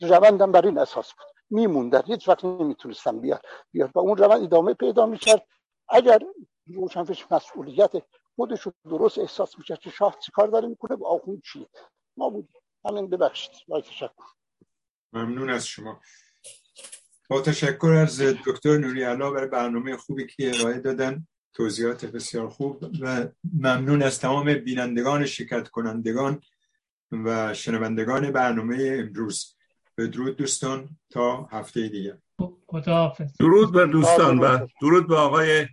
[0.00, 1.26] روندم بر این اساس بود.
[1.50, 2.02] میموندن.
[2.06, 3.42] هیچ وقت نمی‌تونستن بیاد
[3.72, 5.46] بیاد و اون روند ادامه پیدا می‌کرد.
[5.88, 6.18] اگر
[6.66, 7.92] روشنفش مسئولیت
[8.36, 11.66] خودش درست احساس می‌کرد که شاه چی کار داره می‌کنه و آخوند چیه
[12.16, 13.52] ما بودیم همین ببخشید.
[13.68, 14.24] با تشکر.
[15.12, 16.00] ممنون از شما.
[17.30, 21.26] با تشکر از دکتر نوری علا برای برنامه خوبی که ارائه دادن.
[21.56, 26.40] توضیحات بسیار خوب و ممنون از تمام بینندگان شرکت کنندگان
[27.12, 29.56] و شنوندگان برنامه امروز.
[29.98, 32.18] بدرود دوستان تا هفته دیگه
[33.38, 35.66] درود به دوستان و درود به آقای